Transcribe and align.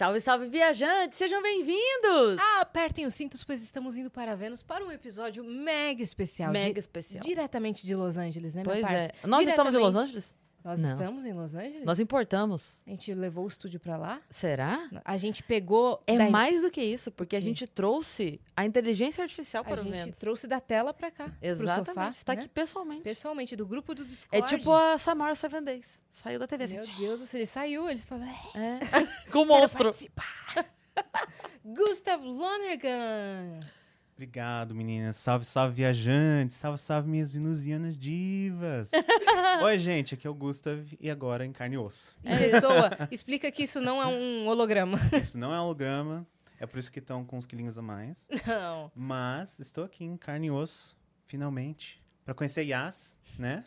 Salve, 0.00 0.18
salve, 0.18 0.48
viajantes! 0.48 1.18
Sejam 1.18 1.42
bem-vindos! 1.42 2.38
Ah, 2.40 2.62
apertem 2.62 3.04
os 3.04 3.12
cintos, 3.12 3.44
pois 3.44 3.62
estamos 3.62 3.98
indo 3.98 4.08
para 4.10 4.34
Vênus 4.34 4.62
para 4.62 4.82
um 4.82 4.90
episódio 4.90 5.44
mega 5.44 6.02
especial. 6.02 6.50
Mega 6.50 6.72
di- 6.72 6.80
especial. 6.80 7.22
Diretamente 7.22 7.86
de 7.86 7.94
Los 7.94 8.16
Angeles, 8.16 8.54
né, 8.54 8.62
Pois 8.64 8.78
minha 8.78 8.88
é. 8.96 9.08
parça? 9.08 9.26
Nós 9.28 9.46
estamos 9.46 9.74
em 9.74 9.76
Los 9.76 9.88
Diretamente- 9.92 10.08
Angeles? 10.08 10.36
Nós 10.62 10.78
Não. 10.78 10.90
estamos 10.90 11.24
em 11.24 11.32
Los 11.32 11.54
Angeles? 11.54 11.84
Nós 11.84 11.98
importamos. 11.98 12.82
A 12.86 12.90
gente 12.90 13.14
levou 13.14 13.44
o 13.44 13.48
estúdio 13.48 13.80
para 13.80 13.96
lá? 13.96 14.20
Será? 14.28 14.90
A 15.04 15.16
gente 15.16 15.42
pegou... 15.42 16.02
É 16.06 16.18
da- 16.18 16.28
mais 16.30 16.60
do 16.62 16.70
que 16.70 16.82
isso, 16.82 17.10
porque 17.10 17.34
a 17.34 17.40
gente 17.40 17.66
trouxe 17.66 18.38
a 18.54 18.66
inteligência 18.66 19.22
artificial 19.22 19.62
A 19.62 19.64
para 19.64 19.80
o 19.80 19.84
gente 19.84 19.96
Vênus. 19.96 20.18
trouxe 20.18 20.46
da 20.46 20.60
tela 20.60 20.92
para 20.92 21.10
cá, 21.10 21.32
Exatamente. 21.40 22.16
Está 22.18 22.34
né? 22.34 22.40
aqui 22.42 22.48
pessoalmente. 22.50 23.02
Pessoalmente, 23.02 23.56
do 23.56 23.66
grupo 23.66 23.94
do 23.94 24.02
É 24.02 24.04
Discord. 24.06 24.48
tipo 24.58 24.72
a 24.74 24.98
Samara 24.98 25.34
Seven 25.34 25.62
Days. 25.64 26.02
Saiu 26.12 26.38
da 26.38 26.46
TV. 26.46 26.64
assim, 26.64 26.74
Meu 26.76 26.86
Deus, 26.98 27.20
você- 27.20 27.46
saiu, 27.46 27.88
ele 27.88 28.00
falou... 28.00 28.24
É, 28.54 28.58
É. 28.58 28.80
Com 29.32 29.40
o 29.40 29.46
monstro. 29.46 29.94
Gustav 31.64 32.22
Lonergan. 32.24 33.60
Obrigado, 34.20 34.74
meninas. 34.74 35.16
Salve, 35.16 35.46
salve, 35.46 35.76
viajantes. 35.76 36.54
Salve, 36.54 36.76
salve, 36.76 37.08
minhas 37.08 37.32
venusianas 37.32 37.96
divas. 37.96 38.90
Oi, 39.64 39.78
gente. 39.78 40.12
Aqui 40.12 40.26
é 40.26 40.30
o 40.30 40.34
Gustav 40.34 40.86
e 41.00 41.10
agora 41.10 41.46
em 41.46 41.52
carne 41.52 41.76
e 41.76 41.78
osso. 41.78 42.18
Em 42.22 42.36
pessoa, 42.36 42.90
explica 43.10 43.50
que 43.50 43.62
isso 43.62 43.80
não 43.80 44.02
é 44.02 44.06
um 44.06 44.46
holograma. 44.46 44.98
Isso 45.22 45.38
não 45.38 45.54
é 45.54 45.58
holograma. 45.58 46.26
É 46.58 46.66
por 46.66 46.78
isso 46.78 46.92
que 46.92 46.98
estão 46.98 47.24
com 47.24 47.38
uns 47.38 47.46
quilinhos 47.46 47.78
a 47.78 47.82
mais. 47.82 48.28
Não. 48.46 48.92
Mas 48.94 49.58
estou 49.58 49.84
aqui 49.84 50.04
em 50.04 50.18
carne 50.18 50.48
e 50.48 50.50
osso, 50.50 50.94
finalmente. 51.26 51.98
Pra 52.22 52.34
conhecer 52.34 52.64
Yas, 52.64 53.16
né? 53.38 53.64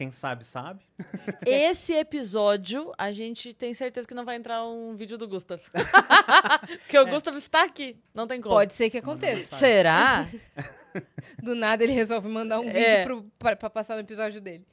Quem 0.00 0.10
sabe, 0.10 0.44
sabe. 0.46 0.80
Esse 1.44 1.92
episódio, 1.92 2.90
a 2.96 3.12
gente 3.12 3.52
tem 3.52 3.74
certeza 3.74 4.08
que 4.08 4.14
não 4.14 4.24
vai 4.24 4.36
entrar 4.36 4.64
um 4.66 4.96
vídeo 4.96 5.18
do 5.18 5.28
Gustav. 5.28 5.60
porque 6.80 6.98
o 6.98 7.06
Gustav 7.06 7.36
está 7.36 7.64
aqui. 7.64 7.98
Não 8.14 8.26
tem 8.26 8.40
como. 8.40 8.54
Pode 8.54 8.72
ser 8.72 8.88
que 8.88 8.96
aconteça. 8.96 9.58
Será? 9.58 10.26
Do 11.44 11.54
nada 11.54 11.84
ele 11.84 11.92
resolve 11.92 12.30
mandar 12.30 12.60
um 12.60 12.64
vídeo 12.64 12.78
É. 12.80 13.04
pro, 13.04 13.22
pra, 13.38 13.54
pra 13.54 13.68
passar 13.68 13.92
no 13.96 14.00
episódio 14.00 14.40
dele. 14.40 14.66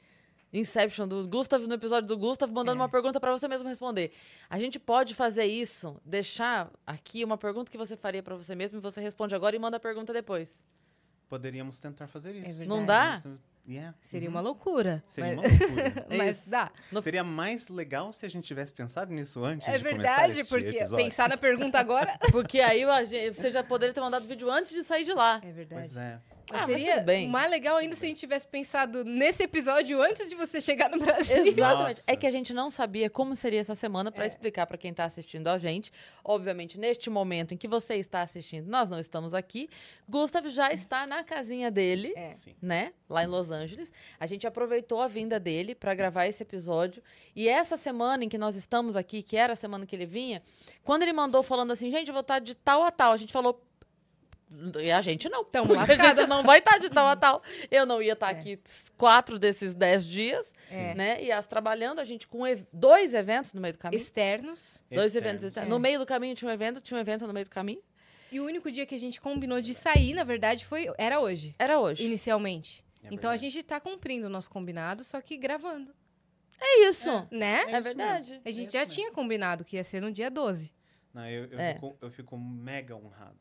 Inception 0.53 1.05
do 1.05 1.27
Gustav 1.27 1.61
no 1.67 1.73
episódio 1.73 2.07
do 2.07 2.17
Gustav 2.17 2.49
mandando 2.49 2.79
É. 2.79 2.83
uma 2.83 2.89
pergunta 2.89 3.19
pra 3.19 3.33
você 3.33 3.49
mesmo 3.49 3.67
responder. 3.67 4.13
A 4.49 4.57
gente 4.57 4.79
pode 4.79 5.13
fazer 5.13 5.43
isso, 5.43 5.99
deixar 6.05 6.71
aqui 6.85 7.21
uma 7.25 7.37
pergunta 7.37 7.69
que 7.69 7.77
você 7.77 7.97
faria 7.97 8.23
pra 8.23 8.33
você 8.37 8.55
mesmo 8.55 8.77
e 8.77 8.81
você 8.81 9.01
responde 9.01 9.35
agora 9.35 9.57
e 9.57 9.59
manda 9.59 9.75
a 9.75 9.79
pergunta 9.81 10.13
depois. 10.13 10.63
Poderíamos 11.27 11.79
tentar 11.81 12.07
fazer 12.07 12.31
isso. 12.33 12.59
verdade. 12.59 12.65
Não 12.69 12.85
dá? 12.85 13.15
Isso- 13.17 13.37
yeah. 13.67 13.93
Seria 14.01 14.29
Uhum. 14.29 14.35
uma 14.35 14.41
loucura. 14.41 15.03
Seria 15.07 15.35
mas, 15.35 15.51
uma 15.51 15.59
loucura. 15.65 16.05
mas 16.17 16.47
dá. 16.47 16.71
No- 16.91 17.01
Seria 17.01 17.23
mais 17.23 17.67
legal 17.69 18.11
se 18.13 18.25
a 18.25 18.29
gente 18.29 18.45
tivesse 18.45 18.71
pensado 18.73 19.13
nisso 19.13 19.43
antes 19.43 19.67
É 19.67 19.77
de 19.77 19.83
começar 19.83 20.27
verdade, 20.27 20.43
porque 20.49 20.67
episódio. 20.77 21.05
pensar 21.05 21.29
na 21.29 21.37
pergunta 21.37 21.77
agora. 21.79 22.17
Porque 22.31 22.59
aí 22.59 22.83
a 22.83 23.03
gente- 23.03 23.35
você 23.37 23.51
já 23.51 23.63
poderia 23.63 23.93
ter 23.93 24.01
mandado 24.01 24.23
o 24.23 24.27
vídeo 24.27 24.49
antes 24.49 24.71
de 24.71 24.83
sair 24.83 25.03
de 25.03 25.13
lá. 25.13 25.41
É 25.43 25.51
verdade. 25.51 25.81
Pois 25.93 25.97
é. 25.97 26.17
Mas 26.51 26.61
Ah, 26.63 26.67
mas 26.67 26.77
seria 26.79 26.93
tudo 26.95 27.05
bem. 27.05 27.27
mais 27.27 27.49
legal 27.51 27.75
ainda 27.77 27.95
se 27.95 28.05
a 28.05 28.07
gente 28.07 28.19
tivesse 28.19 28.47
pensado 28.47 29.03
nesse 29.03 29.43
episódio 29.43 30.01
antes 30.01 30.29
de 30.29 30.35
você 30.35 30.61
chegar 30.61 30.89
no 30.89 30.97
Brasil. 30.99 31.37
Exatamente. 31.45 31.57
Nossa. 31.97 32.03
É 32.07 32.15
que 32.15 32.25
a 32.25 32.31
gente 32.31 32.53
não 32.53 32.69
sabia 32.69 33.09
como 33.09 33.35
seria 33.35 33.59
essa 33.59 33.75
semana 33.75 34.11
pra 34.11 34.23
É. 34.23 34.27
explicar 34.27 34.65
pra 34.65 34.77
quem 34.77 34.93
tá 34.93 35.03
assistindo 35.05 35.47
a 35.47 35.57
gente. 35.57 35.91
Obviamente, 36.23 36.77
neste 36.79 37.09
momento 37.09 37.53
em 37.53 37.57
que 37.57 37.67
você 37.67 37.95
está 37.95 38.21
assistindo, 38.21 38.67
nós 38.67 38.89
não 38.89 38.99
estamos 38.99 39.33
aqui. 39.33 39.69
Gustav 40.07 40.47
já 40.47 40.71
está 40.71 41.05
na 41.05 41.23
casinha 41.23 41.69
dele. 41.69 42.13
É. 42.15 42.31
Né, 42.61 42.93
lá 43.09 43.23
em 43.23 43.27
Los 43.27 43.51
Angeles. 43.51 43.91
A 44.19 44.25
gente 44.25 44.47
aproveitou 44.47 45.01
a 45.01 45.07
vinda 45.07 45.39
dele 45.39 45.75
para 45.75 45.93
gravar 45.93 46.27
esse 46.27 46.43
episódio. 46.43 47.03
E 47.35 47.47
essa 47.47 47.75
semana 47.77 48.23
em 48.23 48.29
que 48.29 48.37
nós 48.37 48.55
estamos 48.55 48.95
aqui, 48.95 49.21
que 49.21 49.35
era 49.35 49.53
a 49.53 49.55
semana 49.55 49.85
que 49.85 49.95
ele 49.95 50.05
vinha, 50.05 50.41
quando 50.83 51.01
ele 51.03 51.13
mandou 51.13 51.43
falando 51.43 51.71
assim, 51.71 51.91
gente, 51.91 52.07
eu 52.07 52.13
vou 52.13 52.21
estar 52.21 52.39
de 52.39 52.55
tal 52.55 52.83
a 52.83 52.91
tal, 52.91 53.11
a 53.11 53.17
gente 53.17 53.33
falou. 53.33 53.61
E 54.81 54.89
a 54.91 55.01
gente 55.01 55.27
não, 55.27 55.43
porque 55.43 55.57
a 55.57 55.85
gente 56.15 56.25
não 56.27 56.41
vai 56.41 56.59
estar 56.59 56.77
de 56.77 56.89
tal 56.89 57.05
a 57.07 57.15
tal. 57.17 57.43
Eu 57.69 57.85
não 57.85 58.01
ia 58.01 58.13
estar 58.13 58.29
É. 58.29 58.31
aqui 58.39 58.59
quatro 58.97 59.37
desses 59.37 59.75
dez 59.75 60.05
dias, 60.05 60.53
É. 60.71 60.95
né? 60.95 61.21
E 61.23 61.31
as 61.31 61.45
trabalhando, 61.45 61.99
a 61.99 62.05
gente 62.05 62.27
com 62.27 62.47
ev- 62.47 62.65
dois 62.71 63.13
eventos 63.13 63.53
no 63.53 63.59
meio 63.59 63.73
do 63.73 63.77
caminho. 63.79 63.99
Externos. 64.01 64.81
Dois 64.89 65.07
Externos. 65.07 65.15
eventos 65.15 65.43
externos. 65.45 65.67
É. 65.69 65.73
No 65.73 65.79
meio 65.79 65.99
do 65.99 66.05
caminho 66.05 66.33
tinha 66.33 66.49
um 66.49 66.53
evento, 66.53 66.79
tinha 66.79 66.97
um 66.97 67.01
evento 67.01 67.27
no 67.27 67.33
meio 67.33 67.43
do 67.45 67.49
caminho. 67.51 67.81
E 68.31 68.39
o 68.39 68.45
único 68.45 68.71
dia 68.71 68.85
que 68.85 68.95
a 68.95 68.99
gente 68.99 69.19
combinou 69.21 69.61
de 69.61 69.73
sair, 69.73 70.13
na 70.13 70.23
verdade, 70.23 70.65
foi 70.65 70.87
era 70.97 71.19
hoje, 71.19 71.53
Era 71.59 71.79
hoje. 71.79 72.03
inicialmente. 72.05 72.85
É 73.03 73.07
então 73.11 73.29
a 73.31 73.37
gente 73.37 73.61
tá 73.63 73.79
cumprindo 73.79 74.27
o 74.27 74.29
nosso 74.29 74.49
combinado, 74.49 75.03
só 75.03 75.21
que 75.21 75.37
gravando, 75.37 75.93
É 76.59 76.87
isso. 76.87 77.09
né? 77.31 77.63
É, 77.67 77.79
verdade. 77.79 78.41
A 78.43 78.51
gente 78.51 78.69
É 78.69 78.79
já 78.79 78.83
isso 78.83 78.95
tinha 78.95 79.11
combinado 79.11 79.63
que 79.63 79.75
ia 79.77 79.83
ser 79.83 80.01
no 80.01 80.11
dia 80.11 80.29
12. 80.31 80.73
Não, 81.13 81.25
eu, 81.29 81.45
eu, 81.45 81.59
É. 81.59 81.73
fico, 81.75 81.97
eu 82.01 82.11
fico 82.11 82.37
mega 82.37 82.95
honrado. 82.95 83.37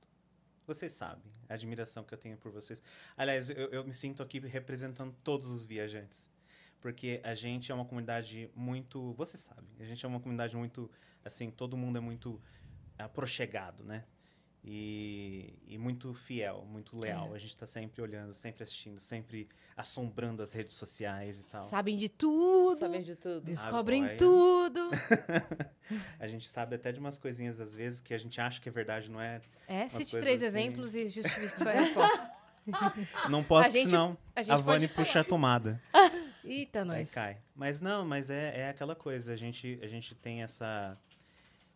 Vocês 0.67 0.93
sabem 0.93 1.23
a 1.49 1.55
admiração 1.55 2.03
que 2.03 2.13
eu 2.13 2.19
tenho 2.19 2.37
por 2.37 2.51
vocês. 2.51 2.83
Aliás, 3.17 3.49
eu, 3.51 3.69
eu 3.69 3.85
me 3.85 3.95
sinto 3.95 4.23
aqui 4.23 4.41
representando 4.41 5.15
todos 5.23 5.49
os 5.49 5.65
viajantes. 5.65 6.31
Porque 6.81 7.21
a 7.25 7.35
gente 7.35 7.71
é 7.71 7.75
uma 7.75 7.85
comunidade 7.85 8.51
muito. 8.55 9.13
Você 9.15 9.37
sabe, 9.37 9.67
a 9.79 9.85
gente 9.85 10.05
é 10.05 10.09
uma 10.09 10.21
comunidade 10.21 10.57
muito. 10.57 10.91
Assim, 11.25 11.51
todo 11.51 11.77
mundo 11.77 11.99
é 11.99 12.01
muito 12.01 12.41
aproxegado, 12.99 13.85
né? 13.85 14.05
E, 14.69 15.55
e 15.69 15.79
muito 15.79 16.13
fiel, 16.13 16.67
muito 16.69 16.99
leal. 16.99 17.31
É. 17.33 17.37
A 17.37 17.39
gente 17.39 17.51
está 17.51 17.69
sempre 17.69 18.03
olhando, 18.03 18.33
sempre 18.33 18.65
assistindo, 18.65 18.99
sempre 18.99 19.49
assombrando 19.77 20.43
as 20.43 20.53
redes 20.53 20.75
sociais 20.75 21.39
e 21.41 21.45
tal. 21.45 21.63
Sabem 21.63 21.97
de 21.97 22.09
tudo, 22.09 22.81
Sabem 22.81 23.03
de 23.03 23.15
tudo. 23.15 23.41
descobrem 23.43 24.03
Agora. 24.03 24.17
tudo. 24.17 24.91
A 26.19 26.27
gente 26.27 26.49
sabe 26.49 26.75
até 26.75 26.91
de 26.91 26.99
umas 26.99 27.17
coisinhas, 27.17 27.61
às 27.61 27.73
vezes, 27.73 28.01
que 28.01 28.13
a 28.13 28.19
gente 28.19 28.41
acha 28.41 28.61
que 28.61 28.69
é 28.69 28.73
verdade, 28.73 29.09
não 29.09 29.21
é. 29.21 29.41
É, 29.69 29.87
cite 29.89 30.19
três 30.19 30.43
assim. 30.43 30.47
exemplos 30.49 30.97
e 30.97 31.09
justifique 31.11 31.57
sua 31.59 31.71
resposta. 31.73 32.31
Não 33.31 33.45
posso, 33.45 33.69
A 33.69 33.71
gente- 33.71 33.91
senão 33.91 34.19
A 34.35 34.43
gente 34.43 34.53
a 34.53 34.57
Vani 34.57 34.89
falar. 34.89 35.05
puxa 35.07 35.21
a 35.21 35.25
tomada. 35.25 35.81
Eita, 36.45 36.81
Aí 36.81 36.85
nós. 36.85 37.13
cai. 37.13 37.39
Mas 37.55 37.81
não, 37.81 38.05
mas 38.05 38.29
é, 38.29 38.63
é 38.63 38.69
aquela 38.71 38.97
coisa. 38.97 39.33
A 39.33 39.37
gente, 39.37 39.79
a 39.81 39.87
gente 39.87 40.17
tem 40.17 40.43
essa. 40.43 40.99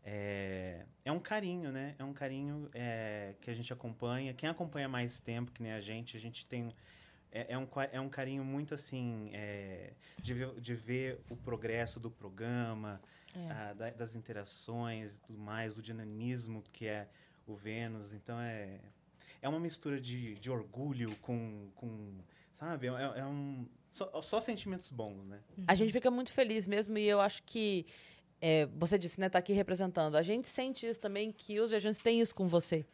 É, 0.05 0.85
é 1.05 1.13
um 1.13 1.21
carinho, 1.21 1.71
né? 1.71 1.95
É 1.99 2.05
um 2.05 2.13
carinho 2.13 2.71
é, 2.75 3.35
que 3.41 3.51
a 3.51 3.55
gente 3.55 3.73
acompanha. 3.73 4.33
Quem 4.35 4.49
acompanha 4.49 4.89
mais 4.89 5.21
tempo, 5.21 5.53
que 5.53 5.63
nem 5.63 5.73
a 5.73 5.81
gente, 5.81 6.17
a 6.17 6.21
gente 6.21 6.47
tem. 6.47 6.75
É, 7.33 7.53
é 7.55 7.59
um, 7.59 7.69
é 7.93 8.01
um 8.01 8.09
carinho 8.09 8.45
muito 8.45 8.75
assim. 8.75 9.31
é, 9.33 9.93
de, 10.21 10.35
ver, 10.35 10.61
de 10.61 10.75
ver 10.75 11.21
o 11.31 11.37
progresso 11.37 12.01
do 12.01 12.11
programa, 12.11 13.01
É. 13.37 13.51
ah, 13.51 13.73
da- 13.75 13.91
das 13.91 14.17
interações 14.17 15.15
e 15.15 15.19
tudo 15.19 15.39
mais, 15.39 15.75
do 15.75 15.83
dinamismo 15.83 16.63
que 16.73 16.87
é 16.87 17.09
o 17.47 17.55
Vênus. 17.55 18.13
Então 18.13 18.39
é. 18.41 18.79
É 19.43 19.49
uma 19.49 19.61
mistura 19.61 19.99
de, 20.01 20.35
de 20.35 20.51
orgulho 20.51 21.15
com. 21.17 21.71
com 21.75 22.19
sabe? 22.53 22.89
É, 22.89 22.91
é 23.21 23.25
um. 23.25 23.67
Só, 23.91 24.23
só 24.23 24.41
sentimentos 24.41 24.91
bons, 24.91 25.25
né? 25.27 25.41
A 25.67 25.75
gente 25.75 25.93
fica 25.93 26.11
muito 26.11 26.33
feliz 26.33 26.67
mesmo 26.67 26.97
e 26.97 27.07
eu 27.09 27.21
acho 27.21 27.43
que 27.43 27.87
é, 28.41 28.67
você 28.77 28.99
disse, 28.99 29.21
né, 29.21 29.29
tá 29.29 29.39
aqui 29.39 29.53
representando. 29.53 30.17
A 30.17 30.23
gente 30.23 30.47
sente 30.49 30.87
isso 30.87 30.99
também 31.01 31.31
que 31.33 31.61
os 31.61 31.71
viajantes 31.71 32.01
têm 32.01 32.21
isso 32.21 32.35
com 32.35 32.47
você, 32.47 32.85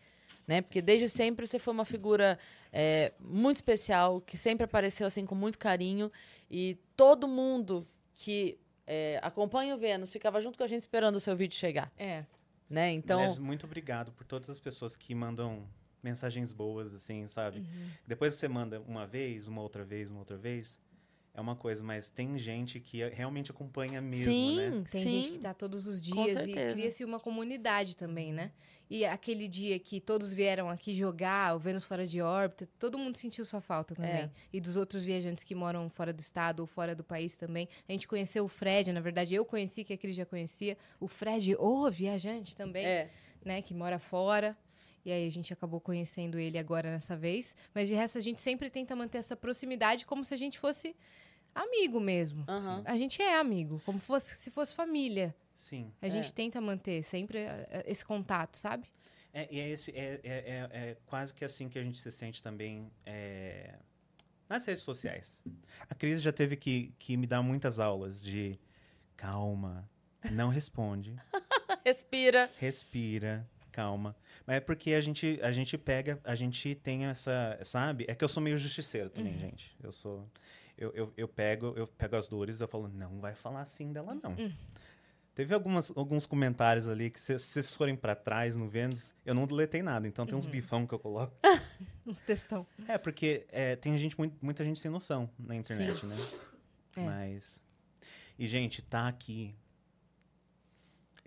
né? 0.46 0.60
Porque 0.62 0.80
desde 0.82 1.08
sempre 1.08 1.46
você 1.46 1.58
foi 1.58 1.72
uma 1.72 1.84
figura 1.84 2.38
é, 2.72 3.12
muito 3.20 3.56
especial, 3.56 4.20
que 4.20 4.36
sempre 4.36 4.64
apareceu 4.64 5.06
assim 5.06 5.24
com 5.24 5.34
muito 5.34 5.58
carinho 5.58 6.10
e 6.50 6.76
todo 6.96 7.28
mundo 7.28 7.86
que 8.14 8.58
é, 8.86 9.18
acompanha 9.22 9.74
o 9.74 9.78
Vênus 9.78 10.10
ficava 10.10 10.40
junto 10.40 10.56
com 10.58 10.64
a 10.64 10.68
gente 10.68 10.80
esperando 10.80 11.16
o 11.16 11.20
seu 11.20 11.36
vídeo 11.36 11.54
chegar, 11.56 11.92
É. 11.98 12.24
né? 12.70 12.92
Então, 12.92 13.18
Aliás, 13.18 13.38
muito 13.38 13.66
obrigado 13.66 14.12
por 14.12 14.24
todas 14.24 14.48
as 14.48 14.58
pessoas 14.60 14.96
que 14.96 15.14
mandam 15.14 15.66
mensagens 16.02 16.52
boas, 16.52 16.94
assim, 16.94 17.26
sabe? 17.26 17.58
Uhum. 17.58 17.90
Depois 18.06 18.34
que 18.34 18.40
você 18.40 18.46
manda 18.48 18.80
uma 18.80 19.06
vez, 19.06 19.48
uma 19.48 19.60
outra 19.60 19.84
vez, 19.84 20.08
uma 20.08 20.20
outra 20.20 20.36
vez, 20.36 20.78
é 21.36 21.40
uma 21.40 21.54
coisa, 21.54 21.84
mas 21.84 22.08
tem 22.08 22.38
gente 22.38 22.80
que 22.80 23.02
realmente 23.10 23.50
acompanha 23.50 24.00
mesmo, 24.00 24.32
sim, 24.32 24.56
né? 24.56 24.84
Tem 24.90 25.02
sim. 25.02 25.08
gente 25.08 25.30
que 25.32 25.38
tá 25.38 25.52
todos 25.52 25.86
os 25.86 26.00
dias 26.00 26.46
e 26.48 26.52
cria-se 26.72 27.04
uma 27.04 27.20
comunidade 27.20 27.94
também, 27.94 28.32
né? 28.32 28.50
E 28.88 29.04
aquele 29.04 29.46
dia 29.46 29.78
que 29.78 30.00
todos 30.00 30.32
vieram 30.32 30.70
aqui 30.70 30.96
jogar 30.96 31.54
o 31.54 31.58
Vênus 31.58 31.84
fora 31.84 32.06
de 32.06 32.22
órbita, 32.22 32.66
todo 32.78 32.96
mundo 32.96 33.18
sentiu 33.18 33.44
sua 33.44 33.60
falta 33.60 33.94
também. 33.94 34.10
É. 34.12 34.30
E 34.50 34.60
dos 34.62 34.76
outros 34.76 35.02
viajantes 35.02 35.44
que 35.44 35.54
moram 35.54 35.90
fora 35.90 36.10
do 36.10 36.20
estado 36.20 36.60
ou 36.60 36.66
fora 36.66 36.94
do 36.94 37.04
país 37.04 37.36
também. 37.36 37.68
A 37.86 37.92
gente 37.92 38.08
conheceu 38.08 38.42
o 38.42 38.48
Fred, 38.48 38.90
na 38.90 39.00
verdade 39.00 39.34
eu 39.34 39.44
conheci, 39.44 39.84
que 39.84 39.92
a 39.92 39.98
Cris 39.98 40.16
já 40.16 40.24
conhecia. 40.24 40.78
O 40.98 41.06
Fred, 41.06 41.54
o 41.58 41.90
viajante 41.90 42.56
também, 42.56 42.86
É. 42.86 43.10
né? 43.44 43.60
Que 43.60 43.74
mora 43.74 43.98
fora. 43.98 44.56
E 45.04 45.12
aí 45.12 45.26
a 45.26 45.30
gente 45.30 45.52
acabou 45.52 45.80
conhecendo 45.80 46.38
ele 46.38 46.56
agora 46.58 46.90
nessa 46.90 47.14
vez. 47.14 47.54
Mas 47.74 47.88
de 47.88 47.94
resto 47.94 48.16
a 48.16 48.22
gente 48.22 48.40
sempre 48.40 48.70
tenta 48.70 48.96
manter 48.96 49.18
essa 49.18 49.36
proximidade 49.36 50.06
como 50.06 50.24
se 50.24 50.32
a 50.32 50.36
gente 50.36 50.58
fosse 50.58 50.96
amigo 51.62 51.98
mesmo. 52.00 52.44
aham. 52.48 52.82
A 52.84 52.96
gente 52.96 53.20
é 53.22 53.38
amigo, 53.38 53.80
como 53.84 53.98
fosse, 53.98 54.36
se 54.36 54.50
fosse 54.50 54.74
família. 54.74 55.34
Sim. 55.54 55.90
A 56.02 56.06
É. 56.06 56.10
gente 56.10 56.32
tenta 56.34 56.60
manter 56.60 57.02
sempre 57.02 57.38
eh, 57.38 57.66
eh, 57.70 57.84
esse 57.86 58.04
contato, 58.04 58.56
sabe? 58.56 58.86
É, 59.32 59.48
e 59.50 59.58
é, 59.60 59.68
esse, 59.70 59.90
é, 59.90 60.20
é, 60.22 60.30
é, 60.30 60.68
é 60.90 60.96
quase 61.06 61.32
que 61.34 61.44
assim 61.44 61.68
que 61.68 61.78
a 61.78 61.82
gente 61.82 61.98
se 61.98 62.10
sente 62.10 62.42
também 62.42 62.90
é, 63.04 63.74
nas 64.48 64.64
redes 64.66 64.82
sociais. 64.82 65.42
A 65.90 65.94
Cris 65.94 66.22
já 66.22 66.32
teve 66.32 66.56
que, 66.56 66.94
que 66.98 67.16
me 67.16 67.26
dar 67.26 67.42
muitas 67.42 67.78
aulas 67.78 68.22
de 68.22 68.58
calma, 69.16 69.88
não 70.30 70.48
responde. 70.48 71.14
Respira. 71.84 72.50
respira, 72.58 73.48
calma. 73.72 74.16
Mas 74.46 74.56
é 74.56 74.60
porque 74.60 74.92
a 74.92 75.00
gente, 75.00 75.38
a 75.42 75.52
gente 75.52 75.76
pega, 75.78 76.18
a 76.24 76.34
gente 76.34 76.74
tem 76.74 77.06
essa, 77.06 77.58
sabe? 77.62 78.04
É 78.08 78.14
que 78.14 78.24
eu 78.24 78.28
sou 78.28 78.42
meio 78.42 78.56
justiceiro 78.56 79.08
também, 79.10 79.34
Uhum. 79.34 79.38
gente. 79.38 79.76
Eu 79.82 79.92
sou. 79.92 80.28
Eu, 80.78 80.90
eu, 80.94 81.12
eu 81.16 81.26
pego, 81.28 81.72
eu 81.76 81.86
pego 81.86 82.16
as 82.16 82.28
dores 82.28 82.60
eu 82.60 82.68
falo, 82.68 82.88
não 82.88 83.18
vai 83.20 83.34
falar 83.34 83.60
assim 83.62 83.92
dela, 83.92 84.14
não. 84.14 84.32
Uhum. 84.32 84.52
Teve 85.34 85.52
algumas, 85.54 85.92
alguns 85.94 86.24
comentários 86.24 86.88
ali 86.88 87.10
que, 87.10 87.20
se 87.20 87.38
se 87.38 87.46
vocês 87.48 87.74
forem 87.74 87.94
pra 87.94 88.14
trás 88.14 88.56
no 88.56 88.68
Vênus, 88.68 89.14
eu 89.24 89.34
não 89.34 89.46
deletei 89.46 89.82
nada. 89.82 90.06
Então 90.08 90.22
Uhum. 90.24 90.28
tem 90.30 90.38
uns 90.38 90.46
bifão 90.46 90.86
que 90.86 90.94
eu 90.94 90.98
coloco. 90.98 91.34
Uns 92.06 92.20
textão. 92.20 92.66
É, 92.88 92.96
porque 92.96 93.46
é, 93.50 93.74
tem 93.76 93.96
gente, 93.98 94.16
muito- 94.16 94.36
muita 94.40 94.64
gente 94.64 94.78
sem 94.78 94.90
noção 94.90 95.28
na 95.38 95.54
internet, 95.56 96.06
né? 96.06 96.14
É. 96.96 97.00
Mas. 97.00 97.62
E, 98.38 98.46
gente, 98.46 98.80
tá 98.80 99.08
aqui. 99.08 99.54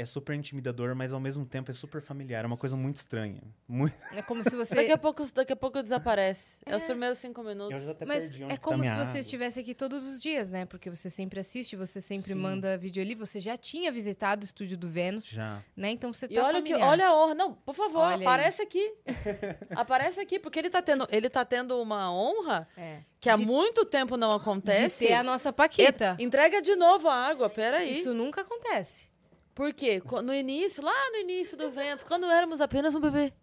É 0.02 0.06
super 0.06 0.34
intimidador, 0.34 0.96
mas 0.96 1.12
ao 1.12 1.20
mesmo 1.20 1.46
tempo 1.46 1.70
é 1.70 1.74
super 1.74 2.02
familiar. 2.02 2.46
É 2.46 2.48
uma 2.48 2.56
coisa 2.56 2.74
muito 2.78 2.96
estranha. 2.96 3.42
Muito... 3.68 3.94
É 4.16 4.22
como 4.22 4.42
se 4.46 4.56
você. 4.56 4.74
Daqui 4.74 4.94
a 4.94 4.98
pouco, 4.98 5.26
daqui 5.34 5.52
a 5.52 5.56
pouco 5.58 5.84
desaparece. 5.84 6.62
É, 6.66 6.74
os 6.74 6.84
primeiros 6.84 7.18
cinco 7.18 7.44
minutos. 7.44 7.74
Eu 7.74 7.82
já 7.82 7.92
até 7.92 8.06
Mas 8.06 8.24
perdi 8.24 8.44
onde 8.46 8.54
é 8.54 8.56
tá 8.56 8.62
como 8.64 8.78
se 8.82 8.90
minha 8.90 8.96
você 9.06 9.10
água. 9.10 9.20
estivesse 9.20 9.60
aqui 9.60 9.76
todos 9.76 10.08
os 10.08 10.18
dias, 10.22 10.48
né? 10.48 10.66
Porque 10.66 10.90
você 10.90 11.10
sempre 11.10 11.42
assiste, 11.42 11.76
você 11.76 12.00
sempre 12.00 12.32
Sim. 12.32 12.40
manda 12.40 12.78
vídeo 12.78 13.04
ali. 13.04 13.14
Você 13.14 13.42
já 13.42 13.58
tinha 13.58 13.92
visitado 13.92 14.44
o 14.44 14.46
estúdio 14.46 14.78
do 14.78 14.88
Vênus, 14.88 15.26
Já. 15.28 15.62
né? 15.76 15.90
Então 15.92 16.14
você 16.14 16.30
tá 16.30 16.34
E 16.34 16.40
olha, 16.40 16.62
que, 16.62 16.74
olha 16.76 17.08
a 17.10 17.14
honra. 17.14 17.36
Não, 17.36 17.54
por 17.54 17.76
favor, 17.76 18.00
Olha 18.00 18.16
aí. 18.16 18.22
aparece 18.22 18.62
aqui. 18.62 18.94
aparece 19.76 20.20
aqui, 20.22 20.40
porque 20.40 20.60
ele 20.60 20.70
tá, 20.70 20.82
tendo, 20.82 21.06
ele 21.12 21.30
tá 21.30 21.44
tendo 21.44 21.80
uma 21.82 22.10
honra 22.12 22.68
É. 22.78 23.02
que 23.20 23.30
há 23.30 23.36
De- 23.36 23.46
muito 23.46 23.84
tempo 23.86 24.16
não 24.18 24.30
De 24.36 24.42
acontece. 24.42 25.08
ter 25.08 25.14
a 25.14 25.24
nossa 25.24 25.52
Paquita. 25.52 26.16
E- 26.18 26.24
Entrega 26.24 26.62
de 26.62 26.76
novo 26.78 27.08
a 27.10 27.14
água, 27.16 27.50
peraí. 27.50 27.92
Isso 28.00 28.14
nunca 28.14 28.42
acontece. 28.42 29.10
Por 29.60 29.74
quê? 29.74 30.02
No 30.24 30.34
início, 30.34 30.82
lá 30.82 31.12
no 31.12 31.18
início 31.18 31.58
do 31.58 31.70
vento, 31.70 32.06
quando 32.06 32.26
éramos 32.28 32.62
apenas 32.62 32.96
um 32.96 33.02
bebê. 33.02 33.34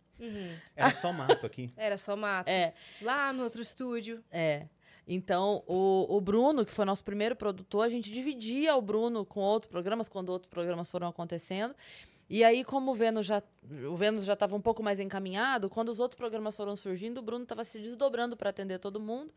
Era 0.74 0.90
só 0.94 1.12
mato 1.12 1.44
aqui. 1.44 1.70
Era 1.76 1.98
só 1.98 2.16
mato. 2.16 2.48
É, 2.48 2.72
Lá 3.02 3.34
no 3.34 3.44
outro 3.44 3.60
estúdio. 3.60 4.24
é. 4.30 4.66
Então, 5.06 5.62
o, 5.68 6.16
o 6.16 6.20
Bruno, 6.20 6.64
que 6.64 6.72
foi 6.72 6.84
nosso 6.86 7.04
primeiro 7.04 7.36
produtor, 7.36 7.84
a 7.84 7.88
gente 7.88 8.10
dividia 8.10 8.74
o 8.74 8.82
Bruno 8.82 9.24
com 9.26 9.40
outros 9.40 9.70
programas, 9.70 10.08
quando 10.08 10.30
outros 10.30 10.50
programas 10.50 10.90
foram 10.90 11.06
acontecendo. 11.06 11.76
E 12.28 12.42
aí, 12.42 12.64
como 12.64 12.90
o 12.90 12.94
Vênus 12.94 13.24
já 13.24 13.42
o 13.88 13.96
Vênus 13.96 14.24
já 14.24 14.34
estava 14.34 14.54
um 14.54 14.60
pouco 14.60 14.82
mais 14.82 15.00
encaminhado, 15.00 15.68
quando 15.68 15.88
os 15.88 15.98
outros 15.98 16.16
programas 16.16 16.56
foram 16.56 16.76
surgindo, 16.76 17.18
o 17.18 17.22
Bruno 17.22 17.42
estava 17.42 17.64
se 17.64 17.78
desdobrando 17.78 18.36
para 18.36 18.50
atender 18.50 18.78
todo 18.78 19.00
mundo. 19.00 19.32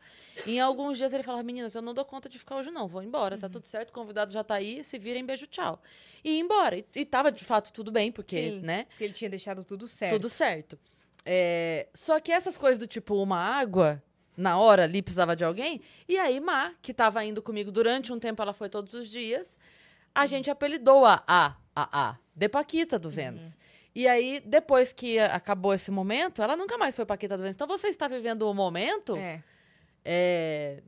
E 0.46 0.56
em 0.56 0.60
alguns 0.60 0.98
dias 0.98 1.12
ele 1.12 1.22
falava: 1.22 1.42
Meninas, 1.42 1.74
eu 1.74 1.82
não 1.82 1.94
dou 1.94 2.04
conta 2.04 2.28
de 2.28 2.38
ficar 2.38 2.56
hoje, 2.56 2.70
não. 2.70 2.86
Vou 2.86 3.02
embora, 3.02 3.38
tá 3.38 3.48
tudo 3.48 3.66
certo, 3.66 3.90
o 3.90 3.92
convidado 3.92 4.32
já 4.32 4.42
tá 4.42 4.54
aí, 4.54 4.82
se 4.84 4.98
virem, 4.98 5.24
beijo, 5.24 5.46
tchau. 5.46 5.80
E 6.24 6.32
ia 6.32 6.40
embora. 6.40 6.78
E, 6.78 6.84
e 6.96 7.04
tava 7.04 7.30
de 7.30 7.44
fato 7.44 7.72
tudo 7.72 7.90
bem, 7.90 8.10
porque, 8.10 8.50
Sim. 8.50 8.60
né? 8.60 8.84
Porque 8.90 9.04
ele 9.04 9.12
tinha 9.12 9.30
deixado 9.30 9.64
tudo 9.64 9.86
certo. 9.88 10.12
Tudo 10.12 10.28
certo. 10.28 10.78
É, 11.24 11.88
só 11.94 12.18
que 12.20 12.32
essas 12.32 12.56
coisas 12.56 12.78
do 12.78 12.86
tipo 12.86 13.14
uma 13.14 13.38
água, 13.38 14.02
na 14.36 14.58
hora 14.58 14.84
ali 14.84 15.02
precisava 15.02 15.36
de 15.36 15.44
alguém. 15.44 15.80
E 16.08 16.18
aí, 16.18 16.40
Má, 16.40 16.72
que 16.80 16.94
tava 16.94 17.24
indo 17.24 17.42
comigo 17.42 17.70
durante 17.70 18.12
um 18.12 18.18
tempo, 18.18 18.40
ela 18.42 18.52
foi 18.52 18.68
todos 18.68 18.94
os 18.94 19.08
dias. 19.08 19.58
A 20.14 20.26
gente 20.26 20.50
apelidou 20.50 21.04
a 21.04 21.22
A, 21.26 21.56
a 21.74 22.10
A, 22.10 22.16
de 22.34 22.48
Paquita 22.48 22.98
do 22.98 23.08
Vênus. 23.10 23.56
E 23.94 24.06
aí, 24.06 24.40
depois 24.44 24.92
que 24.92 25.18
acabou 25.18 25.74
esse 25.74 25.90
momento, 25.90 26.42
ela 26.42 26.56
nunca 26.56 26.78
mais 26.78 26.94
foi 26.94 27.04
Paquita 27.04 27.36
do 27.36 27.42
Vênus. 27.42 27.56
Então 27.56 27.66
você 27.66 27.88
está 27.88 28.06
vivendo 28.08 28.48
um 28.48 28.54
momento 28.54 29.16
É. 29.16 29.42
é, 30.04 30.82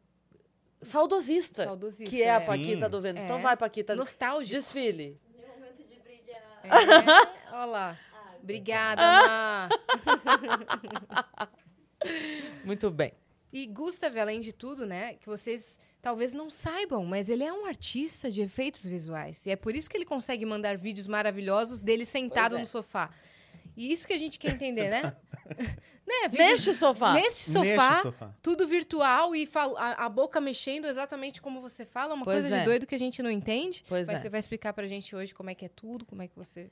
saudosista, 0.80 1.64
Saudosista, 1.64 2.10
que 2.10 2.22
é 2.22 2.30
a 2.30 2.40
é. 2.40 2.46
Paquita 2.46 2.86
Sim. 2.86 2.90
do 2.90 3.00
Vênus. 3.00 3.22
É. 3.22 3.24
Então 3.24 3.40
vai, 3.40 3.56
Paquita, 3.56 3.94
Nostálgico. 3.96 4.56
desfile. 4.56 5.20
É. 6.64 6.68
Olha 7.54 7.64
lá. 7.64 7.98
Obrigada, 8.40 9.02
Má. 9.02 9.68
Muito 12.64 12.90
bem. 12.90 13.12
E 13.52 13.66
Gustav, 13.66 14.16
além 14.18 14.40
de 14.40 14.52
tudo, 14.52 14.86
né, 14.86 15.14
que 15.14 15.26
vocês 15.26 15.78
talvez 16.02 16.34
não 16.34 16.50
saibam, 16.50 17.06
mas 17.06 17.28
ele 17.28 17.44
é 17.44 17.52
um 17.52 17.64
artista 17.64 18.28
de 18.30 18.42
efeitos 18.42 18.84
visuais. 18.84 19.46
E 19.46 19.50
é 19.52 19.56
por 19.56 19.74
isso 19.74 19.88
que 19.88 19.96
ele 19.96 20.04
consegue 20.04 20.44
mandar 20.44 20.76
vídeos 20.76 21.06
maravilhosos 21.06 21.80
dele 21.80 22.04
sentado 22.04 22.56
é. 22.56 22.60
no 22.60 22.66
sofá. 22.66 23.08
E 23.76 23.90
isso 23.90 24.06
que 24.06 24.12
a 24.12 24.18
gente 24.18 24.38
quer 24.38 24.52
entender, 24.52 24.90
né? 24.90 25.16
né? 26.06 26.28
vídeos- 26.28 26.50
Neste 26.50 26.74
sofá. 26.74 27.12
Neste 27.14 27.50
Neste 27.50 27.52
sofá, 27.52 28.34
tudo 28.42 28.66
virtual 28.66 29.34
e 29.34 29.48
a, 29.78 30.04
a 30.04 30.08
boca 30.08 30.40
mexendo 30.40 30.86
exatamente 30.86 31.40
como 31.40 31.60
você 31.62 31.86
fala, 31.86 32.14
uma 32.14 32.24
Pois 32.24 32.42
coisa 32.42 32.56
é. 32.56 32.58
de 32.58 32.64
doido 32.66 32.86
que 32.86 32.94
a 32.96 32.98
gente 32.98 33.22
não 33.22 33.30
entende. 33.30 33.84
Pois 33.88 34.06
Mas 34.06 34.16
é. 34.16 34.22
você 34.22 34.28
vai 34.28 34.40
explicar 34.40 34.72
pra 34.72 34.86
gente 34.86 35.14
hoje 35.14 35.32
como 35.32 35.48
é 35.48 35.54
que 35.54 35.64
é 35.64 35.70
tudo, 35.70 36.04
como 36.04 36.20
é 36.20 36.28
que 36.28 36.36
você. 36.36 36.68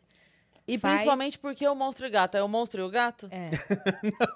E 0.69 0.76
faz. 0.76 0.97
principalmente 0.99 1.38
porque 1.38 1.67
o 1.67 1.75
monstro 1.75 2.06
e 2.06 2.09
o 2.09 2.12
gato 2.12 2.37
é 2.37 2.43
o 2.43 2.49
monstro 2.49 2.83
e 2.83 2.85
o 2.85 2.91
gato? 2.91 3.29
É. 3.33 3.50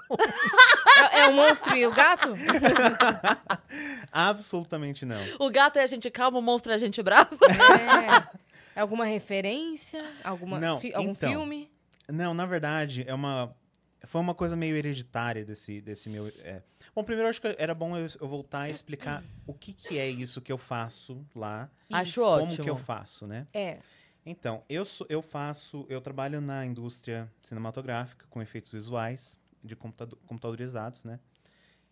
é, 1.13 1.21
é 1.21 1.29
o 1.29 1.33
monstro 1.33 1.77
e 1.77 1.87
o 1.87 1.93
gato? 1.93 2.31
Absolutamente 4.13 5.05
não. 5.05 5.21
O 5.39 5.51
gato 5.51 5.79
é 5.79 5.83
a 5.83 5.87
gente 5.87 6.11
calma, 6.11 6.39
o 6.39 6.43
monstro 6.43 6.73
é 6.73 6.75
a 6.75 6.79
gente 6.79 7.03
brava. 7.03 7.37
É. 7.47 8.45
Alguma 8.81 9.05
referência? 9.05 10.05
Alguma 10.25 10.59
Não, 10.59 10.81
fi- 10.81 10.93
algum 10.93 11.11
então. 11.13 11.31
filme? 11.31 11.71
Não, 12.09 12.35
na 12.35 12.45
verdade, 12.45 13.05
é 13.07 13.15
uma. 13.15 13.55
Foi 14.03 14.21
uma 14.21 14.35
coisa 14.35 14.57
meio 14.57 14.77
hereditária 14.77 15.45
desse, 15.45 15.81
desse 15.81 16.11
meu. 16.11 16.27
é. 16.43 16.61
Bom, 16.95 17.03
primeiro 17.05 17.27
eu 17.27 17.31
acho 17.31 17.41
que 17.41 17.55
era 17.57 17.73
bom 17.75 17.97
eu, 17.97 18.07
eu 18.21 18.29
voltar 18.29 18.63
a 18.63 18.69
explicar 18.71 19.23
o 19.47 19.55
que, 19.55 19.73
que 19.73 19.97
é 19.99 20.09
isso 20.11 20.41
que 20.41 20.51
eu 20.53 20.59
faço 20.59 21.25
lá. 21.35 21.71
Acho 21.93 22.11
Isso. 22.11 22.23
ótimo. 22.25 22.51
Como 22.51 22.63
que 22.65 22.71
eu 22.71 22.77
faço, 22.77 23.27
né? 23.29 23.47
É. 23.55 23.79
Então, 24.27 24.63
eu, 24.69 24.85
sou, 24.85 25.07
eu 25.09 25.23
faço. 25.23 25.87
Eu 25.89 26.01
trabalho 26.01 26.41
na 26.41 26.67
indústria 26.67 27.31
cinematográfica 27.43 28.27
com 28.29 28.43
efeitos 28.43 28.73
visuais, 28.73 29.39
de 29.65 29.75
computado- 29.75 30.17
computadorizados, 30.27 31.05
né? 31.05 31.19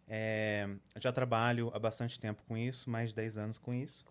É, 0.06 0.68
já 0.98 1.10
trabalho 1.12 1.70
há 1.74 1.78
bastante 1.78 2.20
tempo 2.20 2.42
com 2.46 2.56
isso, 2.56 2.90
mais 2.90 3.10
de 3.10 3.16
10 3.16 3.38
anos 3.38 3.58
com 3.58 3.72
isso. 3.72 4.04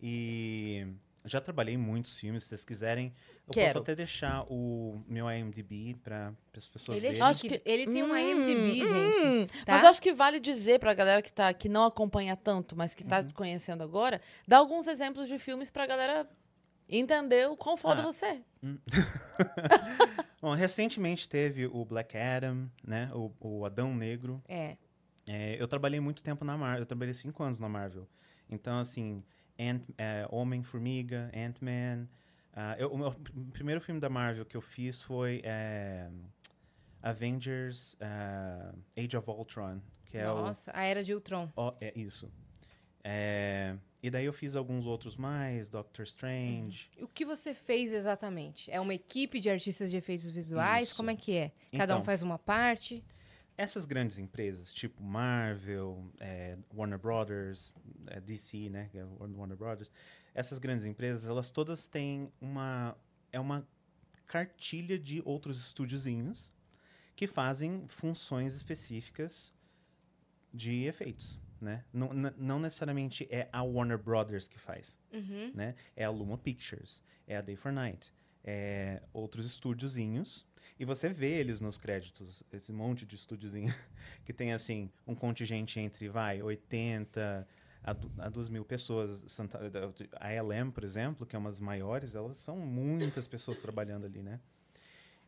E 0.00 0.86
já 1.24 1.40
trabalhei 1.40 1.74
em 1.74 1.78
muitos 1.78 2.18
filmes, 2.18 2.42
se 2.42 2.50
vocês 2.50 2.64
quiserem. 2.64 3.12
Eu 3.46 3.52
Quero. 3.52 3.66
posso 3.68 3.78
até 3.78 3.94
deixar 3.94 4.44
o 4.50 5.02
meu 5.06 5.30
IMDb 5.30 5.96
para 6.02 6.32
as 6.56 6.66
pessoas 6.66 6.96
Ele 6.98 7.06
é 7.08 7.10
verem. 7.10 7.26
Acho 7.26 7.42
que- 7.42 7.62
Ele 7.64 7.86
tem 7.86 8.02
Hum, 8.02 8.16
IMDb, 8.16 8.82
hum. 8.84 9.12
gente. 9.12 9.64
Tá? 9.64 9.72
Mas 9.74 9.82
eu 9.84 9.88
acho 9.90 10.00
que 10.02 10.12
vale 10.14 10.40
dizer 10.40 10.78
pra 10.78 10.94
galera 10.94 11.20
que, 11.20 11.32
tá, 11.32 11.52
que 11.52 11.68
não 11.68 11.84
acompanha 11.84 12.36
tanto, 12.36 12.74
mas 12.76 12.94
que 12.94 13.04
tá 13.04 13.20
Uhum. 13.20 13.30
conhecendo 13.32 13.82
agora, 13.82 14.20
dar 14.48 14.58
alguns 14.58 14.86
exemplos 14.86 15.28
de 15.28 15.38
filmes 15.38 15.70
pra 15.70 15.86
galera 15.86 16.26
entender 16.98 17.48
o 17.48 17.56
quão 17.56 17.76
foda 17.76 18.02
Ah. 18.02 18.04
você 18.04 18.26
é. 18.26 18.42
Bom, 20.40 20.54
recentemente 20.54 21.28
teve 21.28 21.66
o 21.66 21.84
Black 21.84 22.16
Adam, 22.16 22.70
né? 22.86 23.10
O, 23.14 23.32
o 23.40 23.64
Adão 23.64 23.94
Negro. 23.94 24.42
É. 24.48 24.76
É, 25.28 25.56
eu 25.60 25.66
trabalhei 25.66 26.00
muito 26.00 26.22
tempo 26.22 26.44
na 26.44 26.56
Marvel. 26.56 26.80
Eu 26.82 26.86
trabalhei 26.86 27.14
cinco 27.14 27.42
anos 27.42 27.58
na 27.58 27.68
Marvel. 27.68 28.06
Então, 28.50 28.78
assim, 28.78 29.24
Ant, 29.58 29.82
é, 29.96 30.26
Homem-Formiga, 30.30 31.30
Ant-Man. 31.34 32.06
eu- 32.78 32.92
o 32.92 32.98
meu 32.98 33.10
pr- 33.12 33.32
primeiro 33.52 33.80
filme 33.80 33.98
da 34.00 34.08
Marvel 34.10 34.44
que 34.44 34.56
eu 34.56 34.60
fiz 34.60 35.00
foi 35.00 35.40
é, 35.44 36.10
Avengers 37.02 37.96
ah, 38.00 38.74
Age 38.96 39.16
of 39.16 39.28
Ultron. 39.30 39.80
Que 40.06 40.18
é 40.18 40.30
o 40.30 40.34
Nossa, 40.36 40.70
a 40.74 40.84
Era 40.84 41.02
de 41.02 41.14
Ultron. 41.14 41.50
Ó, 41.56 41.74
é 41.80 41.92
isso. 41.98 42.30
É, 43.02 43.76
e 44.04 44.10
daí 44.10 44.26
eu 44.26 44.34
fiz 44.34 44.54
alguns 44.54 44.84
outros 44.84 45.16
mais, 45.16 45.70
Doctor 45.70 46.04
Strange. 46.04 46.90
O 47.00 47.08
que 47.08 47.24
você 47.24 47.54
fez 47.54 47.90
exatamente? 47.90 48.70
É 48.70 48.78
uma 48.78 48.92
equipe 48.92 49.40
de 49.40 49.48
artistas 49.48 49.90
de 49.90 49.96
efeitos 49.96 50.30
visuais? 50.30 50.88
Isso. 50.88 50.96
Como 50.96 51.10
é 51.10 51.16
que 51.16 51.34
é? 51.34 51.52
Cada 51.72 51.94
um 51.94 51.96
Então. 51.96 52.04
faz 52.04 52.20
uma 52.20 52.38
parte? 52.38 53.02
Essas 53.56 53.86
grandes 53.86 54.18
empresas, 54.18 54.70
tipo 54.70 55.02
Marvel, 55.02 56.12
é, 56.20 56.58
Warner 56.74 56.98
Brothers, 56.98 57.72
é, 58.08 58.20
DC, 58.20 58.68
né? 58.68 58.90
é 58.92 59.02
Warner 59.18 59.56
Brothers. 59.56 59.90
Essas 60.34 60.58
grandes 60.58 60.84
empresas, 60.84 61.26
elas 61.26 61.48
todas 61.48 61.88
têm 61.88 62.30
uma... 62.42 62.94
É 63.32 63.40
uma 63.40 63.66
cartilha 64.26 64.98
de 64.98 65.22
outros 65.24 65.58
estúdiozinhos 65.58 66.52
que 67.16 67.26
fazem 67.26 67.86
funções 67.88 68.54
específicas 68.54 69.54
de 70.52 70.84
efeitos, 70.84 71.40
né? 71.64 71.84
Não, 71.92 72.12
não 72.36 72.60
necessariamente 72.60 73.26
é 73.30 73.48
a 73.52 73.62
Warner 73.62 73.98
Brothers 73.98 74.46
que 74.46 74.58
faz. 74.58 74.98
Uhum. 75.12 75.50
né? 75.54 75.74
É 75.96 76.04
a 76.04 76.10
Luma 76.10 76.38
Pictures, 76.38 77.02
é 77.26 77.36
a 77.36 77.40
Day 77.40 77.56
for 77.56 77.72
Night, 77.72 78.12
é 78.44 79.02
outros 79.12 79.46
estúdiozinhos. 79.46 80.46
E 80.78 80.84
você 80.84 81.08
vê 81.08 81.30
eles 81.38 81.60
nos 81.60 81.78
créditos, 81.78 82.42
esse 82.52 82.72
monte 82.72 83.06
de 83.06 83.14
estúdiozinho 83.16 83.72
que 84.24 84.32
tem, 84.32 84.52
assim, 84.52 84.90
um 85.06 85.14
contingente 85.14 85.78
entre, 85.80 86.08
vai, 86.08 86.42
80 86.42 87.46
a, 87.82 87.92
du- 87.92 88.10
a 88.18 88.28
2 88.28 88.48
mil 88.48 88.64
pessoas. 88.64 89.24
Santa- 89.28 89.60
A 90.20 90.32
LM, 90.32 90.70
por 90.72 90.82
exemplo, 90.84 91.24
que 91.26 91.36
é 91.36 91.38
uma 91.38 91.50
das 91.50 91.60
maiores, 91.60 92.14
elas 92.14 92.36
são 92.38 92.56
muitas 92.58 93.26
pessoas 93.26 93.60
trabalhando 93.60 94.04
ali, 94.06 94.22
né? 94.22 94.40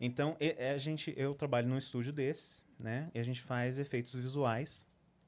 Então, 0.01 0.37
e- 0.41 0.51
a 0.53 0.77
gente, 0.79 1.15
eu 1.17 1.35
trabalho 1.35 1.69
num 1.69 1.79
estúdio 1.79 2.13
desses, 2.13 2.65
né? 2.79 3.11
E 3.15 3.19
a 3.19 3.23
gente 3.23 3.41
faz 3.41 3.79
efeitos 3.79 4.15
visuais 4.15 4.87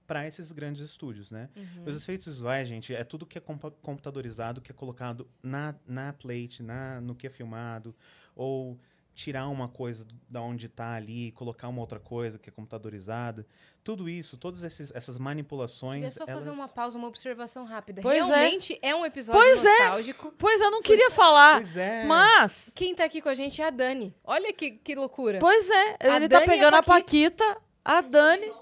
para 0.09 0.27
esses 0.27 0.51
grandes 0.51 0.81
estúdios, 0.83 1.31
né? 1.31 1.49
Uhum. 1.55 1.85
Os 1.87 1.97
efeitos 2.03 2.27
visuais, 2.27 2.67
gente, 2.67 2.93
é 2.95 3.05
tudo 3.05 3.25
que 3.27 3.39
é 3.39 3.43
computadorizado, 3.83 4.61
que 4.61 4.73
é 4.73 4.75
colocado 4.75 5.29
na, 5.43 5.75
na 5.87 6.13
plate, 6.13 6.63
na, 6.63 7.01
no 7.01 7.15
que 7.15 7.27
é 7.27 7.31
filmado, 7.31 7.95
ou 8.35 8.79
tirar 9.15 9.49
uma 9.49 9.69
coisa 9.69 10.07
da 10.29 10.41
onde 10.41 10.67
está 10.67 10.93
ali, 10.95 11.33
colocar 11.33 11.69
uma 11.69 11.81
outra 11.81 11.99
coisa 11.99 12.39
que 12.39 12.49
é 12.49 12.53
computadorizada. 12.53 13.45
Tudo 13.83 14.09
isso, 14.09 14.37
todas 14.37 14.63
esses- 14.63 14.93
essas 14.95 15.19
manipulações. 15.19 15.97
Queria 16.05 16.11
só 16.13 16.25
fazer 16.27 16.47
elas- 16.49 16.59
uma 16.59 16.69
pausa, 16.69 16.97
uma 16.97 17.09
observação 17.09 17.65
rápida. 17.65 18.01
Pois 18.01 18.19
é. 18.23 18.25
Realmente 18.27 18.79
é. 18.81 18.95
um 18.95 19.05
episódio 19.05 19.41
Pois 19.41 19.65
é. 19.65 19.79
nostálgico. 19.81 20.33
Pois 20.39 20.61
eu 20.61 20.71
não 20.71 20.81
queria 20.83 21.11
falar, 21.11 21.57
Pois 21.57 21.77
é. 21.77 22.05
mas. 22.05 22.71
Quem 22.75 22.95
tá 22.95 23.05
aqui 23.05 23.21
com 23.21 23.29
a 23.29 23.35
gente 23.35 23.61
é 23.61 23.67
a 23.67 23.71
Dani. 23.71 24.15
Olha 24.25 24.53
que, 24.53 24.71
que 24.71 24.95
loucura. 24.95 25.39
Pois 25.41 25.69
é, 25.69 25.97
A 26.01 26.17
ele 26.17 26.29
tá 26.29 26.39
Dani 26.39 26.47
e 26.47 26.49
a 26.49 26.55
pegando 26.55 26.75
a 26.77 26.83
Paquita. 26.83 27.45
Paquita, 27.45 27.63
a 27.85 28.01
Dani. 28.01 28.53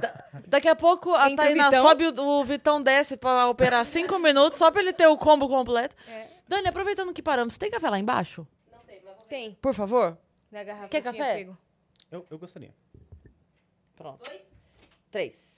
Da- 0.00 0.24
daqui 0.46 0.68
a 0.68 0.74
pouco 0.76 1.14
a 1.14 1.30
Entra 1.30 1.44
o 1.44 1.48
Tainá 1.48 1.70
Vitão. 1.70 1.82
sobe, 1.88 2.06
o, 2.08 2.20
o 2.40 2.44
Vitão 2.44 2.82
desce 2.82 3.16
pra 3.16 3.48
operar 3.48 3.84
cinco 3.86 4.18
minutos, 4.18 4.58
só 4.58 4.70
pra 4.70 4.80
ele 4.80 4.92
ter 4.92 5.06
o 5.06 5.16
combo 5.16 5.48
completo. 5.48 5.94
É. 6.08 6.26
Dani, 6.48 6.68
aproveitando 6.68 7.12
que 7.12 7.22
paramos, 7.22 7.56
tem 7.56 7.70
café 7.70 7.88
lá 7.90 7.98
embaixo? 7.98 8.46
Tem. 9.28 9.52
Por 9.60 9.74
favor? 9.74 10.16
Na 10.50 10.64
garrafa 10.64 10.88
Quer 10.88 11.02
café? 11.02 11.46
Eu, 12.10 12.26
eu 12.30 12.38
gostaria. 12.38 12.74
Pronto. 13.94 14.30
Três. 15.10 15.57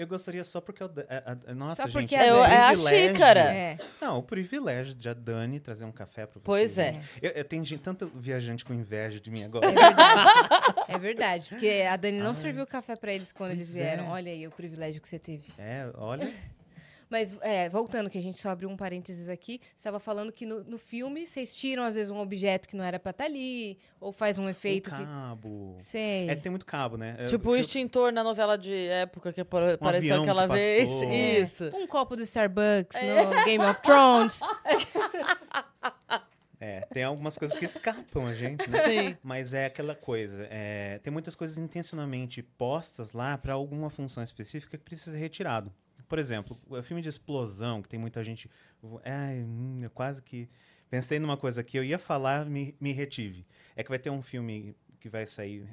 Eu 0.00 0.06
gostaria 0.06 0.42
só 0.44 0.62
porque 0.62 0.82
eu. 0.82 0.86
a- 0.86 1.32
a- 1.32 1.50
a- 1.50 1.54
nossa, 1.54 1.82
Só 1.82 1.88
gente. 1.88 2.08
porque 2.08 2.14
o 2.16 2.18
a 2.18 2.24
É, 2.24 2.32
o- 2.32 2.44
é 2.44 2.56
a 2.58 2.76
xícara. 2.76 3.40
É. 3.40 3.78
Não, 4.00 4.16
o 4.16 4.22
privilégio 4.22 4.94
de 4.94 5.08
a 5.10 5.12
Dani 5.12 5.60
trazer 5.60 5.84
um 5.84 5.92
café 5.92 6.24
pra 6.24 6.40
você. 6.40 6.44
Pois 6.46 6.78
é. 6.78 6.98
Eu, 7.20 7.30
eu 7.32 7.44
tenho 7.44 7.62
gente- 7.64 7.82
tanto 7.82 8.10
viajante 8.14 8.64
com 8.64 8.72
inveja 8.72 9.20
de 9.20 9.30
mim 9.30 9.42
É 9.42 9.44
agora. 9.44 9.68
verdade. 9.70 10.74
é 10.88 10.98
verdade. 10.98 11.46
Porque 11.50 11.84
a 11.86 11.96
Dani 11.96 12.18
não 12.18 12.28
Ai. 12.30 12.34
serviu 12.34 12.66
café 12.66 12.96
pra 12.96 13.12
eles 13.12 13.30
quando 13.30 13.50
eles 13.50 13.66
Pois 13.68 13.76
vieram. 13.76 14.06
é. 14.06 14.08
Olha 14.08 14.32
aí 14.32 14.46
o 14.46 14.50
privilégio 14.50 15.02
que 15.02 15.08
você 15.08 15.18
teve. 15.18 15.52
É, 15.58 15.86
olha. 15.94 16.32
Mas, 17.10 17.36
é, 17.42 17.68
voltando, 17.68 18.08
que 18.08 18.16
a 18.16 18.22
gente 18.22 18.38
só 18.38 18.50
abriu 18.50 18.68
um 18.70 18.76
parênteses 18.76 19.28
aqui, 19.28 19.60
você 19.62 19.80
estava 19.80 19.98
falando 19.98 20.30
que 20.32 20.46
no, 20.46 20.62
no 20.62 20.78
filme 20.78 21.26
vocês 21.26 21.54
tiram, 21.56 21.82
às 21.82 21.96
vezes, 21.96 22.08
um 22.08 22.18
objeto 22.18 22.68
que 22.68 22.76
não 22.76 22.84
era 22.84 23.00
pra 23.00 23.10
estar 23.10 23.24
ali, 23.24 23.76
ou 24.00 24.12
faz 24.12 24.38
um 24.38 24.44
efeito 24.48 24.90
um 24.90 24.96
que. 24.96 25.04
cabo. 25.04 25.74
Sei. 25.80 26.30
É, 26.30 26.36
tem 26.36 26.50
muito 26.50 26.64
cabo, 26.64 26.96
né? 26.96 27.16
É, 27.18 27.26
tipo 27.26 27.48
o 27.50 27.52
fio- 27.54 27.60
extintor 27.60 28.12
na 28.12 28.22
novela 28.22 28.56
de 28.56 28.72
época 28.86 29.32
que 29.32 29.40
apare- 29.40 29.72
apareceu 29.72 30.12
avião 30.14 30.22
aquela 30.22 30.46
que 30.46 30.54
vez. 30.54 30.88
passou. 30.88 31.12
Isso. 31.12 31.76
Um 31.76 31.86
copo 31.86 32.14
do 32.14 32.22
Starbucks 32.22 32.96
É. 33.02 33.24
no 33.24 33.44
Game 33.44 33.64
of 33.64 33.82
Thrones. 33.82 34.40
É, 36.62 36.82
tem 36.92 37.02
algumas 37.04 37.38
coisas 37.38 37.56
que 37.56 37.64
escapam 37.64 38.26
a 38.26 38.34
gente, 38.34 38.68
né? 38.68 38.84
Sim. 38.86 39.16
Mas 39.22 39.54
é 39.54 39.64
aquela 39.64 39.94
coisa. 39.94 40.46
é, 40.50 40.98
tem 41.02 41.10
muitas 41.10 41.34
coisas 41.34 41.56
intencionalmente 41.56 42.42
postas 42.42 43.14
lá 43.14 43.38
para 43.38 43.54
alguma 43.54 43.88
função 43.88 44.22
específica 44.22 44.76
que 44.76 44.84
precisa 44.84 45.12
ser 45.12 45.16
retirado. 45.18 45.72
Por 46.10 46.18
exemplo, 46.18 46.58
o 46.68 46.82
filme 46.82 47.00
de 47.00 47.08
explosão, 47.08 47.80
que 47.80 47.88
tem 47.88 47.98
muita 47.98 48.22
gente. 48.24 48.50
Ai, 49.04 49.44
hum, 49.44 49.78
eu 49.80 49.90
quase 49.90 50.20
que. 50.20 50.48
Pensei 50.90 51.20
numa 51.20 51.36
coisa 51.36 51.62
que 51.62 51.78
eu 51.78 51.84
ia 51.84 52.00
falar, 52.00 52.44
me, 52.46 52.74
me 52.80 52.90
retive. 52.90 53.46
É 53.76 53.84
que 53.84 53.88
vai 53.88 53.98
ter 53.98 54.10
um 54.10 54.20
filme 54.20 54.74
que 54.98 55.08
vai 55.08 55.24
sair 55.24 55.64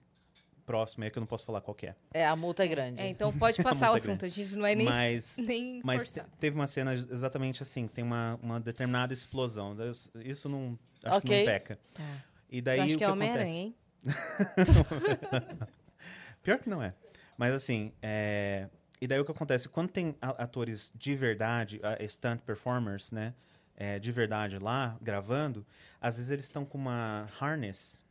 próximo 0.64 1.04
aí 1.04 1.10
que 1.10 1.18
eu 1.18 1.22
não 1.22 1.28
posso 1.28 1.44
falar 1.44 1.60
qual 1.60 1.74
que 1.74 1.88
é. 1.88 1.96
É, 2.14 2.28
a 2.28 2.36
multa 2.36 2.64
é 2.64 2.68
grande. 2.68 3.02
É, 3.02 3.10
então 3.10 3.36
pode 3.36 3.58
passar 3.64 3.88
o 3.88 3.94
Muito 3.94 4.04
assunto. 4.04 4.26
A 4.26 4.30
gente 4.30 4.54
não 4.54 4.62
vai 4.62 4.76
nem, 4.76 4.86
Mas 4.86 5.38
nem 5.42 5.82
Mas 5.84 6.16
teve 6.40 6.56
uma 6.56 6.68
cena 6.68 6.94
exatamente 6.94 7.64
assim, 7.64 7.88
que 7.88 7.96
tem 7.96 8.04
uma, 8.04 8.38
uma 8.40 8.60
determinada 8.60 9.12
explosão. 9.12 9.76
Isso- 10.24 10.48
não. 10.48 10.78
Acho 11.04 11.22
que 11.22 11.28
Ok. 11.30 11.38
não 11.40 11.46
peca. 11.46 11.80
Tá. 11.96 12.24
E 12.52 12.60
Eu 12.60 12.62
daí 12.62 12.80
acho 12.82 12.90
o 12.90 12.92
que 12.92 12.98
que 13.00 13.04
é? 13.04 13.10
Homem-Aranha, 13.10 13.60
hein? 13.60 13.76
Pior 16.44 16.60
que 16.60 16.70
não 16.70 16.84
é. 16.84 16.94
Mas 17.36 17.56
assim, 17.56 17.92
é... 18.04 18.70
e 19.00 19.08
daí 19.08 19.20
o 19.20 19.26
que 19.26 19.32
acontece? 19.32 19.70
Quando 19.70 19.90
tem 19.92 20.16
atores 20.22 20.92
de 20.96 21.16
verdade, 21.16 21.80
stunt 22.08 22.42
performers, 22.42 23.12
né? 23.12 23.34
é, 23.80 24.00
de 24.00 24.12
verdade 24.12 24.58
lá, 24.58 24.98
gravando, 25.02 25.64
às 26.02 26.16
vezes 26.18 26.32
eles 26.32 26.46
estão 26.46 26.66
com 26.66 26.78
uma 26.80 27.30
harness. 27.40 28.04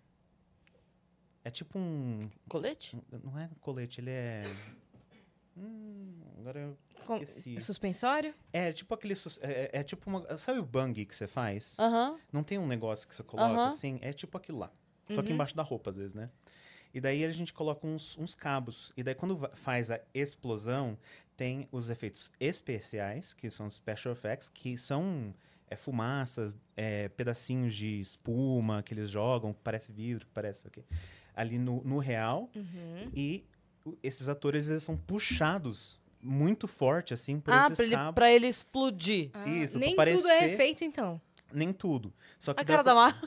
É 1.45 1.51
tipo 1.51 1.79
um. 1.79 2.21
Colete? 2.49 2.97
Não 3.25 3.37
é 3.39 3.49
colete, 3.61 4.01
ele 4.01 4.11
é. 4.11 4.43
Hum, 5.57 6.21
agora 6.39 6.61
eu 6.61 6.79
esqueci. 7.21 7.61
Suspensório? 7.61 8.35
É 8.53 8.73
tipo 8.73 8.95
aquele. 8.95 9.15
sus- 9.15 9.39
É, 9.43 9.71
é 9.73 9.83
tipo 9.83 10.09
uma. 10.11 10.37
Sabe 10.37 10.59
o 10.59 10.65
bung 10.65 10.93
que 11.05 11.15
você 11.15 11.27
faz? 11.27 11.77
Aham. 11.79 12.19
Não 12.33 12.43
tem 12.43 12.59
um 12.59 12.67
negócio 12.67 13.07
que 13.09 13.15
você 13.15 13.23
coloca 13.23 13.55
Aham. 13.55 13.69
assim? 13.69 13.99
É 14.03 14.13
tipo 14.13 14.37
aquilo 14.37 14.59
lá. 14.59 14.71
Só 15.11 15.23
que 15.23 15.29
Uhum. 15.29 15.35
embaixo 15.35 15.57
da 15.57 15.63
roupa, 15.63 15.91
às 15.91 15.97
vezes, 15.97 16.15
né? 16.15 16.31
E 16.97 17.01
daí 17.01 17.27
a 17.27 17.31
gente 17.31 17.53
coloca 17.53 17.87
uns, 17.87 18.17
uns 18.17 18.35
cabos. 18.35 18.91
E 18.97 19.03
daí 19.03 19.15
quando 19.15 19.51
faz 19.53 19.91
a 19.91 20.01
explosão, 20.15 20.97
tem 21.37 21.69
os 21.71 21.91
efeitos 21.91 22.33
especiais, 22.41 23.35
que 23.35 23.51
são 23.51 23.67
os 23.67 23.75
special 23.75 24.15
effects, 24.15 24.49
que 24.49 24.79
são 24.79 25.35
é, 25.69 25.77
fumaças, 25.77 26.57
é, 26.75 27.11
pedacinhos 27.11 27.75
de 27.75 28.01
espuma 28.01 28.83
que 28.83 28.95
eles 28.95 29.11
jogam, 29.11 29.53
que 29.53 29.61
parece 29.63 29.93
vidro, 29.93 30.25
que 30.25 30.33
parece 30.33 30.67
aqui. 30.67 30.83
Ali 31.35 31.59
no, 31.59 31.85
no 31.85 31.99
real. 31.99 32.49
Uhum. 32.57 33.11
E 33.15 33.45
esses 34.03 34.27
atores, 34.27 34.67
eles 34.67 34.83
são 34.83 34.97
puxados 34.97 36.01
muito 36.19 36.67
forte, 36.67 37.13
assim, 37.13 37.39
por 37.39 37.53
Ah, 37.53 37.67
esses 37.67 37.77
pra 37.77 37.85
ele, 37.85 37.95
cabos. 37.95 38.15
pra 38.15 38.33
ele 38.33 38.47
explodir. 38.47 39.31
Ah, 39.35 39.47
Isso, 39.47 39.79
nem 39.79 39.95
pra 39.95 40.11
tudo 40.11 40.27
é 40.29 40.47
efeito, 40.47 40.83
então. 40.83 41.21
Nem 41.53 41.75
tudo. 41.75 42.11
Só 42.39 42.55
que 42.55 42.63
A 42.63 42.65
cara 42.65 42.83
da 42.83 42.95
Mar. 42.95 43.21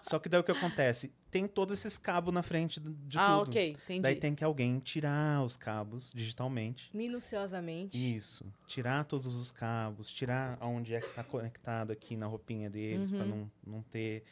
Só 0.00 0.18
que 0.18 0.28
daí 0.28 0.40
o 0.40 0.44
que 0.44 0.52
acontece? 0.52 1.12
Tem 1.30 1.46
todos 1.48 1.78
esses 1.78 1.98
cabos 1.98 2.32
na 2.32 2.42
frente 2.42 2.78
de 2.80 3.18
ah, 3.18 3.38
tudo. 3.38 3.48
ok, 3.50 3.70
entendi. 3.70 4.00
Daí 4.00 4.16
tem 4.16 4.34
que 4.34 4.44
alguém 4.44 4.78
tirar 4.78 5.42
os 5.44 5.56
cabos 5.56 6.12
digitalmente. 6.14 6.90
Minuciosamente. 6.94 7.96
Isso. 8.16 8.44
Tirar 8.66 9.04
todos 9.04 9.34
os 9.34 9.50
cabos, 9.50 10.10
tirar 10.10 10.58
onde 10.60 10.94
é 10.94 11.00
que 11.00 11.08
tá 11.14 11.24
conectado 11.24 11.90
aqui 11.90 12.16
na 12.16 12.26
roupinha 12.26 12.68
deles, 12.70 13.10
pra 13.10 13.20
Uhum. 13.24 13.48
não, 13.64 13.74
não 13.78 13.82
ter. 13.82 14.24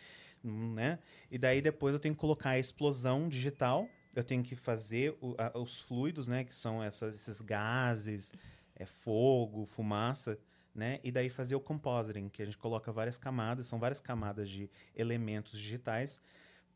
hum, 0.45 0.73
né? 0.75 0.99
E 1.31 1.37
daí 1.37 1.61
depois 1.61 1.93
eu 1.95 2.01
tenho 2.01 2.15
que 2.15 2.21
colocar 2.21 2.51
a 2.51 2.59
explosão 2.59 3.29
digital. 3.29 3.87
Eu 4.17 4.25
tenho 4.25 4.43
que 4.43 4.57
fazer 4.57 5.15
o- 5.21 5.35
a- 5.37 5.59
os 5.59 5.81
fluidos, 5.81 6.27
né? 6.29 6.45
Que 6.45 6.55
são 6.55 6.83
essas- 6.83 7.15
esses 7.15 7.41
gases, 7.41 8.33
é, 8.75 8.87
fogo, 8.87 9.67
fumaça. 9.67 10.39
Né? 10.81 10.99
E 11.05 11.13
daí 11.13 11.29
fazer 11.29 11.55
o 11.55 11.61
compositing, 11.61 12.31
que 12.31 12.41
a 12.41 12.47
gente 12.47 12.57
coloca 12.57 12.91
várias 12.91 13.19
camadas, 13.19 13.67
são 13.67 13.79
várias 13.79 14.01
camadas 14.01 14.49
de 14.49 14.71
elementos 14.97 15.59
digitais 15.59 16.19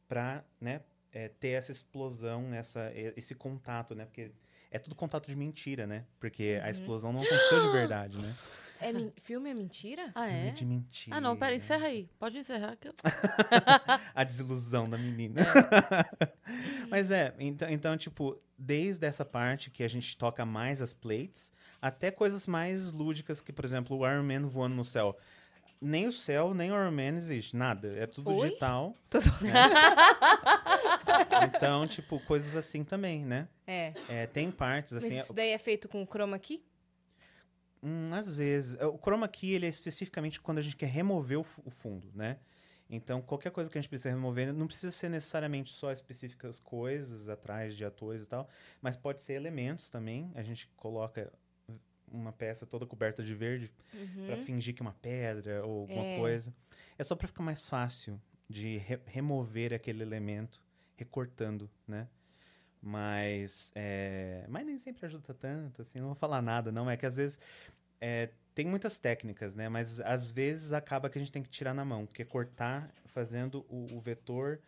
para 0.06 0.44
né, 0.60 0.82
é, 1.10 1.28
ter 1.28 1.52
essa 1.52 1.72
explosão, 1.72 2.52
essa, 2.52 2.92
esse 2.94 3.34
contato, 3.34 3.94
né? 3.94 4.04
Porque 4.04 4.30
é 4.70 4.78
tudo 4.78 4.94
contato 4.94 5.26
de 5.28 5.34
mentira, 5.34 5.86
né? 5.86 6.04
Porque 6.20 6.58
Uhum. 6.58 6.66
a 6.66 6.70
explosão 6.70 7.12
não 7.14 7.20
aconteceu 7.20 7.62
de 7.64 7.72
verdade, 7.72 8.20
né? 8.20 8.34
É 8.78 8.90
Filme 9.22 9.48
é 9.48 9.54
mentira? 9.54 10.12
Ah, 10.14 10.26
Filme 10.26 10.48
é? 10.48 10.50
de 10.50 10.66
mentira. 10.66 11.16
Ah, 11.16 11.20
não, 11.22 11.34
pera, 11.34 11.54
encerra 11.54 11.86
aí. 11.86 12.06
Pode 12.18 12.36
encerrar 12.36 12.76
que 12.76 12.88
eu... 12.88 12.94
A 14.14 14.22
desilusão 14.22 14.90
da 14.90 14.98
menina. 14.98 15.40
Mas 16.90 17.10
é, 17.10 17.34
então, 17.38 17.70
então, 17.70 17.96
tipo, 17.96 18.38
desde 18.58 19.06
essa 19.06 19.24
parte 19.24 19.70
que 19.70 19.82
a 19.82 19.88
gente 19.88 20.18
toca 20.18 20.44
mais 20.44 20.82
as 20.82 20.92
plates, 20.92 21.50
até 21.84 22.10
coisas 22.10 22.46
mais 22.46 22.92
lúdicas, 22.92 23.42
que, 23.42 23.52
por 23.52 23.62
exemplo, 23.62 23.98
o 23.98 24.10
Iron 24.10 24.22
Man 24.22 24.46
voando 24.46 24.74
no 24.74 24.82
céu. 24.82 25.14
Nem 25.78 26.06
o 26.06 26.12
céu, 26.12 26.54
nem 26.54 26.72
o 26.72 26.74
Iron 26.74 26.90
Man 26.90 27.14
existe, 27.16 27.54
nada. 27.54 27.94
É 27.98 28.06
tudo 28.06 28.30
Oi? 28.30 28.48
digital. 28.48 28.96
Tudo- 29.10 29.26
né? 29.42 29.52
então, 31.46 31.86
tipo, 31.86 32.18
coisas 32.20 32.56
assim 32.56 32.84
também, 32.84 33.22
né? 33.22 33.46
É. 33.66 33.92
É, 34.08 34.26
tem 34.26 34.50
partes, 34.50 34.94
Mas 34.94 35.04
assim, 35.04 35.18
isso 35.18 35.34
daí 35.34 35.50
é 35.50 35.58
feito 35.58 35.86
com 35.86 36.06
chroma 36.06 36.38
key? 36.38 36.64
Hum, 37.82 38.08
às 38.14 38.34
vezes. 38.34 38.80
O 38.80 38.96
chroma 38.96 39.28
key, 39.28 39.52
ele 39.52 39.66
é 39.66 39.68
especificamente 39.68 40.40
quando 40.40 40.56
a 40.58 40.62
gente 40.62 40.76
quer 40.76 40.86
remover 40.86 41.38
o, 41.38 41.46
o 41.66 41.70
fundo, 41.70 42.10
né? 42.14 42.38
Então, 42.88 43.20
qualquer 43.20 43.50
coisa 43.50 43.68
que 43.68 43.76
a 43.76 43.80
gente 43.80 43.90
precisa 43.90 44.08
remover, 44.08 44.54
não 44.54 44.66
precisa 44.66 44.90
ser 44.90 45.10
necessariamente 45.10 45.70
só 45.70 45.92
específicas 45.92 46.58
coisas 46.60 47.28
atrás 47.28 47.76
de 47.76 47.84
atores 47.84 48.24
e 48.24 48.28
tal, 48.28 48.48
mas 48.80 48.96
pode 48.96 49.20
ser 49.20 49.34
elementos 49.34 49.90
também. 49.90 50.30
A 50.34 50.42
gente 50.42 50.66
coloca 50.76 51.30
uma 52.14 52.32
peça 52.32 52.64
toda 52.66 52.86
coberta 52.86 53.22
de 53.22 53.34
verde 53.34 53.70
Uhum. 53.92 54.36
fingir 54.44 54.74
que 54.74 54.82
é 54.82 54.86
uma 54.86 54.94
pedra 54.94 55.64
ou 55.64 55.80
alguma 55.82 56.04
É. 56.04 56.14
coisa. 56.14 56.54
É 56.98 57.04
só 57.04 57.14
pra 57.14 57.26
ficar 57.26 57.42
mais 57.42 57.68
fácil 57.68 58.20
de 58.48 58.78
re- 58.78 59.00
remover 59.06 59.72
aquele 59.74 60.02
elemento, 60.02 60.60
recortando, 60.96 61.68
né? 61.86 62.06
Mas, 62.80 63.72
é, 63.74 64.44
mas 64.48 64.66
nem 64.66 64.78
sempre 64.78 65.06
ajuda 65.06 65.32
tanto, 65.34 65.80
assim, 65.82 65.98
não 66.00 66.08
vou 66.08 66.14
falar 66.14 66.42
nada, 66.42 66.70
não. 66.70 66.90
É 66.90 66.96
que 66.96 67.06
às 67.06 67.16
vezes 67.16 67.40
é, 68.00 68.28
tem 68.54 68.66
muitas 68.66 68.98
técnicas, 68.98 69.54
né? 69.54 69.68
Mas 69.70 70.00
às 70.00 70.30
vezes 70.30 70.72
acaba 70.72 71.08
que 71.08 71.16
a 71.16 71.20
gente 71.20 71.32
tem 71.32 71.42
que 71.42 71.48
tirar 71.48 71.72
na 71.72 71.84
mão, 71.84 72.06
que 72.06 72.20
é 72.20 72.24
cortar 72.24 72.90
fazendo 73.06 73.64
o, 73.70 73.96
o 73.96 74.00
vetor 74.00 74.60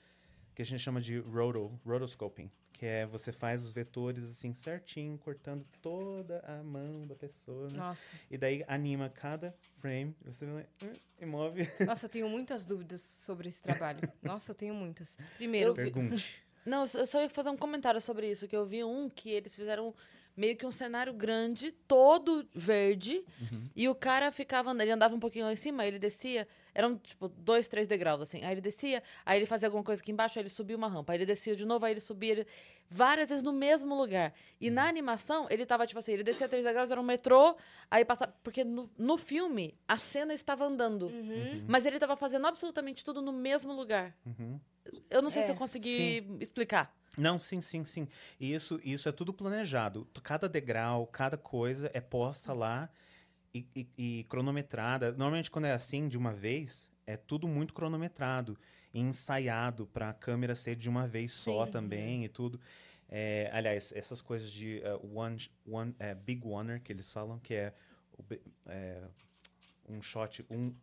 que 0.55 0.63
a 0.63 0.65
gente 0.65 0.81
chama 0.81 1.01
de 1.01 1.19
roto, 1.19 1.79
rotoscoping, 1.85 2.51
que 2.79 2.85
é 2.85 3.07
você 3.07 3.33
faz 3.33 3.63
os 3.63 3.71
vetores 3.71 4.31
assim 4.31 4.53
certinho, 4.53 5.17
cortando 5.19 5.65
toda 5.81 6.41
a 6.41 6.63
mão 6.63 7.07
da 7.07 7.15
pessoa, 7.15 7.71
né? 7.71 7.79
Nossa. 7.79 8.17
E 8.31 8.37
daí 8.37 8.63
anima 8.69 9.09
cada 9.09 9.55
frame, 9.81 10.15
você 10.25 10.45
vai 10.45 10.55
lá, 10.57 10.63
hum, 10.83 10.93
e 11.21 11.27
move. 11.27 11.61
Nossa, 11.81 12.07
eu 12.07 12.11
tenho 12.11 12.29
muitas 12.29 12.65
dúvidas 12.67 13.01
sobre 13.01 13.49
esse 13.49 13.63
trabalho. 13.63 14.01
Nossa, 14.23 14.51
eu 14.51 14.55
tenho 14.55 14.75
muitas. 14.75 15.17
Primeiro, 15.37 15.75
vi- 15.75 15.91
Pergunte. 15.91 16.43
Não, 16.67 16.81
eu 16.95 17.07
só- 17.07 17.19
eu 17.21 17.23
ia 17.25 17.31
fazer 17.31 17.49
um 17.49 17.57
comentário 17.57 18.01
sobre 18.01 18.31
isso, 18.31 18.47
que 18.49 18.57
eu 18.57 18.67
vi 18.67 18.83
um 18.85 19.09
que 19.09 19.31
eles 19.31 19.55
fizeram 19.55 19.95
meio 20.37 20.57
que 20.57 20.67
um 20.67 20.71
cenário 20.71 21.15
grande, 21.15 21.71
todo 21.73 22.47
verde, 22.53 23.25
Uhum. 23.41 23.71
e 23.75 23.89
o 23.89 23.95
cara 23.95 24.31
ficava, 24.33 24.71
ele 24.83 24.91
andava 24.91 25.15
um 25.15 25.21
pouquinho 25.21 25.45
lá 25.47 25.53
em 25.53 25.57
cima, 25.57 25.87
ele 25.87 25.99
descia, 25.99 26.47
eram, 26.77 26.99
tipo, 26.99 27.27
dois, 27.29 27.67
três 27.69 27.89
degraus, 27.89 28.21
assim. 28.21 28.45
Aí 28.45 28.53
ele 28.53 28.61
descia, 28.61 29.03
aí 29.25 29.39
ele 29.39 29.47
fazia 29.47 29.67
alguma 29.67 29.83
coisa 29.83 30.03
aqui 30.03 30.13
embaixo, 30.13 30.39
aí 30.39 30.43
ele 30.43 30.51
subia 30.51 30.77
uma 30.77 30.89
rampa. 30.89 31.15
Aí 31.15 31.17
ele 31.19 31.25
descia 31.25 31.57
de 31.57 31.65
novo, 31.65 31.87
aí 31.87 31.95
ele 31.95 32.01
subia 32.01 32.33
ele... 32.33 32.47
várias 32.87 33.31
vezes 33.31 33.43
no 33.43 33.53
mesmo 33.53 33.97
lugar. 33.97 34.35
E 34.61 34.71
na 34.71 34.87
animação, 34.87 35.47
ele 35.49 35.65
tava, 35.65 35.87
tipo 35.87 35.99
assim, 35.99 36.13
ele 36.13 36.23
descia 36.23 36.47
três 36.47 36.67
degraus, 36.67 36.91
era 36.91 37.01
um 37.01 37.05
metrô, 37.05 37.57
aí 37.91 38.05
passava... 38.05 38.35
Porque 38.43 38.63
no, 38.63 38.87
no 38.99 39.17
filme, 39.17 39.75
a 39.89 39.97
cena 39.97 40.35
estava 40.35 40.67
andando. 40.67 41.07
Uhum. 41.07 41.65
Mas 41.67 41.87
ele 41.87 41.99
tava 41.99 42.15
fazendo 42.15 42.47
absolutamente 42.47 43.03
tudo 43.03 43.23
no 43.23 43.33
mesmo 43.33 43.73
lugar. 43.73 44.15
Uhum. 44.27 44.61
Eu 45.09 45.23
não 45.23 45.31
sei 45.31 45.43
É, 45.43 45.47
se 45.47 45.53
eu 45.53 45.57
consegui 45.57 46.27
explicar. 46.39 46.95
Não, 47.17 47.39
sim, 47.39 47.63
sim, 47.63 47.87
sim. 47.87 48.07
E 48.39 48.53
isso, 48.53 48.79
isso 48.85 49.09
é 49.09 49.13
tudo 49.13 49.33
planejado. 49.33 50.07
Cada 50.23 50.47
degrau, 50.47 51.07
cada 51.07 51.39
coisa 51.39 51.91
é 51.95 52.03
posta 52.03 52.53
lá 52.53 52.91
e, 53.57 53.69
e- 53.75 54.21
e 54.21 54.25
cronometrada. 54.25 55.11
Normalmente, 55.13 55.51
quando 55.51 55.67
é 55.67 55.73
assim, 55.73 56.09
de 56.09 56.19
uma 56.19 56.33
vez, 56.33 56.93
é 57.07 57.17
tudo 57.17 57.47
muito 57.49 57.73
cronometrado 57.73 58.59
e 58.93 59.01
ensaiado 59.01 59.87
para 59.87 60.11
a 60.11 60.15
câmera 60.15 60.55
ser 60.55 60.77
de 60.77 60.89
uma 60.89 61.07
vez 61.07 61.33
só 61.33 61.65
Sim. 61.67 61.73
também 61.73 62.25
e 62.25 62.29
tudo. 62.29 62.61
É, 63.09 63.49
aliás, 63.53 63.93
essas 63.95 64.21
coisas 64.21 64.51
de 64.51 64.81
eh, 64.83 64.99
one, 65.15 65.39
one, 65.65 65.95
eh, 65.99 66.15
big 66.15 66.45
oneer 66.47 66.81
que 66.83 66.93
eles 66.93 67.13
falam, 67.13 67.39
que 67.39 67.55
é, 67.55 67.73
é, 68.67 69.03
um 69.89 70.03
shot 70.03 70.45
um, 70.51 70.75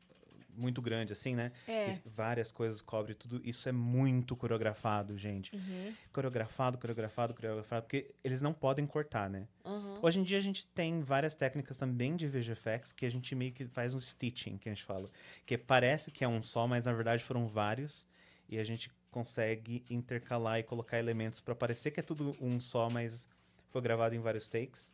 muito 0.56 0.82
grande, 0.82 1.14
assim, 1.14 1.36
né? 1.36 1.52
É. 1.68 1.94
Que 1.94 2.10
várias 2.10 2.52
coisas 2.52 2.82
cobre 2.82 3.14
tudo. 3.14 3.42
Isso 3.44 3.68
é 3.68 3.72
muito 3.72 4.36
coreografado, 4.36 5.18
gente 5.18 5.56
Uhum. 5.56 5.94
coreografado, 6.12 6.78
coreografado, 6.78 7.34
coreografado, 7.34 7.84
porque 7.84 8.14
eles 8.24 8.42
não 8.42 8.54
podem 8.54 8.86
cortar, 8.86 9.30
né? 9.30 9.48
Aham. 9.66 10.00
Hoje 10.02 10.20
em 10.20 10.24
dia 10.24 10.38
a 10.38 10.42
gente 10.42 10.66
tem 10.68 11.02
várias 11.02 11.36
técnicas 11.36 11.78
também 11.78 12.16
de 12.16 12.28
VFX 12.28 12.92
que 12.92 13.06
a 13.06 13.10
gente 13.10 13.36
meio 13.36 13.52
que 13.52 13.66
faz 13.66 13.94
um 13.94 14.00
stitching, 14.00 14.58
que 14.58 14.70
a 14.70 14.74
gente 14.74 14.84
fala. 14.84 15.10
Que 15.46 15.58
parece 15.58 16.12
que 16.12 16.24
é 16.24 16.28
um 16.28 16.42
só, 16.42 16.68
mas 16.68 16.86
na 16.86 16.94
verdade 16.94 17.24
foram 17.24 17.48
vários. 17.48 18.08
E 18.48 18.58
a 18.60 18.64
gente 18.64 18.92
consegue 19.10 19.84
intercalar 19.90 20.60
e 20.60 20.64
colocar 20.64 20.98
elementos 21.00 21.40
para 21.40 21.56
parecer 21.56 21.92
que 21.92 22.00
é 22.00 22.04
tudo 22.04 22.36
um 22.42 22.60
só, 22.60 22.90
mas 22.90 23.30
foi 23.70 23.82
gravado 23.82 24.16
em 24.16 24.20
vários 24.20 24.48
takes. 24.48 24.92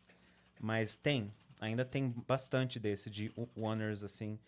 Mas 0.60 0.94
tem, 0.96 1.32
ainda 1.60 1.84
tem 1.84 2.10
bastante 2.26 2.78
desse 2.78 3.08
de 3.10 3.32
oneers, 3.56 4.02
assim, 4.02 4.38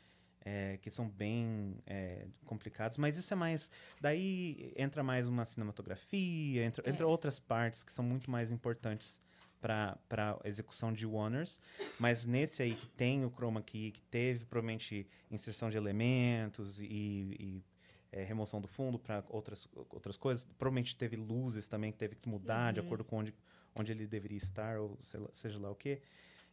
é, 0.45 0.79
que 0.79 0.91
são 0.91 1.09
bem 1.09 1.77
é, 1.87 2.27
complicados. 2.45 2.97
Mas 2.99 3.17
isso 3.17 3.33
é 3.33 3.37
mais. 3.37 3.71
Daí 4.01 4.73
entra 4.77 5.03
mais 5.03 5.27
uma 5.29 5.45
cinematografia, 5.45 6.65
entra, 6.65 6.89
entra 6.89 7.07
outras 7.07 7.39
partes 7.39 7.83
que 7.83 7.93
são 7.93 8.05
muito 8.05 8.31
mais 8.31 8.51
importantes 8.51 9.21
para 9.61 9.97
a 10.11 10.49
execução 10.49 10.93
de 10.93 11.07
oneers. 11.07 11.61
Mas 11.99 12.27
nesse 12.27 12.63
aí 12.63 12.75
que 12.75 12.89
tem 12.89 13.25
o 13.25 13.31
chroma 13.31 13.63
key, 13.63 13.93
que 13.93 14.03
teve 14.03 14.45
provavelmente 14.45 15.07
inserção 15.31 15.69
de 15.69 15.77
elementos 15.77 16.81
e, 16.81 16.85
e, 16.85 17.65
é, 18.11 18.25
remoção 18.25 18.61
do 18.61 18.67
fundo 18.67 18.99
para 18.99 19.25
outras, 19.29 19.69
outras 19.91 20.17
coisas, 20.17 20.45
provavelmente 20.59 20.97
teve 20.97 21.15
luzes 21.17 21.69
também 21.69 21.93
que 21.93 21.99
teve 21.99 22.17
que 22.17 22.29
mudar 22.29 22.73
de 22.73 22.81
Uhum. 22.81 22.87
acordo 22.87 23.05
com 23.05 23.19
onde, 23.19 23.33
onde 23.75 23.93
ele 23.93 24.07
deveria 24.07 24.37
estar, 24.37 24.79
ou 24.79 24.99
lá- 25.15 25.31
seja 25.33 25.59
lá 25.61 25.71
o 25.71 25.75
que. 25.77 26.01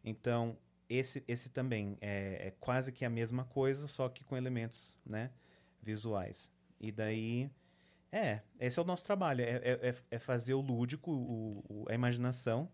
Então, 0.04 0.56
esse, 0.90 1.24
esse 1.28 1.50
também 1.50 1.98
é, 2.02 2.48
é 2.48 2.52
quase 2.60 2.92
que 2.92 3.06
a 3.06 3.10
mesma 3.10 3.46
coisa, 3.46 3.88
só 3.88 4.10
que 4.10 4.24
com 4.24 4.36
elementos 4.36 5.00
né, 5.06 5.32
visuais. 5.82 6.52
E 6.80 6.92
daí. 6.92 7.50
É, 8.12 8.42
esse 8.60 8.80
é 8.80 8.82
o 8.82 8.86
nosso 8.86 9.04
trabalho, 9.06 9.42
é, 9.44 9.52
é, 9.58 9.90
é- 9.90 9.96
é 10.10 10.18
fazer 10.20 10.56
o 10.56 10.62
lúdico, 10.62 11.12
o, 11.12 11.64
o- 11.70 11.86
a 11.88 11.94
imaginação, 11.94 12.68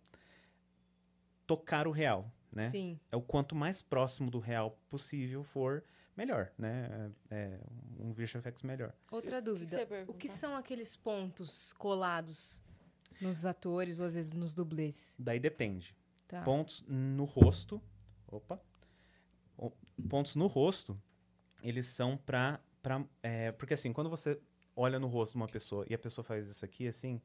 tocar 1.46 1.88
o 1.88 1.92
real, 1.92 2.32
né? 2.52 2.70
Sim. 2.70 2.98
É 3.12 3.18
o 3.18 3.22
quanto 3.22 3.54
mais 3.56 3.82
próximo 3.82 4.32
do 4.32 4.40
real 4.40 4.80
possível 4.90 5.44
for, 5.44 5.84
melhor, 6.16 6.52
né? 6.58 7.12
É, 7.30 7.36
é 7.36 7.60
um 8.00 8.14
VFX 8.14 8.62
melhor. 8.64 8.94
Outra 9.12 9.42
que 9.42 9.46
dúvida. 9.46 9.76
ia 9.78 10.06
o 10.08 10.14
que 10.14 10.30
são 10.30 10.56
aqueles 10.56 10.96
pontos 10.96 11.74
colados 11.74 12.62
nos 13.20 13.46
atores 13.46 14.00
ou 14.00 14.06
às 14.06 14.14
vezes 14.14 14.32
nos 14.34 14.54
dublês? 14.54 15.16
Daí 15.20 15.40
depende. 15.40 15.96
Tá. 16.28 16.42
Pontos 16.44 16.84
no 16.88 17.26
rosto. 17.26 17.82
Opa. 18.38 18.60
O- 19.58 19.72
Pontos 20.10 20.36
no 20.36 20.48
rosto, 20.48 21.00
eles 21.64 21.86
são 21.88 22.18
pra. 22.18 22.60
pra 22.84 23.04
é, 23.24 23.52
porque 23.54 23.74
assim, 23.74 23.94
quando 23.94 24.10
você 24.10 24.40
olha 24.76 25.00
no 25.00 25.08
rosto 25.08 25.34
de 25.34 25.38
uma 25.38 25.48
pessoa 25.48 25.86
e 25.90 25.94
a 25.94 25.98
pessoa 25.98 26.24
faz 26.24 26.48
isso 26.50 26.66
aqui, 26.66 26.88
assim, 26.88 27.22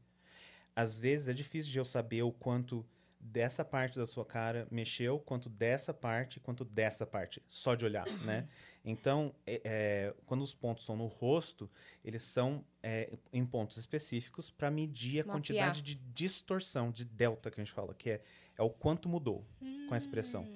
às 0.75 0.97
vezes 0.99 1.27
é 1.29 1.33
difícil 1.33 1.73
de 1.73 1.79
eu 1.79 1.85
saber 1.85 2.23
o 2.23 2.31
quanto 2.31 2.87
dessa 3.19 3.63
parte 3.65 3.99
da 3.99 4.07
sua 4.07 4.25
cara 4.25 4.67
mexeu, 4.71 5.19
quanto 5.19 5.49
dessa 5.51 5.93
parte, 5.93 6.39
quanto 6.41 6.65
dessa 6.65 7.05
parte, 7.05 7.43
só 7.47 7.75
de 7.75 7.85
olhar, 7.85 8.09
né? 8.25 8.49
Então, 8.83 9.35
é- 9.47 9.61
é, 9.63 10.15
quando 10.25 10.41
os 10.43 10.55
pontos 10.55 10.87
são 10.87 10.97
no 10.97 11.07
rosto, 11.07 11.69
eles 12.05 12.23
são 12.23 12.65
é, 12.83 13.13
em 13.31 13.45
pontos 13.45 13.77
específicos 13.77 14.49
para 14.49 14.71
medir 14.71 15.17
a 15.21 15.25
Mapear. 15.25 15.35
quantidade 15.37 15.83
de 15.83 15.97
distorção, 15.97 16.91
de 16.91 17.05
delta 17.05 17.51
que 17.51 17.61
a 17.61 17.65
gente 17.65 17.75
fala, 17.75 17.93
que 17.95 18.11
é, 18.11 18.23
é 18.57 18.63
o 18.63 18.71
quanto 18.71 19.07
mudou 19.09 19.45
com 19.89 19.93
a 19.95 19.99
expressão. 19.99 20.47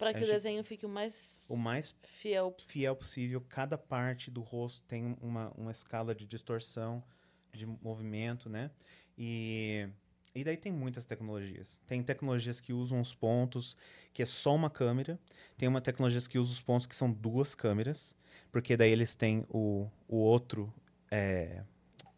Pra 0.00 0.12
que 0.12 0.18
A 0.18 0.22
o 0.22 0.24
gente- 0.24 0.32
desenho 0.34 0.64
fique 0.64 0.86
o 0.86 0.88
mais 0.88 1.44
O 1.48 1.56
mais 1.56 1.94
fiel 2.02 2.50
possível. 2.50 2.72
fiel 2.72 2.96
possível, 2.96 3.40
cada 3.48 3.76
parte 3.76 4.30
do 4.30 4.40
rosto 4.40 4.82
tem 4.88 5.16
uma, 5.20 5.52
uma 5.56 5.70
escala 5.70 6.14
de 6.14 6.26
distorção, 6.26 7.04
de 7.52 7.66
movimento, 7.66 8.48
né? 8.48 8.70
E, 9.18 9.86
e 10.34 10.42
daí 10.42 10.56
tem 10.56 10.72
muitas 10.72 11.04
tecnologias. 11.04 11.82
Tem 11.86 12.02
tecnologias 12.02 12.60
que 12.60 12.72
usam 12.72 12.98
os 13.00 13.14
pontos, 13.14 13.76
que 14.14 14.22
é 14.22 14.26
só 14.26 14.54
uma 14.54 14.70
câmera. 14.70 15.20
Tem 15.58 15.68
uma 15.68 15.80
tecnologias 15.82 16.26
que 16.26 16.38
usam 16.38 16.52
os 16.54 16.62
pontos 16.62 16.86
que 16.86 16.96
são 16.96 17.12
duas 17.12 17.54
câmeras, 17.54 18.14
porque 18.50 18.76
daí 18.78 18.90
eles 18.90 19.14
têm 19.14 19.44
o, 19.50 19.86
o 20.08 20.16
outro 20.16 20.72
é, 21.10 21.62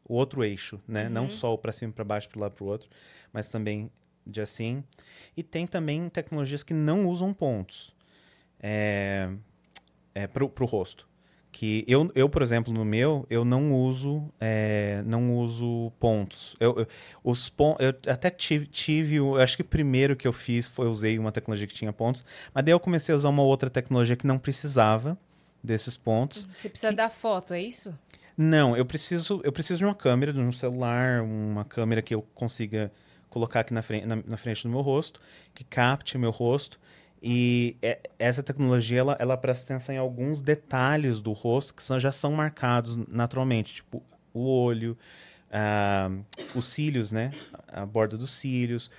o 0.04 0.14
outro 0.14 0.44
eixo, 0.44 0.80
né? 0.86 1.08
Não 1.08 1.24
Uhum. 1.24 1.28
só 1.30 1.52
o 1.54 1.58
para 1.58 1.72
cima, 1.72 1.92
para 1.92 2.04
baixo, 2.04 2.28
para 2.28 2.42
lado, 2.42 2.54
para 2.54 2.64
o 2.64 2.68
outro, 2.68 2.88
mas 3.32 3.50
também 3.50 3.90
de 4.26 4.40
assim. 4.40 4.82
E 5.36 5.42
tem 5.42 5.66
também 5.66 6.08
tecnologias 6.08 6.62
que 6.62 6.74
não 6.74 7.06
usam 7.06 7.32
pontos 7.32 7.92
é, 8.60 9.28
é, 10.14 10.26
pro, 10.26 10.48
pro 10.48 10.66
rosto. 10.66 11.10
Que 11.50 11.84
eu, 11.86 12.10
eu, 12.14 12.30
por 12.30 12.40
exemplo, 12.40 12.72
no 12.72 12.82
meu, 12.82 13.26
eu 13.28 13.44
não 13.44 13.74
uso, 13.74 14.26
é, 14.40 15.02
não 15.04 15.36
uso 15.36 15.92
pontos. 16.00 16.56
Eu, 16.58 16.78
eu- 16.78 16.86
os 17.22 17.50
pon 17.50 17.76
eu 17.78 17.90
até 18.10 18.30
tive, 18.30 18.66
tive, 18.66 19.16
eu 19.16 19.36
acho 19.36 19.56
que 19.56 19.62
o 19.62 19.66
primeiro 19.66 20.16
que 20.16 20.26
eu 20.26 20.32
fiz 20.32 20.66
foi 20.66 20.86
usei 20.88 21.18
uma 21.18 21.30
tecnologia 21.30 21.66
que 21.66 21.74
tinha 21.74 21.92
pontos, 21.92 22.24
mas 22.54 22.64
daí 22.64 22.72
eu 22.72 22.80
comecei 22.80 23.12
a 23.12 23.16
usar 23.16 23.28
uma 23.28 23.42
outra 23.42 23.68
tecnologia 23.68 24.16
que 24.16 24.26
não 24.26 24.38
precisava 24.38 25.18
desses 25.62 25.94
pontos. 25.94 26.48
Você 26.56 26.70
precisa 26.70 26.90
dar 26.90 27.10
foto, 27.10 27.52
é 27.52 27.60
isso? 27.60 27.94
Não, 28.34 28.74
eu 28.74 28.86
preciso, 28.86 29.42
eu 29.44 29.52
preciso 29.52 29.76
de 29.76 29.84
uma 29.84 29.94
câmera, 29.94 30.32
de 30.32 30.40
um 30.40 30.52
celular, 30.52 31.22
uma 31.22 31.66
câmera 31.66 32.00
que 32.00 32.14
eu 32.14 32.22
consiga 32.34 32.90
colocar 33.32 33.60
aqui 33.60 33.72
na 33.74 33.82
frente, 33.82 34.06
na, 34.06 34.16
na 34.26 34.36
frente 34.36 34.62
do 34.62 34.68
meu 34.68 34.80
rosto, 34.82 35.20
que 35.54 35.64
capte 35.64 36.16
meu 36.18 36.30
rosto. 36.30 36.78
E 37.22 37.76
é- 37.80 37.98
essa 38.18 38.42
tecnologia, 38.42 38.98
ela, 39.00 39.16
ela 39.18 39.36
presta 39.36 39.64
atenção 39.72 39.94
em 39.94 39.98
alguns 39.98 40.40
detalhes 40.40 41.20
do 41.20 41.32
rosto 41.32 41.72
que 41.74 41.82
são- 41.82 41.98
já 41.98 42.10
são 42.12 42.32
marcados 42.32 42.96
naturalmente, 43.08 43.74
tipo 43.74 44.02
o 44.34 44.40
olho, 44.48 44.96
ah, 45.50 46.10
os 46.54 46.64
cílios, 46.66 47.12
né? 47.12 47.32
A 47.68 47.84
borda 47.86 48.16
dos 48.16 48.30
cílios, 48.30 48.90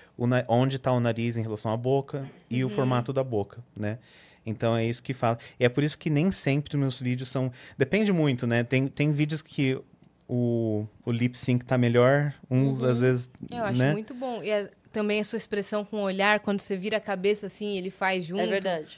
onde 0.47 0.75
está 0.77 0.91
o 0.91 0.99
nariz 0.99 1.37
em 1.37 1.41
relação 1.41 1.71
à 1.73 1.77
boca 1.77 2.25
e 2.49 2.63
o 2.63 2.69
formato 2.69 3.11
da 3.11 3.23
boca, 3.23 3.63
né? 3.75 3.97
Então 4.45 4.75
é 4.75 4.85
isso 4.85 5.01
que 5.01 5.13
fala. 5.13 5.37
E 5.59 5.65
é 5.65 5.69
por 5.69 5.83
isso 5.83 5.97
que 5.97 6.09
nem 6.09 6.29
sempre 6.29 6.77
meus 6.77 6.99
vídeos 6.99 7.29
são. 7.29 7.51
Depende 7.77 8.11
muito, 8.13 8.45
né? 8.45 8.63
Tem, 8.63 8.87
tem 8.87 9.11
vídeos 9.11 9.41
que 9.41 9.79
o, 10.27 10.85
o 11.05 11.11
lip 11.11 11.37
sync 11.37 11.65
tá 11.65 11.77
melhor, 11.77 12.33
uns 12.49 12.81
às 12.81 12.99
vezes. 12.99 13.29
Eu 13.51 13.63
acho 13.63 13.79
né? 13.79 13.91
muito 13.91 14.13
bom. 14.13 14.41
E 14.43 14.51
a- 14.51 14.69
também 14.91 15.19
a 15.19 15.23
sua 15.23 15.37
expressão 15.37 15.83
com 15.83 15.97
o 15.97 16.01
olhar, 16.03 16.39
quando 16.39 16.59
você 16.59 16.77
vira 16.77 16.97
a 16.97 17.01
cabeça 17.01 17.47
assim, 17.47 17.77
ele 17.77 17.89
faz 17.89 18.25
junto. 18.25 18.41
É 18.41 18.47
verdade. 18.47 18.97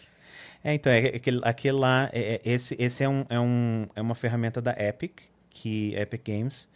É, 0.64 0.74
então, 0.74 0.92
é, 0.92 0.98
aquele, 1.08 1.40
aquele 1.44 1.78
lá, 1.78 2.10
é- 2.12 2.36
é- 2.36 2.42
esse, 2.44 2.76
esse 2.80 3.04
é, 3.04 3.10
um, 3.10 3.26
é, 3.30 3.40
um, 3.40 3.88
é 3.96 4.02
uma 4.02 4.16
ferramenta 4.16 4.62
da 4.62 4.72
Epic, 4.72 5.22
que 5.50 5.96
Epic 5.96 6.22
Games. 6.28 6.68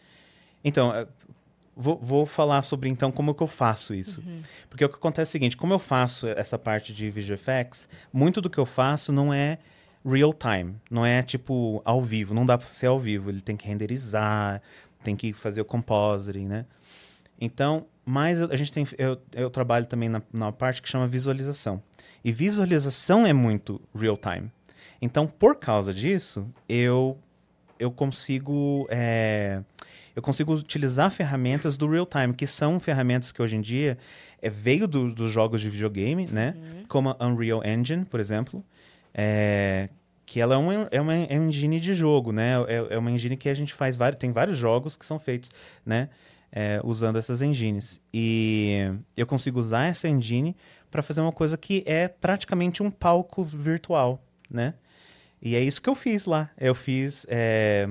Então, 0.64 0.94
é, 0.96 1.06
vou, 1.76 1.98
vou 1.98 2.26
falar 2.26 2.62
sobre 2.62 2.88
então 2.90 3.12
como 3.12 3.34
que 3.34 3.42
eu 3.42 3.48
faço 3.48 3.94
isso. 3.94 4.24
Porque 4.70 4.86
o 4.86 4.90
que 4.90 4.96
acontece 4.96 5.30
é 5.30 5.32
o 5.32 5.34
seguinte, 5.34 5.58
como 5.58 5.74
eu 5.74 5.80
faço 5.80 6.28
essa 6.28 6.58
parte 6.58 6.94
de 6.94 7.10
VFX, 7.10 7.90
muito 8.12 8.42
do 8.42 8.50
que 8.50 8.58
eu 8.58 8.66
faço 8.66 9.12
não 9.12 9.34
é 9.34 9.58
real 10.06 10.34
time, 10.34 10.76
não 10.90 11.06
é 11.06 11.22
tipo 11.22 11.82
ao 11.86 12.02
vivo, 12.02 12.34
não 12.34 12.46
dá 12.46 12.58
pra 12.58 12.68
ser 12.68 12.88
ao 12.88 13.00
vivo, 13.00 13.30
ele 13.30 13.42
tem 13.42 13.56
que 13.58 13.68
renderizar, 13.68 14.62
tem 15.04 15.16
que 15.16 15.34
fazer 15.34 15.62
o 15.62 15.66
compositing, 15.66 16.46
né? 16.48 16.66
Então, 17.40 17.86
mas 18.06 18.42
a 18.42 18.56
gente 18.56 18.72
tem, 18.72 18.86
eu, 18.98 19.18
eu 19.34 19.50
trabalho 19.50 19.86
também 19.86 20.10
na, 20.10 20.22
na 20.34 20.52
parte 20.52 20.82
que 20.82 20.90
chama 20.90 21.08
visualização. 21.08 21.82
E 22.24 22.32
visualização 22.32 23.26
é 23.26 23.32
muito 23.34 23.80
real 23.96 24.18
time. 24.18 24.52
Então, 25.02 25.26
por 25.26 25.56
causa 25.56 25.94
disso, 25.94 26.46
eu, 26.68 27.18
eu 27.78 27.90
consigo 27.92 28.86
é, 28.90 29.62
eu 30.16 30.22
consigo 30.22 30.54
utilizar 30.54 31.10
ferramentas 31.12 31.78
do 31.78 31.88
real 31.88 32.06
time, 32.06 32.34
que 32.34 32.46
são 32.46 32.78
ferramentas 32.80 33.32
que 33.32 33.42
hoje 33.42 33.56
em 33.56 33.62
dia 33.62 33.98
é, 34.42 34.50
veio 34.50 34.86
do- 34.88 35.14
dos 35.14 35.32
jogos 35.32 35.62
de 35.62 35.70
videogame, 35.70 36.28
né? 36.28 36.56
Como 36.90 37.10
a 37.18 37.26
Unreal 37.26 37.64
Engine, 37.64 38.04
por 38.04 38.20
exemplo, 38.20 38.62
é, 39.14 39.90
que 40.26 40.40
ela 40.40 40.56
é 40.56 40.58
uma, 40.58 40.88
é 40.92 41.02
uma 41.02 41.16
engine 41.16 41.80
de 41.80 41.94
jogo, 41.94 42.32
né? 42.32 42.54
É, 42.68 42.96
é 42.96 42.98
uma 42.98 43.12
engine 43.12 43.36
que 43.36 43.50
a 43.50 43.54
gente 43.54 43.74
faz 43.74 43.98
vários, 43.98 44.20
tem 44.20 44.32
vários 44.32 44.58
jogos 44.58 44.96
que 44.96 45.06
são 45.06 45.18
feitos, 45.18 45.50
né? 45.86 46.10
É, 46.52 46.80
usando 46.84 47.18
essas 47.18 47.42
engines. 47.42 48.02
E 48.14 48.92
eu 49.16 49.26
consigo 49.26 49.60
usar 49.60 49.86
essa 49.86 50.08
engine 50.08 50.56
para 50.90 51.02
fazer 51.02 51.22
uma 51.22 51.32
coisa 51.32 51.58
que 51.58 51.84
é 51.86 52.08
praticamente 52.08 52.82
um 52.82 52.90
palco 52.90 53.44
virtual, 53.44 54.24
né? 54.50 54.74
E 55.42 55.56
é 55.56 55.62
isso 55.62 55.82
que 55.82 55.90
eu 55.90 55.96
fiz 55.96 56.26
lá. 56.26 56.50
Eu 56.58 56.76
fiz. 56.76 57.26
É, 57.30 57.88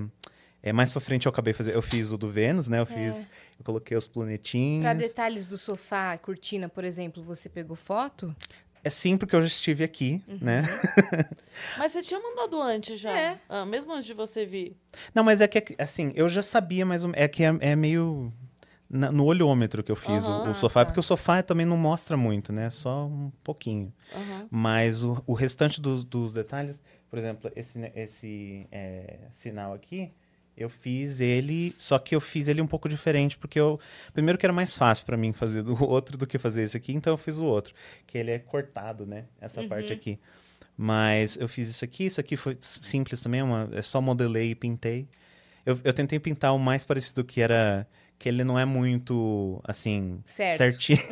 é, 0.62 0.72
mais 0.72 0.90
pra 0.90 1.00
frente 1.00 1.26
eu 1.26 1.30
acabei 1.30 1.54
fazendo. 1.54 1.74
Eu 1.74 1.82
fiz 1.82 2.10
o 2.10 2.18
do 2.18 2.28
Vênus, 2.28 2.68
né? 2.68 2.78
Eu 2.78 2.86
fiz. 2.86 3.24
É. 3.24 3.28
Eu 3.58 3.64
coloquei 3.64 3.96
os 3.96 4.06
planetinhos. 4.06 4.82
Pra 4.82 4.94
detalhes 4.94 5.46
do 5.46 5.56
sofá, 5.56 6.16
cortina, 6.18 6.68
por 6.68 6.84
exemplo, 6.84 7.22
você 7.22 7.48
pegou 7.48 7.76
foto? 7.76 8.34
É 8.84 8.90
sim, 8.90 9.16
porque 9.16 9.34
eu 9.34 9.40
já 9.40 9.46
estive 9.46 9.82
aqui, 9.84 10.22
né? 10.40 10.62
Mas 11.76 11.92
você 11.92 12.02
tinha 12.02 12.20
mandado 12.20 12.60
antes 12.60 13.00
já. 13.00 13.16
É. 13.18 13.38
Ah, 13.48 13.64
mesmo 13.66 13.92
antes 13.92 14.06
de 14.06 14.14
você 14.14 14.46
vir. 14.46 14.76
Não, 15.14 15.24
mas 15.24 15.40
é 15.40 15.48
que, 15.48 15.74
assim, 15.78 16.12
eu 16.14 16.28
já 16.28 16.42
sabia 16.42 16.86
mais 16.86 17.02
ou 17.04 17.10
menos. 17.10 17.22
É 17.24 17.28
que 17.28 17.42
é, 17.42 17.56
é 17.60 17.76
meio. 17.76 18.32
na- 18.88 19.10
no 19.12 19.24
olhômetro 19.26 19.82
que 19.82 19.90
eu 19.92 19.96
fiz 19.96 20.26
o- 20.26 20.30
Aham. 20.30 20.50
o, 20.50 20.54
sofá, 20.54 20.80
tá. 20.80 20.86
porque 20.86 21.00
o 21.00 21.02
sofá 21.02 21.42
também 21.42 21.66
não 21.66 21.76
mostra 21.76 22.16
muito, 22.16 22.52
né? 22.52 22.70
Só 22.70 23.06
um 23.06 23.30
pouquinho. 23.44 23.92
Aham. 24.14 24.46
Mas 24.50 25.02
o, 25.02 25.22
o 25.26 25.34
restante 25.34 25.80
dos, 25.80 26.04
dos 26.04 26.32
detalhes, 26.32 26.80
por 27.10 27.18
exemplo, 27.18 27.50
esse, 27.56 27.78
ne- 27.78 27.92
esse 27.94 28.66
é, 28.72 29.18
sinal 29.30 29.74
aqui, 29.74 30.12
eu 30.58 30.68
fiz 30.68 31.20
ele, 31.20 31.74
só 31.78 31.98
que 31.98 32.14
eu 32.14 32.20
fiz 32.20 32.48
ele 32.48 32.60
um 32.60 32.66
pouco 32.66 32.88
diferente, 32.88 33.36
porque 33.38 33.58
eu. 33.58 33.78
Primeiro 34.12 34.36
que 34.38 34.44
era 34.44 34.52
mais 34.52 34.76
fácil 34.76 35.06
pra 35.06 35.16
mim 35.16 35.32
fazer 35.32 35.62
do 35.62 35.72
outro 35.88 36.16
do 36.18 36.26
que 36.26 36.38
fazer 36.38 36.62
esse 36.62 36.76
aqui, 36.76 36.92
então 36.92 37.12
eu 37.12 37.16
fiz 37.16 37.38
o 37.38 37.44
outro. 37.44 37.72
Que 38.06 38.18
ele 38.18 38.30
é 38.30 38.38
cortado, 38.38 39.06
né? 39.06 39.24
Essa 39.40 39.62
parte 39.64 39.92
aqui. 39.92 40.18
Mas 40.76 41.36
eu 41.36 41.48
fiz 41.48 41.68
isso 41.68 41.84
aqui, 41.84 42.06
isso 42.06 42.20
aqui 42.20 42.36
foi 42.36 42.56
simples 42.60 43.20
também, 43.22 43.42
uma, 43.42 43.68
é 43.72 43.82
só 43.82 44.00
modelei 44.00 44.50
e 44.50 44.54
pintei. 44.54 45.08
Eu, 45.66 45.78
eu 45.84 45.92
tentei 45.92 46.18
pintar 46.18 46.54
o 46.54 46.58
mais 46.58 46.84
parecido 46.84 47.24
que 47.24 47.40
era. 47.40 47.86
Que 48.18 48.28
ele 48.28 48.42
não 48.42 48.58
é 48.58 48.64
muito, 48.64 49.60
assim, 49.62 50.20
Certo. 50.24 50.58
certinho. 50.58 50.98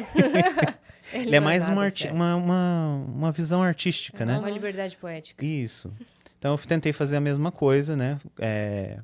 Ele, 1.12 1.26
Ele 1.28 1.36
é 1.36 1.38
não 1.38 1.44
mais 1.44 1.68
uma, 1.68 1.84
arti- 1.84 2.08
uma, 2.08 2.34
uma, 2.34 3.04
uma 3.06 3.30
visão 3.30 3.62
artística, 3.62 4.24
né? 4.26 4.36
Uma 4.38 4.50
liberdade 4.50 4.96
poética. 4.96 5.44
Isso. 5.44 5.92
Então 6.36 6.50
eu 6.52 6.58
tentei 6.58 6.92
fazer 6.92 7.16
a 7.16 7.20
mesma 7.20 7.52
coisa, 7.52 7.94
né? 7.96 8.18
É, 8.40 8.98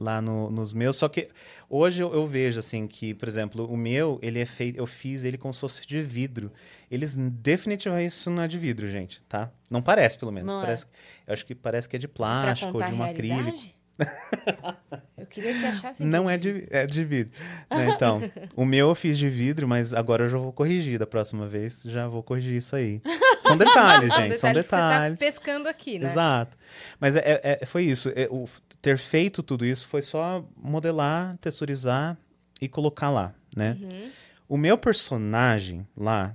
lá 0.00 0.20
no- 0.20 0.50
nos 0.50 0.72
meus. 0.72 0.96
Só 0.96 1.08
que 1.08 1.28
hoje 1.68 2.02
eu, 2.02 2.12
eu 2.12 2.26
vejo 2.26 2.58
assim 2.58 2.86
que, 2.86 3.14
por 3.14 3.28
exemplo, 3.28 3.66
o 3.70 3.76
meu, 3.76 4.18
ele 4.22 4.40
é 4.40 4.44
feito. 4.44 4.76
Eu 4.78 4.86
fiz 4.86 5.24
ele 5.24 5.38
como 5.38 5.52
se 5.54 5.60
fosse 5.60 5.86
de 5.86 6.02
vidro. 6.02 6.50
Eles 6.90 7.16
definitivamente 7.16 8.08
isso 8.12 8.30
não 8.30 8.42
é 8.42 8.48
de 8.48 8.58
vidro, 8.58 8.88
gente, 8.88 9.22
tá? 9.28 9.50
Não 9.70 9.80
parece, 9.82 10.18
pelo 10.18 10.32
menos. 10.32 10.52
Não 10.52 10.60
é. 10.60 10.64
parece, 10.64 10.86
Eu 11.26 11.32
acho 11.32 11.46
que 11.46 11.54
parece 11.54 11.88
que 11.88 11.96
é 11.96 11.98
de 11.98 12.08
plástico 12.08 12.72
ou 12.76 12.82
de 12.82 12.92
um 12.92 13.02
acrílico. 13.10 13.74
Eu 15.16 15.26
queria 15.26 15.52
que 15.58 15.64
achasse. 15.66 16.04
Não 16.04 16.28
é 16.28 16.36
vidro. 16.36 16.60
de, 16.60 16.66
é 16.70 16.86
de 16.86 17.04
vidro. 17.04 17.32
né? 17.70 17.88
Então, 17.90 18.20
o 18.54 18.64
meu 18.64 18.88
eu 18.88 18.94
fiz 18.94 19.16
de 19.18 19.28
vidro, 19.28 19.66
mas 19.66 19.94
agora 19.94 20.24
eu 20.24 20.28
já 20.28 20.36
vou 20.38 20.52
corrigir. 20.52 20.98
Da 20.98 21.06
próxima 21.06 21.46
vez 21.48 21.82
já 21.86 22.06
vou 22.06 22.22
corrigir 22.22 22.56
isso 22.58 22.76
aí. 22.76 23.00
São 23.42 23.56
detalhes, 23.56 24.12
São 24.12 24.22
gente. 24.22 24.38
São 24.38 24.52
detalhes 24.52 24.66
que 24.66 24.70
detalhes. 24.76 25.18
Você 25.18 25.24
tá 25.24 25.32
pescando 25.32 25.68
aqui, 25.68 25.98
né? 25.98 26.10
Exato. 26.10 26.56
Mas 27.00 27.16
é, 27.16 27.40
é- 27.62 27.66
foi 27.66 27.84
isso. 27.84 28.12
É, 28.14 28.28
o- 28.30 28.44
ter 28.82 28.98
feito 28.98 29.42
tudo 29.42 29.64
isso 29.64 29.86
foi 29.88 30.02
só 30.02 30.44
modelar, 30.56 31.36
texturizar 31.40 32.16
e 32.60 32.68
colocar 32.68 33.10
lá, 33.10 33.32
né? 33.56 33.78
Uhum. 33.80 34.10
O 34.48 34.56
meu 34.58 34.76
personagem 34.76 35.86
lá 35.96 36.34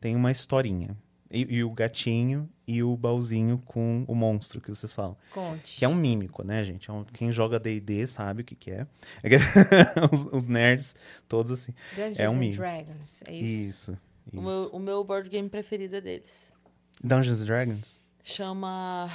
tem 0.00 0.16
uma 0.16 0.30
historinha. 0.32 0.96
E, 1.32 1.46
e 1.56 1.64
o 1.64 1.70
gatinho 1.70 2.46
e 2.66 2.82
o 2.82 2.94
baúzinho 2.94 3.60
com 3.64 4.04
o 4.06 4.14
monstro 4.14 4.60
que 4.60 4.68
vocês 4.68 4.94
falam. 4.94 5.16
Conte. 5.32 5.78
Que 5.78 5.84
é 5.84 5.88
um 5.88 5.94
mímico, 5.94 6.44
né, 6.44 6.62
gente? 6.62 6.90
É 6.90 6.92
um- 6.92 7.04
quem 7.04 7.32
joga 7.32 7.58
D&D 7.58 8.06
sabe 8.06 8.42
o 8.42 8.44
que, 8.44 8.54
que 8.54 8.70
é. 8.70 8.86
os, 10.12 10.24
os 10.26 10.46
nerds, 10.46 10.94
todos 11.26 11.50
assim. 11.52 11.72
Dungeons 11.96 12.20
é 12.20 12.28
um 12.28 12.34
and 12.34 12.36
meme. 12.36 12.54
Dragons. 12.56 13.22
É 13.26 13.32
isso. 13.32 13.70
Isso. 13.70 13.92
isso. 13.92 13.98
O, 14.38 14.42
meu, 14.42 14.68
o 14.72 14.78
meu 14.78 15.02
board 15.02 15.28
game 15.30 15.48
preferido 15.48 15.96
é 15.96 16.00
deles. 16.00 16.52
Dungeons 17.02 17.40
and 17.40 17.46
Dragons? 17.46 18.00
Chama. 18.22 19.10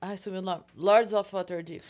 Ai, 0.00 0.16
sumiu 0.16 0.40
o 0.40 0.44
nome. 0.44 0.62
Lords 0.76 1.12
of 1.12 1.30
Waterdeep. 1.34 1.84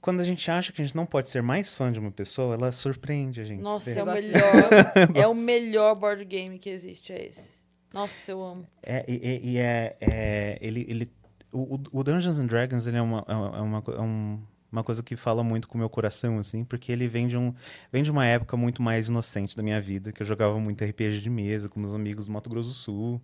Quando 0.00 0.20
a 0.20 0.24
gente 0.24 0.50
acha 0.50 0.70
que 0.70 0.82
a 0.82 0.84
gente 0.84 0.94
não 0.94 1.06
pode 1.06 1.30
ser 1.30 1.42
mais 1.42 1.74
fã 1.74 1.90
de 1.90 1.98
uma 1.98 2.10
pessoa, 2.10 2.54
ela 2.54 2.70
surpreende 2.70 3.40
a 3.40 3.44
gente. 3.44 3.62
Nossa, 3.62 3.90
é 3.90 4.02
o 4.02 4.06
melhor. 4.06 4.52
é 5.14 5.26
o 5.26 5.34
melhor 5.34 5.94
board 5.94 6.22
game 6.26 6.58
que 6.58 6.68
existe, 6.68 7.10
é 7.12 7.26
esse. 7.28 7.53
Nossa, 7.94 8.30
eu 8.32 8.42
amo. 8.44 8.66
É, 8.82 9.04
e, 9.08 9.52
e 9.52 9.58
é, 9.58 9.96
é- 10.00 10.58
ele, 10.60 10.84
ele, 10.88 11.10
o, 11.52 11.80
o- 11.92 12.02
Dungeons 12.04 12.38
and 12.38 12.46
Dragons 12.46 12.86
ele 12.88 12.96
é, 12.96 13.02
uma, 13.02 13.24
é 13.28 13.32
é 13.32 13.62
uma, 13.62 13.82
é 13.86 14.00
um- 14.00 14.42
uma 14.70 14.82
coisa 14.82 15.00
que 15.02 15.14
fala 15.14 15.44
muito 15.44 15.68
com 15.68 15.76
o 15.76 15.78
meu 15.78 15.88
coração, 15.88 16.38
assim, 16.40 16.64
porque 16.64 16.90
ele 16.90 17.06
vem 17.06 17.28
de, 17.28 17.36
um, 17.36 17.54
vem 17.92 18.02
de 18.02 18.10
uma 18.10 18.26
época 18.26 18.56
muito 18.56 18.82
mais 18.82 19.06
inocente 19.08 19.56
da 19.56 19.62
minha 19.62 19.80
vida, 19.80 20.10
que 20.12 20.20
eu 20.20 20.26
jogava 20.26 20.58
muito 20.58 20.82
RPG 20.82 21.20
de 21.20 21.30
mesa 21.30 21.68
com 21.68 21.78
meus 21.78 21.94
amigos 21.94 22.26
do 22.26 22.32
Mato 22.32 22.50
Grosso 22.50 22.70
do 22.70 22.74
Sul. 22.74 23.20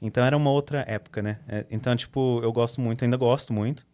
Então 0.00 0.24
era 0.24 0.36
uma 0.36 0.50
outra 0.50 0.84
época, 0.86 1.20
né? 1.20 1.40
É, 1.48 1.66
então, 1.70 1.94
tipo, 1.96 2.40
eu 2.42 2.52
gosto 2.52 2.80
muito, 2.80 3.04
ainda 3.04 3.16
gosto 3.16 3.52
muito. 3.52 3.84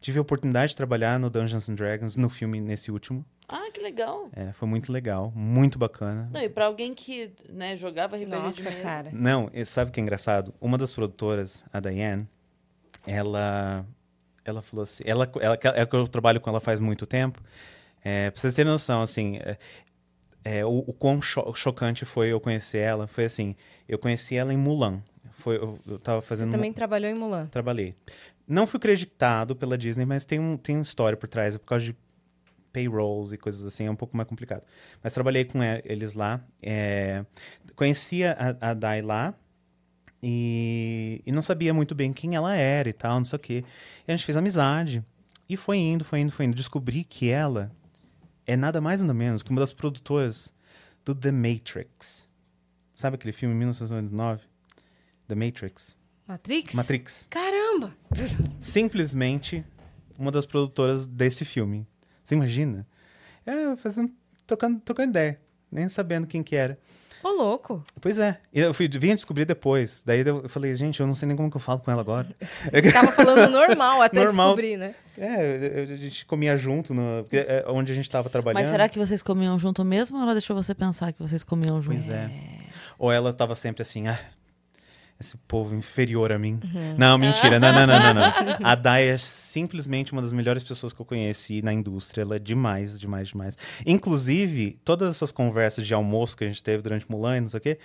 Tive 0.00 0.18
a 0.18 0.22
oportunidade 0.22 0.70
de 0.70 0.76
trabalhar 0.76 1.18
no 1.18 1.30
Dungeons 1.30 1.68
and 1.68 1.74
Dragons, 1.74 2.14
no 2.16 2.28
filme, 2.28 2.60
nesse 2.60 2.90
último. 2.92 3.24
Ah, 3.48 3.70
que 3.72 3.80
legal. 3.80 4.28
É, 4.32 4.52
foi 4.52 4.66
muito 4.66 4.90
legal, 4.92 5.32
muito 5.34 5.78
bacana. 5.78 6.28
Não, 6.32 6.40
e 6.42 6.48
pra 6.48 6.66
alguém 6.66 6.92
que 6.94 7.30
né, 7.48 7.76
jogava 7.76 8.16
RPG 8.16 8.24
de 8.30 8.36
Nossa, 8.36 8.70
mesa. 8.70 8.82
cara. 8.82 9.10
Não, 9.12 9.50
sabe 9.64 9.90
o 9.90 9.92
que 9.94 10.00
é 10.00 10.02
engraçado? 10.02 10.52
Uma 10.60 10.76
das 10.76 10.92
produtoras, 10.92 11.64
a 11.72 11.78
Diane, 11.78 12.28
ela, 13.06 13.86
ela 14.44 14.62
falou 14.62 14.82
assim, 14.82 15.04
ela, 15.06 15.30
ela, 15.40 15.56
é 15.62 15.86
que 15.86 15.94
eu 15.94 16.08
trabalho 16.08 16.40
com 16.40 16.50
ela 16.50 16.60
faz 16.60 16.80
muito 16.80 17.06
tempo. 17.06 17.40
É, 18.04 18.30
pra 18.30 18.40
vocês 18.40 18.54
terem 18.54 18.70
noção, 18.70 19.00
assim, 19.02 19.36
é, 19.38 19.56
é, 20.44 20.64
o, 20.64 20.78
o 20.78 20.92
quão 20.92 21.22
cho- 21.22 21.54
chocante 21.54 22.04
foi 22.04 22.32
eu 22.32 22.40
conhecer 22.40 22.78
ela, 22.78 23.06
foi 23.06 23.26
assim, 23.26 23.54
eu 23.88 23.98
conheci 23.98 24.36
ela 24.36 24.52
em 24.52 24.56
Mulan. 24.56 25.02
Foi, 25.32 25.56
eu, 25.56 25.78
eu 25.86 25.98
tava 25.98 26.20
fazendo... 26.22 26.50
Você 26.50 26.56
também 26.56 26.72
trabalhou 26.72 27.10
em 27.10 27.14
Mulan. 27.14 27.46
Trabalhei. 27.46 27.94
Não 28.48 28.66
fui 28.66 28.80
creditado 28.80 29.54
pela 29.54 29.76
Disney, 29.76 30.04
mas 30.04 30.24
tem, 30.24 30.38
um, 30.40 30.56
tem 30.56 30.76
uma 30.76 30.82
história 30.82 31.16
por 31.16 31.28
trás, 31.28 31.54
é 31.54 31.58
por 31.58 31.66
causa 31.66 31.84
de 31.84 31.96
payrolls 32.76 33.32
e 33.32 33.38
coisas 33.38 33.64
assim, 33.64 33.86
é 33.86 33.90
um 33.90 33.96
pouco 33.96 34.14
mais 34.14 34.28
complicado. 34.28 34.62
Mas 35.02 35.14
trabalhei 35.14 35.46
com 35.46 35.60
eles 35.82 36.12
lá. 36.12 36.44
é, 36.62 37.24
conhecia 37.74 38.36
a, 38.60 38.70
a 38.70 38.74
Dai 38.74 39.00
lá 39.00 39.34
e, 40.22 41.22
e 41.24 41.32
não 41.32 41.40
sabia 41.40 41.72
muito 41.72 41.94
bem 41.94 42.12
quem 42.12 42.34
ela 42.34 42.54
era 42.54 42.86
e 42.86 42.92
tal, 42.92 43.16
não 43.16 43.24
sei 43.24 43.36
o 43.36 43.40
quê. 43.40 43.64
E 44.06 44.12
a 44.12 44.14
gente 44.14 44.26
fez 44.26 44.36
amizade. 44.36 45.02
E 45.48 45.56
foi 45.56 45.78
indo, 45.78 46.04
foi 46.04 46.20
indo, 46.20 46.32
foi 46.32 46.44
indo. 46.44 46.54
Descobri 46.54 47.02
que 47.02 47.30
ela 47.30 47.72
é 48.46 48.56
nada 48.56 48.78
mais 48.78 49.00
nada 49.00 49.14
menos 49.14 49.42
que 49.42 49.50
uma 49.50 49.60
das 49.60 49.72
produtoras 49.72 50.52
do 51.02 51.14
The 51.14 51.32
Matrix. 51.32 52.28
Sabe 52.94 53.14
aquele 53.14 53.32
filme 53.32 53.54
1999? 53.54 54.42
The 55.28 55.34
Matrix. 55.34 55.96
Matrix? 56.28 56.74
Matrix. 56.74 57.26
Caramba! 57.30 57.96
Simplesmente 58.60 59.64
uma 60.18 60.30
das 60.30 60.44
produtoras 60.44 61.06
desse 61.06 61.44
filme. 61.44 61.86
Você 62.26 62.34
imagina? 62.34 62.84
É, 63.46 63.76
fazendo, 63.76 64.10
trocando, 64.44 64.80
trocando 64.80 65.10
ideia, 65.10 65.40
nem 65.70 65.88
sabendo 65.88 66.26
quem 66.26 66.42
que 66.42 66.56
era. 66.56 66.76
Ô, 67.22 67.28
louco. 67.28 67.84
Pois 68.00 68.18
é, 68.18 68.38
e 68.52 68.60
eu 68.60 68.74
fui, 68.74 68.88
vim 68.88 69.14
descobrir 69.14 69.44
depois. 69.44 70.02
Daí 70.04 70.26
eu 70.26 70.48
falei, 70.48 70.74
gente, 70.74 70.98
eu 71.00 71.06
não 71.06 71.14
sei 71.14 71.28
nem 71.28 71.36
como 71.36 71.48
que 71.48 71.56
eu 71.56 71.60
falo 71.60 71.78
com 71.80 71.90
ela 71.90 72.00
agora. 72.00 72.28
Tava 72.92 73.12
falando 73.12 73.48
normal 73.50 74.02
até 74.02 74.24
Normal. 74.24 74.48
descobrir, 74.48 74.76
né? 74.76 74.94
É, 75.16 75.84
eu- 75.88 75.94
a 75.94 75.96
gente 75.96 76.26
comia 76.26 76.56
junto, 76.56 76.92
no, 76.92 77.24
é 77.30 77.64
onde 77.68 77.92
a 77.92 77.94
gente 77.94 78.10
tava 78.10 78.28
trabalhando. 78.28 78.60
Mas 78.60 78.68
será 78.68 78.88
que 78.88 78.98
vocês 78.98 79.22
comiam 79.22 79.56
junto 79.56 79.84
mesmo 79.84 80.16
ou 80.16 80.22
ela 80.24 80.32
deixou 80.32 80.56
você 80.56 80.74
pensar 80.74 81.12
que 81.12 81.20
vocês 81.22 81.44
comiam 81.44 81.80
junto? 81.80 81.96
Pois 81.96 82.08
é. 82.08 82.28
Ou 82.98 83.12
ela 83.12 83.32
tava 83.32 83.54
sempre 83.54 83.82
assim, 83.82 84.08
ah, 84.08 84.18
esse 85.18 85.36
povo 85.48 85.74
inferior 85.74 86.30
a 86.30 86.38
mim. 86.38 86.60
Uhum. 86.62 86.94
Não, 86.98 87.16
mentira, 87.16 87.58
não, 87.58 87.72
não, 87.72 87.86
não, 87.86 87.98
não, 87.98 88.14
não. 88.14 88.22
A 88.62 88.74
Dai 88.74 89.08
é 89.08 89.16
simplesmente 89.16 90.12
uma 90.12 90.20
das 90.20 90.32
melhores 90.32 90.62
pessoas 90.62 90.92
que 90.92 91.00
eu 91.00 91.06
conheci 91.06 91.62
na 91.62 91.72
indústria. 91.72 92.22
Ela 92.22 92.36
é 92.36 92.38
demais, 92.38 93.00
demais, 93.00 93.28
demais. 93.28 93.58
Inclusive, 93.86 94.78
todas 94.84 95.14
essas 95.16 95.32
conversas 95.32 95.86
de 95.86 95.94
almoço 95.94 96.36
que 96.36 96.44
a 96.44 96.46
gente 96.46 96.62
teve 96.62 96.82
durante 96.82 97.10
Mulan 97.10 97.38
e 97.38 97.40
não 97.40 97.48
sei 97.48 97.58
o 97.58 97.60
quê, 97.62 97.78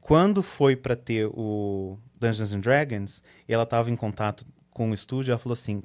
quando 0.00 0.42
foi 0.42 0.74
pra 0.74 0.96
ter 0.96 1.26
o 1.26 1.98
Dungeons 2.18 2.52
and 2.52 2.60
Dragons, 2.60 3.22
ela 3.46 3.66
tava 3.66 3.90
em 3.90 3.96
contato 3.96 4.46
com 4.70 4.90
o 4.90 4.94
estúdio, 4.94 5.32
ela 5.32 5.38
falou 5.38 5.52
assim, 5.52 5.82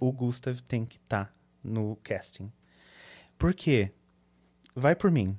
o 0.00 0.10
Gustav 0.12 0.58
tem 0.66 0.84
que 0.84 0.96
estar 0.96 1.32
no 1.62 1.96
casting. 2.02 2.50
Por 3.38 3.54
quê? 3.54 3.92
Vai 4.74 4.96
por 4.96 5.10
mim. 5.10 5.38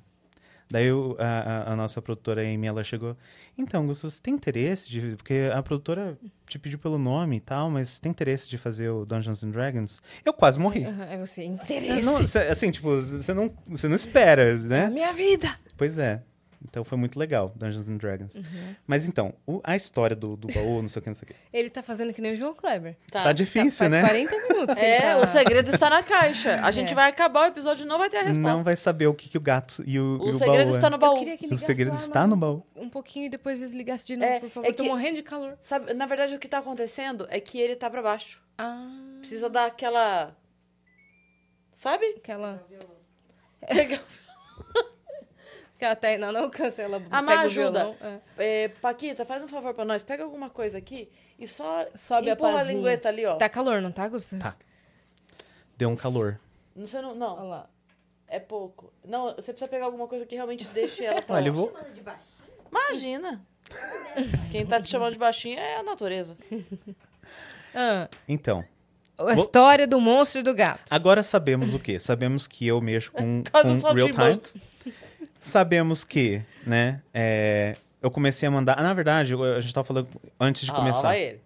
Daí 0.74 0.90
o- 0.90 1.14
a, 1.20 1.72
a- 1.72 1.76
nossa 1.76 2.02
produtora 2.02 2.42
Amy, 2.42 2.66
ela 2.66 2.82
chegou, 2.82 3.16
então, 3.56 3.86
Gustavo, 3.86 4.10
você 4.12 4.20
tem 4.20 4.34
interesse 4.34 4.90
de... 4.90 5.14
Porque 5.14 5.48
a 5.54 5.62
produtora 5.62 6.18
te 6.48 6.58
pediu 6.58 6.80
pelo 6.80 6.98
nome 6.98 7.36
e 7.36 7.40
tal, 7.40 7.70
mas 7.70 7.90
você 7.90 8.00
tem 8.00 8.10
interesse 8.10 8.48
de 8.48 8.58
fazer 8.58 8.88
o 8.88 9.04
Dungeons 9.06 9.44
and 9.44 9.50
Dragons? 9.50 10.02
Eu 10.24 10.32
quase 10.32 10.58
morri. 10.58 10.82
É 10.82 11.16
você, 11.16 11.42
É, 11.42 11.44
interesse. 11.44 12.04
não, 12.04 12.16
assim, 12.50 12.72
tipo, 12.72 12.88
você 13.00 13.32
não, 13.32 13.52
você 13.68 13.86
não 13.86 13.94
espera, 13.94 14.42
É 14.42 14.52
a 14.52 14.56
né? 14.56 14.90
minha 14.90 15.12
vida. 15.12 15.48
Pois 15.76 15.96
é. 15.96 16.20
Então 16.66 16.82
foi 16.82 16.96
muito 16.98 17.18
legal, 17.18 17.52
Dungeons 17.54 17.86
and 17.88 17.96
Dragons. 17.98 18.34
Uhum. 18.34 18.74
Mas 18.86 19.06
então, 19.06 19.34
o- 19.46 19.60
a 19.62 19.76
história 19.76 20.16
do, 20.16 20.36
do 20.36 20.48
baú, 20.52 20.80
não 20.82 20.88
sei 20.88 21.00
o 21.00 21.02
que, 21.02 21.08
não 21.10 21.14
sei 21.14 21.24
o 21.24 21.26
que. 21.28 21.34
Ele 21.52 21.68
tá 21.70 21.82
fazendo 21.82 22.12
que 22.12 22.20
nem 22.22 22.32
o 22.32 22.36
João 22.36 22.54
Kleber. 22.54 22.96
Tá 23.12 23.32
difícil, 23.32 23.70
Faz 23.70 23.92
né? 23.92 24.00
40 24.02 24.36
minutos 24.48 24.74
que 24.74 24.80
É, 24.80 25.00
tá... 25.00 25.18
o 25.20 25.26
segredo 25.26 25.70
está 25.70 25.90
na 25.90 26.02
caixa. 26.02 26.60
A 26.64 26.70
gente 26.72 26.92
É. 26.92 26.94
vai 26.94 27.10
acabar 27.10 27.42
o 27.42 27.46
episódio 27.46 27.84
e 27.84 27.86
não 27.86 27.98
vai 27.98 28.08
ter 28.08 28.16
a 28.16 28.22
resposta. 28.22 28.40
Não 28.40 28.64
vai 28.64 28.74
saber 28.76 29.06
o 29.06 29.14
que, 29.14 29.28
que 29.28 29.38
o 29.38 29.40
gato 29.40 29.84
e 29.86 29.98
o, 30.00 30.18
o 30.20 30.26
e 30.28 30.30
o 30.30 30.34
segredo 30.34 30.66
baú 30.66 30.74
está 30.76 30.86
é. 30.86 30.90
no 30.90 30.96
Eu 30.96 31.00
baú. 31.00 31.18
queria 31.18 31.36
que 31.36 31.44
O 31.44 31.48
ligasse 31.48 31.66
segredo 31.66 31.88
lá 31.90 31.94
está 32.00 32.26
no 32.26 32.36
baú. 32.36 32.66
Um 32.74 32.88
pouquinho 32.88 33.26
e 33.26 33.28
depois 33.28 33.58
desligasse 33.60 34.06
de 34.06 34.16
novo, 34.16 34.32
É, 34.32 34.40
por 34.40 34.50
favor. 34.50 34.66
é 34.66 34.70
Eu 34.70 34.74
tô 34.74 34.82
que- 34.82 34.88
morrendo 34.88 35.16
de 35.16 35.22
calor. 35.22 35.56
Sabe, 35.60 35.92
na 35.94 36.06
verdade, 36.06 36.34
o 36.34 36.38
que 36.38 36.48
tá 36.48 36.58
acontecendo 36.58 37.26
é 37.30 37.38
que 37.40 37.58
ele 37.60 37.76
tá 37.76 37.88
pra 37.90 38.02
baixo. 38.02 38.40
Ah, 38.58 38.88
Precisa 39.20 39.48
dar 39.50 39.66
aquela. 39.66 40.34
Sabe? 41.80 42.06
aquela... 42.16 42.66
Pega- 43.68 44.00
Que 45.84 45.88
a 45.90 45.94
Tainá 45.94 46.32
não 46.32 46.44
alcança, 46.44 46.80
ela 46.80 47.02
Ah, 47.10 47.20
o 47.20 47.26
violão. 47.50 47.94
ajuda. 47.94 47.96
é. 48.38 48.64
É, 48.64 48.68
Paquita, 48.68 49.24
faz 49.26 49.44
um 49.44 49.48
favor 49.48 49.74
pra 49.74 49.84
nós. 49.84 50.02
Pega 50.02 50.24
alguma 50.24 50.48
coisa 50.48 50.78
aqui 50.78 51.10
e 51.38 51.46
só 51.46 51.86
Sobe 51.94 52.30
a 52.30 52.32
empurra 52.32 52.60
a, 52.60 52.62
lingueta 52.62 53.10
ali, 53.10 53.26
ó. 53.26 53.34
Tá 53.34 53.50
calor, 53.50 53.82
não 53.82 53.92
tá, 53.92 54.08
Gustavo? 54.08 54.42
Tá. 54.42 54.56
Deu 55.76 55.90
um 55.90 55.96
calor. 55.96 56.40
Não, 56.74 56.86
você 56.86 57.02
não, 57.02 57.10
Olha 57.10 57.18
não, 57.18 57.48
lá. 57.48 57.68
é 58.26 58.40
pouco. 58.40 58.90
Não, 59.04 59.34
você 59.34 59.52
precisa 59.52 59.68
pegar 59.68 59.84
alguma 59.84 60.08
coisa 60.08 60.24
que 60.24 60.34
realmente 60.34 60.64
deixe 60.72 61.04
ela 61.04 61.20
pra 61.22 61.36
Olha, 61.36 61.48
eu 61.48 61.52
vou. 61.52 61.76
Imagina. 62.70 63.44
Quem 64.50 64.64
tá 64.64 64.80
te 64.80 64.88
chamando 64.88 65.12
de 65.12 65.18
baixinho 65.18 65.58
é 65.58 65.76
a 65.76 65.82
natureza. 65.82 66.36
Ah, 67.76 68.08
Então, 68.28 68.64
a 69.18 69.32
história 69.34 69.84
do 69.86 70.00
monstro 70.00 70.38
e 70.40 70.42
do 70.44 70.54
gato. 70.54 70.92
agora 70.92 71.24
sabemos 71.24 71.74
o 71.74 71.78
quê? 71.80 71.98
Sabemos 71.98 72.46
que 72.46 72.64
eu 72.68 72.80
mexo 72.80 73.10
com, 73.10 73.42
com 73.50 73.92
real 73.92 74.38
time. 74.38 74.62
Sabemos 75.44 76.04
que, 76.04 76.40
né, 76.66 77.00
é, 77.12 77.76
eu 78.02 78.10
comecei 78.10 78.46
a 78.46 78.50
mandar... 78.50 78.76
Na 78.82 78.94
verdade, 78.94 79.32
eu- 79.34 79.42
a 79.42 79.60
gente 79.60 79.74
tava 79.74 79.86
falando 79.86 80.08
antes 80.40 80.64
de 80.64 80.70
Ah, 80.70 80.74
começar. 80.74 81.16
ele. 81.18 81.40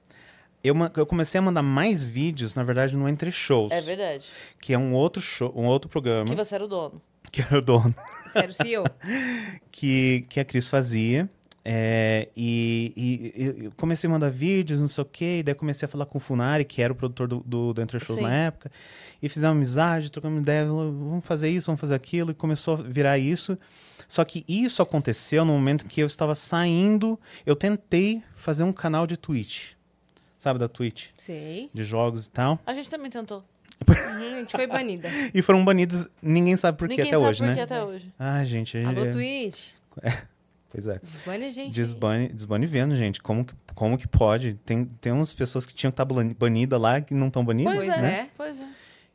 Eu, 0.62 0.74
ma- 0.74 0.90
eu 0.96 1.06
comecei 1.06 1.38
a 1.38 1.42
mandar 1.42 1.62
mais 1.62 2.06
vídeos, 2.06 2.54
na 2.54 2.62
verdade, 2.62 2.96
no 2.96 3.08
Entre 3.08 3.30
Shows. 3.30 3.72
É 3.72 3.80
verdade. 3.80 4.26
Que 4.61 4.72
é 4.72 4.78
um 4.78 4.92
outro 4.92 5.20
show, 5.22 5.52
um 5.56 5.66
outro 5.66 5.88
programa, 5.88 6.28
Que 6.30 6.34
você 6.37 6.54
era 6.54 6.64
o 6.64 6.68
dono. 6.68 7.00
que 7.30 7.42
era 7.42 7.58
o 7.58 7.62
dono, 7.62 7.94
Sério, 8.32 8.52
CEO. 8.54 8.84
que, 9.70 10.24
que 10.28 10.40
a 10.40 10.44
Cris 10.44 10.68
fazia. 10.68 11.28
É, 11.64 12.28
e, 12.37 12.92
e- 12.96 13.42
e 13.62 13.64
eu 13.66 13.72
comecei 13.76 14.08
a 14.08 14.11
mandar 14.12 14.30
vídeos, 14.30 14.80
não 14.80 14.88
sei 14.88 15.02
o 15.02 15.04
quê, 15.04 15.38
e 15.40 15.42
daí 15.42 15.54
comecei 15.54 15.84
a 15.87 15.88
falar 15.88 16.06
com 16.06 16.16
o 16.16 16.20
Funari, 16.20 16.64
que 16.64 16.80
era 16.80 16.92
o 16.92 16.96
produtor 16.96 17.28
do, 17.28 17.40
do, 17.44 17.74
do 17.74 17.82
Entre 17.82 17.98
Shows 18.00 18.18
Sim. 18.18 18.24
na 18.24 18.32
época, 18.32 18.70
e 19.22 19.28
fizemos 19.28 19.54
amizade, 19.54 20.11
trocamos 20.11 20.40
ideia, 20.40 20.64
falou, 20.66 20.90
vamos 20.92 21.26
fazer 21.26 21.50
isso, 21.50 21.66
vamos 21.66 21.80
fazer 21.80 21.94
aquilo, 21.94 22.30
e 22.30 22.34
começou 22.34 22.74
a 22.74 22.76
virar 22.78 23.18
isso. 23.18 23.58
Só 24.09 24.25
que 24.25 24.42
isso 24.49 24.81
aconteceu 24.83 25.44
no 25.44 25.53
momento 25.53 25.85
que 25.85 26.01
eu 26.01 26.07
estava 26.07 26.35
saindo, 26.35 27.21
eu 27.44 27.55
tentei 27.55 28.23
fazer 28.35 28.62
um 28.62 28.73
canal 28.73 29.07
de 29.07 29.16
Twitch, 29.18 29.73
sabe, 30.38 30.59
da 30.59 30.66
Twitch, 30.66 31.09
Sei. 31.16 31.68
de 31.75 31.85
jogos 31.85 32.27
e 32.27 32.31
tal, 32.31 32.59
A 32.64 32.73
gente 32.73 32.88
também 32.88 33.11
tentou. 33.11 33.44
Uhum, 33.87 34.35
a 34.35 34.38
gente 34.40 34.51
foi 34.53 34.66
banida. 34.66 35.09
e 35.35 35.42
foram 35.42 35.62
banidos, 35.64 36.09
ninguém 36.23 36.57
sabe 36.57 36.79
por 36.79 36.88
que 36.88 36.97
Ninguém 36.97 37.09
até 37.12 37.16
sabe 37.18 37.29
hoje, 37.31 37.38
por 37.40 37.47
né? 37.49 37.55
que 37.55 37.61
até 37.61 37.85
hoje. 37.85 38.12
Ah, 38.18 38.44
gente, 38.44 38.79
a 38.79 38.88
Alô, 38.88 39.03
gente- 39.05 39.12
Twitch. 39.12 39.68
pois 40.71 40.87
é. 40.87 40.99
Desbane 41.03 41.44
a 41.44 41.51
gente. 41.53 41.75
Desbane, 41.75 42.29
desbane 42.29 42.66
vendo, 42.66 42.97
gente. 42.97 43.21
Como 43.23 43.44
que, 43.44 43.53
como 43.75 43.99
que 43.99 44.09
pode? 44.09 44.55
Tem, 44.64 44.85
tem 44.85 45.12
umas 45.12 45.33
pessoas 45.35 45.64
que 45.66 45.75
tinham 45.75 45.90
que 45.92 46.01
estar 46.03 46.05
banidas 46.35 46.81
lá 46.81 47.01
que 47.01 47.14
não 47.14 47.29
estão 47.29 47.44
banidas, 47.44 47.75
Pois, 47.75 47.87
Pois 47.87 47.99
é. 47.99 48.03
né? 48.03 48.14
é. 48.21 48.29
Pois 48.37 48.59
é. 48.59 48.66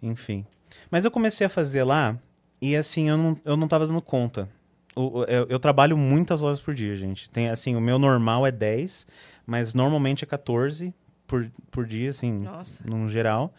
Enfim. 0.01 0.45
Mas 0.91 1.03
eu 1.03 1.12
comecei 1.12 1.45
a 1.45 1.49
fazer 1.49 1.84
lá 1.84 2.17
e 2.62 2.75
assim, 2.75 3.10
eu 3.10 3.17
não, 3.17 3.38
eu 3.43 3.58
não 3.58 3.67
tava 3.67 3.86
dando 3.88 4.01
conta. 4.01 4.47
O- 4.95 5.19
o- 5.19 5.23
eu, 5.25 5.47
eu 5.49 5.60
trabalho 5.60 5.97
muitas 5.97 6.41
horas 6.43 6.60
por 6.60 6.73
dia, 6.73 6.95
gente. 6.95 7.29
Tem 7.29 7.49
assim, 7.49 7.75
o 7.75 7.82
meu 7.82 7.97
normal 7.97 8.45
é 8.45 8.51
10, 8.51 9.08
mas 9.45 9.73
normalmente 9.73 10.23
é 10.23 10.27
14 10.27 10.93
por, 11.27 11.49
por 11.71 11.86
dia, 11.86 12.10
assim, 12.12 12.32
Nossa. 12.32 12.84
no 12.88 13.10
geral. 13.10 13.53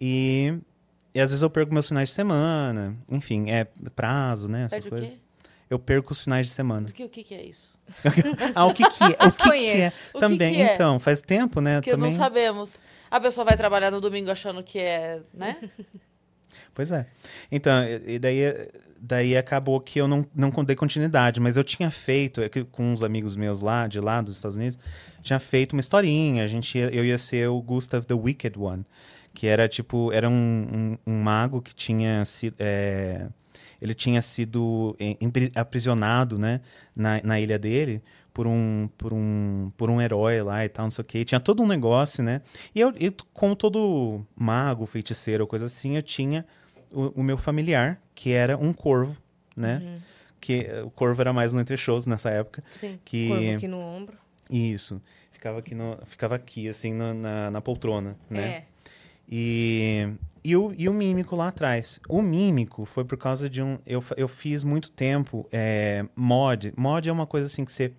E, 0.00 0.54
e 1.14 1.20
às 1.20 1.30
vezes 1.30 1.42
eu 1.42 1.50
perco 1.50 1.72
meus 1.72 1.88
finais 1.88 2.08
de 2.08 2.14
semana. 2.14 2.96
Enfim, 3.10 3.50
é 3.50 3.66
prazo, 3.94 4.48
né? 4.48 4.62
Essas 4.64 4.70
Perde 4.70 4.88
o 4.88 4.90
coisas. 4.90 5.08
quê? 5.10 5.16
Eu 5.70 5.78
perco 5.78 6.12
os 6.12 6.22
finais 6.22 6.46
de 6.46 6.52
semana. 6.52 6.88
O 6.88 6.92
que, 6.92 7.04
o 7.04 7.08
que, 7.08 7.22
que 7.24 7.34
é 7.34 7.44
isso? 7.44 7.72
Ah, 8.54 8.64
o 8.66 8.72
que 8.74 8.82
que 8.88 9.04
é? 9.04 9.06
O 9.26 9.30
que, 9.30 9.36
que 9.36 9.42
é? 9.42 9.48
Conheço. 9.48 10.16
O 10.16 10.20
Também, 10.20 10.54
que 10.54 10.62
é? 10.62 10.74
então, 10.74 10.98
faz 10.98 11.20
tempo, 11.22 11.60
né? 11.60 11.80
Que 11.80 11.90
Também. 11.90 12.10
não 12.10 12.18
sabemos. 12.18 12.74
A 13.10 13.20
pessoa 13.20 13.44
vai 13.44 13.56
trabalhar 13.56 13.90
no 13.90 14.00
domingo 14.00 14.30
achando 14.30 14.62
que 14.62 14.78
é, 14.78 15.20
né? 15.32 15.56
Pois 16.74 16.90
é. 16.90 17.06
Então, 17.52 17.72
e 18.06 18.18
daí, 18.18 18.40
daí 19.06 19.36
acabou 19.36 19.80
que 19.80 20.00
eu 20.00 20.08
não, 20.08 20.26
não 20.34 20.50
dei 20.64 20.74
continuidade, 20.74 21.40
mas 21.40 21.56
eu 21.56 21.64
tinha 21.64 21.90
feito, 21.90 22.40
é 22.40 22.48
que 22.48 22.64
com 22.64 22.92
uns 22.92 23.02
amigos 23.02 23.36
meus 23.36 23.60
lá, 23.60 23.86
de 23.86 24.00
lá 24.00 24.20
dos 24.22 24.36
Estados 24.36 24.56
Unidos, 24.56 24.78
tinha 25.22 25.38
feito 25.38 25.72
uma 25.74 25.80
historinha, 25.80 26.44
a 26.44 26.46
gente 26.46 26.78
ia- 26.78 26.90
eu 26.94 27.04
ia 27.04 27.18
ser 27.18 27.48
o 27.48 27.60
Gustav 27.60 28.04
the 28.04 28.14
Wicked 28.14 28.58
One, 28.58 28.84
que 29.32 29.46
era 29.46 29.68
tipo, 29.68 30.10
era 30.12 30.28
um, 30.28 30.96
um, 31.04 31.12
um 31.12 31.22
mago 31.22 31.60
que 31.60 31.74
tinha 31.74 32.24
sido, 32.24 32.56
é, 32.58 33.26
ele 33.80 33.94
tinha 33.94 34.22
sido 34.22 34.96
aprisionado, 35.54 36.38
né, 36.38 36.60
na, 36.96 37.20
na 37.22 37.40
ilha 37.40 37.58
dele, 37.58 38.02
por 38.32 38.46
um, 38.46 38.88
por 38.98 39.12
um, 39.12 39.70
por 39.76 39.88
um 39.90 40.00
herói 40.00 40.42
lá 40.42 40.64
e 40.64 40.68
tal, 40.68 40.86
não 40.86 40.90
sei 40.90 41.02
o 41.02 41.04
quê. 41.04 41.18
E 41.20 41.24
tinha 41.24 41.38
todo 41.40 41.62
um 41.62 41.66
negócio, 41.68 42.22
né? 42.22 42.40
E 42.74 42.80
eu, 42.80 42.92
e 42.98 43.12
como 43.32 43.54
todo 43.54 44.26
mago, 44.34 44.84
feiticeiro 44.86 45.46
coisa 45.46 45.66
assim, 45.66 45.94
eu 45.96 46.02
tinha 46.02 46.44
o, 46.94 47.20
o 47.20 47.22
meu 47.22 47.36
familiar, 47.36 48.00
que 48.14 48.32
era 48.32 48.56
um 48.56 48.72
corvo, 48.72 49.16
né? 49.56 49.80
Uhum. 49.82 49.98
Que 50.40 50.66
eh, 50.66 50.82
o 50.82 50.90
corvo 50.90 51.20
era 51.20 51.32
mais 51.32 51.52
no 51.52 51.60
entre 51.60 51.76
shows 51.76 52.06
nessa 52.06 52.30
época. 52.30 52.62
Sim. 52.72 52.98
Que 53.04 53.28
Corvo 53.28 53.50
aqui 53.50 53.68
no 53.68 53.78
ombro. 53.80 54.16
isso 54.50 55.00
ficava 55.44 55.58
aqui 55.58 55.74
no, 55.74 55.98
ficava 56.06 56.34
aqui 56.36 56.68
assim 56.70 56.94
na, 56.94 57.12
na, 57.12 57.50
na 57.50 57.60
poltrona, 57.60 58.16
né? 58.30 58.48
É. 58.48 58.64
E, 59.28 60.08
e, 60.42 60.56
o, 60.56 60.74
e 60.76 60.88
o 60.88 60.94
mímico 60.94 61.36
lá 61.36 61.48
atrás. 61.48 62.00
O 62.08 62.22
mímico 62.22 62.86
foi 62.86 63.04
por 63.04 63.18
causa 63.18 63.48
de 63.48 63.62
um. 63.62 63.78
Eu, 63.86 64.02
eu 64.16 64.26
fiz 64.26 64.62
muito 64.62 64.90
tempo 64.90 65.46
é, 65.52 66.06
mod. 66.16 66.72
Mod 66.76 67.08
é 67.08 67.12
uma 67.12 67.26
coisa 67.26 67.46
assim 67.46 67.64
que 67.64 67.72
você 67.72 67.92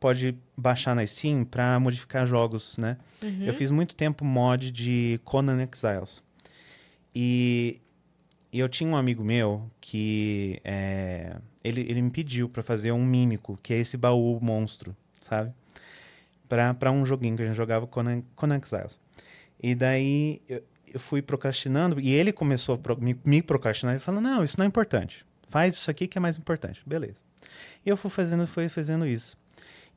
pode 0.00 0.38
baixar 0.56 0.94
na 0.94 1.06
Steam 1.06 1.44
pra 1.44 1.78
modificar 1.78 2.26
jogos, 2.26 2.78
né? 2.78 2.96
Uhum. 3.22 3.44
Eu 3.44 3.52
fiz 3.52 3.70
muito 3.70 3.94
tempo 3.94 4.24
mod 4.24 4.70
de 4.70 5.20
Conan 5.22 5.62
Exiles. 5.62 6.22
E, 7.14 7.78
e 8.56 8.60
eu 8.60 8.68
tinha 8.70 8.88
um 8.88 8.96
amigo 8.96 9.22
meu 9.22 9.70
que 9.80 10.60
é, 10.64 11.36
ele, 11.62 11.82
ele 11.82 12.00
me 12.00 12.10
pediu 12.10 12.48
pra 12.48 12.62
fazer 12.62 12.90
um 12.92 13.04
mímico, 13.04 13.58
que 13.62 13.74
é 13.74 13.78
esse 13.78 13.96
baú 13.98 14.38
monstro, 14.40 14.96
sabe? 15.20 15.52
Pra 16.78 16.90
um 16.90 17.04
joguinho 17.04 17.36
que 17.36 17.42
a 17.42 17.46
gente 17.46 17.56
jogava 17.56 17.86
Conan, 17.86 18.22
Conan 18.34 18.56
Exiles. 18.56 18.98
E 19.62 19.74
daí 19.74 20.40
eu, 20.48 20.62
eu 20.94 21.00
fui 21.00 21.20
procrastinando 21.20 22.00
e 22.00 22.10
ele 22.14 22.32
começou 22.32 22.76
a 22.76 22.78
pro- 22.78 23.00
me, 23.00 23.14
me 23.24 23.42
procrastinar 23.42 23.94
e 23.96 23.98
falou: 23.98 24.20
Não, 24.20 24.42
isso 24.44 24.56
não 24.58 24.64
é 24.64 24.68
importante. 24.68 25.26
Faz 25.48 25.74
isso 25.74 25.90
aqui 25.90 26.06
que 26.06 26.16
é 26.16 26.20
mais 26.20 26.36
importante. 26.38 26.82
Beleza. 26.86 27.16
E 27.84 27.88
eu 27.90 27.96
fui 27.96 28.10
fazendo, 28.10 28.46
fui 28.46 28.68
fazendo 28.68 29.04
isso. 29.06 29.36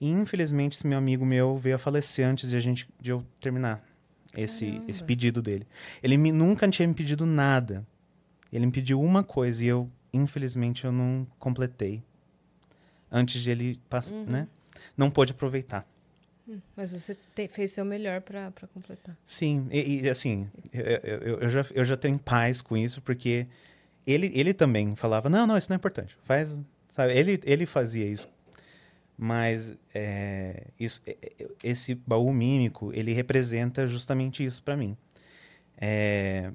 E 0.02 0.10
infelizmente 0.10 0.76
esse 0.76 0.88
meu 0.88 0.98
amigo 0.98 1.26
meu 1.26 1.58
veio 1.58 1.76
a 1.76 1.80
falecer 1.80 2.26
antes 2.28 2.50
de 2.50 2.58
a 2.58 2.60
gente 2.60 2.89
de 3.00 3.12
eu 3.12 3.24
terminar 3.39 3.82
esse, 4.36 4.65
Caramba. 4.65 4.86
esse 4.89 5.04
pedido 5.04 5.41
dele. 5.41 5.67
Ele 6.02 6.17
me, 6.17 6.32
nunca 6.32 6.67
tinha 6.67 6.88
me 6.88 6.93
pedido 6.93 7.26
nada. 7.26 7.86
Ele 8.52 8.66
me 8.66 8.72
pediu 8.72 9.02
uma 9.02 9.24
coisa 9.24 9.64
e 9.64 9.68
eu, 9.68 9.90
infelizmente, 10.14 10.86
eu 10.86 10.92
não 10.92 11.26
completei. 11.38 12.04
Antes 13.12 13.42
de 13.42 13.50
ele 13.52 13.80
passar, 13.90 14.14
Uhum. 14.14 14.26
né? 14.28 14.48
Não 14.98 15.10
pôde 15.10 15.32
aproveitar. 15.32 15.88
Mas 16.76 16.94
você 16.94 17.16
te- 17.36 17.48
fez 17.48 17.72
seu 17.72 17.86
melhor 17.86 18.22
pra 18.22 18.52
completar. 18.74 19.16
Sim, 19.24 19.68
e, 19.72 20.02
e, 20.02 20.10
assim, 20.10 20.50
eu, 20.74 20.84
eu, 20.84 21.40
eu 21.42 21.50
já, 21.50 21.66
eu 21.76 21.86
já 21.86 21.96
tenho 21.96 22.18
paz 22.18 22.60
com 22.62 22.76
isso, 22.76 23.02
porque 23.04 23.46
ele, 24.06 24.32
ele 24.34 24.52
também 24.54 24.96
falava, 24.96 25.30
não, 25.30 25.46
não, 25.46 25.56
isso 25.58 25.70
não 25.70 25.76
é 25.76 25.78
importante, 25.78 26.18
faz, 26.24 26.58
sabe, 26.90 27.14
ele, 27.16 27.40
ele 27.44 27.66
fazia 27.68 28.06
isso. 28.08 28.28
Mas 29.16 29.74
é, 29.94 30.68
isso, 30.80 31.02
é, 31.06 31.18
é, 31.40 31.48
esse 31.64 31.94
baú 31.94 32.32
mímico, 32.34 32.92
ele 32.96 33.12
representa 33.14 33.86
justamente 33.86 34.44
isso 34.44 34.64
pra 34.64 34.76
mim. 34.78 34.98
É, 35.78 36.52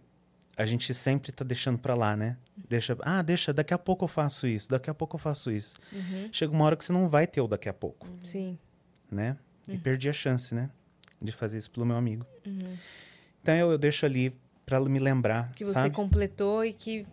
a 0.57 0.64
gente 0.67 0.93
sempre 0.95 1.33
tá 1.33 1.45
deixando 1.45 1.79
pra 1.79 1.95
lá, 1.95 2.17
né? 2.17 2.37
Deixa, 2.69 2.97
ah, 3.03 3.23
deixa, 3.23 3.53
daqui 3.53 3.75
a 3.75 3.79
pouco 3.79 4.05
eu 4.05 4.09
faço 4.09 4.47
isso, 4.47 4.69
daqui 4.69 4.88
a 4.90 4.95
pouco 4.95 5.17
eu 5.17 5.19
faço 5.21 5.51
isso. 5.51 5.75
Uhum. 5.93 6.29
Chega 6.33 6.53
uma 6.53 6.64
hora 6.64 6.77
que 6.77 6.85
você 6.85 6.93
não 6.93 7.09
vai 7.09 7.27
ter 7.27 7.40
o 7.40 7.49
daqui 7.49 7.69
a 7.69 7.73
pouco, 7.75 8.07
Sim. 8.23 8.59
né? 9.11 9.37
E 9.69 9.77
perdi 9.79 10.09
a 10.09 10.12
chance, 10.12 10.55
né? 10.55 10.71
De 11.21 11.33
fazer 11.33 11.59
isso 11.59 11.71
pelo 11.71 11.87
meu 11.87 11.97
amigo. 11.97 12.25
Uhum. 12.47 12.77
Então 13.43 13.55
eu, 13.55 13.71
eu 13.73 13.79
deixo 13.79 14.05
ali 14.07 14.37
pra 14.67 14.79
me 14.81 14.99
lembrar, 14.99 15.51
Que 15.55 15.64
você 15.64 15.73
sabe? 15.75 15.95
completou 15.95 16.64
e 16.64 16.73
que 16.73 17.07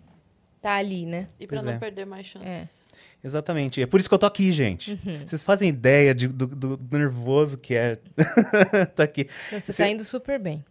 tá 0.61 0.73
ali, 0.75 1.05
né? 1.05 1.27
E 1.39 1.47
pra 1.47 1.57
Pois 1.57 1.65
não 1.65 1.73
é. 1.73 1.77
perder 1.79 2.05
mais 2.05 2.25
chances. 2.27 2.47
É. 2.49 2.67
Exatamente. 3.23 3.81
É 3.81 3.85
por 3.85 3.99
isso 3.99 4.09
que 4.09 4.15
eu 4.15 4.19
tô 4.19 4.25
aqui, 4.25 4.51
gente. 4.51 4.91
Uhum. 5.05 5.27
Vocês 5.27 5.43
fazem 5.43 5.69
ideia 5.69 6.13
de- 6.13 6.27
do, 6.27 6.47
do- 6.47 6.77
do 6.77 6.97
nervoso 6.97 7.57
que 7.57 7.75
é 7.75 7.97
tá 8.95 9.03
aqui. 9.03 9.27
Você 9.49 9.59
Você- 9.59 9.73
tá 9.73 9.87
indo 9.89 10.03
super 10.03 10.39
bem. 10.39 10.63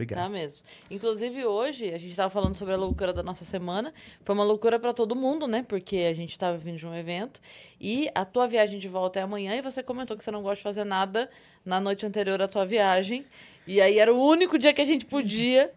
Obrigado. 0.00 0.18
Tá 0.18 0.28
mesmo. 0.30 0.62
Inclusive, 0.90 1.44
hoje, 1.44 1.92
a 1.92 1.98
gente 1.98 2.12
estava 2.12 2.30
falando 2.30 2.54
sobre 2.54 2.72
a 2.72 2.76
loucura 2.76 3.12
da 3.12 3.22
nossa 3.22 3.44
semana. 3.44 3.92
Foi 4.24 4.34
uma 4.34 4.44
loucura 4.44 4.78
para 4.78 4.94
todo 4.94 5.14
mundo, 5.14 5.46
né? 5.46 5.62
Porque 5.62 5.98
a 6.10 6.14
gente 6.14 6.30
estava 6.30 6.56
vindo 6.56 6.78
de 6.78 6.86
um 6.86 6.94
evento. 6.94 7.38
E 7.78 8.10
a 8.14 8.24
tua 8.24 8.46
viagem 8.48 8.78
de 8.78 8.88
volta 8.88 9.20
é 9.20 9.22
amanhã. 9.22 9.54
E 9.54 9.60
você 9.60 9.82
comentou 9.82 10.16
que 10.16 10.24
você 10.24 10.30
não 10.30 10.42
gosta 10.42 10.56
de 10.56 10.62
fazer 10.62 10.84
nada 10.84 11.28
na 11.64 11.78
noite 11.78 12.06
anterior 12.06 12.40
à 12.40 12.48
tua 12.48 12.64
viagem. 12.64 13.26
E 13.66 13.78
aí 13.78 13.98
era 13.98 14.12
o 14.12 14.18
único 14.18 14.58
dia 14.58 14.72
que 14.72 14.80
a 14.80 14.86
gente 14.86 15.04
podia. 15.04 15.70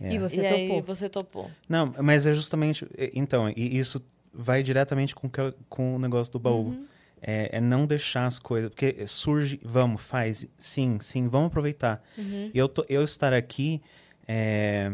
É. 0.00 0.14
E 0.14 0.18
você 0.18 0.36
e 0.36 0.48
topou. 0.48 0.76
aí 0.76 0.80
você 0.82 1.08
topou. 1.08 1.50
Não, 1.68 1.92
mas 2.00 2.26
é 2.26 2.34
justamente. 2.34 2.86
Então, 3.12 3.52
e 3.56 3.76
isso 3.76 4.00
vai 4.32 4.62
diretamente 4.62 5.16
com, 5.16 5.28
com 5.68 5.96
o 5.96 5.98
negócio 5.98 6.32
do 6.32 6.38
baú. 6.38 6.68
Uhum. 6.68 6.86
É, 7.22 7.56
é 7.56 7.60
não 7.60 7.86
deixar 7.86 8.26
as 8.26 8.38
coisas. 8.38 8.70
Porque 8.70 9.06
surge, 9.06 9.60
vamos, 9.62 10.02
faz. 10.02 10.46
Sim, 10.56 10.98
sim, 11.00 11.28
vamos 11.28 11.48
aproveitar. 11.48 12.02
Uhum. 12.16 12.50
E 12.52 12.58
eu, 12.58 12.68
tô- 12.68 12.84
eu 12.88 13.02
estar 13.02 13.32
aqui 13.32 13.80
é, 14.26 14.92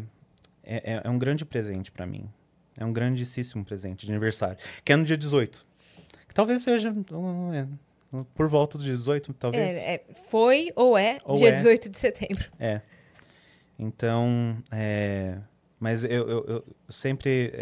é, 0.62 0.94
é- 0.94 1.00
é 1.04 1.10
um 1.10 1.18
grande 1.18 1.44
presente 1.44 1.90
pra 1.90 2.06
mim. 2.06 2.28
É 2.78 2.84
um 2.84 2.92
grandíssimo 2.92 3.64
presente 3.64 4.04
de 4.06 4.12
aniversário. 4.12 4.58
Que 4.84 4.92
é 4.92 4.96
no 4.96 5.04
dia 5.04 5.16
18. 5.16 5.64
Que 6.28 6.34
talvez 6.34 6.62
seja 6.62 6.92
é, 7.52 7.66
por 8.34 8.48
volta 8.48 8.76
do 8.78 8.84
18, 8.84 9.32
talvez. 9.34 9.76
É, 9.76 9.94
é, 9.94 10.04
foi 10.28 10.72
ou 10.74 10.96
é 10.98 11.18
Ou 11.24 11.36
dia 11.36 11.48
é. 11.50 11.52
18 11.52 11.88
de 11.88 11.96
setembro. 11.98 12.50
É. 12.58 12.80
Então, 13.78 14.56
mas 15.80 16.04
eu, 16.04 16.28
eu, 16.28 16.44
eu 16.46 16.64
sempre, 16.88 17.52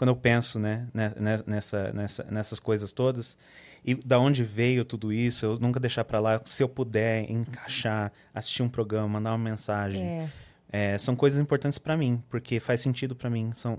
quando 0.00 0.08
eu 0.08 0.16
penso, 0.16 0.58
né, 0.58 0.88
ne- 0.94 1.10
ne- 1.20 1.42
nessa, 1.46 1.92
nessa, 1.92 2.24
nessas 2.24 2.58
coisas 2.58 2.90
todas, 2.90 3.36
e 3.84 3.94
da 3.94 4.18
onde 4.18 4.42
veio 4.42 4.82
tudo 4.82 5.12
isso, 5.12 5.44
eu 5.44 5.58
nunca 5.58 5.78
deixar 5.78 6.06
pra 6.06 6.18
lá, 6.18 6.40
se 6.46 6.62
eu 6.62 6.68
puder 6.70 7.30
encaixar, 7.30 8.10
assistir 8.34 8.62
um 8.62 8.68
programa, 8.68 9.06
mandar 9.06 9.32
uma 9.32 9.36
mensagem, 9.50 10.02
É. 10.02 10.30
é, 10.72 10.96
são 10.98 11.14
coisas 11.14 11.38
importantes 11.38 11.78
pra 11.78 11.98
mim, 11.98 12.22
porque 12.30 12.58
faz 12.58 12.80
sentido 12.80 13.14
pra 13.14 13.28
mim, 13.28 13.52
são 13.52 13.78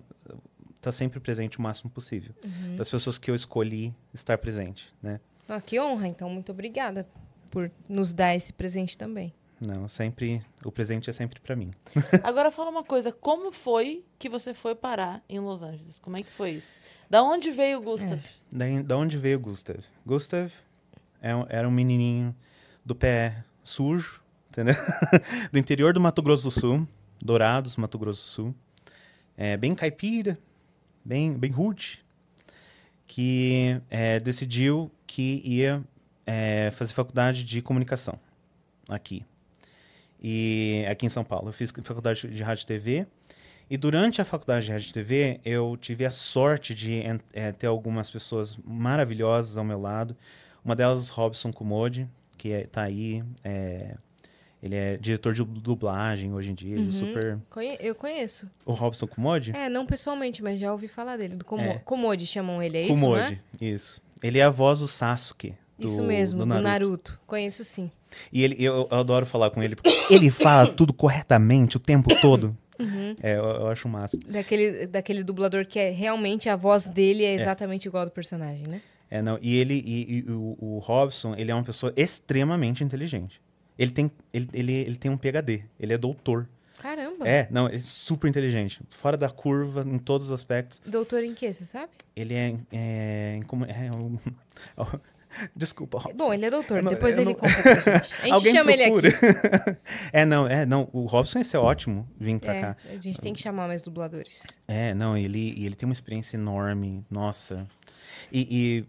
tá 0.80 0.92
sempre 0.92 1.20
presente 1.20 1.58
o 1.58 1.62
máximo 1.64 1.90
possível, 1.90 2.36
Uhum. 2.46 2.76
das 2.76 2.88
pessoas 2.88 3.18
que 3.18 3.32
eu 3.32 3.36
escolhi 3.36 3.92
estar 4.14 4.38
presente, 4.38 4.94
né? 5.02 5.20
Ah, 5.50 5.60
que 5.60 5.80
honra, 5.80 6.08
então. 6.08 6.30
Muito 6.30 6.52
obrigada 6.52 7.08
por 7.50 7.72
nos 7.90 8.14
dar 8.14 8.36
esse 8.36 8.54
presente 8.54 8.96
também. 8.96 9.34
Não, 9.64 9.88
sempre, 9.88 10.44
o 10.66 10.72
presente 10.72 11.08
é 11.08 11.14
sempre 11.14 11.40
pra 11.40 11.56
mim. 11.56 11.72
Agora 12.24 12.50
fala 12.50 12.72
uma 12.72 12.84
coisa, 12.84 13.12
como 13.12 13.52
foi 13.52 14.04
que 14.18 14.28
você 14.28 14.56
foi 14.56 14.74
parar 14.74 15.24
em 15.30 15.40
Los 15.40 15.62
Angeles? 15.62 16.00
Como 16.00 16.18
é 16.18 16.24
que 16.24 16.32
foi 16.32 16.54
isso? 16.54 16.80
Da 17.08 17.22
onde 17.22 17.52
veio 17.52 17.78
o 17.78 17.82
Gustav? 17.82 18.20
Daí, 18.52 18.82
da 18.82 18.98
onde 18.98 19.20
veio 19.20 19.38
o 19.38 19.40
Gustav? 19.40 19.78
Gustav 20.04 20.52
é 21.22 21.30
era 21.50 21.68
um 21.68 21.72
menininho 21.72 22.36
do 22.84 22.96
pé 22.96 23.44
sujo, 23.64 24.20
entendeu? 24.50 24.74
do 25.54 25.60
interior 25.60 25.94
do 25.94 26.02
Mato 26.02 26.24
Grosso 26.24 26.46
do 26.46 26.52
Sul, 26.52 26.88
Dourados, 27.22 27.78
Mato 27.78 28.00
Grosso 28.00 28.24
do 28.24 28.30
Sul. 28.30 28.56
É, 29.38 29.56
bem 29.58 29.76
caipira, 29.76 30.40
bem, 31.06 31.34
bem 31.34 31.52
rude, 31.52 32.04
que 33.06 33.80
é, 33.92 34.20
decidiu 34.20 34.92
que 35.06 35.40
ia 35.46 35.84
é, 36.26 36.72
fazer 36.72 36.94
faculdade 36.94 37.44
de 37.44 37.62
comunicação 37.62 38.20
aqui. 38.90 39.24
E 40.22 40.86
aqui 40.90 41.06
em 41.06 41.10
São 41.10 41.24
Paulo. 41.24 41.50
Eu 41.50 41.54
fiz 41.54 41.72
faculdade 41.84 42.28
de 42.28 42.44
rádio 42.44 42.64
e 42.64 42.68
TV. 42.68 43.08
E 43.70 43.78
durante 43.78 44.22
a 44.22 44.26
faculdade 44.26 44.66
de 44.66 44.72
rádio 44.72 44.90
e 44.90 44.94
TV, 44.94 45.40
eu 45.46 45.78
tive 45.80 46.06
a 46.06 46.12
sorte 46.12 46.76
de 46.76 47.02
eh, 47.34 47.52
ter 47.54 47.68
algumas 47.68 48.10
pessoas 48.10 48.58
maravilhosas 48.66 49.58
ao 49.58 49.64
meu 49.64 49.80
lado. 49.80 50.16
Uma 50.64 50.76
delas, 50.76 51.08
Robson 51.10 51.52
Kumodi, 51.54 52.08
que 52.38 52.50
está 52.50 52.84
aí. 52.84 53.24
é, 53.44 53.96
ele 54.62 54.76
é 54.76 54.96
diretor 54.98 55.34
de 55.34 55.44
dublagem 55.44 56.32
hoje 56.34 56.52
em 56.52 56.54
dia. 56.54 56.74
Ele 56.76 56.82
é 56.82 56.86
Uhum. 56.86 56.92
super. 56.92 57.40
Conhe- 57.50 57.78
eu 57.80 57.96
conheço. 57.96 58.48
O 58.64 58.74
Robson 58.74 59.08
Kumodi? 59.08 59.52
É, 59.56 59.68
não 59.70 59.88
pessoalmente, 59.88 60.44
mas 60.44 60.60
já 60.60 60.72
ouvi 60.72 60.88
falar 60.88 61.18
dele. 61.18 61.36
Do 61.36 61.44
Komo 61.46 62.14
É. 62.14 62.20
Chamam 62.20 62.62
ele, 62.62 62.78
é 62.78 62.82
isso, 62.84 63.12
né? 63.14 63.40
isso. 63.60 64.02
Ele 64.22 64.38
é 64.38 64.44
a 64.44 64.52
voz 64.52 64.78
do 64.80 64.88
Sasuke. 64.88 65.56
Do, 65.80 65.88
Isso 65.88 66.04
mesmo, 66.04 66.40
do 66.40 66.46
do 66.46 66.50
Naruto. 66.50 66.70
Naruto. 66.70 67.20
Conheço 67.26 67.64
sim. 67.64 67.90
E 68.32 68.44
ele, 68.44 68.56
eu, 68.60 68.88
eu 68.92 68.98
adoro 68.98 69.26
falar 69.26 69.50
com 69.52 69.62
ele, 69.62 69.76
porque 69.76 69.92
ele 70.10 70.30
fala 70.30 70.68
tudo 70.74 70.94
corretamente 70.94 71.78
o 71.78 71.80
tempo 71.80 72.10
todo. 72.20 72.56
Uhum. 72.80 73.16
É, 73.22 73.38
eu, 73.38 73.44
eu 73.44 73.68
acho 73.68 73.88
o 73.88 73.92
máximo. 73.92 74.24
Daquele, 74.28 74.88
daquele 74.88 75.24
dublador 75.24 75.66
que 75.66 75.78
é 75.80 75.90
realmente 75.92 76.50
a 76.50 76.56
voz 76.56 76.88
dele 76.88 77.24
é 77.24 77.36
exatamente 77.36 77.88
igual 77.88 78.02
ao 78.04 78.10
do 78.10 78.12
personagem, 78.12 78.68
né? 78.68 78.82
É, 79.10 79.22
não, 79.22 79.38
e 79.42 79.58
ele 79.58 79.84
e, 79.86 80.20
e 80.20 80.32
o, 80.32 80.58
o 80.60 80.80
Robson, 80.80 81.36
ele 81.36 81.52
é 81.52 81.54
uma 81.54 81.64
pessoa 81.64 81.92
extremamente 81.98 82.84
inteligente. 82.84 83.42
Ele 83.78 83.92
tem, 83.92 84.12
ele, 84.34 84.48
ele, 84.54 84.72
ele 84.74 84.96
tem 84.96 85.12
um 85.12 85.18
PhD, 85.18 85.64
ele 85.80 85.94
é 85.94 85.98
doutor. 85.98 86.48
Caramba. 86.80 87.28
É, 87.28 87.48
não, 87.52 87.68
ele 87.68 87.78
é 87.78 87.82
super 87.82 88.28
inteligente. 88.28 88.82
Fora 88.90 89.16
da 89.16 89.30
curva, 89.30 89.86
em 89.88 90.00
todos 90.00 90.28
os 90.28 90.32
aspectos. 90.32 90.82
Doutor 90.86 91.24
em 91.24 91.34
quê, 91.34 91.54
você 91.54 91.64
sabe? 91.64 91.92
Ele 92.16 92.34
é. 92.34 92.56
é, 92.72 93.40
em 93.40 93.86
é 93.86 93.92
um- 93.92 94.18
Desculpa, 95.56 95.98
Robson. 96.00 96.18
Bom, 96.18 96.34
ele 96.34 96.46
é 96.46 96.50
doutor, 96.50 96.82
não- 96.84 96.92
depois 96.92 97.16
ele 97.18 97.26
não- 97.26 97.34
conta 97.36 97.54
pra 97.62 97.74
gente. 97.76 97.90
A 97.90 97.98
gente 98.00 98.32
Alguém 98.34 98.54
chama 98.54 98.72
ele 98.72 98.84
procura. 98.84 99.10
aqui. 99.10 99.78
é, 100.14 100.26
não, 100.26 100.48
é, 100.48 100.66
não. 100.66 100.90
O 100.92 101.06
Robson 101.06 101.40
ia 101.40 101.46
ser 101.46 101.58
ótimo 101.58 102.08
vir 102.20 102.40
pra 102.40 102.54
É, 102.54 102.62
cá. 102.62 102.78
a 102.90 102.98
gente 102.98 103.20
tem 103.22 103.34
que 103.34 103.42
chamar 103.42 103.68
mais 103.68 103.82
dubladores. 103.82 104.44
É, 104.68 104.94
não, 104.94 105.18
ele, 105.18 105.56
ele 105.64 105.76
tem 105.76 105.88
uma 105.88 105.94
experiência 105.94 106.38
enorme, 106.38 107.06
nossa. 107.10 107.68
E, 108.32 108.86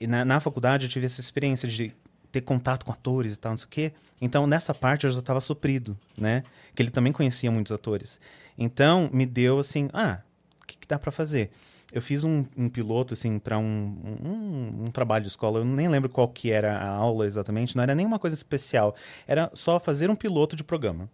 e- 0.00 0.04
e 0.04 0.06
na, 0.06 0.24
na 0.24 0.40
faculdade 0.40 0.86
eu 0.86 0.90
tive 0.90 1.06
essa 1.06 1.20
experiência 1.20 1.68
de 1.68 1.92
ter 2.32 2.40
contato 2.40 2.84
com 2.84 2.90
atores 2.92 3.34
e 3.34 3.38
tal, 3.38 3.52
não 3.52 3.56
sei 3.56 3.66
o 3.66 3.68
quê. 3.68 3.92
Então, 4.20 4.46
nessa 4.46 4.74
parte 4.74 5.04
eu 5.06 5.10
já 5.10 5.20
estava 5.20 5.40
suprido, 5.40 5.96
né? 6.18 6.42
Que 6.74 6.82
ele 6.82 6.90
também 6.90 7.12
conhecia 7.12 7.48
muitos 7.50 7.70
atores. 7.70 8.18
Então, 8.58 9.08
me 9.12 9.24
deu 9.24 9.58
assim, 9.60 9.88
ah, 9.92 10.18
o 10.60 10.66
que, 10.66 10.76
que 10.76 10.86
dá 10.88 10.98
pra 10.98 11.12
fazer? 11.12 11.50
Eu 11.94 12.02
fiz 12.02 12.24
um, 12.24 12.44
um 12.56 12.68
piloto, 12.68 13.14
assim, 13.14 13.38
para 13.38 13.56
um, 13.56 14.18
um, 14.24 14.84
um 14.86 14.90
trabalho 14.90 15.22
de 15.22 15.28
escola. 15.28 15.60
Eu 15.60 15.64
nem 15.64 15.86
lembro 15.86 16.08
qual 16.08 16.26
que 16.26 16.50
era 16.50 16.76
a 16.76 16.88
aula 16.88 17.24
exatamente. 17.24 17.76
Não 17.76 17.84
era 17.84 17.94
nenhuma 17.94 18.18
coisa 18.18 18.34
especial. 18.34 18.96
Era 19.28 19.48
só 19.54 19.78
fazer 19.78 20.10
um 20.10 20.16
piloto 20.16 20.56
de 20.56 20.64
programa. 20.64 21.08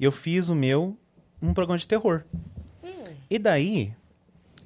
E 0.00 0.04
eu 0.04 0.10
fiz 0.10 0.48
o 0.48 0.54
meu, 0.56 0.98
um 1.40 1.54
programa 1.54 1.78
de 1.78 1.86
terror. 1.86 2.24
E 3.30 3.38
daí, 3.38 3.94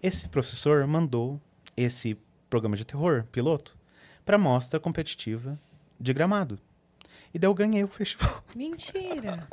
esse 0.02 0.26
professor 0.28 0.86
mandou 0.86 1.38
esse 1.76 2.16
programa 2.48 2.74
de 2.74 2.86
terror, 2.86 3.26
piloto, 3.30 3.76
para 4.24 4.38
mostra 4.38 4.80
competitiva 4.80 5.58
de 6.00 6.14
Gramado. 6.14 6.58
E 7.34 7.38
daí 7.38 7.50
eu 7.50 7.54
ganhei 7.54 7.84
o 7.84 7.88
festival. 7.88 8.42
Mentira. 8.56 9.46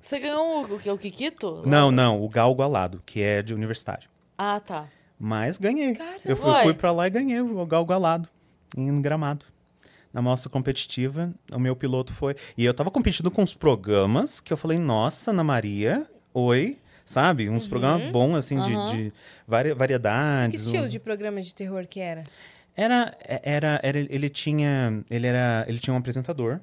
Você 0.00 0.18
ganhou 0.18 0.62
o, 0.62 0.74
o, 0.74 0.78
que, 0.78 0.90
o 0.90 0.96
Kikito? 0.96 1.62
Não, 1.66 1.90
não, 1.90 2.22
o 2.22 2.30
Galgo 2.30 2.62
Alado, 2.62 3.02
que 3.04 3.20
é 3.20 3.42
de 3.42 3.52
universitário. 3.52 4.08
Ah, 4.38 4.58
tá. 4.58 4.88
Mas 5.22 5.58
ganhei. 5.58 5.94
Caramba. 5.94 6.20
Eu 6.24 6.34
fui, 6.36 6.54
fui 6.62 6.74
para 6.74 6.90
lá 6.90 7.06
e 7.06 7.10
ganhei 7.10 7.40
o 7.42 7.66
Galgo 7.66 7.92
Alado, 7.92 8.26
em 8.74 9.00
Gramado. 9.02 9.44
Na 10.12 10.22
mostra 10.22 10.48
competitiva, 10.50 11.32
o 11.54 11.58
meu 11.58 11.76
piloto 11.76 12.12
foi. 12.12 12.34
E 12.56 12.64
eu 12.64 12.72
tava 12.74 12.90
competindo 12.90 13.30
com 13.30 13.42
uns 13.42 13.54
programas 13.54 14.40
que 14.40 14.52
eu 14.52 14.56
falei, 14.56 14.78
nossa, 14.78 15.30
Ana 15.30 15.44
Maria, 15.44 16.08
oi. 16.32 16.78
Sabe? 17.04 17.48
Uns 17.50 17.66
programas 17.66 18.10
bons, 18.12 18.36
assim, 18.36 18.60
de, 18.62 18.72
Aham. 18.72 18.90
de 18.94 19.12
vari- 19.46 19.70
Que 19.70 19.74
variedades. 19.74 20.62
estilo 20.64 20.84
um- 20.84 20.88
de 20.88 20.98
programa 21.00 21.40
de 21.42 21.52
terror 21.52 21.84
que 21.88 21.98
era? 21.98 22.22
Era, 22.76 23.16
era, 23.26 23.80
era, 23.82 23.98
ele 23.98 24.28
tinha, 24.30 25.02
ele 25.10 25.26
era, 25.26 25.64
ele 25.68 25.78
tinha 25.80 25.92
um 25.92 25.96
apresentador 25.98 26.60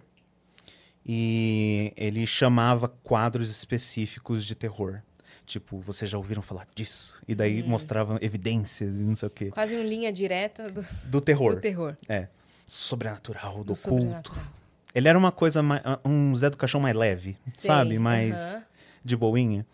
e 1.06 1.92
ele 1.98 2.26
chamava 2.26 2.88
quadros 3.04 3.50
específicos 3.50 4.46
de 4.46 4.56
terror. 4.56 5.02
Tipo, 5.48 5.80
vocês 5.80 6.12
já 6.12 6.18
ouviram 6.18 6.42
falar 6.42 6.68
disso? 6.76 7.16
E 7.26 7.34
daí 7.34 7.64
mostrava 7.64 8.20
evidências 8.22 9.00
e 9.00 9.04
não 9.04 9.16
sei 9.16 9.28
o 9.28 9.32
quê. 9.32 9.46
Quase 9.50 9.76
uma 9.76 9.84
linha 9.86 10.12
direta 10.12 10.70
do, 10.70 10.86
Do 11.10 11.22
terror. 11.22 11.56
do 11.56 11.62
terror. 11.62 11.96
Sobrenatural, 12.66 13.64
do, 13.64 13.74
Do 13.74 13.76
culto. 13.76 13.82
sobrenatural. 14.04 14.44
Ele 14.94 15.08
era 15.08 15.18
uma 15.18 15.32
coisa, 15.32 15.64
mais, 15.64 15.82
um 16.04 16.36
Zé 16.36 16.50
do 16.50 16.58
Caixão 16.58 16.82
mais 16.82 16.94
leve, 16.94 17.38
Sei, 17.48 17.68
sabe? 17.68 17.98
Mais 17.98 18.60
de 19.06 19.16
boinha. 19.16 19.66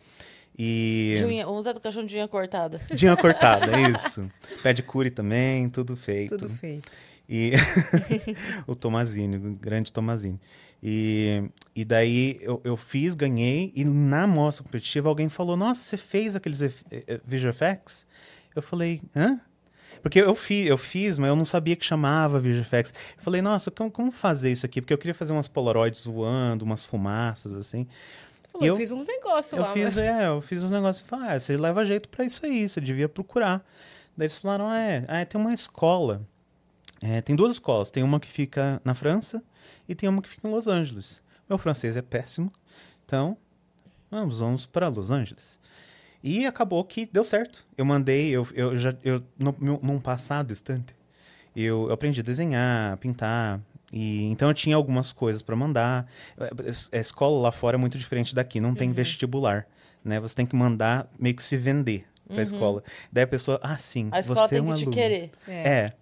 E... 0.55 1.15
De 1.17 1.25
unha, 1.25 1.49
um 1.49 1.59
Zé 1.59 1.73
do 1.73 1.79
Caixão 1.79 2.05
de 2.05 2.15
unha 2.17 2.27
cortada. 2.27 2.79
Dinha 2.93 3.17
cortada, 3.17 3.75
é 3.75 3.89
isso. 3.89 4.29
Pé 4.61 4.73
de 4.73 4.83
cure 4.83 5.09
também, 5.09 5.71
tudo 5.71 5.97
feito. 5.97 6.37
Tudo 6.37 6.53
feito. 6.53 6.91
E 7.27 7.53
o 8.67 8.75
Tomazini, 8.75 9.37
o 9.37 9.55
grande 9.55 9.91
Tomazini. 9.91 10.39
E, 10.85 11.41
e 11.73 11.85
daí 11.85 12.37
eu, 12.41 12.59
eu 12.65 12.75
fiz, 12.75 13.15
ganhei, 13.15 13.71
e 13.73 13.85
na 13.85 14.27
mostra 14.27 14.63
competitiva 14.65 15.07
alguém 15.07 15.29
falou: 15.29 15.55
Nossa, 15.55 15.81
você 15.81 15.95
fez 15.95 16.35
aqueles 16.35 16.61
eh, 16.61 16.71
eh, 16.91 17.21
visual 17.25 17.51
effects? 17.51 18.05
Eu 18.53 18.61
falei: 18.61 19.01
Hã? 19.15 19.39
Porque 20.01 20.19
eu, 20.19 20.35
fi, 20.35 20.67
eu 20.67 20.77
fiz, 20.77 21.17
mas 21.17 21.29
eu 21.29 21.35
não 21.37 21.45
sabia 21.45 21.77
que 21.77 21.85
chamava 21.85 22.37
visual 22.37 22.61
effects. 22.63 22.93
Eu 23.17 23.23
falei: 23.23 23.41
Nossa, 23.41 23.71
como, 23.71 23.89
como 23.89 24.11
fazer 24.11 24.51
isso 24.51 24.65
aqui? 24.65 24.81
Porque 24.81 24.93
eu 24.93 24.97
queria 24.97 25.13
fazer 25.13 25.31
umas 25.31 25.47
polaroids 25.47 26.03
voando, 26.03 26.63
umas 26.65 26.83
fumaças, 26.83 27.53
assim. 27.53 27.87
Falou, 28.51 28.67
eu 28.67 28.73
Eu- 28.73 28.77
fiz 28.77 28.91
uns 28.91 29.05
negócios 29.05 29.53
Eu 29.53 29.61
lá. 29.65 29.71
fiz, 29.71 29.83
mas... 29.85 29.97
é, 29.99 30.27
eu 30.27 30.41
fiz 30.41 30.61
uns 30.63 30.71
negócios 30.71 31.05
e 31.05 31.09
falei, 31.09 31.29
ah, 31.29 31.39
você 31.39 31.55
leva 31.55 31.85
jeito 31.85 32.09
pra 32.09 32.25
isso 32.25 32.45
aí, 32.45 32.67
você 32.67 32.81
devia 32.81 33.07
procurar. 33.07 33.65
Daí 34.17 34.25
eles 34.25 34.37
falaram, 34.37 34.69
é, 34.71 35.05
ah, 35.07 35.25
tem 35.25 35.39
uma 35.39 35.53
escola. 35.53 36.21
É, 37.01 37.21
tem 37.21 37.35
duas 37.35 37.53
escolas, 37.53 37.89
tem 37.89 38.03
uma 38.03 38.19
que 38.19 38.27
fica 38.27 38.81
na 38.85 38.93
França 38.93 39.41
e 39.87 39.95
tem 39.95 40.07
uma 40.09 40.21
que 40.21 40.29
fica 40.29 40.47
em 40.47 40.51
Los 40.51 40.67
Angeles. 40.67 41.21
Meu 41.49 41.57
francês 41.57 41.95
é 41.97 42.01
péssimo, 42.01 42.51
então 43.05 43.37
Vamos, 44.09 44.39
vamos 44.41 44.65
para 44.67 44.87
Los 44.89 45.09
Angeles. 45.09 45.59
E 46.23 46.45
acabou 46.45 46.83
que 46.85 47.05
deu 47.11 47.23
certo. 47.23 47.65
Eu 47.75 47.83
mandei, 47.83 48.29
eu, 48.29 48.47
eu 48.53 48.77
já, 48.77 48.93
eu, 49.03 49.23
no, 49.39 49.55
meu- 49.59 49.79
num 49.81 49.99
passado 49.99 50.47
distante, 50.49 50.93
eu, 51.55 51.87
eu 51.87 51.91
aprendi 51.93 52.19
a 52.19 52.23
desenhar, 52.23 52.95
pintar. 52.97 53.59
E, 53.91 54.25
então 54.25 54.47
eu 54.49 54.53
tinha 54.53 54.75
algumas 54.75 55.11
coisas 55.11 55.41
para 55.41 55.55
mandar. 55.55 56.07
A 56.91 56.97
escola 56.97 57.41
lá 57.41 57.51
fora 57.51 57.75
é 57.75 57.79
muito 57.79 57.97
diferente 57.97 58.35
daqui, 58.35 58.59
não 58.61 58.75
tem 58.75 58.91
vestibular. 58.91 59.65
Né? 60.05 60.19
Você 60.19 60.35
tem 60.35 60.45
que 60.45 60.55
mandar 60.55 61.07
meio 61.19 61.35
que 61.35 61.41
se 61.41 61.57
vender 61.57 62.05
pra 62.27 62.43
escola. 62.43 62.83
Daí 63.11 63.23
a 63.23 63.27
pessoa, 63.27 63.59
ah, 63.63 63.79
sim, 63.79 64.09
A 64.11 64.19
escola 64.19 64.47
você 64.47 64.55
é 64.55 64.59
tem 64.59 64.61
um 64.61 64.71
que 64.71 64.77
te 64.77 64.83
aluno. 64.83 64.95
querer. 64.95 65.31
É. 65.47 65.67
É. 65.67 65.93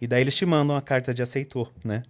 E 0.00 0.06
daí 0.08 0.20
eles 0.22 0.34
te 0.34 0.44
mandam 0.44 0.76
a 0.76 0.82
carta 0.82 1.14
de 1.14 1.22
aceitou, 1.22 1.72
né? 1.84 2.02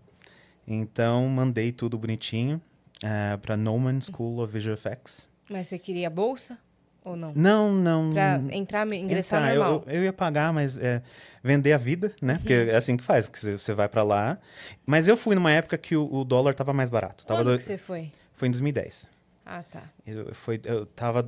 Então, 0.70 1.26
mandei 1.28 1.72
tudo 1.72 1.96
bonitinho 1.98 2.60
eh, 3.02 3.36
pra 3.38 3.56
Noman 3.56 4.00
School 4.00 4.40
of 4.42 4.52
Visual 4.52 4.74
Effects. 4.74 5.30
Mas 5.48 5.66
você 5.66 5.78
queria 5.78 6.10
bolsa 6.10 6.58
ou 7.02 7.16
não? 7.16 7.32
Não, 7.34 7.72
não. 7.72 8.12
Pra 8.12 8.38
entrar, 8.50 8.86
ingressar 8.92 9.40
entrar, 9.40 9.54
eu- 9.54 9.62
normal. 9.62 9.84
Eu, 9.86 9.92
eu 9.94 10.02
ia 10.04 10.12
pagar, 10.12 10.52
mas 10.52 10.76
é, 10.78 11.02
vender 11.42 11.72
a 11.72 11.78
vida, 11.78 12.12
né? 12.20 12.36
Porque 12.36 12.52
é 12.52 12.76
assim 12.76 12.98
que 12.98 13.02
faz, 13.02 13.28
que 13.30 13.38
você- 13.38 13.72
vai 13.74 13.88
pra 13.88 14.02
lá. 14.02 14.38
Mas 14.84 15.08
eu 15.08 15.16
fui 15.16 15.34
numa 15.34 15.50
época 15.50 15.78
que 15.78 15.96
o, 15.96 16.06
o 16.12 16.22
dólar 16.24 16.54
tava 16.54 16.74
mais 16.74 16.90
barato. 16.90 17.24
Tava 17.24 17.40
Quando 17.40 17.52
do- 17.52 17.56
que 17.58 17.64
você 17.64 17.78
foi? 17.78 18.12
Foi 18.34 18.48
em 18.48 18.50
2010. 18.50 19.06
Ah, 19.46 19.62
tá. 19.62 19.82
Eu, 20.06 20.34
foi, 20.34 20.60
eu 20.64 20.84
tava 20.84 21.22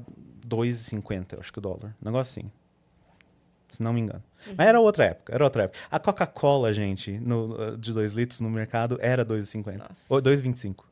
2,50, 0.47 1.32
eu 1.32 1.41
acho 1.41 1.51
que 1.51 1.59
o 1.59 1.62
dólar. 1.62 1.97
Um 2.03 2.05
negócio 2.05 2.38
assim. 2.43 2.51
Se 3.71 3.83
não 3.83 3.93
me 3.93 4.01
engano. 4.01 4.23
Uhum. 4.47 4.55
Mas 4.57 4.66
era 4.68 4.81
outra 4.81 5.05
época, 5.05 5.35
era 5.35 5.45
outra 5.45 5.62
época. 5.64 5.79
A 5.91 5.99
Coca-Cola, 5.99 6.73
gente, 6.75 7.12
no, 7.18 7.77
de 7.77 7.93
2 7.93 8.12
litros 8.12 8.41
no 8.41 8.51
mercado 8.51 8.99
era 9.01 9.25
2,50. 9.25 9.79
Nossa. 9.79 10.12
Ou 10.14 10.21
2,25. 10.21 10.85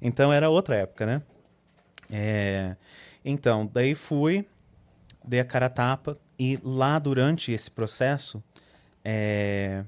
Então 0.00 0.32
era 0.32 0.48
outra 0.48 0.76
época, 0.76 1.06
né? 1.06 1.22
É, 2.10 2.76
então, 3.24 3.68
daí 3.72 3.94
fui, 3.94 4.46
dei 5.24 5.40
a 5.40 5.44
cara 5.44 5.66
a 5.66 5.70
tapa, 5.70 6.16
e 6.38 6.58
lá 6.62 6.98
durante 6.98 7.52
esse 7.52 7.70
processo, 7.70 8.42
é, 9.04 9.84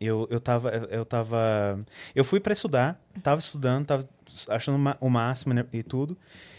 eu, 0.00 0.26
eu 0.30 0.40
tava. 0.40 0.70
Eu 0.70 1.04
tava. 1.04 1.80
Eu 2.14 2.24
fui 2.24 2.40
para 2.40 2.52
estudar, 2.52 3.00
tava 3.22 3.40
estudando, 3.40 3.86
tava 3.86 4.08
achando 4.48 4.78
o 5.00 5.08
máximo 5.10 5.54
né, 5.54 5.64
e 5.72 5.82
tudo. 5.82 6.16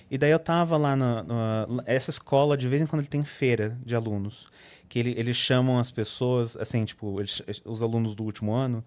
E 0.10 0.18
daí 0.18 0.32
eu 0.32 0.40
tava 0.40 0.78
lá 0.78 0.96
na, 0.96 1.22
na- 1.24 1.68
essa 1.86 2.10
escola, 2.10 2.56
de 2.56 2.68
vez 2.68 2.82
em 2.82 2.86
quando 2.86 3.02
ele 3.02 3.10
tem 3.10 3.24
feira 3.26 3.78
de 3.86 3.96
alunos. 3.96 4.48
Que 4.90 5.00
ele, 5.00 5.14
eles 5.18 5.36
chamam 5.36 5.78
as 5.80 5.92
pessoas, 5.92 6.56
assim, 6.58 6.84
tipo, 6.86 7.20
eles- 7.20 7.42
os 7.66 7.82
alunos 7.82 8.16
do 8.16 8.24
último 8.24 8.54
ano, 8.54 8.84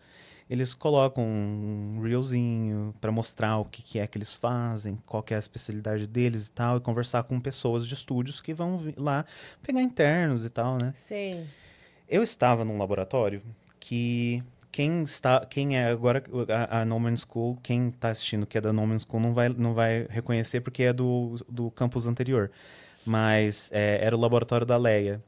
eles 0.49 0.75
colocam 0.75 1.25
um 1.25 2.01
reelzinho 2.03 2.93
para 3.01 3.13
mostrar 3.13 3.59
o 3.59 3.65
que, 3.65 3.83
que 3.83 3.99
é 3.99 4.07
que 4.07 4.19
eles 4.19 4.35
fazem, 4.35 4.99
qual 5.07 5.25
é 5.31 5.35
a 5.37 5.39
especialidade 5.39 6.07
deles 6.07 6.49
e 6.49 6.51
tal, 6.53 6.77
e 6.77 6.81
conversar 6.81 7.23
com 7.23 7.39
pessoas 7.41 7.87
de 7.87 7.95
estúdios 7.95 8.41
que 8.41 8.53
vão 8.53 8.81
lá 8.97 9.25
pegar 9.63 9.81
internos 9.81 10.45
e 10.45 10.49
tal, 10.51 10.77
né? 10.77 10.91
Sei. 10.95 11.45
Eu 12.09 12.23
estava 12.25 12.65
num 12.65 12.79
laboratório 12.79 13.41
que 13.79 14.43
quem 14.73 15.03
está, 15.05 15.45
quem 15.47 15.77
é 15.79 15.89
agora 15.89 16.23
a, 16.71 16.81
a 16.81 16.85
No 16.85 16.99
Man's 16.99 17.25
School, 17.29 17.57
quem 17.63 17.89
está 17.89 18.09
assistindo 18.09 18.47
que 18.47 18.59
é 18.59 18.61
da 18.61 18.73
No 18.73 18.85
Man's 18.87 19.03
School 19.09 19.21
não 19.23 19.33
vai, 19.33 19.49
não 19.51 19.75
vai 19.75 20.07
reconhecer 20.11 20.61
porque 20.61 20.83
é 20.85 20.93
do, 20.93 21.37
do 21.49 21.71
campus 21.71 22.07
anterior. 22.07 22.51
Mas 23.07 23.71
é, 23.73 24.05
era 24.05 24.17
o 24.17 24.21
laboratório 24.21 24.67
da 24.67 24.77
Leia, 24.77 25.23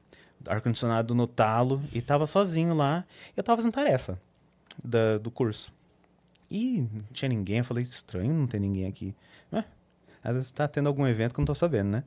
ar-condicionado 0.47 1.15
no 1.15 1.27
talo, 1.27 1.83
e 1.93 1.99
estava 1.99 2.27
sozinho 2.27 2.75
lá. 2.75 3.05
Eu 3.37 3.41
estava 3.41 3.57
fazendo 3.57 3.73
tarefa 3.73 4.21
da, 4.83 5.19
do 5.19 5.31
curso. 5.31 5.73
E 6.51 6.81
não 6.81 7.03
tinha 7.13 7.29
ninguém, 7.29 7.59
eu 7.59 7.65
falei, 7.65 7.83
estranho 7.83 8.33
não 8.33 8.47
ter 8.47 8.61
ninguém 8.61 8.87
aqui. 8.87 9.15
Ué, 9.53 9.65
às 10.23 10.35
vezes 10.35 10.49
está 10.49 10.69
tendo 10.69 10.87
algum 10.87 11.07
evento 11.07 11.33
que 11.33 11.41
eu 11.41 11.43
não 11.43 11.45
estou 11.53 11.55
sabendo, 11.55 11.91
né? 11.91 12.05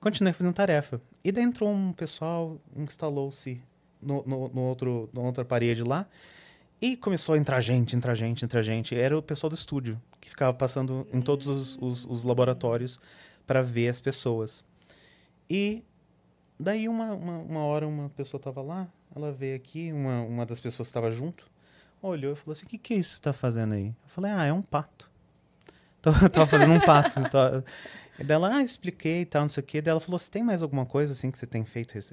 Continuei 0.00 0.32
fazendo 0.32 0.52
tarefa. 0.52 1.00
E 1.24 1.32
daí 1.32 1.42
entrou 1.42 1.72
um 1.72 1.92
pessoal, 1.92 2.60
instalou-se 2.76 3.60
no, 4.00 4.22
no, 4.26 4.48
no 4.48 4.60
outro, 4.60 5.08
na 5.12 5.20
outra 5.22 5.44
parede 5.44 5.82
lá. 5.82 6.06
E 6.80 6.96
começou 6.96 7.34
a 7.34 7.38
entrar 7.38 7.60
gente, 7.60 7.96
entrar 7.96 8.14
gente, 8.14 8.44
entrar 8.44 8.60
gente. 8.60 8.94
Era 8.94 9.16
o 9.16 9.22
pessoal 9.22 9.48
do 9.48 9.56
estúdio, 9.56 10.00
que 10.20 10.28
ficava 10.28 10.52
passando 10.52 11.06
em 11.12 11.22
todos 11.22 11.46
os, 11.46 11.78
os, 11.80 12.04
os 12.04 12.22
laboratórios 12.22 13.00
para 13.46 13.62
ver 13.62 13.88
as 13.88 13.98
pessoas. 13.98 14.62
E 15.48 15.82
daí 16.58 16.88
uma, 16.88 17.12
uma, 17.12 17.38
uma 17.38 17.60
hora 17.60 17.86
uma 17.86 18.08
pessoa 18.10 18.38
estava 18.38 18.62
lá, 18.62 18.88
ela 19.14 19.32
veio 19.32 19.56
aqui, 19.56 19.92
uma, 19.92 20.22
uma 20.22 20.46
das 20.46 20.60
pessoas 20.60 20.88
estava 20.88 21.10
junto, 21.10 21.46
olhou 22.02 22.32
e 22.32 22.36
falou 22.36 22.52
assim, 22.52 22.66
o 22.66 22.68
que, 22.68 22.78
que 22.78 22.94
é 22.94 22.96
isso 22.98 23.10
que 23.10 23.14
você 23.14 23.20
está 23.20 23.32
fazendo 23.32 23.74
aí? 23.74 23.86
Eu 23.88 24.08
falei, 24.08 24.30
ah, 24.32 24.44
é 24.44 24.52
um 24.52 24.62
pato. 24.62 25.10
Tava, 26.06 26.28
tava 26.28 26.46
fazendo 26.46 26.72
um 26.72 26.80
pato. 26.80 27.20
Tava- 27.30 27.64
E 28.18 28.22
dela, 28.22 28.54
ah, 28.54 28.62
expliquei 28.62 29.22
e 29.22 29.26
tal, 29.26 29.42
não 29.42 29.48
sei 29.48 29.60
o 29.62 29.66
quê. 29.66 29.82
Daí 29.82 29.90
ela 29.90 29.98
falou, 30.00 30.16
você 30.18 30.30
tem 30.30 30.42
mais 30.42 30.62
alguma 30.62 30.86
coisa, 30.86 31.12
assim, 31.12 31.30
que 31.32 31.36
você 31.38 31.46
tem 31.46 31.64
feito 31.64 31.92
rec- 31.94 32.12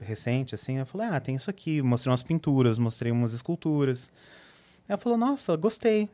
recente, 0.00 0.54
assim? 0.54 0.78
Eu 0.78 0.86
falei, 0.86 1.08
ah, 1.08 1.18
tem 1.18 1.34
isso 1.34 1.50
aqui. 1.50 1.82
Mostrei 1.82 2.10
umas 2.12 2.22
pinturas, 2.22 2.78
mostrei 2.78 3.10
umas 3.10 3.34
esculturas. 3.34 4.12
Ela 4.88 4.96
falou, 4.98 5.18
nossa, 5.18 5.56
gostei. 5.56 6.08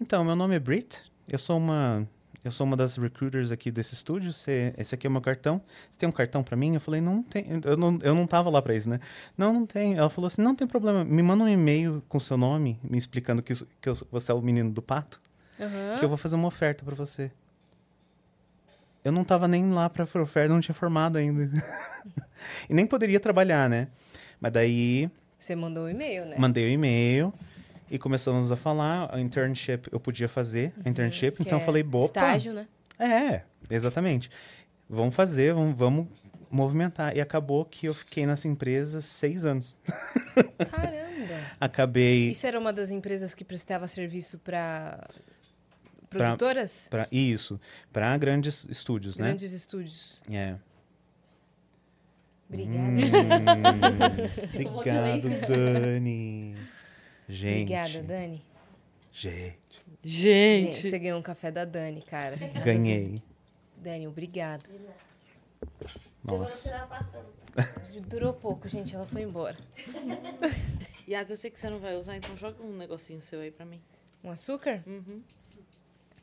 Então, 0.00 0.24
meu 0.24 0.36
nome 0.36 0.54
é 0.54 0.60
Brit. 0.60 1.02
Eu 1.28 1.38
sou 1.38 1.58
uma... 1.58 2.06
Eu 2.44 2.50
sou 2.50 2.66
uma 2.66 2.76
das 2.76 2.96
recruiters 2.96 3.52
aqui 3.52 3.70
desse 3.70 3.94
estúdio. 3.94 4.32
Você, 4.32 4.74
esse 4.76 4.94
aqui 4.94 5.06
é 5.06 5.10
o 5.10 5.12
meu 5.12 5.20
cartão. 5.20 5.62
Você 5.88 5.96
tem 5.98 6.08
um 6.08 6.12
cartão 6.12 6.42
pra 6.42 6.56
mim? 6.56 6.74
Eu 6.74 6.80
falei, 6.80 7.00
não 7.00 7.22
tem. 7.22 7.46
Eu 7.64 7.76
não, 7.76 7.98
eu 8.02 8.14
não 8.16 8.26
tava 8.26 8.50
lá 8.50 8.60
pra 8.60 8.74
isso, 8.74 8.88
né? 8.88 8.98
Não, 9.38 9.52
não 9.52 9.64
tem. 9.66 9.94
Ela 9.96 10.10
falou 10.10 10.26
assim, 10.26 10.42
não 10.42 10.54
tem 10.54 10.66
problema. 10.66 11.04
Me 11.04 11.22
manda 11.22 11.44
um 11.44 11.48
e-mail 11.48 12.02
com 12.08 12.18
seu 12.18 12.36
nome, 12.36 12.80
me 12.82 12.98
explicando 12.98 13.42
que, 13.42 13.54
que 13.80 13.88
eu- 13.88 13.96
você 14.10 14.32
é 14.32 14.34
o 14.34 14.40
menino 14.42 14.70
do 14.72 14.82
pato 14.82 15.20
Aham. 15.60 15.98
que 15.98 16.04
eu 16.04 16.08
vou 16.08 16.18
fazer 16.18 16.34
uma 16.34 16.48
oferta 16.48 16.84
pra 16.84 16.96
você. 16.96 17.30
Eu 19.04 19.12
não 19.12 19.24
tava 19.24 19.46
nem 19.48 19.70
lá 19.70 19.88
pra 19.90 20.04
oferta, 20.04 20.48
não 20.52 20.60
tinha 20.60 20.74
formado 20.74 21.18
ainda. 21.18 21.48
e 22.68 22.74
nem 22.74 22.86
poderia 22.86 23.18
trabalhar, 23.20 23.68
né? 23.70 23.88
Mas 24.40 24.52
daí 24.52 25.08
Você 25.38 25.54
mandou 25.56 25.84
um 25.84 25.88
e-mail, 25.88 26.24
né? 26.26 26.36
mandei 26.38 26.64
o 26.66 26.68
e-mail 26.72 27.32
e 27.92 27.98
começamos 27.98 28.50
a 28.50 28.56
falar. 28.56 29.14
A 29.14 29.20
internship 29.20 29.86
eu 29.92 30.00
podia 30.00 30.26
fazer, 30.26 30.72
a 30.82 30.88
internship, 30.88 31.36
Que 31.36 31.42
então 31.42 31.58
eu 31.58 31.62
é 31.62 31.66
falei, 31.66 31.82
boa. 31.82 32.06
Estágio, 32.06 32.54
né? 32.54 32.66
É, 32.98 33.42
exatamente. 33.70 34.30
Vamos 34.88 35.14
fazer, 35.14 35.52
vamos, 35.52 35.76
vamos 35.76 36.08
movimentar. 36.50 37.14
E 37.14 37.20
acabou 37.20 37.64
que 37.66 37.86
eu 37.86 37.92
fiquei 37.94 38.24
nessa 38.24 38.48
empresa 38.48 39.02
seis 39.02 39.44
anos. 39.44 39.76
Caramba. 40.70 41.02
Acabei. 41.60 42.30
Isso 42.30 42.46
era 42.46 42.58
uma 42.58 42.72
das 42.72 42.90
empresas 42.90 43.34
que 43.34 43.44
prestava 43.44 43.86
serviço 43.86 44.38
para 44.38 45.06
produtoras? 46.08 46.88
Pra, 46.90 47.06
isso, 47.12 47.60
para 47.92 48.16
grandes 48.16 48.64
estúdios, 48.70 49.16
Grandes 49.18 49.52
estúdios. 49.52 50.22
né? 50.28 50.58
É. 50.58 50.72
Obrigada. 52.48 52.78
Hum, 52.78 52.98
obrigado, 54.76 55.46
Dani. 55.46 56.56
Gente. 57.28 57.62
Obrigada, 57.62 58.02
Dani. 58.02 58.44
Gente, 59.12 59.58
Gente, 60.04 60.72
Gente. 60.74 60.90
Você 60.90 60.98
ganhou 60.98 61.18
um 61.18 61.22
café 61.22 61.50
da 61.50 61.64
Dani, 61.64 62.02
cara. 62.02 62.36
ganhei. 62.64 63.22
Dani, 63.76 64.06
obrigada. 64.08 64.64
Nossa. 66.24 66.72
Durou 68.08 68.32
pouco, 68.32 68.68
gente. 68.68 68.94
Ela 68.94 69.06
foi 69.06 69.22
embora. 69.22 69.56
Yas, 71.08 71.30
eu 71.30 71.36
sei 71.36 71.50
que 71.50 71.58
você 71.60 71.68
não 71.68 71.78
vai 71.78 71.96
usar, 71.96 72.16
então 72.16 72.36
joga 72.36 72.62
um 72.62 72.76
negocinho 72.76 73.20
seu 73.20 73.40
aí 73.40 73.50
pra 73.50 73.66
mim. 73.66 73.80
Um 74.24 74.30
açúcar? 74.30 74.82
Uhum. 74.86 75.22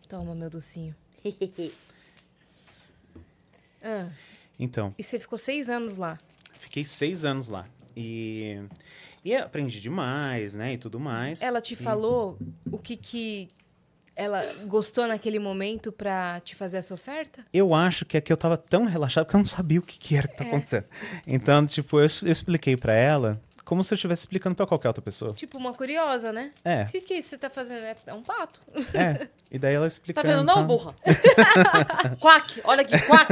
Toma, 0.08 0.34
meu 0.36 0.50
docinho. 0.50 0.96
Ah, 3.82 4.10
Então, 4.60 4.94
e 4.98 5.04
você 5.04 5.18
ficou 5.20 5.38
seis 5.38 5.70
anos 5.70 5.96
lá. 5.98 6.20
fiquei 6.54 6.84
seis 6.84 7.24
anos 7.24 7.48
lá. 7.48 7.66
E, 7.96 8.58
e 9.24 9.36
aprendi 9.36 9.80
demais, 9.80 10.54
né? 10.54 10.74
E 10.74 10.78
tudo 10.78 11.00
mais. 11.00 11.42
Ela 11.42 11.62
te 11.62 11.74
E- 11.74 11.78
falou 11.78 12.38
o 12.72 12.78
que 12.78 12.96
que 12.96 13.50
ela 14.16 14.44
gostou 14.66 15.08
naquele 15.08 15.40
momento 15.40 15.92
pra 15.94 16.42
te 16.42 16.54
fazer 16.56 16.78
essa 16.78 16.94
oferta? 16.94 17.46
Eu 17.54 17.74
acho 17.74 18.06
que 18.06 18.18
é 18.18 18.22
que 18.22 18.34
eu 18.34 18.38
tava 18.38 18.58
tão 18.58 18.86
relaxado 18.86 19.26
que 19.26 19.34
eu 19.34 19.38
não 19.40 19.46
sabia 19.46 19.80
o 19.80 19.82
que, 19.82 19.98
que 19.98 20.16
era 20.16 20.28
que 20.28 20.36
tá 20.36 20.44
É. 20.44 20.48
acontecendo. 20.48 20.86
Então, 21.26 21.66
tipo, 21.66 22.00
eu, 22.00 22.08
eu 22.24 22.32
expliquei 22.32 22.76
pra 22.76 22.94
ela 22.94 23.42
como 23.70 23.84
se 23.84 23.94
eu 23.94 23.96
estivesse 23.98 24.22
explicando 24.22 24.56
pra 24.56 24.66
qualquer 24.66 24.88
outra 24.88 25.00
pessoa. 25.00 25.32
Tipo, 25.34 25.60
uma 25.60 25.72
curiosa, 25.76 26.34
né? 26.34 26.52
É, 26.66 26.86
O 26.86 26.88
que 26.88 27.02
que 27.02 27.14
é 27.14 27.18
isso 27.20 27.30
que 27.30 27.36
você 27.36 27.38
tá 27.38 27.52
fazendo? 27.52 27.84
É 27.84 27.96
é 28.08 28.14
um 28.16 28.24
pato. 28.24 28.60
é. 28.96 29.28
E 29.52 29.60
daí 29.60 29.76
ela 29.76 29.84
Tá 29.84 29.88
explicando. 29.90 30.28
vendo 30.28 30.44
não, 30.44 30.56
tá? 30.56 30.62
burra? 30.64 30.96
quack, 32.20 32.62
olha 32.64 32.82
aqui, 32.82 32.98
quack. 33.06 33.32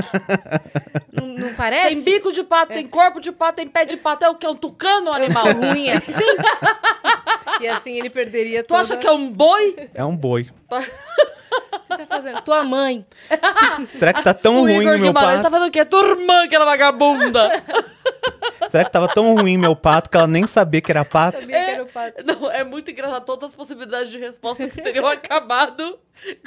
Não, 1.12 1.26
não 1.26 1.56
parece? 1.56 1.88
Tem 1.88 2.04
bico 2.04 2.32
de 2.32 2.44
pato, 2.44 2.72
tem 2.72 2.86
corpo 2.86 3.20
de 3.20 3.32
pato, 3.32 3.56
tem 3.56 3.68
pé 3.68 3.84
de 3.86 3.98
pato. 3.98 4.26
É 4.26 4.30
o 4.30 4.36
que? 4.36 4.46
É 4.46 4.50
um 4.50 4.56
tucano, 4.56 5.12
animal? 5.12 5.44
Mal 5.46 5.54
ruim 5.72 5.90
assim. 5.90 6.14
e 7.60 7.68
assim 7.68 7.98
ele 7.98 8.10
perderia 8.12 8.64
Tu 8.64 8.68
toda... 8.68 8.82
acha 8.82 8.96
que 8.98 9.08
é 9.08 9.12
um 9.12 9.32
boi? 9.32 9.90
É 9.96 10.06
um 10.06 10.16
boi. 10.16 10.48
O 11.58 11.98
que 11.98 11.98
tá 11.98 12.06
fazendo? 12.06 12.42
Tua 12.42 12.64
mãe. 12.64 13.06
Será 13.92 14.14
que 14.14 14.24
tá 14.24 14.34
tão 14.34 14.58
o 14.58 14.62
ruim 14.62 14.82
Igor 14.82 14.98
meu 14.98 15.08
Guimarães 15.08 15.42
pato? 15.42 15.44
tá 15.44 15.52
fazendo 15.52 15.70
o 15.70 15.72
quê? 15.72 15.86
Tua 15.86 16.08
irmã, 16.08 16.44
aquela 16.44 16.66
vagabunda. 16.66 17.64
Será 18.70 18.84
que 18.84 18.92
tava 18.92 19.08
tão 19.08 19.36
ruim 19.36 19.58
meu 19.58 19.76
pato 19.76 20.10
que 20.10 20.18
ela 20.18 20.28
nem 20.28 20.46
sabia 20.46 20.82
que 20.82 20.92
era 20.92 21.06
pato? 21.06 21.42
Sabia 21.42 21.66
que 21.66 21.72
era 21.72 21.84
o 21.84 21.88
pato. 21.88 22.24
Não, 22.26 22.52
é 22.52 22.64
muito 22.64 22.92
engraçado 22.92 23.26
todas 23.26 23.50
as 23.50 23.56
possibilidades 23.56 24.12
de 24.12 24.18
resposta 24.18 24.68
que 24.68 24.82
teriam 24.82 25.08
acabado 25.08 25.98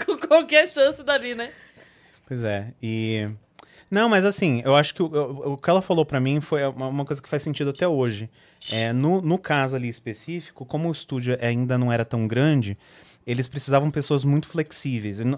com 0.05 0.19
qualquer 0.19 0.69
chance 0.69 1.03
dali, 1.03 1.35
né? 1.35 1.51
Pois 2.27 2.45
é. 2.45 2.73
E. 2.83 3.29
Não, 3.91 4.09
mas 4.09 4.25
assim, 4.25 4.63
eu 4.65 4.77
acho 4.77 4.95
que 4.95 5.03
o, 5.03 5.53
o, 5.53 5.57
que 5.57 5.69
ela 5.69 5.83
falou 5.83 6.07
pra 6.07 6.21
mim 6.21 6.41
foi 6.41 6.65
uma, 6.65 6.87
uma 6.87 7.05
coisa 7.05 7.21
que 7.21 7.29
faz 7.29 7.43
sentido 7.43 7.71
até 7.71 7.89
hoje. 7.89 8.31
É, 8.71 8.93
no, 8.93 9.21
no 9.21 9.37
caso 9.37 9.75
ali 9.75 9.89
específico, 9.89 10.65
como 10.65 10.89
o 10.89 10.93
estúdio 10.93 11.37
ainda 11.41 11.77
não 11.77 11.91
era 11.91 12.05
tão 12.05 12.29
grande, 12.29 12.79
eles 13.27 13.49
precisavam 13.49 13.89
de 13.89 13.95
pessoas 13.95 14.25
muito 14.25 14.47
flexíveis. 14.49 15.21
E 15.21 15.25
no- 15.25 15.37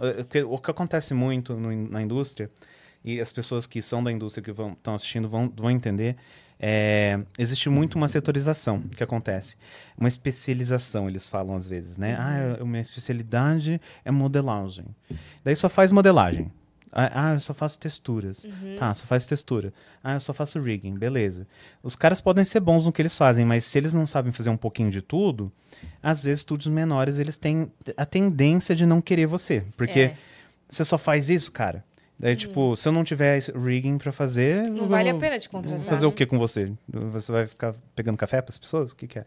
O 0.50 0.58
que, 0.58 0.70
acontece 0.70 1.12
muito 1.14 1.54
no- 1.54 1.88
na 1.88 2.00
indústria, 2.02 2.50
e 3.04 3.20
as 3.20 3.32
pessoas 3.32 3.66
que 3.66 3.82
são 3.82 4.02
da 4.02 4.10
indústria 4.12 4.42
que 4.42 4.50
estão 4.50 4.94
assistindo 4.94 5.28
vão, 5.28 5.52
vão 5.56 5.70
entender, 5.70 6.16
é, 6.60 7.18
existe 7.36 7.68
muito 7.68 7.96
uma 7.96 8.06
setorização 8.06 8.80
que 8.82 9.02
acontece. 9.02 9.56
Uma 9.98 10.08
especialização, 10.08 11.08
eles 11.08 11.26
falam 11.26 11.56
às 11.56 11.68
vezes, 11.68 11.96
né? 11.96 12.14
Ah, 12.18 12.58
a 12.60 12.64
minha 12.64 12.80
especialidade 12.82 13.80
é 14.04 14.10
modelagem. 14.12 14.86
Daí 15.44 15.56
só 15.56 15.68
faz 15.68 15.90
modelagem. 15.90 16.50
Ah, 16.92 17.30
ah, 17.30 17.34
eu 17.34 17.40
só 17.40 17.54
faço 17.54 17.78
texturas. 17.78 18.46
Tá, 18.78 18.92
só 18.92 19.06
faz 19.06 19.24
textura. 19.24 19.72
Ah, 20.04 20.12
eu 20.14 20.20
só 20.20 20.34
faço 20.34 20.60
rigging. 20.60 20.94
Beleza. 20.94 21.46
Os 21.82 21.96
caras 21.96 22.20
podem 22.20 22.44
ser 22.44 22.60
bons 22.60 22.84
no 22.84 22.92
que 22.92 23.00
eles 23.00 23.16
fazem, 23.16 23.44
mas 23.46 23.64
se 23.64 23.78
eles 23.78 23.94
não 23.94 24.06
sabem 24.06 24.30
fazer 24.30 24.50
um 24.50 24.56
pouquinho 24.56 24.90
de 24.90 25.00
tudo, 25.00 25.50
às 26.02 26.22
vezes 26.22 26.40
estúdios 26.40 26.72
menores 26.72 27.18
eles 27.18 27.36
têm 27.38 27.72
a 27.96 28.04
tendência 28.04 28.74
de 28.76 28.84
não 28.84 29.00
querer 29.00 29.24
você. 29.26 29.64
Porque 29.76 30.00
É. 30.00 30.16
você 30.68 30.84
só 30.84 30.98
faz 30.98 31.30
isso, 31.30 31.50
cara. 31.50 31.82
Daí, 32.20 32.36
tipo, 32.36 32.76
se 32.76 32.86
eu 32.86 32.92
não 32.92 33.02
tiver 33.02 33.40
rigging 33.56 33.98
pra 33.98 34.12
fazer. 34.12 34.68
Não 34.70 34.84
eu 34.84 34.88
vale 34.88 35.08
a 35.08 35.12
vou- 35.12 35.20
pena 35.20 35.38
te 35.40 35.48
Vou 35.50 35.60
contratar. 35.62 35.84
fazer 35.86 36.06
o 36.06 36.12
que 36.12 36.24
com 36.26 36.38
você? 36.38 36.70
Você 36.88 37.32
vai 37.32 37.46
ficar 37.48 37.74
pegando 37.96 38.16
café 38.16 38.40
para 38.40 38.50
as 38.50 38.58
pessoas? 38.58 38.92
O 38.92 38.96
que, 38.96 39.08
que 39.08 39.18
é? 39.18 39.24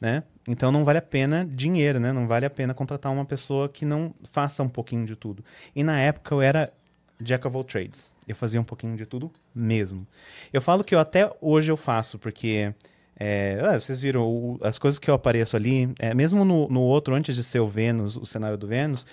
Né? 0.00 0.22
Então 0.48 0.72
não 0.72 0.82
vale 0.82 0.98
a 0.98 1.02
pena 1.02 1.44
dinheiro, 1.44 2.00
né? 2.00 2.12
Não 2.12 2.26
vale 2.26 2.46
a 2.46 2.50
pena 2.50 2.72
contratar 2.72 3.12
uma 3.12 3.26
pessoa 3.26 3.68
que 3.68 3.84
não 3.84 4.14
faça 4.32 4.62
um 4.62 4.68
pouquinho 4.70 5.04
de 5.04 5.16
tudo. 5.16 5.44
E 5.76 5.84
na 5.84 6.00
época 6.00 6.34
eu 6.34 6.40
era 6.40 6.72
jack 7.20 7.46
of 7.46 7.56
all 7.56 7.64
trades. 7.64 8.12
Eu 8.26 8.34
fazia 8.36 8.60
um 8.60 8.64
pouquinho 8.64 8.96
de 8.96 9.04
tudo 9.06 9.30
mesmo. 9.54 10.06
Eu 10.52 10.60
falo 10.60 10.84
que 10.84 10.94
eu 10.94 10.98
até 11.00 11.30
hoje 11.40 11.70
eu 11.72 11.76
faço, 11.76 12.18
porque 12.18 12.72
é, 13.18 13.60
ah, 13.62 13.78
vocês 13.78 14.00
viram 14.00 14.26
o- 14.26 14.58
as 14.62 14.78
coisas 14.78 14.98
que 14.98 15.10
eu 15.10 15.14
apareço 15.14 15.56
ali, 15.56 15.92
é, 15.98 16.14
mesmo 16.14 16.44
no, 16.44 16.68
no 16.68 16.80
outro, 16.80 17.14
antes 17.14 17.36
de 17.36 17.44
ser 17.44 17.58
o 17.60 17.66
Vênus, 17.66 18.16
o 18.16 18.24
cenário 18.24 18.56
do 18.56 18.66
Vênus, 18.66 19.04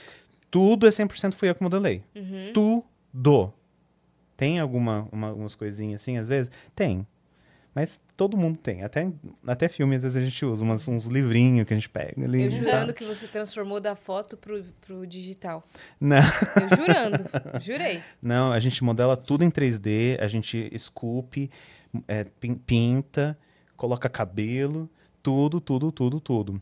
tudo 0.50 0.88
é 0.88 0.90
100% 0.90 1.34
fui 1.36 1.50
eu 1.50 1.56
que 1.56 1.62
modelei. 1.64 2.04
Uhum. 2.16 2.52
Tudo. 2.54 3.54
Tem 4.36 4.60
alguma, 4.60 5.08
uma, 5.12 5.34
umas 5.34 5.56
coisinhas 5.56 6.02
assim, 6.02 6.18
às 6.18 6.28
vezes? 6.28 6.52
Tem. 6.76 7.06
Mas 7.78 8.02
todo 8.16 8.36
mundo 8.36 8.58
tem. 8.58 8.82
Até, 8.82 9.08
até 9.46 9.68
filme, 9.68 9.96
às 9.96 10.02
vezes, 10.02 10.18
a 10.18 10.22
gente 10.24 10.44
usa 10.44 10.66
umas, 10.66 10.88
uns 10.88 11.06
livrinhos 11.06 11.68
que 11.68 11.76
a 11.76 11.78
gente 11.78 11.88
pega 11.88 12.26
ali. 12.26 12.42
Eu 12.42 12.48
e 12.48 12.52
jurando 12.52 12.88
tal. 12.88 12.96
que 12.96 13.06
você 13.06 13.28
transformou 13.28 13.80
da 13.80 13.96
foto 13.96 14.36
pro, 14.36 14.64
pro 14.82 15.06
digital. 15.06 15.64
Não, 16.02 16.18
Eu 16.18 16.76
jurando. 16.76 17.24
Jurei. 17.62 18.02
não, 18.20 18.52
a 18.52 18.58
gente 18.60 18.84
modela 18.84 19.16
tudo 19.16 19.44
em 19.44 19.52
3D, 19.52 20.20
a 20.20 20.26
gente 20.26 20.68
esculpe, 20.72 21.52
é, 22.08 22.24
pin- 22.24 22.56
pinta, 22.56 23.38
coloca 23.76 24.10
cabelo, 24.10 24.90
tudo, 25.22 25.62
tudo, 25.62 25.92
tudo, 25.92 26.20
tudo. 26.20 26.60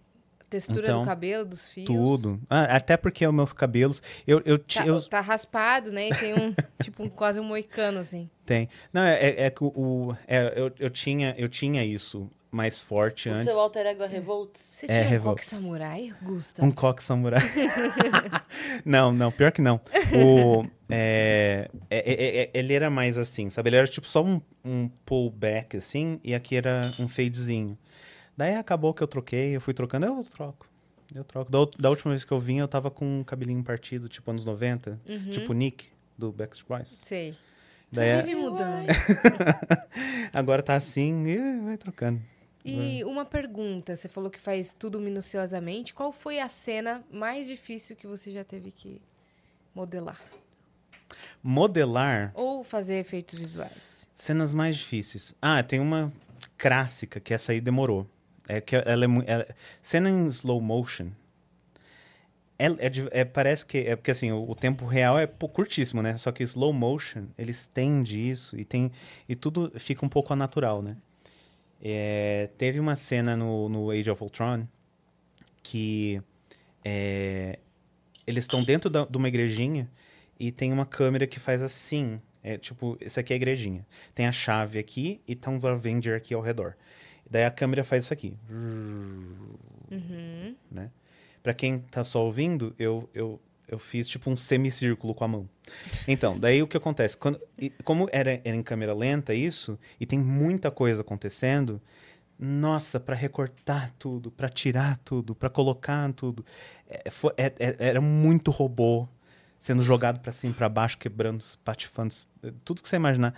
Textura 0.50 0.88
Então, 0.88 1.02
do 1.02 1.06
cabelo, 1.06 1.46
dos 1.46 1.70
fios. 1.70 1.88
Tudo. 1.88 2.40
Ah, 2.50 2.76
até 2.76 2.96
porque 2.96 3.26
os 3.28 3.34
meus 3.34 3.52
cabelos. 3.52 4.02
Eu, 4.28 4.42
eu, 4.46 4.58
Tá, 4.60 4.86
eu, 4.86 5.02
tá 5.02 5.20
raspado, 5.22 5.92
né? 5.92 6.10
E 6.10 6.16
tem 6.16 6.34
um, 6.34 6.54
tipo, 6.82 7.04
um- 7.04 7.10
quase 7.10 7.40
um 7.40 7.44
moicano, 7.44 8.00
assim. 8.00 8.30
Tem. 8.46 8.70
Não, 8.94 9.02
é, 9.02 9.16
é, 9.20 9.44
é 9.46 9.50
que 9.50 9.64
o. 9.64 9.68
o- 9.68 10.18
é, 10.28 10.54
eu, 10.56 10.72
eu, 10.80 10.90
tinha, 10.90 11.34
eu 11.38 11.50
tinha 11.50 11.84
isso 11.84 12.30
mais 12.52 12.80
forte 12.80 13.28
O 13.28 13.34
antes. 13.34 13.44
seu 13.44 13.60
alter 13.60 13.86
ego 13.86 14.04
é 14.04 14.08
Revolts? 14.08 14.62
Você 14.62 14.86
É, 14.86 14.90
tinha 14.90 15.04
um 15.04 15.10
revolta. 15.10 15.42
coque 15.42 15.46
samurai, 15.56 16.14
Gusta? 16.22 16.64
Um 16.64 16.72
coque 16.72 17.04
samurai. 17.04 17.42
não, 18.86 19.12
não, 19.12 19.32
pior 19.32 19.52
que 19.52 19.62
não. 19.62 19.82
O, 20.14 20.66
é, 20.90 21.70
é, 21.90 21.98
é, 22.14 22.42
é, 22.44 22.52
ele 22.54 22.74
era 22.74 22.90
mais 22.90 23.18
assim, 23.18 23.50
sabe? 23.50 23.70
Ele 23.70 23.76
era 23.78 23.88
tipo 23.88 24.08
só 24.08 24.24
um, 24.24 24.40
um 24.64 24.88
pullback, 25.06 25.78
assim, 25.78 26.20
e 26.24 26.34
aqui 26.34 26.56
era 26.56 26.94
um 27.00 27.08
fadezinho. 27.08 27.78
Daí 28.38 28.56
acabou 28.56 28.94
que 28.94 29.02
eu 29.02 29.08
troquei, 29.08 29.56
eu 29.56 29.62
fui 29.62 29.74
trocando, 29.74 30.06
eu 30.06 30.24
troco. 30.24 30.68
Eu 31.14 31.24
troco. 31.24 31.52
Da, 31.52 31.60
da 31.80 31.90
última 31.90 32.12
vez 32.12 32.24
que 32.26 32.32
eu 32.32 32.40
vim, 32.40 32.58
eu 32.58 32.68
tava 32.68 32.90
com 32.92 33.20
um 33.20 33.24
cabelinho 33.24 33.64
partido, 33.64 34.10
tipo 34.10 34.30
anos 34.32 34.44
90, 34.44 35.00
Uhum. 35.08 35.30
tipo 35.32 35.54
Nick, 35.54 35.88
do 36.18 36.32
Backstreet 36.32 36.68
Boys. 36.68 37.00
Sei. 37.04 37.36
Daí 37.92 38.06
Você 38.06 38.10
é- 38.10 38.22
vive 38.24 38.36
mudando. 38.36 38.88
Agora 40.34 40.62
tá 40.64 40.76
assim 40.76 41.26
e 41.28 41.60
vai 41.62 41.78
trocando. 41.78 42.22
E 42.66 43.04
uma 43.04 43.24
pergunta, 43.24 43.96
você 43.96 44.10
falou 44.10 44.30
que 44.32 44.40
faz 44.40 44.74
tudo 44.78 45.00
minuciosamente. 45.00 45.94
Qual 45.94 46.12
foi 46.12 46.40
a 46.40 46.48
cena 46.50 47.04
mais 47.12 47.46
difícil 47.48 47.96
que 47.96 48.08
você 48.08 48.32
já 48.32 48.44
teve 48.44 48.72
que 48.72 49.00
modelar? 49.74 50.20
Modelar 51.44 52.32
Ou 52.34 52.64
fazer 52.64 52.96
efeitos 52.96 53.38
visuais? 53.40 54.08
cenas 54.16 54.52
mais 54.54 54.78
difíceis. 54.78 55.36
Ah, 55.42 55.62
tem 55.62 55.80
uma 55.80 56.12
clássica 56.58 57.20
que 57.20 57.34
essa 57.34 57.52
aí 57.52 57.62
demorou. 57.62 58.08
É 58.48 58.62
que 58.62 58.76
ela 58.76 59.06
é. 59.26 59.54
Cena 59.82 60.10
em 60.10 60.28
slow 60.28 60.62
motion. 60.62 61.10
É, 62.58 62.68
é 63.12 63.26
parece 63.26 63.66
que. 63.66 63.80
É 63.80 63.96
porque 63.96 64.12
assim, 64.12 64.32
o, 64.32 64.50
o 64.50 64.56
tempo 64.56 64.86
real 64.86 65.20
é 65.20 65.28
curtíssimo, 65.28 66.02
né? 66.02 66.16
Só 66.18 66.32
que 66.32 66.44
slow 66.44 66.72
motion, 66.74 67.26
ele 67.38 67.52
estende 67.52 68.18
isso 68.30 68.58
e 68.58 68.64
tem. 68.64 68.92
E 69.28 69.36
tudo 69.36 69.72
fica 69.78 70.06
um 70.06 70.10
pouco 70.10 70.32
anatural, 70.34 70.82
né? 70.82 70.96
É, 71.82 72.50
teve 72.58 72.80
uma 72.80 72.96
cena 72.96 73.36
no, 73.36 73.70
no 73.70 73.92
Age 73.92 74.10
of 74.10 74.24
Ultron 74.24 74.66
que 75.62 76.22
é, 76.84 77.60
eles 78.28 78.46
estão 78.46 78.64
dentro 78.64 78.90
da- 78.90 79.06
de 79.06 79.18
uma 79.18 79.28
igrejinha 79.28 79.90
e 80.40 80.52
tem 80.52 80.72
uma 80.72 80.86
câmera 80.86 81.28
que 81.28 81.40
faz 81.40 81.62
assim. 81.62 82.22
É 82.44 82.58
tipo, 82.58 82.98
essa 83.02 83.22
aqui 83.22 83.34
é 83.34 83.36
a 83.36 83.38
igrejinha. 83.38 83.86
Tem 84.14 84.28
a 84.28 84.32
chave 84.32 84.78
aqui 84.80 85.20
e 85.28 85.36
tá 85.36 85.50
uns 85.50 85.66
Avenger 85.66 86.16
aqui 86.16 86.34
ao 86.34 86.42
redor. 86.42 86.76
Daí 87.30 87.46
a 87.46 87.52
câmera 87.52 87.84
faz 87.84 88.06
isso 88.06 88.14
aqui. 88.14 88.34
Uhum. 88.50 90.56
Pra 91.42 91.54
quem 91.54 91.80
tá 91.80 92.04
só 92.04 92.26
ouvindo, 92.26 92.74
eu, 92.80 93.08
eu, 93.14 93.40
eu 93.68 93.78
fiz 93.78 94.08
tipo 94.08 94.30
um 94.30 94.36
semicírculo 94.36 95.14
com 95.14 95.24
a 95.24 95.28
mão. 95.28 95.50
Então, 96.08 96.38
daí 96.40 96.62
o 96.64 96.68
que 96.68 96.76
acontece? 96.78 97.16
Quando, 97.16 97.40
como 97.84 98.10
era, 98.12 98.42
era 98.44 98.56
em 98.56 98.64
câmera 98.64 98.94
lenta 98.96 99.34
isso, 99.34 99.78
e 100.00 100.06
tem 100.06 100.18
muita 100.20 100.72
coisa 100.72 101.02
acontecendo, 101.02 101.80
nossa, 102.38 103.00
pra 103.00 103.16
recortar 103.16 103.94
tudo, 104.00 104.32
pra 104.32 104.50
tirar 104.50 104.98
tudo, 105.06 105.36
pra 105.36 105.50
colocar 105.50 106.12
tudo, 106.14 106.44
é, 106.90 107.10
foi- 107.12 107.34
é- 107.38 107.54
é- 107.60 107.76
era 107.80 108.02
muito 108.02 108.50
robô 108.50 109.08
sendo 109.60 109.84
jogado 109.84 110.20
pra 110.20 110.32
cima, 110.32 110.54
pra 110.54 110.68
baixo, 110.68 110.98
quebrando, 110.98 111.44
patifando, 111.64 112.16
tudo 112.64 112.82
que 112.82 112.90
você 112.90 112.96
imaginar. 112.96 113.36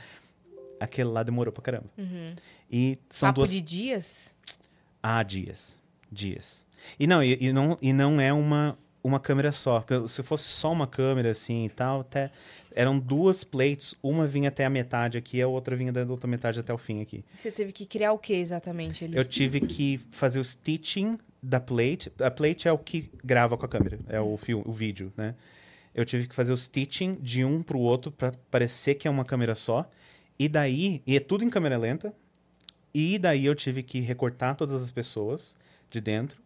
Aquele 0.79 1.09
lá 1.09 1.23
demorou 1.23 1.51
pra 1.51 1.61
caramba. 1.63 1.87
Uhum. 1.97 2.35
E 2.71 2.97
são 3.09 3.29
Papo 3.29 3.41
duas 3.41 3.51
de 3.51 3.61
dias? 3.61 4.33
ah, 5.01 5.23
dias. 5.23 5.77
Dias. 6.11 6.65
E 6.99 7.07
não, 7.07 7.23
e, 7.23 7.37
e 7.39 7.53
não, 7.53 7.77
e 7.81 7.93
não 7.93 8.19
é 8.19 8.31
uma, 8.31 8.77
uma 9.03 9.19
câmera 9.19 9.51
só. 9.51 9.81
porque 9.81 10.07
Se 10.07 10.21
fosse 10.23 10.45
só 10.45 10.71
uma 10.71 10.87
câmera 10.87 11.31
assim 11.31 11.65
e 11.65 11.69
tal, 11.69 12.01
até. 12.01 12.31
Eram 12.75 12.99
duas 12.99 13.43
plates, 13.43 13.95
uma 14.03 14.27
vinha 14.27 14.49
até 14.49 14.63
a 14.63 14.69
metade 14.69 15.17
aqui, 15.17 15.41
a 15.41 15.47
outra 15.47 15.75
vinha 15.75 15.91
da 15.91 16.05
outra 16.05 16.29
metade 16.29 16.59
até 16.59 16.71
o 16.71 16.77
fim 16.77 17.01
aqui. 17.01 17.25
Você 17.33 17.51
teve 17.51 17.71
que 17.71 17.87
criar 17.87 18.11
o 18.13 18.19
que 18.19 18.33
exatamente 18.33 19.03
ali? 19.03 19.17
Eu 19.17 19.25
tive 19.25 19.61
que 19.61 19.99
fazer 20.11 20.39
o 20.39 20.43
stitching 20.43 21.17
da 21.41 21.59
plate. 21.59 22.11
A 22.19 22.29
plate 22.29 22.67
é 22.67 22.71
o 22.71 22.77
que 22.77 23.09
grava 23.23 23.57
com 23.57 23.65
a 23.65 23.69
câmera, 23.69 23.97
é 24.07 24.21
o, 24.21 24.37
fio, 24.37 24.61
o 24.63 24.71
vídeo, 24.71 25.11
né? 25.17 25.33
Eu 25.95 26.05
tive 26.05 26.27
que 26.27 26.35
fazer 26.35 26.53
o 26.53 26.57
stitching 26.57 27.13
de 27.15 27.43
um 27.43 27.63
pro 27.63 27.79
outro 27.79 28.11
para 28.11 28.31
parecer 28.51 28.93
que 28.93 29.07
é 29.07 29.11
uma 29.11 29.25
câmera 29.25 29.55
só. 29.55 29.89
E 30.37 30.47
daí, 30.47 31.01
e 31.07 31.17
é 31.17 31.19
tudo 31.19 31.43
em 31.43 31.49
câmera 31.49 31.79
lenta. 31.79 32.13
E 32.99 33.19
daí 33.19 33.45
eu 33.45 33.53
tive 33.53 33.83
que 33.83 33.99
recortar 33.99 34.55
todas 34.55 34.81
as 34.81 34.89
pessoas 34.89 35.55
de 35.91 36.01
dentro, 36.01 36.41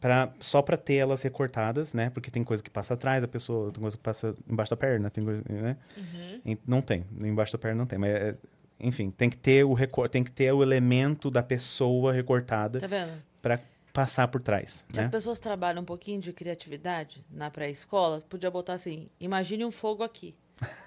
pra, 0.00 0.32
só 0.40 0.62
para 0.62 0.76
ter 0.76 0.94
elas 0.94 1.22
recortadas, 1.22 1.92
né? 1.92 2.08
Porque 2.10 2.30
tem 2.30 2.44
coisa 2.44 2.62
que 2.62 2.70
passa 2.70 2.94
atrás 2.94 3.20
da 3.20 3.26
pessoa, 3.26 3.72
tem 3.72 3.80
coisa 3.80 3.96
que 3.96 4.02
passa 4.02 4.32
embaixo 4.48 4.70
da 4.70 4.76
perna, 4.76 5.10
tem 5.10 5.24
coisa, 5.24 5.42
né? 5.48 5.76
Uhum. 5.96 6.56
Não 6.66 6.80
tem, 6.80 7.04
embaixo 7.20 7.52
da 7.52 7.58
perna 7.58 7.78
não 7.78 7.86
tem, 7.86 7.98
mas 7.98 8.10
é- 8.10 8.38
enfim, 8.78 9.10
tem 9.10 9.28
que 9.28 9.36
ter 9.36 9.64
o 9.64 9.72
recor 9.74 10.08
tem 10.08 10.22
que 10.24 10.30
ter 10.30 10.52
o 10.52 10.62
elemento 10.62 11.30
da 11.30 11.42
pessoa 11.42 12.12
recortada 12.12 12.80
Tá 12.80 12.86
vendo? 12.86 13.12
para 13.40 13.60
passar 13.92 14.26
por 14.28 14.40
trás, 14.40 14.86
Se 14.92 15.00
as 15.00 15.06
né? 15.06 15.10
pessoas 15.10 15.38
trabalham 15.38 15.82
um 15.82 15.84
pouquinho 15.84 16.20
de 16.20 16.32
criatividade 16.32 17.24
na 17.30 17.50
pré-escola, 17.50 18.20
podia 18.28 18.50
botar 18.50 18.74
assim: 18.74 19.08
imagine 19.20 19.64
um 19.64 19.70
fogo 19.70 20.02
aqui. 20.04 20.34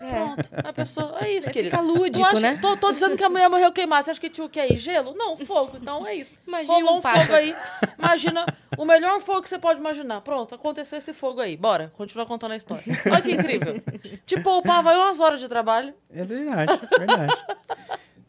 É. 0.02 0.12
Pronto. 0.12 0.50
A 0.64 0.74
pessoa. 0.74 1.18
É 1.22 1.32
isso, 1.32 1.50
querida. 1.50 1.78
Fica 1.78 1.84
Tu 1.92 1.98
lúdico, 1.98 2.26
acha- 2.26 2.40
né? 2.40 2.58
Tô, 2.62 2.78
tô 2.78 2.92
dizendo 2.92 3.18
que 3.18 3.24
a 3.24 3.30
mulher 3.30 3.50
morreu 3.50 3.72
queimada. 3.72 4.04
Você 4.04 4.12
acha 4.12 4.20
que 4.20 4.30
tinha 4.30 4.46
o 4.46 4.50
que 4.50 4.60
aí? 4.60 4.78
Gelo? 4.78 5.14
Não, 5.16 5.38
fogo. 5.38 5.78
Então 5.82 6.06
é 6.06 6.16
isso. 6.16 6.36
Imagina 6.48 6.74
Rolou 6.74 6.96
um 6.96 6.98
um 6.98 7.02
fogo 7.02 7.34
aí. 7.34 7.56
Imagina 7.98 8.46
o 8.78 8.86
melhor 8.86 9.20
fogo 9.22 9.42
que 9.42 9.50
você 9.50 9.58
pode 9.60 9.80
imaginar. 9.80 10.22
Pronto, 10.22 10.54
aconteceu 10.54 10.98
esse 11.00 11.14
fogo 11.14 11.42
aí. 11.42 11.58
Bora, 11.58 11.92
continua 11.96 12.26
contando 12.26 12.52
a 12.52 12.56
história. 12.56 12.84
Olha 13.06 13.22
que 13.22 13.32
incrível. 13.32 13.82
Te 14.26 14.40
poupava 14.42 14.92
aí 14.92 14.98
umas 14.98 15.20
horas 15.20 15.40
de 15.40 15.48
trabalho. 15.48 15.94
É 16.14 16.24
verdade, 16.24 16.80
é 16.94 16.98
verdade. 17.00 17.34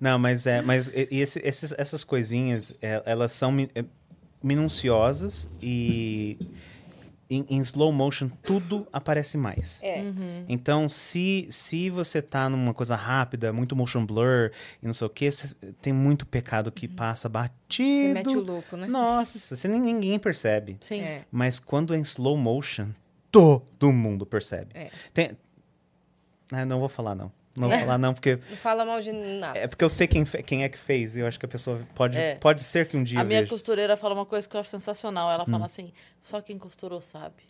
Não, 0.00 0.18
mas 0.18 0.46
é, 0.46 0.60
mas 0.62 0.88
e- 0.88 1.08
esse- 1.10 1.40
esses- 1.44 1.74
essas 1.78 2.04
coisinhas, 2.04 2.74
é, 2.82 3.02
elas 3.06 3.32
são 3.32 3.50
mi- 3.50 3.70
é, 3.74 3.82
minuciosas 4.42 5.48
e 5.62 6.36
em, 7.28 7.44
em 7.48 7.58
slow 7.60 7.90
motion 7.92 8.28
tudo 8.28 8.86
aparece 8.92 9.36
mais. 9.36 9.80
É. 9.82 10.00
Uhum. 10.02 10.44
Então, 10.48 10.88
se, 10.88 11.46
se 11.50 11.90
você 11.90 12.22
tá 12.22 12.48
numa 12.48 12.72
coisa 12.72 12.94
rápida, 12.94 13.52
muito 13.52 13.74
motion 13.74 14.06
blur 14.06 14.50
e 14.82 14.86
não 14.86 14.92
sei 14.94 15.06
o 15.06 15.10
que, 15.10 15.28
tem 15.82 15.92
muito 15.92 16.24
pecado 16.26 16.70
que 16.70 16.86
passa 16.86 17.28
Você 18.08 18.12
mete 18.14 18.28
o 18.28 18.32
batido. 18.34 18.52
louco, 18.52 18.76
né? 18.76 18.86
Nossa, 18.86 19.56
você, 19.56 19.66
nem- 19.68 19.80
ninguém 19.80 20.18
percebe. 20.18 20.76
Sim. 20.80 21.00
É. 21.00 21.22
Mas 21.30 21.58
quando 21.58 21.94
é 21.94 21.98
em 21.98 22.02
slow 22.02 22.36
motion, 22.36 22.88
todo 23.30 23.92
mundo 23.92 24.24
percebe. 24.24 24.70
É. 24.74 24.90
Tem... 25.12 25.36
Ah, 26.52 26.64
não 26.64 26.78
vou 26.78 26.88
falar, 26.88 27.14
não. 27.16 27.32
Não 27.56 27.68
vou 27.68 27.78
falar, 27.78 27.98
não, 27.98 28.12
porque 28.14 28.38
Não 28.50 28.56
fala 28.56 28.84
mal 28.84 29.00
de 29.00 29.12
nada. 29.12 29.58
é 29.58 29.66
porque 29.66 29.84
eu 29.84 29.88
sei 29.90 30.06
quem, 30.06 30.24
quem 30.24 30.64
é 30.64 30.68
que 30.68 30.76
fez. 30.78 31.16
E 31.16 31.20
eu 31.20 31.26
acho 31.26 31.38
que 31.38 31.46
a 31.46 31.48
pessoa 31.48 31.80
pode, 31.94 32.18
É. 32.18 32.34
pode 32.36 32.62
ser 32.62 32.86
que 32.88 32.96
um 32.96 33.02
dia 33.04 33.18
A 33.18 33.22
eu 33.22 33.26
minha 33.26 33.40
veja. 33.40 33.50
costureira 33.50 33.96
fala 33.96 34.14
uma 34.14 34.26
coisa 34.26 34.48
que 34.48 34.54
eu 34.56 34.60
acho 34.60 34.70
sensacional. 34.70 35.30
Ela 35.30 35.44
Hum. 35.44 35.52
fala 35.52 35.66
assim: 35.66 35.92
só 36.20 36.40
quem 36.40 36.58
costurou 36.58 37.00
sabe. 37.00 37.44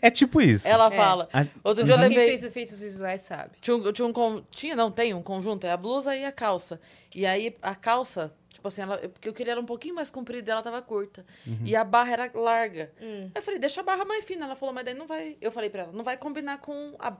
É 0.00 0.10
tipo 0.10 0.40
isso. 0.40 0.66
Ela 0.68 0.86
É. 0.92 0.96
fala. 0.96 1.28
A- 1.32 1.46
Outro 1.62 1.84
dia 1.84 1.94
eu 1.94 1.98
Só 1.98 2.08
quem 2.08 2.16
levei. 2.16 2.28
fez 2.30 2.44
efeitos 2.44 2.80
visuais 2.80 3.20
sabe. 3.20 3.52
Tinha, 3.60 3.76
um, 3.76 3.92
tinha, 3.92 4.06
um 4.06 4.12
con- 4.12 4.42
tinha, 4.50 4.74
não, 4.76 4.90
tem 4.90 5.14
um 5.14 5.22
conjunto, 5.22 5.66
é 5.66 5.72
a 5.72 5.76
blusa 5.76 6.16
e 6.16 6.24
a 6.24 6.32
calça. 6.32 6.80
E 7.14 7.26
aí 7.26 7.54
a 7.62 7.74
calça, 7.74 8.32
tipo 8.48 8.66
assim, 8.68 8.82
ela, 8.82 8.96
porque 8.98 9.28
eu 9.28 9.32
queria 9.32 9.52
ela 9.52 9.60
um 9.60 9.66
pouquinho 9.66 9.94
mais 9.94 10.10
comprida 10.10 10.50
e 10.50 10.52
ela 10.52 10.62
tava 10.62 10.80
curta. 10.82 11.24
E 11.64 11.74
a 11.76 11.84
barra 11.84 12.12
era 12.12 12.30
larga. 12.34 12.92
Hum. 13.00 13.24
Aí 13.26 13.30
eu 13.34 13.42
falei, 13.42 13.60
deixa 13.60 13.80
a 13.80 13.84
barra 13.84 14.04
mais 14.04 14.24
fina. 14.24 14.44
Ela 14.46 14.56
falou, 14.56 14.74
mas 14.74 14.84
daí 14.84 14.94
não 14.94 15.06
vai. 15.06 15.36
Eu 15.40 15.50
falei 15.52 15.70
pra 15.70 15.82
ela, 15.82 15.92
não 15.92 16.04
vai 16.04 16.16
combinar 16.16 16.58
com 16.58 16.94
a, 16.98 17.16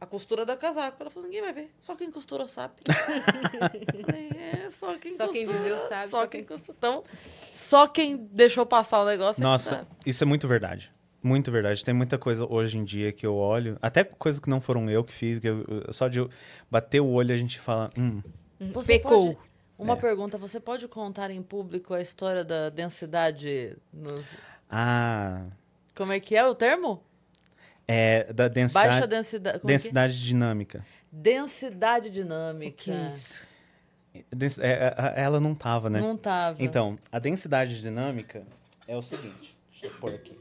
a 0.00 0.06
costura 0.06 0.44
da 0.46 0.56
casaco. 0.56 0.96
Ela 1.00 1.10
falou, 1.10 1.28
ninguém 1.28 1.42
vai 1.42 1.52
ver. 1.52 1.70
Só 1.80 1.94
quem 1.94 2.10
costurou 2.10 2.48
sabe. 2.48 2.74
Falei, 2.86 4.30
é, 4.36 4.70
só 4.70 4.96
quem 4.96 5.12
Só 5.12 5.28
quem 5.28 5.44
costurou, 5.44 5.62
viveu 5.62 5.78
sabe, 5.80 6.08
Só, 6.10 6.18
só 6.22 6.26
quem 6.26 6.40
quem- 6.40 6.48
costurou. 6.48 6.76
Então, 6.78 7.04
só 7.52 7.86
quem 7.86 8.16
deixou 8.32 8.64
passar 8.66 9.00
o 9.02 9.04
negócio 9.06 9.40
é 9.40 9.42
que 9.42 9.42
Nossa, 9.42 9.70
sabe. 9.70 9.88
isso 10.06 10.24
é 10.24 10.26
muito 10.26 10.48
verdade. 10.48 10.92
Muito 11.22 11.50
verdade. 11.52 11.84
Tem 11.84 11.92
muita 11.92 12.16
coisa 12.16 12.46
hoje 12.50 12.78
em 12.78 12.84
dia 12.84 13.12
que 13.12 13.26
eu 13.26 13.34
olho, 13.36 13.76
até 13.82 14.02
coisas 14.04 14.40
que 14.40 14.48
não 14.48 14.58
foram 14.60 14.88
eu 14.88 15.04
que 15.04 15.12
fiz, 15.12 15.38
que 15.38 15.48
eu- 15.48 15.64
só 15.92 16.08
de 16.08 16.26
bater 16.70 17.00
o 17.00 17.06
olho 17.08 17.34
a 17.34 17.36
gente 17.38 17.60
fala, 17.60 17.90
hum, 17.98 18.22
Você 18.72 18.94
Pecou. 18.98 19.34
pode- 19.34 19.50
uma 19.78 19.94
É. 19.94 19.96
pergunta, 19.96 20.36
você 20.38 20.58
pode 20.60 20.86
contar 20.88 21.30
em 21.30 21.42
público 21.42 21.92
a 21.94 22.00
história 22.02 22.42
da 22.44 22.68
densidade 22.70 23.76
nos... 23.92 24.24
ah, 24.70 25.44
Como 25.94 26.12
é 26.12 26.20
que 26.20 26.34
é 26.36 26.46
o 26.46 26.54
termo? 26.54 27.02
É 27.92 28.32
da 28.32 28.46
densidade, 28.46 28.88
Baixa 28.88 29.06
densidade. 29.06 29.56
é 29.56 29.60
que 29.60 29.66
é? 29.66 29.68
densidade 29.68 30.24
dinâmica. 30.24 30.84
Densidade 31.10 32.10
dinâmica. 32.10 32.76
Que 32.76 32.90
isso? 32.92 33.44
Dens- 34.30 34.58
é, 34.58 34.94
é, 35.16 35.22
ela 35.22 35.40
não 35.40 35.54
tava, 35.54 35.90
né? 35.90 36.00
Não 36.00 36.16
tava. 36.16 36.62
Então, 36.62 36.98
a 37.10 37.18
densidade 37.18 37.80
dinâmica 37.80 38.42
é 38.86 38.96
o 38.96 39.02
seguinte. 39.02 39.56
Deixa 39.72 39.86
eu 39.86 40.00
pôr 40.00 40.14
aqui. 40.14 40.38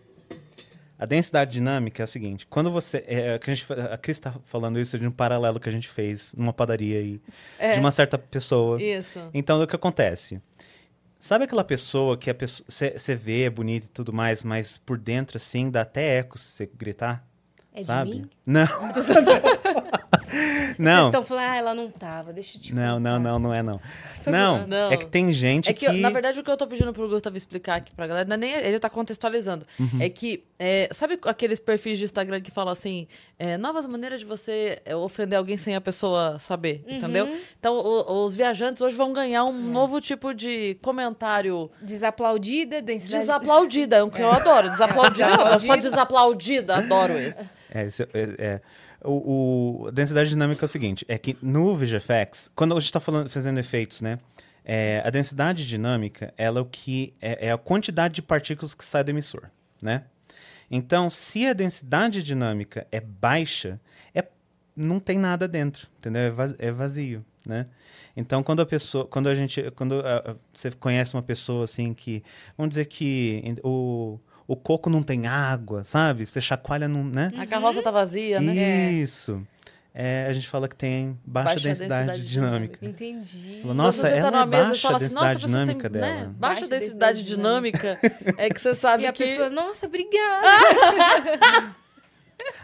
A 0.97 1.05
densidade 1.05 1.51
dinâmica 1.51 2.03
é 2.03 2.05
o 2.05 2.07
seguinte. 2.07 2.45
Quando 2.45 2.69
você. 2.71 3.03
É, 3.07 3.39
que 3.39 3.49
a, 3.49 3.55
gente, 3.55 3.71
a 3.73 3.97
Cris 3.97 4.17
está 4.17 4.33
falando 4.45 4.79
isso 4.79 4.99
de 4.99 5.07
um 5.07 5.11
paralelo 5.11 5.59
que 5.59 5.69
a 5.69 5.71
gente 5.71 5.87
fez 5.87 6.33
numa 6.35 6.51
padaria 6.51 6.99
aí. 6.99 7.21
É, 7.57 7.71
De 7.71 7.79
uma 7.79 7.91
certa 7.91 8.17
pessoa. 8.17 8.81
Isso. 8.81 9.19
Então, 9.33 9.61
o 9.61 9.65
que 9.65 9.75
acontece? 9.75 10.41
Sabe 11.19 11.45
aquela 11.45 11.63
pessoa 11.63 12.17
que 12.17 12.29
a 12.29 12.33
pessoa 12.33 12.65
você 12.69 13.15
vê 13.15 13.43
é 13.43 13.49
bonita 13.49 13.85
e 13.85 13.89
tudo 13.89 14.11
mais, 14.13 14.43
mas 14.43 14.77
por 14.77 14.97
dentro, 14.97 15.37
assim, 15.37 15.69
dá 15.69 15.81
até 15.81 16.17
eco 16.19 16.37
se 16.37 16.45
você 16.45 16.69
gritar? 16.77 17.25
É 17.81 17.83
sabe? 17.83 18.11
de 18.11 18.17
mim? 18.21 18.29
Não, 18.45 18.67
Sabendo. 20.79 20.89
Vocês 20.89 20.97
não. 21.01 21.05
estão 21.07 21.23
falando, 21.25 21.43
ah, 21.51 21.55
ela 21.57 21.73
não 21.75 21.89
tava, 21.89 22.31
deixa 22.33 22.57
eu 22.57 22.61
te 22.61 22.73
Não, 22.73 22.99
não, 22.99 23.17
contar. 23.17 23.29
não, 23.31 23.39
não 23.39 23.53
é 23.53 23.61
não. 23.61 23.79
Tô 24.23 24.31
Não, 24.31 24.55
zoando. 24.57 24.67
Não. 24.67 24.91
é 24.91 24.97
que 24.97 25.05
tem 25.07 25.31
gente 25.33 25.69
É 25.69 25.73
que, 25.73 25.85
eu- 25.85 25.91
que... 25.91 25.99
na 25.99 26.09
verdade, 26.09 26.39
o 26.39 26.43
que 26.43 26.49
eu 26.49 26.57
tô 26.57 26.65
pedindo 26.67 26.91
pro 26.93 27.07
Gustavo 27.09 27.35
explicar 27.37 27.75
aqui 27.75 27.93
pra 27.95 28.07
galera, 28.07 28.27
não 28.27 28.35
é 28.35 28.37
nem 28.37 28.51
ele 28.53 28.79
tá 28.79 28.89
contextualizando. 28.89 29.65
Uhum. 29.79 30.01
É 30.01 30.09
que, 30.09 30.43
é, 30.57 30.89
sabe 30.91 31.19
aqueles 31.25 31.59
perfis 31.59 31.97
de 31.97 32.05
Instagram 32.05 32.41
que 32.41 32.51
falam 32.51 32.71
assim, 32.71 33.07
é, 33.37 33.57
novas 33.57 33.85
maneiras 33.85 34.19
de 34.21 34.25
você 34.25 34.81
é, 34.85 34.95
ofender 34.95 35.37
alguém 35.37 35.57
sem 35.57 35.75
a 35.75 35.81
pessoa 35.81 36.37
saber, 36.39 36.83
Uhum. 36.87 36.95
entendeu? 36.97 37.35
Então, 37.59 37.75
o- 37.77 38.25
os 38.25 38.35
viajantes 38.35 38.81
hoje 38.81 38.95
vão 38.95 39.13
ganhar 39.13 39.43
um 39.45 39.49
É. 39.49 39.71
novo 39.71 39.99
tipo 40.01 40.33
de 40.33 40.75
comentário 40.81 41.69
Desaplaudida, 41.81 42.81
densidade... 42.81 43.21
desaplaudida, 43.21 43.95
é 43.97 44.03
o 44.03 44.09
que 44.11 44.21
eu 44.21 44.31
adoro. 44.31 44.69
Desaplaudida, 44.69 45.25
eu 45.29 45.59
sou 45.59 45.77
Desaplaudida. 45.77 45.77
desaplaudida, 45.89 46.75
adoro 46.77 47.19
isso. 47.19 47.41
É, 47.71 47.85
isso 47.85 48.03
é, 48.03 48.07
é- 48.39 48.61
o, 49.03 49.83
o- 49.83 49.87
a 49.87 49.91
densidade 49.91 50.29
dinâmica 50.29 50.63
é 50.63 50.67
o 50.67 50.69
seguinte, 50.69 51.05
é 51.07 51.17
que 51.17 51.37
no 51.41 51.75
VGFX, 51.75 52.49
quando 52.55 52.73
a 52.75 52.79
gente 52.79 52.85
está 52.87 52.99
fazendo 52.99 53.59
efeitos, 53.59 54.01
né? 54.01 54.19
é, 54.65 55.01
a 55.05 55.09
densidade 55.09 55.65
dinâmica, 55.67 56.33
ela 56.37 56.59
é 56.59 56.61
o 56.61 56.65
que 56.65 57.13
é, 57.21 57.47
é 57.47 57.51
a 57.51 57.57
quantidade 57.57 58.15
de 58.15 58.21
partículas 58.21 58.73
que 58.75 58.85
sai 58.85 59.03
do 59.03 59.09
emissor, 59.09 59.49
né? 59.81 60.03
Então, 60.69 61.09
se 61.09 61.47
a 61.47 61.53
densidade 61.53 62.21
dinâmica 62.21 62.85
é 62.91 62.99
baixa, 63.01 63.81
é, 64.13 64.23
não 64.75 64.99
tem 64.99 65.17
nada 65.17 65.47
dentro, 65.47 65.87
entendeu? 65.97 66.21
É 66.21 66.29
vaz- 66.29 66.55
é 66.59 66.71
vazio, 66.71 67.25
né? 67.43 67.65
Então, 68.15 68.43
quando 68.43 68.61
a 68.61 68.65
pessoa, 68.65 69.05
quando 69.07 69.27
a 69.27 69.33
gente, 69.33 69.71
quando 69.71 70.03
ah, 70.05 70.35
você 70.53 70.69
conhece 70.71 71.15
uma 71.15 71.23
pessoa 71.23 71.63
assim 71.63 71.91
que, 71.93 72.21
vamos 72.55 72.69
dizer 72.69 72.85
que 72.85 73.55
o, 73.63 74.19
o 74.49 74.55
coco 74.55 74.89
não 74.89 75.03
tem 75.03 75.27
água, 75.27 75.83
sabe? 75.83 76.25
Você 76.25 76.41
chacoalha, 76.41 76.87
não, 76.87 77.03
né? 77.03 77.31
A 77.37 77.45
carroça 77.45 77.83
tá 77.83 77.91
vazia, 77.91 78.41
né? 78.41 78.57
É. 78.57 78.91
Isso. 78.91 79.45
É, 79.93 80.25
a 80.27 80.33
gente 80.33 80.47
fala 80.47 80.67
que 80.67 80.75
tem 80.75 81.19
baixa, 81.25 81.49
Baixa 81.49 81.59
densidade, 81.67 82.05
densidade 82.07 82.29
dinâmica. 82.31 82.77
Entendi. 82.81 83.59
Falou, 83.61 83.75
Nossa, 83.75 84.07
Então, 84.07 84.09
você 84.09 84.21
tá 84.21 84.27
ela 84.27 84.31
numa 84.31 84.43
é 84.43 84.45
mesa 84.45 84.63
e 84.63 84.67
baixa 84.69 84.81
fala 84.81 84.93
a 84.93 84.97
assim, 84.97 85.15
nossa, 85.15 85.27
densidade 85.27 85.41
você 85.41 85.47
dinâmica 85.47 85.89
tem, 85.89 86.01
dela. 86.01 86.13
né? 86.13 86.23
Baixa 86.23 86.61
Baixa 86.61 86.67
densidade 86.67 87.17
densidade 87.17 87.23
dinâmica, 87.25 87.99
é 88.37 88.49
que 88.49 88.61
você 88.61 88.73
sabe 88.75 89.03
E 89.03 89.07
a 89.07 89.13
que... 89.13 89.23
pessoa, 89.23 89.49
nossa, 89.51 89.85
obrigada. 89.85 90.47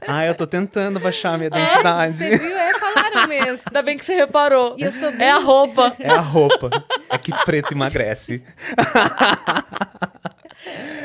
Ah, 0.08 0.26
eu 0.26 0.34
tô 0.34 0.48
tentando 0.48 1.00
baixar 1.02 1.34
a 1.34 1.38
minha 1.38 1.50
Você 1.50 1.60
densidade. 1.60 2.14
viu? 2.38 2.58
É, 2.58 2.80
falaram 2.80 3.28
mesmo. 3.28 3.60
Ainda 3.68 3.82
bem 3.82 3.98
que 3.98 4.06
você 4.06 4.16
reparou. 4.16 4.74
E 4.78 4.84
eu 4.84 4.92
sou 4.92 5.12
bem... 5.12 5.28
É 5.28 5.32
a 5.32 5.38
roupa. 5.38 5.94
É 6.00 6.10
a 6.10 6.20
roupa. 6.22 6.70
É 7.10 7.18
que 7.18 7.32
preto 7.44 7.74
emagrece. 7.74 8.42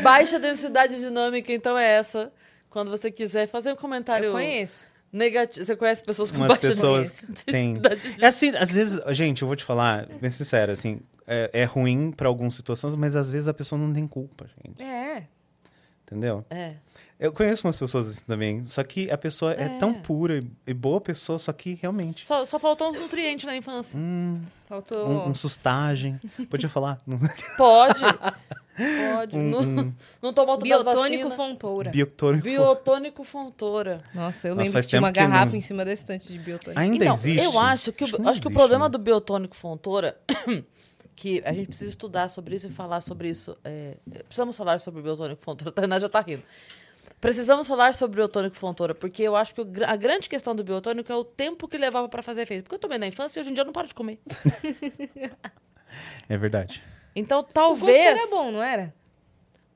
Baixa 0.03 0.39
densidade 0.39 0.97
dinâmica, 0.99 1.53
então 1.53 1.77
é 1.77 1.87
essa. 1.87 2.33
Quando 2.69 2.91
você 2.91 3.11
quiser 3.11 3.47
fazer 3.49 3.73
um 3.73 3.77
comentário 3.77 4.27
Eu 4.27 4.33
conheço. 4.33 4.87
negativo. 5.13 5.67
Você 5.67 5.77
conhece 5.77 6.03
pessoas 6.03 6.31
com 6.31 6.39
Umas 6.39 6.49
baixa 6.49 6.69
pessoas 6.69 7.27
densidade 7.47 8.01
É 8.21 8.27
assim, 8.27 8.51
às 8.57 8.71
vezes, 8.71 9.01
gente, 9.11 9.43
eu 9.43 9.49
vou 9.49 9.57
te 9.57 9.65
falar, 9.65 10.07
bem 10.21 10.31
sincero, 10.31 10.71
assim, 10.71 11.01
é, 11.27 11.51
é 11.53 11.65
ruim 11.65 12.13
pra 12.13 12.29
algumas 12.29 12.55
situações, 12.55 12.95
mas 12.97 13.17
às 13.17 13.31
vezes 13.31 13.49
a 13.49 13.55
pessoa 13.55 13.79
não 13.81 13.93
tem 13.93 14.07
culpa, 14.07 14.47
gente. 14.65 14.83
É. 14.83 15.25
Entendeu? 16.07 16.45
É. 16.51 16.75
Eu 17.21 17.33
conheço 17.33 17.67
umas 17.67 17.79
pessoas 17.79 18.09
assim 18.09 18.25
também, 18.27 18.65
só 18.65 18.83
que 18.83 19.11
a 19.11 19.19
pessoa 19.19 19.53
é, 19.53 19.65
É. 19.65 19.69
tão 19.79 19.93
pura 19.93 20.43
e- 20.67 20.73
boa 20.73 21.01
pessoa, 21.03 21.39
só 21.39 21.53
que 21.53 21.75
realmente. 21.81 22.27
Só, 22.27 22.45
só 22.47 22.59
faltou 22.59 22.89
uns 22.89 22.99
nutrientes 22.99 23.45
na 23.45 23.55
infância. 23.55 23.99
Hum, 23.99 24.41
Faltou... 24.67 25.07
um, 25.07 25.29
um 25.29 25.35
sustagem. 25.35 26.19
Podia 26.49 26.69
falar? 26.71 26.97
Pode. 27.59 28.01
Pode. 29.15 29.37
um, 29.37 29.43
não, 29.51 29.61
um 29.61 29.95
não 30.23 30.33
tomou 30.33 30.57
todas 30.57 30.73
as 30.79 30.83
Biotônico. 30.85 31.31
Fontoura. 31.33 31.91
biotônico. 31.91 32.45
Biotônico 32.45 33.25
Fontoura. 33.25 33.99
Nossa, 34.15 34.49
eu 34.49 34.53
Nossa, 34.55 34.63
lembro 34.63 34.73
faz 34.73 34.87
que 34.87 34.91
tinha 34.91 35.01
uma 35.03 35.11
garrafa 35.11 35.47
não- 35.51 35.57
em 35.57 35.61
cima 35.61 35.85
da 35.85 35.93
estante 35.93 36.33
de 36.33 36.39
biotônico. 36.39 36.81
Ainda 36.81 37.05
então, 37.05 37.15
existe? 37.15 37.45
eu 37.45 37.59
acho 37.59 37.93
que, 37.93 38.03
o, 38.05 38.07
Acho 38.07 38.17
que 38.17 38.29
acho 38.29 38.41
que 38.41 38.49
o 38.49 38.51
problema 38.51 38.87
né? 38.87 38.91
do 38.93 38.99
biotônico 38.99 39.55
Fontoura, 39.55 40.17
que 41.15 41.43
a 41.45 41.53
gente 41.53 41.67
precisa 41.67 41.91
estudar 41.91 42.31
sobre 42.31 42.57
isso 42.57 42.67
e 42.69 42.71
falar 42.71 43.03
sobre 43.03 43.29
isso. 43.29 43.55
é, 43.63 43.97
precisamos 44.25 44.57
falar 44.57 44.81
sobre 44.81 45.01
o 45.01 45.03
biotônico 45.03 45.43
Fontoura. 45.43 45.69
A 45.69 45.73
Tainá 45.75 45.99
já 45.99 46.09
tá 46.09 46.21
rindo. 46.23 46.43
Precisamos 47.21 47.69
falar 47.69 47.93
sobre 47.93 48.15
o 48.21 48.25
biotônico 48.25 48.57
Fontoura, 48.57 48.95
porque 48.95 49.23
eu 49.23 49.37
acho 49.37 49.55
que 49.55 49.61
a 49.87 49.95
grande 49.97 50.29
questão 50.29 50.55
do 50.57 50.65
biotônico 50.65 51.13
é 51.13 51.15
o 51.15 51.23
tempo 51.25 51.69
que 51.69 51.77
levava 51.77 52.09
pra 52.09 52.23
fazer 52.23 52.43
efeito. 52.43 52.63
Porque 52.65 52.77
eu 52.77 52.79
tomei 52.79 52.97
na 52.99 53.07
infância 53.07 53.39
e 53.39 53.41
hoje 53.43 53.51
em 53.51 53.55
dia 53.55 53.61
eu 53.63 53.67
não 53.67 53.73
paro 53.73 53.89
de 53.89 53.95
comer. 53.95 54.19
É 56.29 56.37
verdade. 56.39 56.83
Então, 57.15 57.41
O 57.41 57.43
gosto 57.43 57.53
talvez. 57.53 57.99
era 57.99 58.27
bom, 58.29 58.51
não 58.53 58.63
era? 58.63 58.95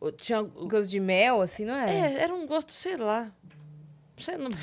o- 0.01 0.13
Tinha, 0.13 0.41
O 0.43 0.69
gosto 0.69 0.87
de 0.89 1.01
mel, 1.01 1.41
assim, 1.41 1.65
não 1.65 1.75
era? 1.75 1.91
é, 1.91 2.23
era 2.23 2.33
um 2.35 2.47
gosto, 2.47 2.71
sei 2.73 2.97
lá. 2.97 3.31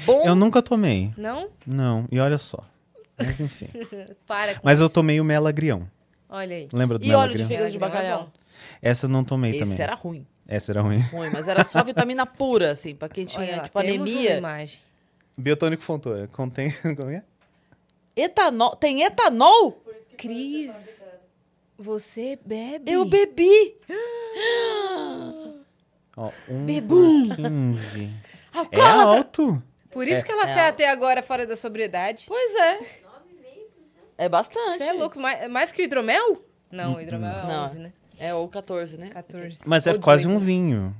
Bom. 0.05 0.23
Eu 0.25 0.33
nunca 0.33 0.61
tomei. 0.61 1.13
Não? 1.17 1.49
Não, 1.67 2.07
e 2.09 2.19
olha 2.21 2.37
só. 2.37 2.63
Mas 3.17 3.39
enfim. 3.41 3.67
Para 4.25 4.55
com 4.55 4.61
Mas 4.63 4.79
eu 4.79 4.85
isso. 4.85 4.95
tomei 4.95 5.19
o 5.19 5.25
melagrião. 5.25 5.89
Olha 6.29 6.55
aí. 6.55 6.69
Lembra 6.71 6.97
do 6.97 7.05
E 7.05 7.11
óleo 7.13 7.35
de 7.35 7.43
melagrião? 7.43 7.47
fígado 7.49 7.71
de 7.71 7.77
bacalhau. 7.77 8.31
Essa 8.81 9.05
eu 9.05 9.09
não 9.09 9.25
tomei 9.25 9.51
Esse 9.51 9.59
também. 9.59 9.81
era 9.81 9.93
ruim. 9.95 10.25
Essa 10.53 10.73
era 10.73 10.81
ruim. 10.81 10.99
Ruim, 10.99 11.29
mas 11.31 11.47
era 11.47 11.63
só 11.63 11.81
vitamina 11.81 12.25
pura, 12.25 12.71
assim, 12.71 12.93
pra 12.93 13.07
quem 13.07 13.23
tinha, 13.25 13.41
Olha 13.41 13.63
tipo, 13.63 13.79
temos 13.81 13.95
uma 13.95 14.03
anemia. 14.05 14.37
imagem. 14.37 14.79
Biotônico 15.37 15.81
Fontoura. 15.81 16.27
Contém. 16.27 16.71
Como 16.97 17.09
é? 17.09 17.23
Etanol. 18.15 18.75
Tem 18.75 19.01
etanol? 19.03 19.81
Cris, 20.17 21.07
você 21.77 22.37
bebe? 22.45 22.91
Eu 22.91 23.05
bebi. 23.05 23.77
Ó, 26.17 26.29
um 26.49 26.65
Bebum. 26.65 27.29
por 27.29 27.35
15. 27.37 28.09
É 28.53 28.57
Alcoólatra. 28.57 29.17
alto. 29.19 29.63
Por 29.91 30.05
isso 30.09 30.23
É. 30.23 30.25
que 30.25 30.31
ela 30.33 30.49
É. 30.49 30.53
tá 30.53 30.67
até 30.67 30.89
agora 30.89 31.23
fora 31.23 31.47
da 31.47 31.55
sobriedade. 31.55 32.25
Pois 32.27 32.53
é. 32.55 32.79
É 34.17 34.27
bastante. 34.27 34.77
Você 34.77 34.83
é 34.83 34.91
louco, 34.93 35.17
mais, 35.17 35.49
mais 35.49 35.71
que 35.71 35.81
o 35.81 35.85
hidromel? 35.85 36.43
Não, 36.69 36.95
o 36.95 37.01
hidromel 37.01 37.29
é 37.31 37.47
Não. 37.47 37.63
11, 37.63 37.79
né? 37.79 37.93
É, 38.21 38.33
ou 38.33 38.47
14, 38.47 38.97
né? 38.97 39.09
14. 39.09 39.59
Mas 39.65 39.87
é 39.87 39.97
quase 39.97 40.23
18. 40.27 40.35
um 40.41 40.45
vinho. 40.45 40.95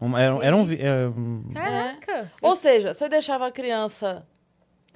Um- 0.00 0.16
era, 0.16 0.36
Que 0.38 0.46
era 0.46 0.56
um. 0.56 0.60
isso? 0.62 0.70
vi- 0.70 0.82
é, 0.82 1.06
um- 1.08 1.44
Caraca. 1.54 2.32
Ou 2.40 2.56
seja, 2.56 2.94
você 2.94 3.08
deixava 3.08 3.46
a 3.46 3.52
criança 3.52 4.26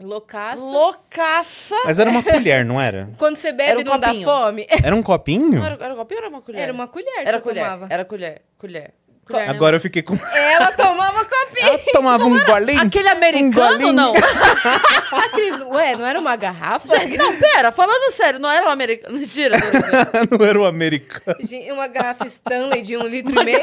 Loucaça. 0.00 0.62
loucaça. 0.62 1.74
Mas 1.84 1.98
era 1.98 2.10
uma 2.10 2.22
colher, 2.22 2.64
não 2.64 2.80
era? 2.80 3.08
Quando 3.18 3.36
você 3.36 3.48
Era 3.48 3.56
bebe 3.56 3.82
um 3.82 3.84
não 3.92 3.98
dá 4.00 4.08
copinho. 4.08 4.24
fome. 4.28 4.66
Era 4.82 4.96
um 4.96 5.02
copinho? 5.02 5.58
Não 5.58 5.64
era, 5.64 5.84
era 5.84 5.94
um 5.94 5.96
copinho 5.96 6.18
ou 6.20 6.24
era 6.26 6.30
uma 6.34 6.42
colher? 6.42 6.60
Era 6.62 6.72
uma 6.72 6.88
colher 6.88 7.14
Era 7.18 7.30
que 7.32 7.36
eu 7.36 7.42
colher. 7.42 7.64
tomava. 7.64 7.86
Era 7.90 8.04
colher. 8.04 8.42
Colher. 8.58 8.94
Colher 9.26 9.48
né? 9.48 9.54
Agora 9.54 9.76
eu 9.76 9.80
fiquei 9.80 10.02
com. 10.02 10.14
Ela 10.34 10.72
tomava 10.72 11.24
copinho. 11.26 11.68
Ela 11.68 11.78
tomava 11.92 12.24
um 12.24 12.44
golinho. 12.44 12.80
Aquele 12.80 13.08
americano, 13.08 13.78
golinho. 13.78 13.92
não. 13.92 14.14
A 15.12 15.28
Cris, 15.30 15.58
ué, 15.66 15.96
não 15.96 16.06
era 16.06 16.18
uma 16.18 16.36
garrafa? 16.36 16.88
Gente, 16.98 17.16
não, 17.16 17.36
pera, 17.38 17.72
falando 17.72 18.12
sério, 18.12 18.38
não 18.38 18.50
era 18.50 18.66
um 18.66 18.70
americano. 18.70 19.18
Mentira. 19.18 19.58
brincando. 19.58 20.38
não 20.38 20.46
era 20.46 20.60
o 20.60 20.64
americano. 20.64 21.36
Uma 21.72 21.88
garrafa 21.88 22.26
Stanley 22.26 22.82
de 22.82 22.96
um 22.96 23.06
litro 23.06 23.40
e 23.40 23.44
meio. 23.44 23.60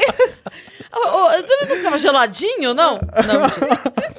Não 0.92 1.76
ficava 1.76 1.98
geladinho, 1.98 2.74
não? 2.74 2.94
Não, 2.94 3.40
mentira. 3.40 4.14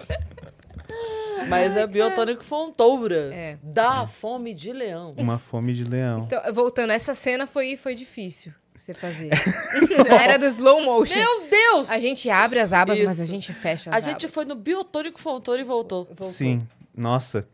Mas 1.48 1.78
é 1.78 1.86
biotônico 1.86 2.44
fontoura. 2.44 3.34
É. 3.34 3.58
Dá 3.62 4.08
fome 4.08 4.54
de 4.54 4.74
leão. 4.74 5.14
Uma 5.18 5.38
fome 5.38 5.74
de 5.74 5.84
leão. 5.84 6.24
Então, 6.26 6.42
voltando, 6.54 6.92
essa 6.92 7.14
cena 7.14 7.46
foi, 7.46 7.78
foi 7.78 7.94
difícil 7.94 8.54
você 8.78 8.94
fazer. 8.94 9.30
Era 10.22 10.38
do 10.38 10.46
slow 10.48 10.84
motion. 10.84 11.16
Meu 11.16 11.48
Deus! 11.50 11.90
A 11.90 11.98
gente 12.00 12.30
abre 12.30 12.60
as 12.60 12.72
abas, 12.72 13.00
mas 13.00 13.20
a 13.20 13.24
Isso. 13.24 13.32
gente 13.32 13.54
fecha 13.54 13.90
as 13.90 13.96
A 13.96 14.00
gente 14.00 14.26
abas. 14.26 14.34
foi 14.34 14.46
no 14.46 14.56
biotônico 14.56 15.20
fontoura 15.20 15.60
e 15.62 15.64
voltou. 15.64 16.06
voltou. 16.06 16.28
Sim. 16.28 16.68
Nossa. 16.96 17.48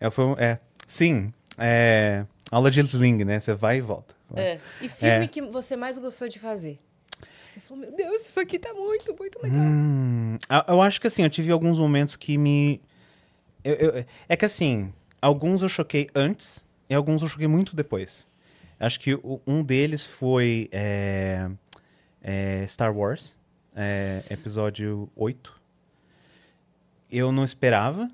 É, 0.00 0.10
foi, 0.10 0.24
é. 0.38 0.58
Sim. 0.86 1.32
É. 1.58 2.24
Aula 2.50 2.70
de 2.70 2.80
sling, 2.80 3.24
né? 3.24 3.40
Você 3.40 3.54
vai 3.54 3.78
e 3.78 3.80
volta. 3.80 4.14
É. 4.34 4.58
E 4.80 4.88
filme 4.88 5.24
É. 5.24 5.28
que 5.28 5.40
você 5.42 5.76
mais 5.76 5.98
gostou 5.98 6.28
de 6.28 6.38
fazer? 6.38 6.78
Você 7.46 7.60
falou, 7.60 7.82
meu 7.82 7.94
Deus, 7.94 8.22
isso 8.26 8.40
aqui 8.40 8.58
tá 8.58 8.72
muito, 8.72 9.14
muito 9.18 9.38
legal. 9.42 9.60
Hum, 9.60 10.38
a- 10.48 10.64
eu 10.68 10.80
acho 10.80 10.98
que 11.00 11.06
assim, 11.06 11.22
eu 11.22 11.28
tive 11.30 11.52
alguns 11.52 11.78
momentos 11.78 12.16
que 12.16 12.38
me. 12.38 12.80
eu- 13.62 13.74
eu- 13.74 14.04
é 14.28 14.36
que 14.36 14.44
assim, 14.46 14.90
alguns 15.20 15.62
eu 15.62 15.68
choquei 15.68 16.08
antes 16.14 16.64
e 16.88 16.94
alguns 16.94 17.20
eu 17.22 17.28
choquei 17.28 17.46
muito 17.46 17.76
depois. 17.76 18.26
Acho 18.82 18.98
que 18.98 19.14
o- 19.14 19.40
um 19.46 19.62
deles 19.62 20.04
foi 20.06 20.68
é, 20.72 21.48
é, 22.20 22.66
Star 22.66 22.94
Wars, 22.96 23.36
é, 23.76 24.20
episódio 24.30 25.08
8. 25.14 25.60
Eu 27.10 27.30
não 27.30 27.44
esperava, 27.44 28.10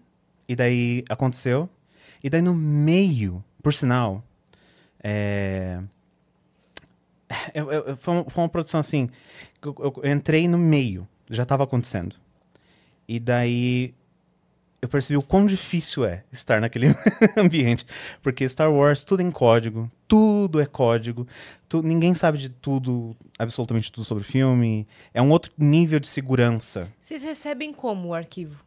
e 0.48 0.54
daí 0.54 1.04
aconteceu. 1.08 1.68
E 2.22 2.28
daí 2.28 2.42
no 2.42 2.54
meio, 2.54 3.42
por 3.62 3.72
sinal, 3.72 4.22
é, 5.02 5.80
eu- 7.54 7.70
eu- 7.72 7.96
foi, 7.96 8.14
uma, 8.14 8.24
foi 8.28 8.42
uma 8.42 8.48
produção 8.48 8.80
assim. 8.80 9.08
Eu- 9.62 10.00
eu 10.02 10.10
entrei 10.12 10.46
no 10.48 10.58
meio, 10.58 11.06
já 11.30 11.44
estava 11.44 11.64
acontecendo. 11.64 12.14
E 13.06 13.18
daí 13.18 13.94
eu 14.80 14.88
percebi 14.88 15.16
o 15.16 15.22
quão 15.22 15.44
difícil 15.46 16.04
é 16.04 16.22
estar 16.30 16.60
naquele 16.60 16.86
ambiente. 17.36 17.84
Porque 18.22 18.48
Star 18.48 18.72
Wars, 18.72 19.02
tudo 19.04 19.20
em 19.22 19.30
código, 19.30 19.90
tudo 20.06 20.60
é 20.60 20.66
código, 20.66 21.26
tu- 21.68 21.82
ninguém 21.82 22.14
sabe 22.14 22.38
de 22.38 22.48
tudo, 22.48 23.16
absolutamente 23.38 23.90
tudo 23.90 24.04
sobre 24.04 24.22
o 24.22 24.26
filme. 24.26 24.86
É 25.12 25.20
um 25.20 25.30
outro 25.30 25.52
nível 25.58 25.98
de 25.98 26.06
segurança. 26.08 26.88
Vocês 26.98 27.22
recebem 27.22 27.72
como 27.72 28.08
o 28.08 28.14
arquivo? 28.14 28.62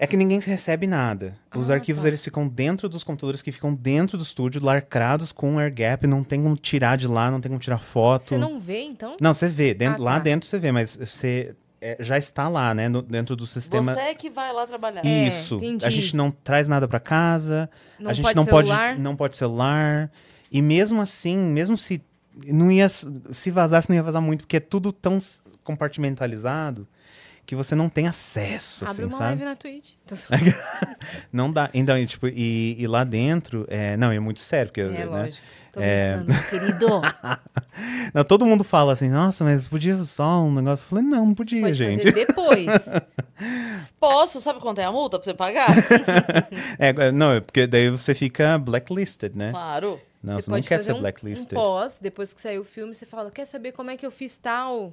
É 0.00 0.06
que 0.06 0.16
ninguém 0.16 0.40
se 0.40 0.48
recebe 0.48 0.86
nada. 0.86 1.36
Os 1.56 1.70
Ah, 1.70 1.74
arquivos 1.74 2.02
tá. 2.02 2.08
eles 2.08 2.22
ficam 2.22 2.46
dentro 2.46 2.88
dos 2.88 3.02
computadores 3.02 3.42
que 3.42 3.50
ficam 3.50 3.74
dentro 3.74 4.16
do 4.16 4.22
estúdio, 4.22 4.62
lacrados 4.64 5.32
com 5.32 5.58
air 5.58 5.74
gap, 5.74 6.06
não 6.06 6.22
tem 6.22 6.40
como 6.40 6.56
tirar 6.56 6.96
de 6.96 7.08
lá, 7.08 7.28
não 7.32 7.40
tem 7.40 7.48
como 7.50 7.60
tirar 7.60 7.78
foto. 7.78 8.22
Você 8.22 8.38
não 8.38 8.60
vê, 8.60 8.82
então? 8.82 9.16
Não, 9.20 9.34
você 9.34 9.48
vê. 9.48 9.74
dentro- 9.74 10.00
Ah, 10.02 10.04
Lá 10.04 10.12
tá. 10.18 10.20
dentro 10.20 10.48
você 10.48 10.56
vê, 10.56 10.70
mas 10.70 10.96
você 10.96 11.56
é, 11.80 11.96
já 12.00 12.18
está 12.18 12.48
lá, 12.48 12.74
né? 12.74 12.88
no- 12.88 13.02
dentro 13.02 13.34
do 13.36 13.46
sistema. 13.46 13.94
Você 13.94 14.00
é 14.00 14.14
que 14.14 14.28
vai 14.30 14.52
lá 14.52 14.66
trabalhar. 14.66 15.04
É, 15.06 15.28
Isso. 15.28 15.56
entendi. 15.56 15.86
A 15.86 15.90
gente 15.90 16.16
não 16.16 16.30
traz 16.30 16.68
nada 16.68 16.86
pra 16.88 16.98
casa. 17.00 17.70
Não 17.98 18.10
a 18.10 18.14
gente 18.14 18.24
pode 18.24 18.36
não 18.36 18.44
celular? 18.44 18.88
pode 18.90 19.00
não 19.00 19.16
pode 19.16 19.36
celular. 19.36 20.10
E 20.50 20.60
mesmo 20.62 21.00
assim, 21.00 21.36
mesmo 21.36 21.76
se 21.76 22.02
não 22.46 22.70
ia 22.70 22.88
se 22.88 23.50
vazasse 23.50 23.88
não 23.88 23.96
ia 23.96 24.02
vazar 24.02 24.22
muito, 24.22 24.40
porque 24.40 24.56
é 24.56 24.60
tudo 24.60 24.92
tão 24.92 25.18
compartimentalizado 25.64 26.86
que 27.46 27.56
você 27.56 27.74
não 27.74 27.88
tem 27.88 28.06
acesso, 28.06 28.84
Abre 28.84 28.92
assim, 28.94 29.02
uma 29.04 29.12
sabe? 29.12 29.24
live 29.42 29.44
na 29.44 29.56
Twitch. 29.56 29.92
Não 31.32 31.50
dá. 31.50 31.70
Então, 31.72 31.96
e, 31.98 32.06
tipo, 32.06 32.28
e, 32.28 32.76
e 32.78 32.86
lá 32.86 33.04
dentro, 33.04 33.66
é, 33.70 33.96
não, 33.96 34.10
é 34.12 34.18
muito 34.20 34.40
sério, 34.40 34.66
porque 34.70 34.82
É, 34.82 34.84
né? 34.86 35.04
lógico. 35.06 35.38
Tô 35.78 35.82
É. 35.84 36.18
querido. 36.50 36.86
Não, 38.12 38.24
todo 38.24 38.44
mundo 38.46 38.64
fala 38.64 38.92
assim, 38.92 39.08
nossa, 39.08 39.44
mas 39.44 39.68
podia 39.68 40.02
só 40.04 40.40
um 40.40 40.52
negócio. 40.52 40.84
Eu 40.84 40.88
falei, 40.88 41.04
não, 41.04 41.26
não 41.26 41.34
podia, 41.34 41.60
Pode 41.60 41.74
gente. 41.74 41.98
fazer 42.02 42.26
depois. 42.26 42.66
Posso? 44.00 44.40
Sabe 44.40 44.60
quanto 44.60 44.80
é 44.80 44.84
a 44.84 44.92
multa 44.92 45.18
pra 45.18 45.24
você 45.24 45.34
pagar? 45.34 45.68
É, 46.78 47.12
não, 47.12 47.32
é 47.32 47.40
porque 47.40 47.66
daí 47.66 47.90
você 47.90 48.14
fica 48.14 48.58
blacklisted, 48.58 49.36
né? 49.36 49.50
claro. 49.50 50.00
Não, 50.22 50.34
você 50.34 50.42
você, 50.42 50.50
não 50.50 50.60
quer 50.62 50.78
ser 50.80 50.92
um, 50.92 50.96
um 50.96 51.00
blacklisted. 51.00 51.54
pós, 51.54 51.98
depois 52.00 52.32
que 52.32 52.42
saiu 52.42 52.62
o 52.62 52.64
filme, 52.64 52.92
você 52.94 53.06
fala, 53.06 53.30
quer 53.30 53.44
saber 53.44 53.70
como 53.72 53.90
é 53.90 53.96
que 53.96 54.04
eu 54.04 54.10
fiz 54.10 54.36
tal 54.36 54.92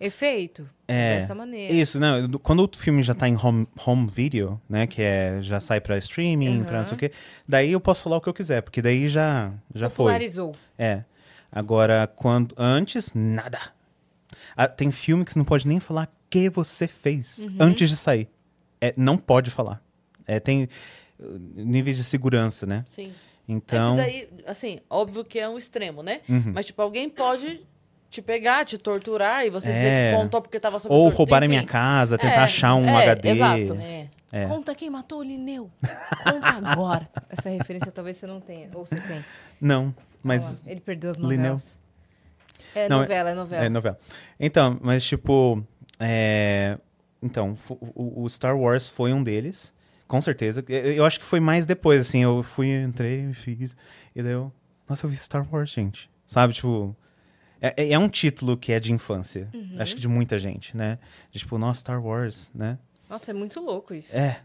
efeito? 0.00 0.68
É, 0.88 1.20
Dessa 1.20 1.34
maneira. 1.34 1.72
Isso, 1.74 1.98
não, 1.98 2.28
do- 2.28 2.38
quando 2.38 2.60
o 2.64 2.70
filme 2.76 3.02
já 3.02 3.14
tá 3.14 3.28
em 3.28 3.36
home, 3.36 3.66
home 3.84 4.08
video, 4.12 4.60
né, 4.68 4.86
que 4.86 5.02
é, 5.02 5.38
já 5.40 5.58
sai 5.60 5.80
pra 5.80 5.96
streaming, 5.98 6.64
pra 6.64 6.78
não 6.78 6.86
sei 6.86 6.94
o 6.94 6.98
quê, 6.98 7.12
daí 7.48 7.72
eu 7.72 7.80
posso 7.80 8.04
falar 8.04 8.16
o 8.16 8.20
que 8.20 8.28
eu 8.28 8.34
quiser, 8.34 8.62
porque 8.62 8.80
daí 8.82 9.08
já, 9.08 9.52
já 9.74 9.88
foi. 9.88 10.04
Popularizou. 10.06 10.54
É. 10.78 11.02
Agora, 11.50 12.06
quando, 12.06 12.54
antes, 12.58 13.12
nada. 13.14 13.58
Ah, 14.56 14.68
tem 14.68 14.90
filme 14.90 15.24
que 15.24 15.32
você 15.32 15.38
não 15.38 15.44
pode 15.46 15.66
nem 15.66 15.80
falar 15.80 16.12
que 16.28 16.50
você 16.50 16.86
fez 16.86 17.38
Uhum. 17.38 17.56
antes 17.60 17.88
de 17.88 17.96
sair. 17.96 18.28
É, 18.80 18.92
não 18.96 19.16
pode 19.16 19.50
falar. 19.50 19.82
É, 20.26 20.38
tem 20.40 20.64
uh, 21.18 21.38
níveis 21.54 21.96
de 21.96 22.04
segurança, 22.04 22.66
né? 22.66 22.84
Sim. 22.88 23.12
Então, 23.48 23.94
É 23.94 23.96
daí, 24.02 24.28
assim, 24.46 24.80
óbvio 24.90 25.24
que 25.24 25.38
é 25.38 25.48
um 25.48 25.56
extremo, 25.56 26.02
né? 26.02 26.20
Uhum. 26.28 26.50
Mas, 26.52 26.66
tipo, 26.66 26.82
alguém 26.82 27.08
pode 27.08 27.60
te 28.10 28.22
pegar, 28.22 28.64
te 28.64 28.78
torturar 28.78 29.44
e 29.44 29.50
você 29.50 29.66
dizer 29.66 29.78
É. 29.86 30.10
que 30.12 30.16
contou 30.22 30.40
porque 30.40 30.58
tava 30.60 30.78
sob 30.78 30.94
ou 30.94 31.02
tortura, 31.10 31.16
roubar 31.18 31.42
a 31.44 31.48
minha 31.48 31.64
casa, 31.64 32.16
tentar 32.16 32.34
É, 32.34 32.44
achar 32.44 32.74
um 32.74 32.86
é, 32.88 33.02
HD. 33.02 33.28
Exato. 33.30 33.74
É. 33.80 34.08
É. 34.32 34.46
Conta 34.46 34.74
quem 34.74 34.90
matou 34.90 35.20
o 35.20 35.22
Lineu. 35.22 35.70
Conta 36.24 36.48
agora. 36.70 37.08
Essa 37.30 37.48
referência 37.48 37.90
talvez 37.92 38.16
você 38.16 38.26
não 38.26 38.40
tenha. 38.40 38.68
Ou 38.74 38.84
você 38.84 38.96
tem. 39.00 39.24
Não, 39.60 39.94
mas 40.22 40.62
ele 40.66 40.80
perdeu 40.80 41.10
as 41.10 41.16
Lineu. 41.16 41.36
novelas. 41.38 41.78
É 42.74 42.88
Não, 42.88 42.98
é- 42.98 43.00
novela, 43.00 43.30
é 43.30 43.34
novela. 43.34 43.64
É 43.64 43.68
novela. 43.68 43.98
Então, 44.38 44.78
mas 44.82 45.04
tipo. 45.04 45.62
é, 46.00 46.78
Então, 47.22 47.56
o, 47.68 48.22
o 48.24 48.28
Star 48.28 48.56
Wars 48.58 48.88
foi 48.88 49.12
um 49.12 49.22
deles, 49.22 49.72
com 50.06 50.20
certeza. 50.20 50.62
Eu, 50.68 50.92
eu 50.92 51.04
acho 51.04 51.18
que 51.18 51.24
foi 51.26 51.40
mais 51.40 51.64
depois, 51.64 52.00
assim. 52.00 52.22
Eu 52.22 52.42
fui, 52.42 52.68
entrei, 52.82 53.32
fiz. 53.32 53.76
E 54.14 54.22
daí 54.22 54.32
eu. 54.32 54.52
Nossa, 54.88 55.06
eu 55.06 55.10
vi 55.10 55.16
Star 55.16 55.46
Wars, 55.50 55.70
gente. 55.70 56.10
Sabe, 56.26 56.52
tipo. 56.52 56.94
É, 57.60 57.74
é- 57.76 57.92
é 57.92 57.98
um 57.98 58.08
título 58.08 58.56
que 58.56 58.72
é 58.72 58.80
de 58.80 58.92
infância. 58.92 59.48
Uhum. 59.54 59.76
Acho 59.78 59.94
que 59.94 60.00
de 60.00 60.08
muita 60.08 60.38
gente, 60.38 60.76
né? 60.76 60.98
De, 61.30 61.38
tipo, 61.38 61.56
nossa, 61.58 61.80
Star 61.80 62.04
Wars, 62.04 62.50
né? 62.54 62.78
Nossa, 63.08 63.30
é 63.30 63.34
muito 63.34 63.60
louco 63.60 63.94
isso. 63.94 64.16
É. 64.16 64.40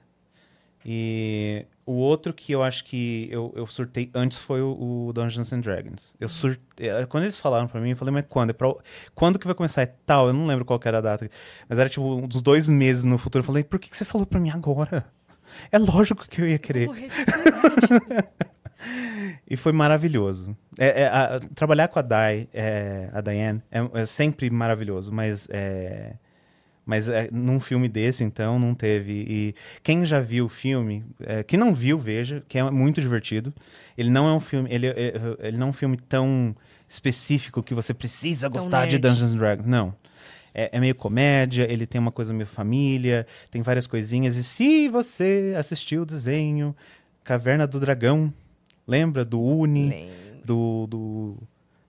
E 0.83 1.65
o 1.85 1.91
outro 1.93 2.33
que 2.33 2.51
eu 2.51 2.63
acho 2.63 2.83
que 2.85 3.27
eu, 3.31 3.53
eu 3.55 3.67
surtei 3.67 4.09
antes 4.15 4.39
foi 4.39 4.61
o, 4.61 5.07
o 5.07 5.13
Dungeons 5.13 5.51
and 5.53 5.59
Dragons. 5.59 6.15
Eu 6.19 6.27
surtei, 6.27 6.89
eh, 6.89 7.05
quando 7.05 7.23
eles 7.25 7.39
falaram 7.39 7.67
pra 7.67 7.79
mim, 7.79 7.91
eu 7.91 7.95
falei, 7.95 8.11
mas 8.13 8.25
quando? 8.27 8.49
É 8.49 8.53
pra, 8.53 8.73
quando 9.13 9.37
que 9.37 9.45
vai 9.45 9.53
começar? 9.55 9.83
É 9.83 9.93
tal, 10.05 10.27
eu 10.27 10.33
não 10.33 10.47
lembro 10.47 10.65
qual 10.65 10.79
era 10.83 10.97
a 10.97 11.01
data. 11.01 11.29
Mas 11.69 11.77
era 11.77 11.87
tipo 11.89 12.03
uns 12.03 12.41
dois 12.41 12.67
meses 12.67 13.03
no 13.03 13.17
futuro. 13.19 13.41
Eu 13.41 13.45
falei, 13.47 13.63
por 13.63 13.77
que, 13.79 13.89
que 13.89 13.97
você 13.97 14.05
falou 14.05 14.25
pra 14.25 14.39
mim 14.39 14.49
agora? 14.49 15.05
É 15.69 15.77
lógico 15.77 16.25
que 16.29 16.41
eu 16.41 16.47
ia 16.47 16.57
querer. 16.57 16.87
ansiedade. 16.89 18.31
E 19.49 19.55
foi 19.57 19.71
maravilhoso. 19.71 20.55
É, 20.77 21.01
é, 21.03 21.07
a- 21.07 21.39
trabalhar 21.55 21.87
com 21.87 21.99
a 21.99 22.01
Dai, 22.01 22.47
é, 22.53 23.09
a 23.13 23.21
Diane, 23.21 23.61
é, 23.71 24.01
é 24.01 24.05
sempre 24.05 24.49
maravilhoso, 24.49 25.11
mas 25.11 25.47
é, 25.51 26.13
mas 26.85 27.07
é, 27.09 27.29
num 27.31 27.59
filme 27.59 27.87
desse, 27.87 28.23
então, 28.23 28.57
não 28.59 28.73
teve. 28.73 29.25
E 29.27 29.55
quem 29.83 30.05
já 30.05 30.19
viu 30.19 30.45
o 30.45 30.49
filme, 30.49 31.05
quem 31.47 31.57
não 31.59 31.73
viu, 31.73 31.97
veja, 31.97 32.43
que 32.47 32.57
é 32.57 32.69
muito 32.71 32.99
divertido. 32.99 33.53
Ele 33.97 34.09
não 34.09 34.27
é 34.27 34.33
um 34.33 34.39
filme, 34.39 34.67
ele, 34.73 34.87
ele 35.39 35.57
não 35.57 35.67
é 35.67 35.69
um 35.69 35.73
filme 35.73 35.95
tão 35.97 36.55
específico 36.89 37.63
que 37.63 37.73
você 37.73 37.93
precisa 37.93 38.49
Tão 38.49 38.59
gostar 38.59 38.85
de 38.87 38.93
nerd. 38.99 39.01
Dungeons 39.07 39.33
and 39.33 39.37
Dragons. 39.37 39.65
Não. 39.65 39.93
É, 40.53 40.69
é 40.75 40.79
meio 40.81 40.93
comédia, 40.95 41.71
ele 41.71 41.85
tem 41.87 42.01
uma 42.01 42.11
coisa 42.11 42.33
meio 42.33 42.47
família, 42.47 43.25
tem 43.49 43.61
várias 43.61 43.87
coisinhas. 43.87 44.35
E 44.35 44.43
se 44.43 44.89
você 44.89 45.53
assistiu 45.57 46.01
o 46.01 46.05
desenho 46.05 46.75
Caverna 47.23 47.65
do 47.65 47.79
Dragão, 47.79 48.33
lembra 48.91 49.23
do 49.25 49.41
Uni, 49.41 49.89
Lembro. 49.89 50.45
do. 50.45 50.87
do 50.87 51.37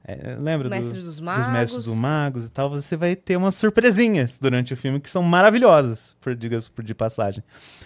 é, 0.04 0.34
lembra 0.36 0.68
do- 0.68 0.74
Mestre 0.74 1.00
dos 1.00 1.20
Magos. 1.20 1.44
dos 1.46 1.52
Mestres 1.52 1.84
dos 1.84 1.94
Magos 1.94 2.44
e 2.44 2.48
tal, 2.50 2.68
você 2.68 2.96
vai 2.96 3.14
ter 3.14 3.36
umas 3.36 3.54
surpresinhas 3.54 4.36
durante 4.36 4.74
o 4.74 4.76
filme 4.76 4.98
que 4.98 5.08
são 5.08 5.22
maravilhosas, 5.22 6.16
por 6.20 6.34
diga 6.34 6.58
por 6.74 6.82
de 6.82 6.92
passagem. 6.92 7.42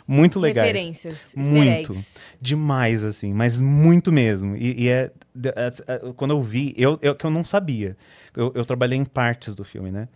Muito 0.08 0.38
legais. 0.40 0.66
Referências, 0.66 1.34
Muito. 1.36 1.92
Demais, 2.40 3.04
assim, 3.04 3.34
mas 3.34 3.60
muito 3.60 4.10
mesmo. 4.10 4.56
E, 4.56 4.84
e 4.84 4.88
é, 4.88 5.10
é- 5.44 5.72
é- 5.94 6.12
Quando 6.16 6.30
eu 6.30 6.40
vi, 6.40 6.72
eu, 6.78 6.98
eu 7.02 7.14
que 7.14 7.26
eu 7.26 7.30
não 7.30 7.44
sabia. 7.44 7.94
Eu, 8.34 8.50
eu 8.54 8.64
trabalhei 8.64 8.98
em 8.98 9.04
partes 9.04 9.54
do 9.54 9.62
filme, 9.64 9.90
né? 9.90 10.08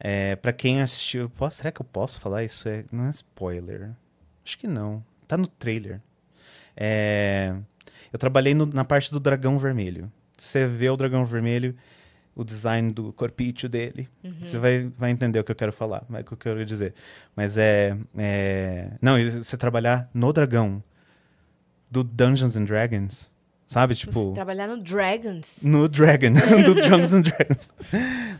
É, 0.00 0.34
para 0.36 0.52
quem 0.54 0.80
assistiu, 0.80 1.28
posso, 1.30 1.58
será 1.58 1.70
que 1.70 1.80
eu 1.82 1.86
posso 1.86 2.18
falar 2.18 2.42
isso? 2.44 2.66
É, 2.68 2.82
não 2.90 3.06
é 3.06 3.10
spoiler. 3.10 3.90
Acho 4.44 4.58
que 4.58 4.66
não. 4.66 5.04
Tá 5.28 5.36
no 5.36 5.46
trailer. 5.46 6.00
É, 6.74 7.54
eu 8.12 8.18
trabalhei 8.18 8.54
no- 8.54 8.66
na 8.66 8.84
parte 8.84 9.10
do 9.10 9.18
dragão 9.20 9.58
vermelho. 9.58 10.10
Você 10.36 10.66
vê 10.66 10.90
o 10.90 10.96
dragão 10.96 11.24
vermelho, 11.24 11.74
o 12.34 12.42
design 12.44 12.90
do 12.92 13.12
corpício 13.12 13.68
dele, 13.68 14.08
Uhum. 14.24 14.34
você 14.40 14.58
vai, 14.58 14.90
vai 14.96 15.10
entender 15.10 15.38
o 15.38 15.44
que 15.44 15.52
eu 15.52 15.56
quero 15.56 15.72
falar, 15.72 16.04
o 16.08 16.24
que 16.24 16.32
eu 16.32 16.36
quero 16.38 16.64
dizer. 16.64 16.94
Mas 17.36 17.56
é, 17.58 17.96
é- 18.16 18.92
Não, 19.00 19.16
você 19.32 19.56
trabalhar 19.56 20.08
no 20.14 20.32
dragão 20.32 20.82
do 21.90 22.02
Dungeons 22.02 22.56
and 22.56 22.64
Dragons, 22.64 23.30
sabe? 23.66 23.94
Você 23.94 24.06
Tipo. 24.06 24.32
trabalhar 24.32 24.66
no 24.66 24.78
Dragons. 24.82 25.62
No 25.64 25.88
Dragon, 25.88 26.32
do 26.64 26.74
Dungeons 26.74 27.12
and 27.12 27.20
Dragons. 27.22 27.68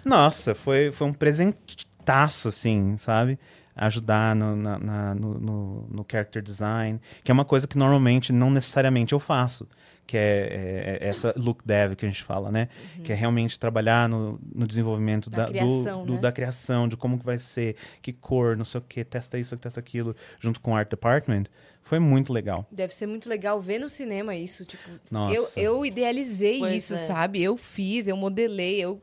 Nossa, 0.05 0.55
foi, 0.55 0.91
foi 0.91 1.07
um 1.07 1.13
presentaço, 1.13 2.49
assim, 2.49 2.97
sabe? 2.97 3.39
Ajudar 3.75 4.37
no, 4.37 4.55
na- 4.55 4.79
na- 4.79 5.15
no, 5.15 5.39
no, 5.41 5.87
no 5.89 6.07
character 6.11 6.43
design, 6.43 7.01
que 7.25 7.31
é 7.31 7.35
uma 7.35 7.45
coisa 7.45 7.67
que 7.67 7.79
normalmente 7.79 8.33
não 8.33 8.51
necessariamente 8.51 9.15
eu 9.15 9.19
faço, 9.19 9.67
que 10.07 10.17
é, 10.17 10.99
é- 11.01 11.07
é 11.07 11.09
essa 11.09 11.33
look 11.39 11.63
dev 11.65 11.95
que 11.95 12.05
a 12.05 12.09
gente 12.09 12.23
fala, 12.23 12.51
né? 12.53 12.69
Que 13.03 13.13
é 13.13 13.15
realmente 13.15 13.59
trabalhar 13.59 14.09
no, 14.11 14.39
no 14.55 14.67
desenvolvimento 14.67 15.31
Da 15.31 15.39
da, 15.39 15.45
do- 15.47 15.51
criação, 15.53 16.05
do- 16.05 16.15
né? 16.15 16.21
da 16.21 16.31
criação, 16.33 16.87
de 16.87 16.97
como 16.99 17.19
que 17.19 17.25
vai 17.25 17.39
ser, 17.39 17.77
que 18.03 18.13
cor, 18.13 18.57
não 18.59 18.65
sei 18.65 18.79
o 18.79 18.85
que, 18.87 19.03
testa 19.05 19.39
isso, 19.39 19.57
testa 19.57 19.81
aquilo, 19.81 20.15
junto 20.39 20.61
com 20.61 20.73
o 20.73 20.75
art 20.77 20.91
department. 20.91 21.45
Foi 21.83 21.99
muito 21.99 22.33
legal. 22.33 22.67
Deve 22.71 22.95
ser 22.95 23.07
muito 23.07 23.29
legal 23.29 23.61
ver 23.61 23.79
no 23.79 23.89
cinema 23.89 24.37
isso. 24.37 24.65
Tipo, 24.67 24.89
Nossa. 25.11 25.35
eu, 25.59 25.77
eu 25.77 25.87
idealizei 25.87 26.59
Pois 26.59 26.77
isso, 26.77 26.95
é. 26.95 26.99
sabe? 26.99 27.43
Eu 27.43 27.57
fiz, 27.57 28.07
eu 28.07 28.17
modelei, 28.17 28.81
eu 28.81 29.01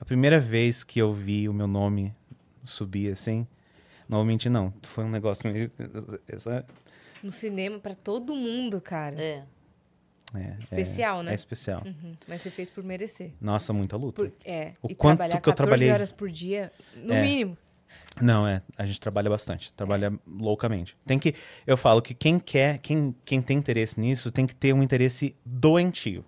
A 0.00 0.04
primeira 0.04 0.38
vez 0.38 0.84
que 0.84 0.98
eu 1.00 1.12
vi 1.12 1.48
o 1.48 1.52
meu 1.52 1.66
nome 1.66 2.14
subir 2.66 3.12
assim, 3.12 3.46
normalmente 4.08 4.48
não, 4.48 4.72
foi 4.82 5.04
um 5.04 5.10
negócio 5.10 5.50
meio. 5.50 5.70
Essa, 6.28 6.64
no 7.22 7.30
cinema 7.30 7.78
pra 7.78 7.94
todo 7.94 8.34
mundo, 8.36 8.80
cara. 8.80 9.20
É. 9.20 9.44
é, 10.34 10.56
Especial, 10.58 11.20
é, 11.20 11.22
né? 11.24 11.32
É 11.32 11.34
especial. 11.34 11.82
Uhum. 11.86 12.14
Mas 12.28 12.42
você 12.42 12.50
fez 12.50 12.68
por 12.68 12.84
merecer. 12.84 13.32
Nossa, 13.40 13.72
muita 13.72 13.96
luta. 13.96 14.22
Por- 14.24 14.32
é. 14.44 14.72
O 14.82 14.90
e 14.90 14.94
quanto 14.94 15.18
trabalhar 15.18 15.40
que 15.40 15.48
eu 15.48 15.52
14 15.52 15.56
trabalhei- 15.68 15.90
horas 15.92 16.12
por 16.12 16.30
dia, 16.30 16.70
no 16.96 17.14
É. 17.14 17.22
mínimo. 17.22 17.56
Não, 18.20 18.46
é, 18.46 18.62
a 18.76 18.84
gente 18.84 18.98
trabalha 19.00 19.30
bastante, 19.30 19.72
trabalha 19.72 20.12
loucamente. 20.26 20.96
Tem 21.06 21.18
que, 21.20 21.34
eu 21.64 21.76
falo 21.76 22.02
que 22.02 22.14
quem 22.14 22.36
quer, 22.38 22.78
quem, 22.78 23.14
quem 23.24 23.40
tem 23.40 23.56
interesse 23.56 23.98
nisso, 24.00 24.32
tem 24.32 24.44
que 24.44 24.54
ter 24.56 24.72
um 24.72 24.82
interesse 24.82 25.36
doentio. 25.44 26.24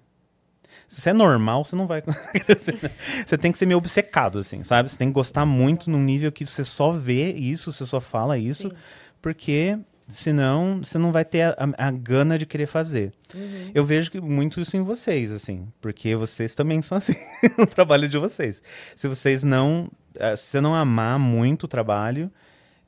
Se 0.89 1.03
você 1.03 1.11
é 1.11 1.13
normal, 1.13 1.65
você 1.65 1.77
não 1.77 1.87
vai. 1.87 2.03
você 3.27 3.37
tem 3.39 3.53
que 3.53 3.59
ser 3.59 3.67
meio 3.67 3.79
obcecado, 3.79 4.39
assim, 4.39 4.65
sabe? 4.65 4.89
Você 4.91 4.97
tem 4.97 5.09
que 5.09 5.15
gostar 5.15 5.45
muito 5.45 5.91
num 5.91 6.03
nível 6.03 6.33
que 6.33 6.47
você 6.47 6.65
só 6.65 6.91
vê 6.91 7.31
isso, 7.33 7.71
você 7.73 7.85
só 7.85 8.01
fala 8.01 8.39
isso, 8.39 8.71
Sim. 8.71 8.75
porque 9.21 9.79
senão 10.11 10.81
você 10.83 10.97
não 10.97 11.13
vai 11.13 11.25
ter 11.27 11.43
a, 11.43 11.51
a- 11.79 11.89
a 11.89 11.91
gana 11.91 12.39
de 12.39 12.47
querer 12.47 12.67
fazer. 12.67 13.13
Uhum. 13.35 13.71
Eu 13.75 13.85
vejo 13.85 14.11
que 14.11 14.19
muito 14.19 14.59
isso 14.63 14.75
em 14.79 14.83
vocês, 14.83 15.31
assim, 15.31 15.69
porque 15.81 16.17
vocês 16.17 16.55
também 16.55 16.81
são 16.81 16.97
assim, 16.97 17.15
no 17.59 17.67
trabalho 17.67 18.09
de 18.09 18.17
vocês. 18.17 18.63
Se 18.97 19.07
vocês 19.07 19.45
não, 19.45 19.91
eh, 20.15 20.35
se 20.37 20.47
você 20.47 20.61
não 20.63 20.75
amar 20.75 21.19
muito 21.19 21.65
o 21.65 21.69
trabalho, 21.69 22.33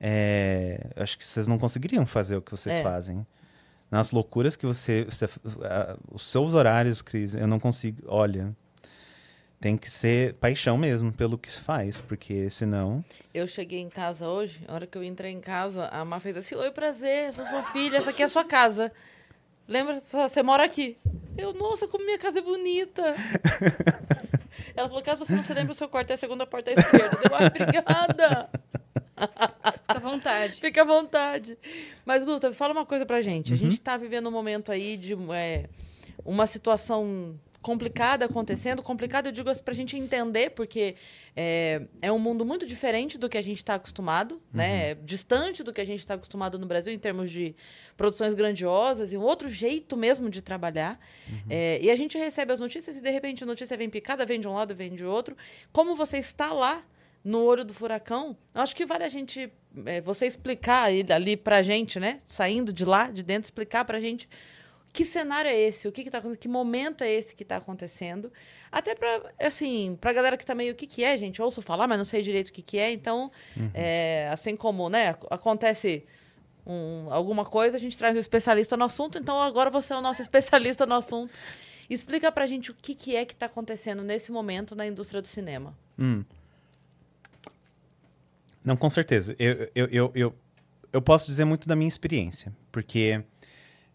é, 0.00 0.86
acho 0.96 1.18
que 1.18 1.26
vocês 1.26 1.46
não 1.46 1.58
conseguiriam 1.58 2.06
fazer 2.06 2.36
o 2.36 2.40
que 2.42 2.50
vocês 2.50 2.76
É. 2.76 2.82
fazem. 2.82 3.26
Nas 3.90 4.10
loucuras 4.12 4.54
que 4.56 4.64
você, 4.66 5.04
você- 5.04 5.28
ah, 5.62 5.96
os 6.10 6.24
seus 6.26 6.54
horários, 6.54 7.02
Cris, 7.02 7.34
eu 7.34 7.46
não 7.46 7.58
consigo. 7.58 8.02
Olha, 8.06 8.54
tem 9.60 9.76
que 9.76 9.90
ser 9.90 10.34
paixão 10.34 10.78
mesmo 10.78 11.12
pelo 11.12 11.36
que 11.36 11.50
se 11.50 11.60
faz, 11.60 11.98
porque 11.98 12.48
senão. 12.50 13.04
Eu 13.34 13.46
cheguei 13.46 13.80
em 13.80 13.88
casa 13.88 14.28
hoje, 14.28 14.62
a 14.68 14.74
hora 14.74 14.86
que 14.86 14.96
eu 14.96 15.02
entrei 15.02 15.32
em 15.32 15.40
casa, 15.40 15.88
a 15.88 16.04
Má 16.04 16.20
fez 16.20 16.36
assim: 16.36 16.54
Oi, 16.54 16.70
prazer, 16.70 17.26
eu 17.28 17.32
sou 17.32 17.44
sua 17.46 17.62
filha, 17.64 17.96
essa 17.96 18.10
aqui 18.10 18.22
é 18.22 18.26
a 18.26 18.28
sua 18.28 18.44
casa. 18.44 18.92
Lembra? 19.66 20.00
Você 20.00 20.42
mora 20.42 20.64
aqui. 20.64 20.96
Eu, 21.36 21.52
nossa, 21.52 21.86
como 21.88 22.04
minha 22.04 22.18
casa 22.18 22.38
é 22.38 22.42
bonita. 22.42 23.02
Ela 24.76 24.88
falou: 24.88 25.02
caso 25.02 25.24
você 25.24 25.34
não 25.34 25.42
se 25.42 25.52
lembre, 25.52 25.72
o 25.72 25.74
seu 25.74 25.88
quarto 25.88 26.10
é 26.10 26.14
a 26.14 26.16
segunda 26.16 26.46
porta 26.46 26.70
à 26.70 26.74
esquerda. 26.74 27.18
Eu, 27.24 27.34
ai, 27.36 27.46
obrigada. 27.48 28.48
Fica 29.20 29.96
à 29.96 29.98
vontade. 29.98 30.54
Fica 30.60 30.82
à 30.82 30.84
vontade. 30.84 31.58
Mas, 32.04 32.24
Gustavo, 32.24 32.54
fala 32.54 32.72
uma 32.72 32.86
coisa 32.86 33.04
pra 33.06 33.20
gente. 33.20 33.52
A 33.52 33.54
Uhum. 33.54 33.60
gente 33.60 33.72
está 33.74 33.96
vivendo 33.96 34.28
um 34.28 34.32
momento 34.32 34.70
aí 34.72 34.96
de 34.96 35.14
é, 35.32 35.68
uma 36.24 36.46
situação 36.46 37.38
complicada 37.62 38.24
acontecendo. 38.24 38.82
Complicada, 38.82 39.28
eu 39.28 39.32
digo 39.32 39.50
assim, 39.50 39.62
pra 39.62 39.74
gente 39.74 39.94
entender, 39.94 40.50
porque 40.52 40.96
é, 41.36 41.82
é 42.00 42.10
um 42.10 42.18
mundo 42.18 42.42
muito 42.42 42.64
diferente 42.64 43.18
do 43.18 43.28
que 43.28 43.36
a 43.36 43.42
gente 43.42 43.58
está 43.58 43.74
acostumado, 43.74 44.40
né? 44.50 44.92
É 44.92 44.94
distante 44.94 45.62
do 45.62 45.70
que 45.70 45.78
a 45.78 45.84
gente 45.84 46.00
está 46.00 46.14
acostumado 46.14 46.58
no 46.58 46.64
Brasil 46.66 46.90
em 46.90 46.98
termos 46.98 47.30
de 47.30 47.54
produções 47.98 48.32
grandiosas 48.32 49.12
e 49.12 49.18
um 49.18 49.20
outro 49.22 49.50
jeito 49.50 49.94
mesmo 49.94 50.30
de 50.30 50.40
trabalhar. 50.40 50.98
É, 51.50 51.78
e 51.82 51.90
a 51.90 51.96
gente 51.96 52.16
recebe 52.16 52.50
as 52.50 52.60
notícias 52.60 52.96
e, 52.96 53.02
de 53.02 53.10
repente, 53.10 53.44
a 53.44 53.46
notícia 53.46 53.76
vem 53.76 53.90
picada, 53.90 54.24
vem 54.24 54.40
de 54.40 54.48
um 54.48 54.54
lado, 54.54 54.74
vem 54.74 54.94
de 54.94 55.04
outro. 55.04 55.36
Como 55.70 55.94
você 55.94 56.16
está 56.16 56.54
lá 56.54 56.82
no 57.24 57.42
olho 57.44 57.64
do 57.64 57.74
furacão, 57.74 58.36
eu 58.54 58.60
acho 58.62 58.74
que 58.74 58.86
vale 58.86 59.04
a 59.04 59.08
gente, 59.08 59.52
é, 59.86 60.00
você 60.00 60.26
explicar 60.26 60.84
aí, 60.84 61.04
ali 61.12 61.36
pra 61.36 61.62
gente, 61.62 62.00
né? 62.00 62.20
Saindo 62.26 62.72
de 62.72 62.84
lá, 62.84 63.10
de 63.10 63.22
dentro, 63.22 63.46
explicar 63.46 63.84
pra 63.84 64.00
gente 64.00 64.28
que 64.92 65.04
cenário 65.04 65.48
é 65.48 65.56
esse, 65.56 65.86
o 65.86 65.92
que 65.92 66.02
que 66.02 66.10
tá 66.10 66.18
acontecendo, 66.18 66.40
que 66.42 66.48
momento 66.48 67.04
é 67.04 67.12
esse 67.12 67.36
que 67.36 67.44
tá 67.44 67.56
acontecendo. 67.58 68.32
Até 68.72 68.94
pra, 68.94 69.22
assim, 69.38 69.96
pra 70.00 70.12
galera 70.12 70.36
que 70.36 70.44
tá 70.44 70.52
meio, 70.54 70.72
o 70.72 70.74
que 70.76 70.86
que 70.86 71.04
é, 71.04 71.16
gente? 71.16 71.38
Eu 71.38 71.44
ouço 71.44 71.62
falar, 71.62 71.86
mas 71.86 71.96
não 71.96 72.04
sei 72.04 72.22
direito 72.22 72.48
o 72.48 72.52
que 72.52 72.60
que 72.62 72.76
é. 72.78 72.90
Então, 72.90 73.30
é, 73.72 74.28
assim 74.32 74.56
como, 74.56 74.88
né, 74.88 75.10
ac- 75.10 75.26
acontece 75.30 76.04
um- 76.66 77.06
alguma 77.12 77.44
coisa, 77.44 77.76
a 77.76 77.80
gente 77.80 77.96
traz 77.96 78.16
um 78.16 78.18
especialista 78.18 78.76
no 78.76 78.84
assunto. 78.84 79.16
Então, 79.18 79.40
agora 79.40 79.70
você 79.70 79.92
é 79.92 79.96
o 79.96 80.00
nosso 80.00 80.22
especialista 80.22 80.84
no 80.86 80.94
assunto. 80.96 81.32
Explica 81.88 82.32
pra 82.32 82.46
gente 82.48 82.70
o 82.72 82.74
que 82.74 82.94
que 82.94 83.14
é 83.14 83.24
que 83.24 83.36
tá 83.36 83.46
acontecendo 83.46 84.02
nesse 84.02 84.32
momento 84.32 84.74
na 84.74 84.86
indústria 84.86 85.20
do 85.22 85.26
cinema. 85.28 85.72
Hum. 85.98 86.24
Não, 88.64 88.76
com 88.76 88.90
certeza. 88.90 89.34
Eu, 89.38 89.68
eu, 89.74 89.86
eu, 89.90 90.12
eu, 90.14 90.34
eu 90.92 91.02
posso 91.02 91.26
dizer 91.26 91.44
muito 91.44 91.66
da 91.68 91.74
minha 91.76 91.88
experiência, 91.88 92.54
porque 92.70 93.22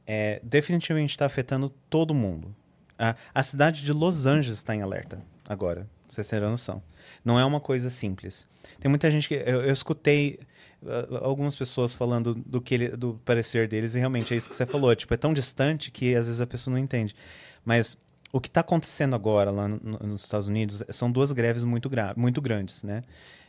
é, 0.07 0.39
definitivamente 0.43 1.11
está 1.11 1.25
afetando 1.25 1.69
todo 1.89 2.13
mundo. 2.13 2.55
A, 2.97 3.15
a 3.33 3.43
cidade 3.43 3.83
de 3.83 3.91
Los 3.93 4.25
Angeles 4.25 4.57
está 4.59 4.73
em 4.75 4.81
alerta 4.81 5.21
agora, 5.47 5.81
pra 5.81 6.15
vocês 6.15 6.27
terem 6.27 6.49
noção. 6.49 6.81
Não 7.23 7.39
é 7.39 7.45
uma 7.45 7.59
coisa 7.59 7.89
simples. 7.89 8.47
Tem 8.79 8.89
muita 8.89 9.09
gente 9.11 9.27
que. 9.27 9.35
Eu, 9.35 9.61
eu 9.63 9.71
escutei 9.73 10.39
ah, 10.85 11.19
algumas 11.21 11.55
pessoas 11.55 11.93
falando 11.93 12.33
do, 12.35 12.61
que 12.61 12.73
ele- 12.73 12.89
do 12.89 13.19
parecer 13.25 13.67
deles, 13.67 13.95
e 13.95 13.99
realmente 13.99 14.33
é 14.33 14.37
isso 14.37 14.49
que 14.49 14.55
você 14.55 14.65
falou. 14.65 14.95
Tipo, 14.95 15.13
é 15.13 15.17
tão 15.17 15.33
distante 15.33 15.91
que 15.91 16.15
às 16.15 16.25
vezes 16.27 16.41
a 16.41 16.47
pessoa 16.47 16.71
não 16.71 16.79
entende. 16.81 17.15
Mas 17.63 17.97
o 18.31 18.39
que 18.39 18.47
está 18.47 18.61
acontecendo 18.61 19.15
agora 19.15 19.51
lá 19.51 19.67
no- 19.67 19.79
no- 19.83 19.99
nos 20.07 20.23
Estados 20.23 20.47
Unidos 20.47 20.83
são 20.89 21.11
duas 21.11 21.31
greves 21.31 21.63
muito, 21.63 21.89
gra 21.89 22.13
muito 22.15 22.41
grandes, 22.41 22.81
né? 22.83 23.03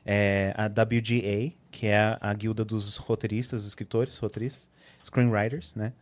É 0.09 0.55
a 0.57 0.67
WGA, 0.67 1.53
que 1.71 1.89
é 1.89 2.17
a, 2.21 2.33
guilda 2.33 2.65
dos 2.65 2.97
roteiristas, 2.97 3.63
dos 3.63 3.69
escritores, 3.69 4.17
roteiristas, 4.19 4.71
screenwriters, 5.05 5.75
né? 5.75 5.93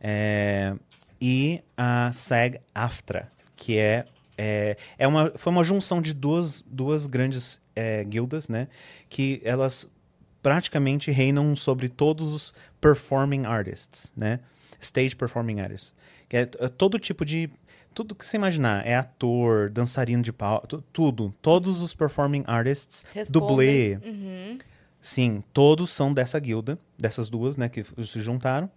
É, 0.00 0.74
e 1.20 1.62
a 1.76 2.10
SAG-AFTRA, 2.10 3.30
que 3.54 3.76
é, 3.76 4.06
é, 4.38 4.76
é 4.98 5.06
uma, 5.06 5.30
foi 5.36 5.52
uma 5.52 5.62
junção 5.62 6.00
de 6.00 6.14
duas, 6.14 6.64
duas 6.66 7.06
grandes 7.06 7.60
é, 7.76 8.02
guildas, 8.04 8.48
né? 8.48 8.68
Que 9.10 9.42
elas 9.44 9.86
praticamente 10.42 11.10
reinam 11.10 11.54
sobre 11.54 11.90
todos 11.90 12.32
os 12.32 12.54
performing 12.80 13.44
artists, 13.44 14.12
né? 14.16 14.40
Stage 14.80 15.14
performing 15.14 15.60
artists. 15.60 15.94
Que 16.28 16.38
é, 16.38 16.40
é 16.40 16.68
todo 16.68 16.98
tipo 16.98 17.24
de... 17.24 17.50
Tudo 17.94 18.14
que 18.14 18.24
você 18.26 18.36
imaginar. 18.36 18.86
É 18.86 18.94
ator, 18.94 19.68
dançarino 19.70 20.22
de 20.22 20.32
pau, 20.32 20.64
tu- 20.66 20.82
tudo. 20.92 21.34
Todos 21.42 21.80
os 21.82 21.94
performing 21.94 22.44
artists, 22.46 23.04
dublê, 23.28 23.96
Uhum. 24.04 24.58
sim, 25.00 25.42
todos 25.52 25.90
são 25.90 26.12
dessa 26.14 26.38
guilda, 26.38 26.78
dessas 26.98 27.28
duas, 27.28 27.56
né, 27.56 27.68
que 27.68 27.84
se 28.04 28.20
juntaram. 28.20 28.70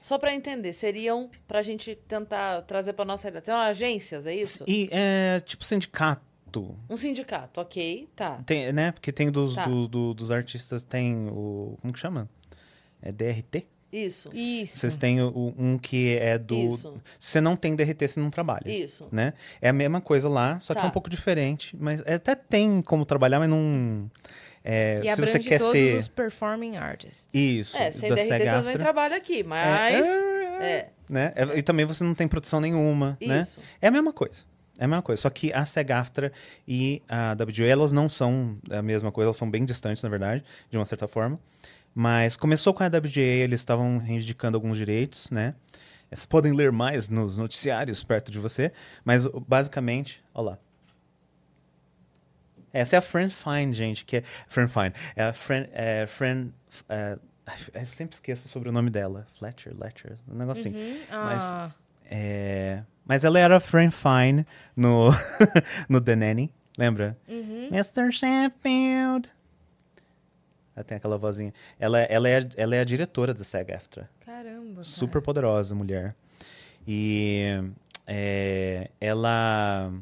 Só 0.00 0.16
pra 0.18 0.32
entender, 0.32 0.72
seriam 0.74 1.28
pra 1.48 1.60
gente 1.62 1.96
tentar 2.06 2.62
trazer 2.62 2.92
pra 2.92 3.04
nossa 3.04 3.24
realidade. 3.24 3.46
São 3.46 3.56
agências, 3.58 4.26
é 4.26 4.34
isso? 4.34 4.64
E 4.68 4.88
é 4.92 5.40
tipo 5.40 5.64
sindicato, 5.64 6.76
Um 6.88 6.96
sindicato, 6.96 7.60
ok, 7.60 8.08
tá. 8.14 8.36
tem, 8.46 8.72
né? 8.72 8.92
Porque 8.92 9.10
tem 9.12 9.30
dos, 9.30 9.54
Tá. 9.56 9.64
do- 9.66 9.88
do- 9.88 10.14
dos 10.14 10.30
artistas, 10.30 10.84
tem 10.84 11.28
o. 11.28 11.76
Como 11.80 11.92
que 11.92 11.98
chama? 11.98 12.28
É 13.02 13.10
DRT? 13.10 13.66
Isso, 13.92 14.28
Isso. 14.34 14.76
Vocês 14.78 14.96
têm 14.98 15.20
o- 15.22 15.54
um 15.56 15.78
que 15.78 16.16
é 16.18 16.36
do. 16.36 16.56
isso, 16.74 16.94
Se 17.18 17.30
você 17.32 17.40
não 17.40 17.56
tem 17.56 17.74
DRT, 17.74 18.06
você 18.08 18.20
não 18.20 18.28
trabalha. 18.30 18.70
isso. 18.70 19.06
Né? 19.10 19.32
É 19.62 19.70
a 19.70 19.72
mesma 19.72 20.00
coisa 20.00 20.28
lá, 20.28 20.60
só 20.60 20.74
que 20.74 20.80
é 20.80 20.82
Tá. 20.82 20.88
um 20.88 20.90
pouco 20.92 21.08
diferente. 21.08 21.74
Mas 21.80 22.02
é, 22.04 22.14
até 22.14 22.34
tem 22.34 22.82
como 22.82 23.06
trabalhar, 23.06 23.38
mas 23.38 23.48
não. 23.48 24.10
é, 24.62 25.00
E 25.02 25.10
se 25.14 25.20
você 25.20 25.38
quer 25.38 25.58
todos 25.58 25.72
ser. 25.72 25.96
os 25.96 26.06
performing 26.08 26.76
artists. 26.76 27.28
Isso, 27.32 27.76
É, 27.78 27.90
sem 27.90 28.10
da 28.10 28.16
DRT 28.16 28.62
você 28.62 28.70
não 28.72 28.78
trabalha 28.78 29.16
aqui, 29.16 29.40
É, 29.40 29.42
mas... 29.44 30.06
é, 30.06 30.60
É, 30.60 30.88
né? 31.08 31.32
É, 31.34 31.58
e 31.58 31.62
também 31.62 31.86
você 31.86 32.04
não 32.04 32.14
tem 32.14 32.28
proteção 32.28 32.60
nenhuma, 32.60 33.16
né? 33.24 33.40
isso. 33.40 33.58
É 33.80 33.88
a 33.88 33.90
mesma 33.90 34.12
coisa. 34.12 34.44
É 34.78 34.84
a 34.84 34.88
mesma 34.88 35.02
coisa. 35.02 35.22
Só 35.22 35.30
que 35.30 35.52
a 35.52 35.64
SEG-AFTRA 35.64 36.30
e 36.66 37.02
a 37.08 37.32
WGA, 37.34 37.66
elas 37.66 37.90
não 37.90 38.08
são 38.08 38.58
a 38.70 38.82
mesma 38.82 39.10
coisa, 39.10 39.28
elas 39.28 39.36
são 39.36 39.50
bem 39.50 39.64
distantes, 39.64 40.02
na 40.02 40.08
verdade, 40.10 40.44
de 40.70 40.76
uma 40.76 40.84
certa 40.84 41.08
forma. 41.08 41.40
Mas 41.94 42.36
começou 42.36 42.72
com 42.72 42.82
a 42.82 42.86
WGA, 42.86 43.20
eles 43.20 43.60
estavam 43.60 43.98
reivindicando 43.98 44.56
alguns 44.56 44.76
direitos, 44.76 45.30
né? 45.30 45.54
Vocês 46.08 46.24
podem 46.24 46.52
ler 46.52 46.72
mais 46.72 47.08
nos 47.08 47.36
noticiários 47.36 48.02
perto 48.02 48.30
de 48.30 48.38
você, 48.38 48.72
mas 49.04 49.26
basicamente, 49.46 50.22
olha 50.34 50.50
lá. 50.52 50.58
Essa 52.72 52.96
é 52.96 52.98
a 52.98 53.02
Friend 53.02 53.34
Fine, 53.34 53.72
gente, 53.72 54.04
que 54.04 54.18
é 54.18 54.22
Friend 54.46 54.70
Fine. 54.70 54.92
É 55.16 55.24
a 55.24 55.32
Friend, 55.32 55.68
é, 55.72 56.06
friend 56.06 56.52
é, 56.88 57.18
eu 57.74 57.86
sempre 57.86 58.14
esqueço 58.14 58.46
sobre 58.48 58.68
o 58.68 58.72
nome 58.72 58.90
dela. 58.90 59.26
Fletcher, 59.38 59.74
Letcher, 59.78 60.16
um 60.30 60.34
negócio 60.36 60.60
assim. 60.60 60.76
Uhum. 60.78 60.98
Mas- 61.10 61.44
Ah, 61.44 61.70
É, 62.10 62.82
mas 63.04 63.24
ela 63.24 63.38
era 63.38 63.58
Friend 63.60 63.92
Fine 63.94 64.46
no, 64.76 65.10
no 65.88 66.00
The 66.00 66.14
Nanny, 66.16 66.50
lembra? 66.76 67.18
uhum. 67.28 67.68
Mr. 67.72 68.10
Sheffield. 68.12 69.30
Ela 70.78 70.84
tem 70.84 70.96
aquela 70.96 71.18
vozinha. 71.18 71.52
Ela, 71.76 71.98
ela, 72.02 72.28
é, 72.28 72.48
ela 72.56 72.76
é 72.76 72.80
a 72.80 72.84
diretora 72.84 73.34
da 73.34 73.42
SAG-AFTRA. 73.42 74.08
Caramba. 74.24 74.74
cara. 74.74 74.84
Super 74.84 75.20
poderosa 75.20 75.74
mulher. 75.74 76.14
E 76.86 77.42
é, 78.06 78.88
ela. 79.00 79.92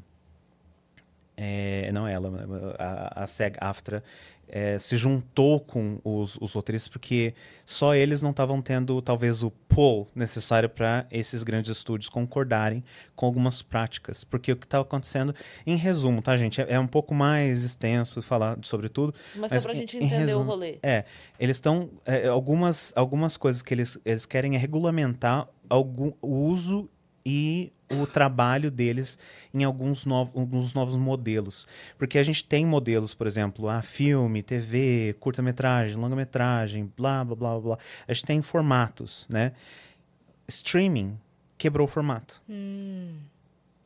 é, 1.34 1.90
não 1.92 2.06
ela, 2.06 2.30
a, 2.78 3.22
a 3.22 3.26
SAG-AFTRA 3.26 4.02
é, 4.48 4.78
se 4.78 4.96
juntou 4.96 5.58
com 5.60 5.98
os, 6.04 6.36
os 6.40 6.52
roteiristas 6.52 6.88
porque 6.88 7.34
só 7.64 7.94
eles 7.94 8.22
não 8.22 8.30
estavam 8.30 8.62
tendo 8.62 9.00
talvez 9.02 9.42
o 9.42 9.50
pull 9.50 10.08
necessário 10.14 10.68
para 10.68 11.06
esses 11.10 11.42
grandes 11.42 11.70
estúdios 11.76 12.08
concordarem 12.08 12.84
com 13.14 13.26
algumas 13.26 13.60
práticas. 13.62 14.22
Porque 14.24 14.52
o 14.52 14.56
que 14.56 14.64
estava 14.66 14.82
acontecendo, 14.82 15.34
em 15.66 15.76
resumo, 15.76 16.22
tá, 16.22 16.36
gente? 16.36 16.60
É, 16.60 16.74
é 16.74 16.78
um 16.80 16.86
pouco 16.86 17.14
mais 17.14 17.64
extenso 17.64 18.22
falar 18.22 18.58
sobre 18.62 18.88
tudo, 18.88 19.14
Mas, 19.34 19.52
Mas 19.52 19.62
só 19.62 19.68
pra 19.68 19.76
em- 19.76 19.80
gente 19.80 19.96
entender 19.96 20.24
o 20.24 20.26
resumo- 20.38 20.44
rolê. 20.50 20.78
é, 20.82 21.04
eles 21.40 21.56
estão. 21.56 21.90
é, 22.04 22.28
algumas, 22.28 22.92
algumas 22.96 23.36
coisas 23.36 23.62
que 23.62 23.74
eles, 23.74 23.98
eles 24.04 24.24
querem 24.26 24.54
é 24.54 24.58
regulamentar 24.58 25.48
algum, 25.68 26.12
o 26.22 26.28
uso 26.48 26.88
e 27.28 27.72
o 27.90 28.06
trabalho 28.06 28.70
deles 28.70 29.18
em 29.52 29.64
alguns, 29.64 30.04
novos 30.04 30.32
alguns 30.36 30.72
novos 30.72 30.94
modelos. 30.94 31.66
Porque 31.98 32.18
a 32.18 32.22
gente 32.22 32.44
tem 32.44 32.64
modelos, 32.64 33.12
por 33.14 33.26
exemplo, 33.26 33.68
a 33.68 33.82
filme, 33.82 34.42
TV, 34.44 35.16
curta-metragem, 35.18 35.96
longa-metragem, 35.96 36.92
blá, 36.96 37.24
blá, 37.24 37.34
blá, 37.34 37.60
blá. 37.60 37.78
A 38.06 38.12
gente 38.14 38.24
tem 38.24 38.40
formatos, 38.40 39.26
né? 39.28 39.52
Streaming 40.46 41.18
quebrou 41.58 41.86
o 41.86 41.90
formato. 41.90 42.40
Hum, 42.48 43.16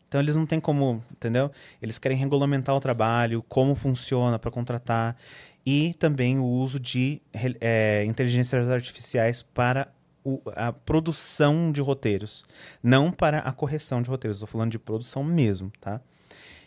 Então 0.06 0.20
eles 0.20 0.36
não 0.36 0.44
têm 0.44 0.60
como, 0.60 1.02
entendeu? 1.10 1.50
Eles 1.80 1.98
querem 1.98 2.18
regulamentar 2.18 2.76
o 2.76 2.80
trabalho, 2.80 3.42
como 3.48 3.74
funciona 3.74 4.38
para 4.38 4.50
contratar 4.50 5.16
e 5.64 5.94
também 5.94 6.38
o 6.38 6.44
uso 6.44 6.78
de 6.78 7.22
eh, 7.32 8.04
inteligências 8.06 8.68
artificiais 8.68 9.42
para 9.42 9.88
o- 10.24 10.40
a 10.54 10.72
produção 10.72 11.70
de 11.72 11.80
roteiros, 11.80 12.44
não 12.82 13.10
para 13.10 13.38
a 13.40 13.52
correção 13.52 14.00
de 14.02 14.08
roteiros. 14.10 14.36
Estou 14.36 14.48
falando 14.48 14.70
de 14.70 14.78
produção 14.78 15.22
mesmo, 15.24 15.72
tá? 15.80 16.00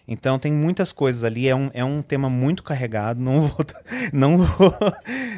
Então 0.08 0.38
tem 0.38 0.52
muitas 0.52 0.92
coisas 0.92 1.24
ali. 1.24 1.48
É 1.48 1.56
um, 1.56 1.70
é 1.74 1.84
um 1.84 2.02
tema 2.02 2.30
muito 2.30 2.62
carregado. 2.64 3.22
Não 3.22 3.42
vou, 3.48 3.58
não 4.12 4.38
vou 4.38 4.74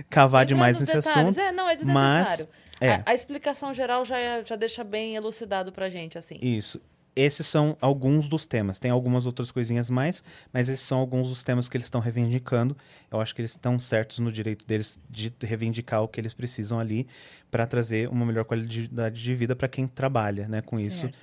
cavar 0.10 0.46
demais 0.46 0.80
nesse 0.80 0.94
detalhes. 0.96 1.38
assunto. 1.38 1.40
É, 1.40 1.52
não, 1.52 1.70
é 1.70 1.78
mas, 1.84 2.28
desnecessário. 2.28 2.48
é. 2.82 2.90
A, 2.96 3.04
a 3.06 3.14
explicação 3.14 3.74
geral 3.74 4.04
já, 4.04 4.18
é- 4.18 4.44
já 4.44 4.56
deixa 4.56 4.84
bem 4.84 5.16
elucidado 5.16 5.72
pra 5.72 5.88
gente, 5.90 6.18
assim. 6.18 6.40
Isso. 6.42 6.82
Esses 7.16 7.48
são 7.48 7.78
alguns 7.80 8.28
dos 8.28 8.46
temas. 8.46 8.78
Tem 8.78 8.92
algumas 8.92 9.26
outras 9.26 9.52
coisinhas 9.52 9.90
mais, 9.90 10.24
mas 10.52 10.68
esses 10.68 10.86
são 10.86 11.00
alguns 11.00 11.30
dos 11.30 11.44
temas 11.44 11.70
que 11.70 11.78
eles 11.78 11.86
estão 11.86 12.02
reivindicando. 12.02 12.76
Eu 13.10 13.22
acho 13.22 13.34
que 13.34 13.42
eles 13.42 13.52
estão 13.52 13.80
certos 13.80 14.20
no 14.20 14.32
direito 14.32 14.66
deles 14.66 15.00
de 15.10 15.34
reivindicar 15.42 16.04
o 16.04 16.08
que 16.08 16.20
eles 16.20 16.34
precisam 16.34 16.80
ali 16.80 17.08
para 17.50 17.66
trazer 17.66 18.10
uma 18.10 18.26
melhor 18.26 18.44
qualidade 18.44 19.24
de 19.24 19.36
vida 19.36 19.56
para 19.56 19.70
quem 19.70 19.88
trabalha 19.88 20.48
né, 20.48 20.62
com 20.62 20.78
isso. 20.78 21.02
certo. 21.02 21.20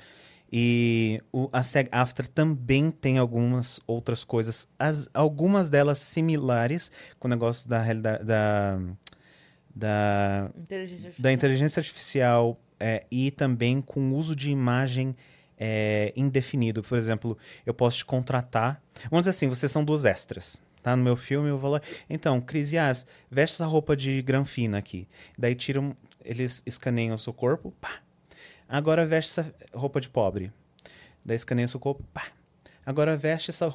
E 0.55 1.23
o, 1.33 1.49
a 1.51 1.63
SEG-AFTRA 1.63 2.27
também 2.27 2.91
tem 2.91 3.17
algumas 3.17 3.81
outras 3.87 4.23
coisas, 4.23 4.69
as, 4.79 5.09
algumas 5.15 5.71
delas 5.71 5.99
similares 5.99 6.93
com 7.19 7.27
o 7.27 7.31
negócio 7.31 7.67
da 7.67 7.81
realidade 7.81 8.23
da, 8.23 8.79
da 9.75 10.51
Inteligência 10.59 11.07
artificial. 11.07 11.23
da 11.23 11.33
inteligência 11.33 11.81
artificial 11.81 12.61
é, 12.79 13.07
e 13.11 13.31
também 13.31 13.81
com 13.81 14.11
o 14.11 14.15
uso 14.15 14.37
de 14.37 14.51
imagem 14.51 15.17
é, 15.65 16.13
indefinido. 16.17 16.83
Por 16.83 16.99
exemplo, 16.99 17.39
eu 17.65 17.73
posso 17.73 17.99
te 17.99 18.05
contratar. 18.05 18.83
Vamos 19.09 19.21
dizer 19.23 19.31
assim, 19.31 19.49
vocês 19.49 19.71
são 19.71 19.85
duas 19.85 20.05
extras. 20.05 20.61
Tá? 20.83 20.97
No 20.97 21.05
meu 21.05 21.15
filme, 21.15 21.49
eu 21.49 21.57
vou 21.57 21.71
lá. 21.71 21.81
Então, 22.11 22.41
Cris 22.41 22.73
Yas, 22.73 23.07
veste 23.31 23.55
essa 23.55 23.67
roupa 23.67 23.95
de 23.95 24.21
granfina 24.23 24.79
aqui. 24.79 25.07
Daí 25.39 25.55
tiram. 25.55 25.97
Eles 26.25 26.63
escaneiam 26.67 27.15
o 27.15 27.19
seu 27.19 27.33
corpo. 27.33 27.73
Pá. 27.81 28.01
Agora 28.69 29.07
veste 29.07 29.39
essa 29.39 29.55
roupa 29.73 30.01
de 30.01 30.09
pobre. 30.09 30.53
Daí 31.25 31.37
escaneia 31.37 31.67
o 31.67 31.69
seu 31.69 31.79
corpo. 31.79 32.03
Pá. 32.13 32.27
Agora 32.85 33.17
veste 33.17 33.51
essa 33.51 33.73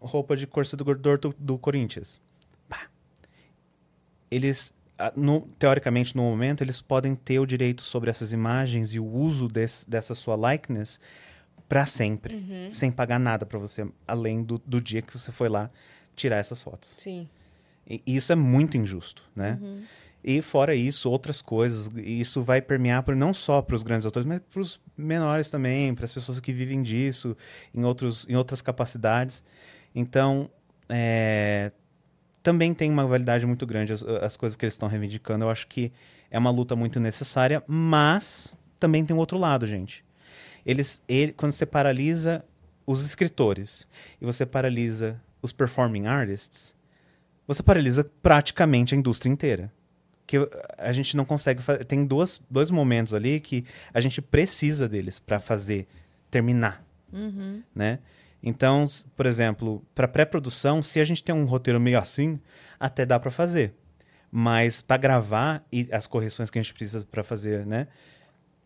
roupa 0.00 0.36
de 0.36 0.46
torcedor 0.46 0.98
do, 0.98 1.34
do 1.38 1.56
Corinthians. 1.58 2.20
Pá. 2.68 2.88
Eles 4.28 4.72
no- 5.14 5.42
teoricamente, 5.58 6.16
no 6.16 6.22
momento, 6.24 6.62
eles 6.62 6.80
podem 6.80 7.14
ter 7.14 7.38
o 7.38 7.46
direito 7.46 7.82
sobre 7.82 8.10
essas 8.10 8.32
imagens 8.32 8.92
e 8.92 8.98
o 8.98 9.06
uso 9.06 9.46
desse- 9.48 9.88
dessa 9.88 10.12
sua 10.14 10.34
likeness 10.52 10.98
para 11.68 11.84
sempre, 11.86 12.34
Uhum. 12.36 12.70
sem 12.70 12.90
pagar 12.90 13.18
nada 13.18 13.44
para 13.44 13.58
você, 13.58 13.86
além 14.06 14.42
do, 14.42 14.58
do 14.64 14.80
dia 14.80 15.02
que 15.02 15.16
você 15.16 15.30
foi 15.30 15.48
lá 15.48 15.70
tirar 16.16 16.36
essas 16.38 16.62
fotos. 16.62 16.94
Sim. 16.98 17.28
E 17.86 18.02
e 18.06 18.16
isso 18.16 18.32
é 18.32 18.36
muito 18.36 18.76
injusto, 18.76 19.22
né? 19.36 19.58
Uhum. 19.60 19.82
E 20.24 20.42
fora 20.42 20.74
isso, 20.74 21.08
outras 21.10 21.40
coisas, 21.40 21.88
isso 21.96 22.42
vai 22.42 22.60
permear 22.60 23.02
por, 23.02 23.14
não 23.14 23.32
só 23.32 23.62
para 23.62 23.76
os 23.76 23.82
grandes 23.82 24.04
autores, 24.04 24.26
mas 24.26 24.40
para 24.50 24.60
os 24.60 24.80
menores 24.96 25.48
também, 25.48 25.94
para 25.94 26.04
as 26.04 26.12
pessoas 26.12 26.40
que 26.40 26.52
vivem 26.52 26.82
disso, 26.82 27.36
em, 27.72 27.84
outros, 27.84 28.26
em 28.28 28.34
outras 28.34 28.60
capacidades. 28.60 29.44
Então, 29.94 30.50
é, 30.88 31.70
também 32.42 32.74
tem 32.74 32.90
uma 32.90 33.06
validade 33.06 33.46
muito 33.46 33.64
grande 33.64 33.92
as, 33.92 34.02
as 34.02 34.36
coisas 34.36 34.56
que 34.56 34.64
eles 34.64 34.74
estão 34.74 34.88
reivindicando. 34.88 35.44
Eu 35.44 35.50
acho 35.50 35.66
que 35.68 35.92
é 36.30 36.38
uma 36.38 36.50
luta 36.50 36.74
muito 36.74 36.98
necessária, 36.98 37.62
mas 37.66 38.52
também 38.78 39.04
tem 39.04 39.14
um 39.14 39.18
outro 39.20 39.38
lado, 39.38 39.66
gente. 39.66 40.04
Eles, 40.68 41.02
ele, 41.08 41.32
quando 41.32 41.52
você 41.52 41.64
paralisa 41.64 42.44
os 42.86 43.02
escritores 43.02 43.88
e 44.20 44.26
você 44.26 44.44
paralisa 44.44 45.18
os 45.40 45.50
performing 45.50 46.06
artists, 46.06 46.76
você 47.46 47.62
paralisa 47.62 48.04
praticamente 48.22 48.94
a 48.94 48.98
indústria 48.98 49.30
inteira. 49.30 49.72
Que 50.26 50.36
a 50.76 50.92
gente 50.92 51.16
não 51.16 51.24
consegue 51.24 51.62
fazer. 51.62 51.86
Tem 51.86 52.04
duas, 52.04 52.38
dois 52.50 52.70
momentos 52.70 53.14
ali 53.14 53.40
que 53.40 53.64
a 53.94 54.00
gente 54.00 54.20
precisa 54.20 54.86
deles 54.86 55.18
para 55.18 55.40
fazer, 55.40 55.88
terminar 56.30 56.86
Uhum. 57.10 57.62
né? 57.74 58.00
Então, 58.42 58.84
por 59.16 59.24
exemplo, 59.24 59.82
para 59.94 60.06
pré-produção, 60.06 60.82
se 60.82 61.00
a 61.00 61.04
gente 61.04 61.24
tem 61.24 61.34
um 61.34 61.46
roteiro 61.46 61.80
meio 61.80 61.98
assim, 61.98 62.38
até 62.78 63.06
dá 63.06 63.18
para 63.18 63.30
fazer. 63.30 63.74
Mas 64.30 64.82
para 64.82 64.98
gravar 64.98 65.66
e 65.72 65.88
as 65.90 66.06
correções 66.06 66.50
que 66.50 66.58
a 66.58 66.62
gente 66.62 66.74
precisa 66.74 67.06
para 67.10 67.24
fazer, 67.24 67.64
né? 67.64 67.88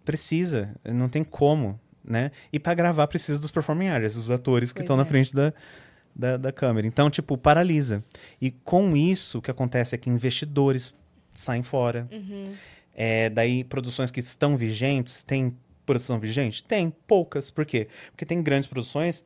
Precisa, 0.05 0.75
não 0.85 1.09
tem 1.09 1.23
como, 1.23 1.81
né? 2.05 2.31
E 2.53 2.59
para 2.59 2.75
gravar 2.75 3.07
precisa 3.07 3.41
dos 3.41 3.51
performing 3.51 3.89
artists, 3.89 4.27
dos 4.27 4.31
atores 4.31 4.73
que 4.73 4.79
Pois 4.79 4.85
estão 4.85 4.97
na 4.97 5.03
é. 5.03 5.07
frente 5.07 5.35
da, 5.35 5.53
da, 6.15 6.37
da 6.37 6.53
câmera. 6.53 6.87
Então, 6.87 7.11
tipo, 7.11 7.37
paralisa. 7.37 8.05
E 8.41 8.51
com 8.51 8.97
isso, 8.97 9.39
o 9.39 9.43
que 9.43 9.51
acontece 9.51 9.95
é 9.95 9.99
que 9.99 10.11
investidores 10.11 10.95
saem 11.33 11.63
fora. 11.63 12.09
Uhum. 12.13 12.55
É, 12.95 13.31
daí, 13.31 13.65
produções 13.65 14.11
que 14.11 14.21
estão 14.21 14.57
vigentes, 14.57 15.23
tem 15.23 15.57
produção 15.87 16.19
vigente? 16.19 16.63
Tem, 16.63 16.91
poucas. 17.07 17.51
Por 17.51 17.65
quê? 17.65 17.89
Porque 18.11 18.27
tem 18.27 18.43
grandes 18.43 18.69
produções 18.69 19.25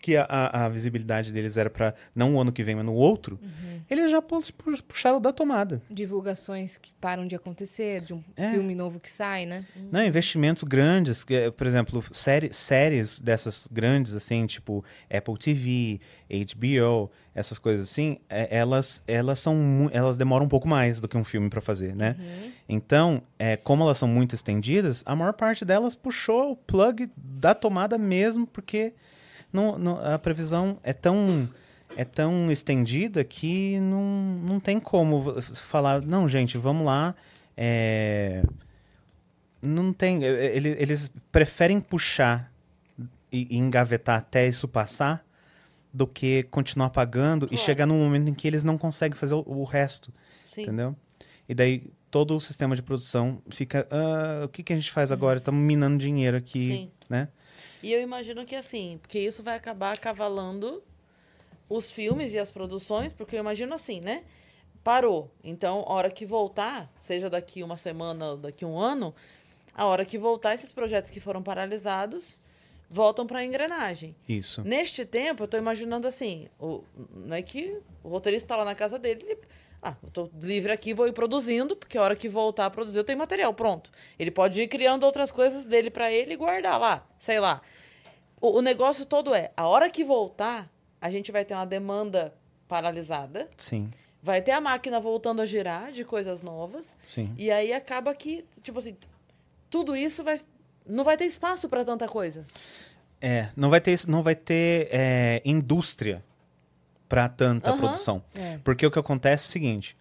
que 0.00 0.16
a, 0.16 0.24
a- 0.28 0.64
a 0.64 0.68
visibilidade 0.68 1.32
deles 1.32 1.56
era 1.56 1.68
para 1.68 1.94
não 2.14 2.34
o 2.36 2.40
ano 2.40 2.50
que 2.50 2.62
vem, 2.62 2.74
mas 2.74 2.84
no 2.86 2.94
outro, 2.94 3.38
Uhum. 3.42 3.80
eles 3.90 4.10
já 4.10 4.22
pu- 4.22 4.40
pu- 4.54 4.82
puxaram 4.84 5.20
da 5.20 5.32
tomada. 5.32 5.82
Divulgações 5.90 6.78
que 6.78 6.90
param 7.00 7.26
de 7.26 7.36
acontecer, 7.36 8.00
de 8.00 8.14
um 8.14 8.22
É. 8.36 8.50
filme 8.50 8.74
novo 8.74 8.98
que 8.98 9.10
sai, 9.10 9.44
né? 9.46 9.66
Não, 9.92 10.02
investimentos 10.04 10.62
grandes, 10.64 11.22
que, 11.22 11.34
é, 11.34 11.50
por 11.50 11.66
exemplo, 11.66 12.02
série, 12.12 12.52
séries 12.52 13.20
dessas 13.20 13.68
grandes, 13.70 14.14
assim, 14.14 14.46
tipo 14.46 14.82
Apple 15.10 15.36
TV, 15.38 16.00
HBO, 16.30 17.10
essas 17.34 17.58
coisas 17.58 17.88
assim, 17.90 18.18
é, 18.28 18.48
elas, 18.56 19.02
elas 19.06 19.38
são 19.38 19.88
elas 19.92 20.16
demoram 20.16 20.46
um 20.46 20.48
pouco 20.48 20.66
mais 20.66 21.00
do 21.00 21.06
que 21.08 21.16
um 21.16 21.24
filme 21.24 21.48
para 21.50 21.60
fazer, 21.60 21.94
né? 21.94 22.16
Uhum. 22.18 22.50
Então, 22.68 23.22
é, 23.38 23.56
como 23.56 23.82
elas 23.84 23.98
são 23.98 24.08
muito 24.08 24.34
estendidas, 24.34 25.02
a 25.06 25.14
maior 25.14 25.32
parte 25.34 25.64
delas 25.64 25.94
puxou 25.94 26.52
o 26.52 26.56
plug 26.56 27.10
da 27.16 27.54
tomada 27.54 27.98
mesmo, 27.98 28.46
porque 28.46 28.94
não, 29.52 29.78
não- 29.78 29.98
a 30.04 30.18
previsão 30.18 30.78
é 30.82 30.92
tão, 30.92 31.48
é 31.96 32.04
tão 32.04 32.50
estendida 32.50 33.22
que 33.24 33.78
não, 33.80 34.02
não 34.46 34.60
tem 34.60 34.78
como 34.80 35.40
falar, 35.42 36.00
não, 36.02 36.28
gente, 36.28 36.56
vamos 36.58 36.86
lá. 36.86 37.14
é, 37.56 38.42
não 39.62 39.92
tem. 39.92 40.24
é, 40.24 40.56
ele- 40.56 40.76
Eles 40.78 41.10
preferem 41.30 41.80
puxar 41.80 42.50
e, 43.30 43.46
e 43.50 43.58
engavetar 43.58 44.18
até 44.18 44.46
isso 44.48 44.66
passar 44.66 45.24
do 45.92 46.06
que 46.06 46.44
continuar 46.44 46.90
pagando 46.90 47.46
e 47.46 47.48
Claro. 47.50 47.62
chegar 47.64 47.86
num 47.86 47.98
momento 48.02 48.28
em 48.28 48.34
que 48.34 48.46
eles 48.48 48.64
não 48.64 48.78
conseguem 48.78 49.18
fazer 49.18 49.34
o, 49.34 49.42
o 49.46 49.64
resto, 49.64 50.12
Sim. 50.46 50.62
entendeu? 50.62 50.96
E 51.48 51.54
daí 51.54 51.90
todo 52.10 52.34
o 52.36 52.40
sistema 52.40 52.74
de 52.76 52.82
produção 52.82 53.42
fica, 53.50 53.86
"Ah, 53.90 54.44
o 54.44 54.48
que, 54.48 54.62
que 54.62 54.72
a 54.72 54.76
gente 54.76 54.90
faz 54.90 55.10
agora? 55.12 55.38
Estamos 55.38 55.60
minando 55.62 55.98
dinheiro 55.98 56.36
aqui, 56.36 56.62
Sim. 56.62 56.90
né? 57.08 57.28
E 57.82 57.92
eu 57.92 58.00
imagino 58.00 58.44
que 58.44 58.54
assim, 58.54 58.98
porque 59.00 59.18
isso 59.18 59.42
vai 59.42 59.56
acabar 59.56 59.98
cavalando 59.98 60.82
os 61.68 61.90
filmes 61.90 62.34
e 62.34 62.38
as 62.38 62.50
produções, 62.50 63.12
porque 63.12 63.36
eu 63.36 63.40
imagino 63.40 63.74
assim, 63.74 64.00
né? 64.00 64.24
Parou. 64.82 65.30
Então, 65.44 65.84
a 65.86 65.92
hora 65.92 66.10
que 66.10 66.26
voltar, 66.26 66.92
seja 66.96 67.30
daqui 67.30 67.62
uma 67.62 67.76
semana 67.76 68.36
daqui 68.36 68.64
um 68.64 68.78
ano, 68.78 69.14
a 69.74 69.86
hora 69.86 70.04
que 70.04 70.18
voltar, 70.18 70.54
esses 70.54 70.72
projetos 70.72 71.10
que 71.10 71.20
foram 71.20 71.42
paralisados 71.42 72.40
voltam 72.90 73.24
para 73.24 73.38
a 73.38 73.44
engrenagem. 73.44 74.16
Isso. 74.28 74.62
Neste 74.64 75.04
tempo, 75.04 75.44
eu 75.44 75.48
tô 75.48 75.56
imaginando 75.56 76.08
assim, 76.08 76.48
o, 76.58 76.82
não 77.14 77.36
é 77.36 77.42
que 77.42 77.78
o 78.02 78.08
roteirista 78.08 78.48
tá 78.48 78.56
lá 78.56 78.64
na 78.64 78.74
casa 78.74 78.98
dele, 78.98 79.24
ele, 79.24 79.38
ah, 79.82 79.94
eu 80.02 80.10
tô 80.10 80.30
livre 80.40 80.72
aqui, 80.72 80.92
vou 80.92 81.08
ir 81.08 81.12
produzindo, 81.12 81.74
porque 81.74 81.96
a 81.96 82.02
hora 82.02 82.14
que 82.14 82.28
voltar 82.28 82.66
a 82.66 82.70
produzir, 82.70 82.98
eu 82.98 83.04
tenho 83.04 83.18
material 83.18 83.52
pronto. 83.54 83.90
Ele 84.18 84.30
pode 84.30 84.60
ir 84.60 84.68
criando 84.68 85.04
outras 85.04 85.32
coisas 85.32 85.64
dele 85.64 85.90
pra 85.90 86.12
ele 86.12 86.34
e 86.34 86.36
guardar 86.36 86.78
lá, 86.78 87.06
sei 87.18 87.40
lá. 87.40 87.62
O, 88.40 88.58
o 88.58 88.62
negócio 88.62 89.06
todo 89.06 89.34
é, 89.34 89.50
a 89.56 89.66
hora 89.66 89.88
que 89.88 90.04
voltar, 90.04 90.70
a 91.00 91.10
gente 91.10 91.32
vai 91.32 91.44
ter 91.44 91.54
uma 91.54 91.66
demanda 91.66 92.34
paralisada, 92.68 93.48
Sim, 93.56 93.90
vai 94.22 94.42
ter 94.42 94.52
a 94.52 94.60
máquina 94.60 95.00
voltando 95.00 95.40
a 95.40 95.46
girar 95.46 95.92
de 95.92 96.04
coisas 96.04 96.42
novas, 96.42 96.94
sim. 97.06 97.34
e 97.38 97.50
aí 97.50 97.72
acaba 97.72 98.14
que, 98.14 98.44
tipo 98.62 98.78
assim, 98.78 98.96
tudo 99.70 99.96
isso 99.96 100.22
vai 100.22 100.40
não 100.86 101.04
vai 101.04 101.16
ter 101.16 101.24
espaço 101.24 101.68
pra 101.68 101.84
tanta 101.84 102.08
coisa. 102.08 102.44
É, 103.20 103.48
não 103.56 103.70
vai 103.70 103.80
ter, 103.80 103.98
não 104.08 104.22
vai 104.22 104.34
ter 104.34 104.88
é, 104.90 105.42
indústria 105.44 106.24
para 107.10 107.28
tanta 107.28 107.70
Aham. 107.70 107.78
produção. 107.78 108.22
É. 108.34 108.58
Porque 108.64 108.86
o 108.86 108.90
que 108.90 108.98
acontece 108.98 109.44
é 109.44 109.48
o 109.48 109.52
seguinte: 109.52 109.96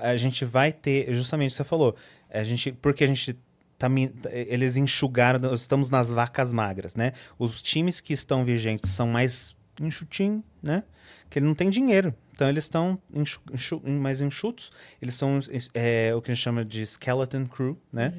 a 0.00 0.16
gente 0.16 0.44
vai 0.46 0.72
ter, 0.72 1.12
justamente 1.12 1.50
o 1.50 1.52
que 1.52 1.56
você 1.58 1.64
falou, 1.64 1.94
a 2.30 2.42
gente, 2.44 2.72
porque 2.72 3.04
a 3.04 3.06
gente 3.06 3.36
tá, 3.76 3.88
mi- 3.88 4.14
eles 4.32 4.76
enxugaram, 4.76 5.38
nós 5.40 5.60
estamos 5.60 5.90
nas 5.90 6.10
vacas 6.10 6.52
magras, 6.52 6.94
né? 6.94 7.12
Os 7.38 7.60
times 7.60 8.00
que 8.00 8.12
estão 8.14 8.44
vigentes 8.44 8.90
são 8.90 9.08
mais 9.08 9.54
enxutinho, 9.80 10.42
né? 10.62 10.82
Que 11.28 11.38
ele 11.40 11.46
não 11.46 11.54
tem 11.54 11.68
dinheiro. 11.68 12.14
Então 12.32 12.48
eles 12.48 12.64
estão 12.64 12.98
enxu, 13.12 13.40
enxu, 13.52 13.80
mais 13.84 14.20
enxutos. 14.20 14.70
Eles 15.02 15.14
são 15.14 15.40
é, 15.74 16.14
o 16.14 16.22
que 16.22 16.30
a 16.30 16.34
gente 16.34 16.42
chama 16.44 16.64
de 16.64 16.82
skeleton 16.82 17.46
crew, 17.46 17.76
né? 17.92 18.14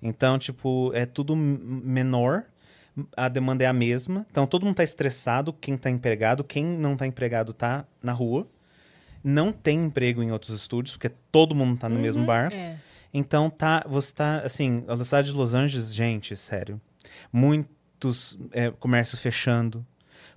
Então, 0.00 0.38
tipo, 0.38 0.90
é 0.94 1.04
tudo 1.04 1.34
menor, 1.36 2.44
a 3.16 3.28
demanda 3.28 3.64
é 3.64 3.66
a 3.66 3.72
mesma. 3.72 4.26
Então, 4.30 4.46
todo 4.46 4.64
mundo 4.64 4.76
tá 4.76 4.84
estressado, 4.84 5.52
quem 5.52 5.76
tá 5.76 5.90
empregado, 5.90 6.42
quem 6.44 6.64
não 6.64 6.96
tá 6.96 7.06
empregado 7.06 7.52
tá 7.52 7.84
na 8.02 8.12
rua. 8.12 8.46
Não 9.22 9.52
tem 9.52 9.84
emprego 9.84 10.22
em 10.22 10.30
outros 10.32 10.56
estúdios, 10.60 10.94
porque 10.96 11.10
todo 11.32 11.54
mundo 11.54 11.78
tá 11.78 11.88
no 11.88 11.98
mesmo 11.98 12.24
bar. 12.24 12.52
É. 12.52 12.76
Então, 13.12 13.50
tá, 13.50 13.84
você 13.88 14.12
tá, 14.12 14.38
assim, 14.40 14.84
a 14.86 14.96
cidade 15.04 15.28
de 15.30 15.36
Los 15.36 15.54
Angeles, 15.54 15.92
gente, 15.94 16.36
sério, 16.36 16.80
muitos 17.32 18.38
é, 18.52 18.70
comércios 18.70 19.20
fechando, 19.20 19.84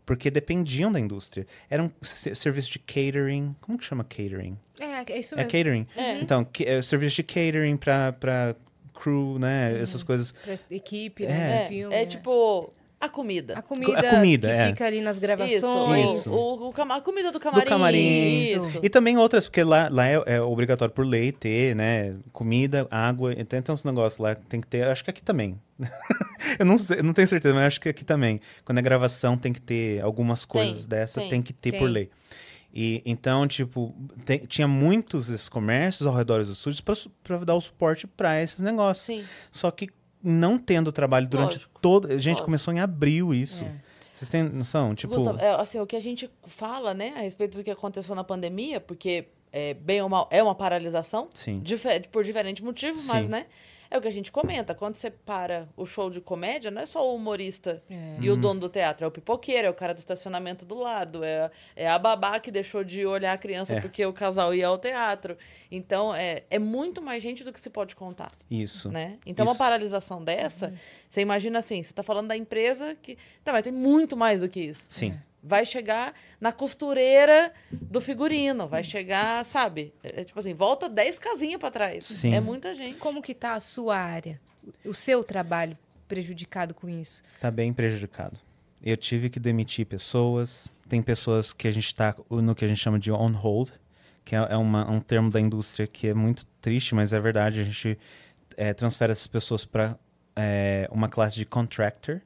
porque 0.06 0.32
dependiam 0.32 0.92
da 0.92 1.00
indústria. 1.00 1.46
Era 1.70 1.84
um 1.84 1.92
se- 2.02 2.34
serviço 2.36 2.72
de 2.72 2.80
catering, 2.80 3.56
como 3.62 3.78
que 3.78 3.86
chama 3.86 4.04
catering? 4.04 4.58
É, 4.80 5.12
é 5.14 5.20
isso 5.20 5.36
É 5.36 5.38
mesmo. 5.38 5.52
catering. 5.52 5.88
É. 5.96 6.20
Então, 6.22 6.44
que, 6.44 6.64
é, 6.66 6.82
serviço 6.82 7.18
de 7.18 7.24
catering 7.24 7.78
pra, 7.78 8.14
pra 8.14 8.56
crew, 9.02 9.40
né, 9.40 9.80
essas 9.82 10.04
coisas. 10.04 10.32
Pra 10.32 10.58
equipe, 10.70 11.26
É. 11.26 11.28
né? 11.28 11.56
É, 11.58 11.64
do 11.64 11.68
filme. 11.70 11.96
é 11.96 12.00
né? 12.00 12.06
tipo 12.06 12.74
a 13.02 13.10
comida. 13.10 13.58
A 13.58 13.64
comida, 13.64 14.00
A 14.00 14.10
comida, 14.12 14.48
que 14.48 14.54
é. 14.54 14.68
fica 14.68 14.86
ali 14.86 15.02
nas 15.02 15.18
gravações. 15.18 16.20
Isso. 16.20 16.32
O, 16.32 16.70
o 16.70 16.74
a 16.92 17.02
comida 17.02 17.32
do 17.32 17.40
camarim. 17.40 17.68
camarim. 17.68 18.56
Isso. 18.56 18.80
E 18.84 18.90
também 18.90 19.18
outras, 19.18 19.46
porque 19.46 19.64
lá, 19.64 19.90
lá 19.92 20.08
é, 20.08 20.22
é 20.28 20.42
obrigatório 20.42 20.94
por 20.94 21.04
lei 21.04 21.32
ter, 21.32 21.76
né? 21.76 22.16
Comida, 22.32 22.88
água. 22.92 23.34
Então 23.36 23.60
tem 23.60 23.74
uns 23.74 23.84
negócios 23.84 24.20
lá 24.20 24.36
que 24.36 24.46
tem 24.46 24.62
que 24.62 24.68
ter. 24.68 24.84
Acho 24.84 25.04
que 25.04 25.10
aqui 25.10 25.24
também. 25.24 25.60
eu 26.60 26.66
não 26.66 26.78
sei, 26.78 27.00
eu 27.00 27.04
não 27.04 27.12
tenho 27.12 27.28
certeza, 27.28 27.56
mas 27.56 27.64
acho 27.66 27.82
que 27.82 27.90
aqui 27.90 28.06
também. 28.06 28.40
Quando 28.64 28.78
é 28.78 28.82
gravação, 28.84 29.36
tem 29.36 29.52
que 29.52 29.62
ter 29.62 30.00
algumas 30.02 30.46
coisas 30.46 30.86
dessa, 30.86 31.22
tem, 31.22 31.30
tem, 31.30 31.42
que 31.42 31.54
ter 31.54 31.72
tem. 31.72 31.80
por 31.80 31.90
lei. 31.90 32.08
E 32.74 33.02
então, 33.06 33.48
tipo, 33.48 33.94
tem- 34.26 34.40
tinha 34.46 34.68
muitos 34.68 35.28
desses 35.28 35.50
comércios 35.50 36.08
ao 36.08 36.14
redor 36.14 36.40
dos 36.40 36.50
estúdios 36.50 36.82
para 37.24 37.38
dar 37.40 37.56
o 37.56 37.62
suporte 37.62 38.08
para 38.08 38.42
esses 38.42 38.60
negócios. 38.62 39.06
Sim. 39.06 39.26
Só 39.52 39.70
que 39.72 39.90
não 40.24 40.58
tendo 40.58 40.92
trabalho 40.92 41.28
durante 41.28 41.54
Lógico. 41.56 41.80
todo. 41.82 42.08
A 42.08 42.12
gente 42.18 42.28
Lógico. 42.30 42.46
começou 42.46 42.74
em 42.74 42.80
abril 42.80 43.34
isso. 43.34 43.64
É. 43.66 43.74
Vocês 44.14 44.30
têm 44.30 44.44
noção? 44.44 44.94
Tipo. 44.96 45.16
Gustavo, 45.16 45.40
é, 45.40 45.50
assim, 45.60 45.80
o 45.80 45.86
que 45.88 45.96
a 45.96 46.00
gente 46.00 46.30
fala, 46.46 46.94
né, 46.94 47.14
a 47.18 47.22
respeito 47.22 47.58
do 47.58 47.64
que 47.64 47.72
aconteceu 47.72 48.14
na 48.16 48.24
pandemia, 48.24 48.80
porque 48.80 49.28
é, 49.52 49.74
bem 49.74 50.02
ou 50.02 50.08
mal 50.08 50.30
é 50.32 50.42
uma 50.42 50.54
paralisação, 50.56 51.28
Sim. 51.34 51.60
dife- 51.62 52.08
por 52.12 52.24
diferentes 52.24 52.64
motivos, 52.64 53.06
mas, 53.06 53.24
Sim. 53.26 53.32
né, 53.32 53.48
é 53.92 53.98
o 53.98 54.02
que 54.02 54.08
a 54.08 54.12
gente 54.12 54.32
comenta. 54.32 54.74
Quando 54.74 54.96
você 54.96 55.12
para 55.12 55.68
o 55.76 55.86
show 55.86 56.10
de 56.10 56.22
comédia, 56.22 56.72
não 56.72 56.82
é 56.82 56.86
só 56.86 57.06
o 57.08 57.14
humorista 57.14 57.84
É. 57.90 58.18
e 58.22 58.30
o 58.32 58.38
dono 58.38 58.62
do 58.62 58.70
teatro, 58.70 59.04
é 59.04 59.08
o 59.08 59.12
pipoqueiro, 59.12 59.68
é 59.68 59.70
o 59.70 59.74
cara 59.74 59.94
do 59.94 59.98
estacionamento 59.98 60.66
do 60.66 60.76
lado, 60.76 61.24
é, 61.26 61.52
é 61.76 61.90
a 61.90 62.00
babá 62.00 62.40
que 62.40 62.50
deixou 62.50 62.84
de 62.86 63.06
olhar 63.06 63.34
a 63.34 63.38
criança 63.38 63.76
É. 63.76 63.82
porque 63.82 64.04
o 64.06 64.14
casal 64.14 64.56
ia 64.56 64.68
ao 64.68 64.78
teatro. 64.78 65.38
Então, 65.70 66.16
é, 66.16 66.44
é 66.50 66.58
muito 66.58 67.02
mais 67.02 67.22
gente 67.22 67.44
do 67.44 67.52
que 67.52 67.60
se 67.60 67.70
pode 67.70 67.96
contar. 67.96 68.32
Isso. 68.50 68.90
né? 68.90 69.18
Então, 69.26 69.46
uma 69.46 69.52
Isso. 69.52 69.60
paralisação 69.60 70.24
dessa, 70.24 70.74
você 71.10 71.20
imagina 71.22 71.60
assim, 71.60 71.84
você 71.84 71.94
tá 71.94 72.02
falando 72.02 72.30
da 72.30 72.38
empresa 72.38 72.96
que... 73.02 73.18
Tá, 73.44 73.52
mas 73.52 73.64
tem 73.64 73.74
muito 73.74 74.16
mais 74.16 74.40
do 74.40 74.48
que 74.48 74.62
isso. 74.62 74.88
Sim. 74.90 75.14
Vai 75.44 75.66
chegar 75.66 76.14
na 76.40 76.52
costureira 76.52 77.52
do 77.72 78.00
figurino, 78.00 78.68
vai 78.68 78.84
chegar, 78.84 79.44
sabe? 79.44 79.94
É, 80.04 80.22
é 80.22 80.24
tipo 80.24 80.40
assim, 80.40 80.54
volta 80.54 80.88
10 80.88 81.18
casinhas 81.20 81.60
pra 81.60 81.72
trás. 81.72 82.06
Sim. 82.06 82.34
É 82.36 82.40
muita 82.40 82.74
gente. 82.76 82.98
Como 83.00 83.22
que 83.22 83.34
tá 83.34 83.54
a 83.54 83.60
sua 83.60 83.98
área? 83.98 84.40
O 84.86 84.94
seu 84.94 85.24
trabalho 85.24 85.78
prejudicado 86.08 86.74
com 86.74 86.88
isso? 86.88 87.24
Tá 87.40 87.50
bem 87.50 87.74
prejudicado. 87.74 88.38
Eu 88.84 88.96
tive 88.98 89.30
que 89.30 89.40
demitir 89.40 89.86
pessoas. 89.86 90.68
Tem 90.88 91.02
pessoas 91.02 91.54
que 91.54 91.68
a 91.68 91.72
gente 91.72 91.86
está 91.88 92.16
no 92.30 92.54
que 92.54 92.66
a 92.66 92.68
gente 92.68 92.80
chama 92.80 93.00
de 93.00 93.12
on 93.12 93.32
hold, 93.32 93.70
que 94.24 94.36
é, 94.36 94.40
é 94.52 94.58
uma- 94.58 94.90
um 94.92 95.00
termo 95.00 95.32
da 95.32 95.40
indústria 95.40 95.88
que 95.88 96.08
é 96.10 96.14
muito 96.14 96.46
triste, 96.62 96.94
mas 96.94 97.14
é 97.14 97.20
verdade. 97.20 97.62
A 97.62 97.64
gente 97.64 97.98
é, 98.58 98.74
transfere 98.74 99.12
essas 99.12 99.26
pessoas 99.28 99.66
para 99.66 99.98
uma 100.92 101.08
classe 101.10 101.36
de 101.36 101.46
contractor, 101.46 102.20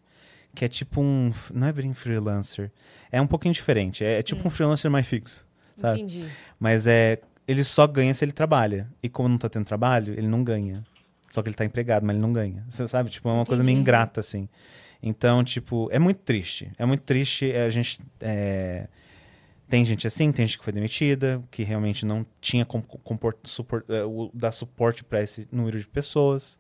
que 0.56 0.66
é 0.66 0.68
tipo 0.68 1.02
um. 1.02 1.32
Não 1.54 1.68
é 1.68 1.74
bem 1.74 1.94
freelancer. 1.94 2.72
É 3.12 3.22
um 3.22 3.28
pouquinho 3.28 3.54
diferente. 3.54 4.04
É, 4.04 4.20
é 4.20 4.24
tipo 4.24 4.48
um 4.48 4.50
freelancer 4.50 4.90
mais 4.90 5.06
fixo. 5.06 5.46
Sabe? 5.78 6.00
Entendi. 6.00 6.26
Mas 6.60 6.88
é. 6.88 7.20
Ele 7.48 7.64
só 7.64 7.86
ganha 7.86 8.12
se 8.14 8.26
ele 8.26 8.32
trabalha. 8.32 8.90
E 9.04 9.10
como 9.10 9.30
não 9.30 9.38
tá 9.38 9.48
tendo 9.48 9.66
trabalho, 9.66 10.14
ele 10.18 10.28
não 10.28 10.44
ganha. 10.44 10.84
Só 11.30 11.44
que 11.44 11.50
ele 11.50 11.56
tá 11.56 11.64
empregado, 11.66 12.04
mas 12.04 12.16
ele 12.16 12.22
não 12.22 12.34
ganha. 12.34 12.66
Você 12.68 12.88
sabe? 12.88 13.10
Tipo, 13.12 13.30
é 13.30 13.34
uma 13.34 13.46
coisa 13.46 13.64
meio 13.64 13.76
Entendi. 13.76 13.82
ingrata, 13.82 14.20
assim. 14.22 14.50
Então, 15.04 15.44
tipo, 15.44 15.88
é 15.92 16.00
muito 16.00 16.22
triste. 16.22 16.72
É 16.80 16.86
muito 16.86 17.02
triste. 17.02 17.52
A 17.52 17.70
gente. 17.70 18.00
é, 18.20 18.88
Tem 19.68 19.84
gente 19.86 20.08
assim, 20.08 20.32
tem 20.32 20.48
gente 20.48 20.58
que 20.58 20.64
foi 20.64 20.74
demitida, 20.74 21.44
que 21.52 21.62
realmente 21.64 22.06
não 22.06 22.26
tinha 22.42 22.66
como 22.66 22.84
é, 23.90 24.30
dar 24.34 24.52
suporte 24.52 25.04
para 25.04 25.22
esse 25.22 25.48
número 25.52 25.80
de 25.80 25.88
pessoas. 25.88 26.58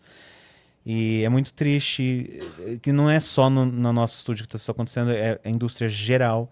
E 0.85 1.23
é 1.23 1.29
muito 1.29 1.51
triste 1.51 2.39
que 2.81 2.91
não 2.91 3.09
é 3.09 3.19
só 3.19 3.49
no, 3.49 3.65
no 3.65 3.91
nosso 3.91 4.17
estúdio 4.17 4.47
que 4.47 4.55
está 4.55 4.71
acontecendo, 4.71 5.09
é 5.11 5.39
a 5.43 5.49
indústria 5.49 5.89
geral. 5.89 6.49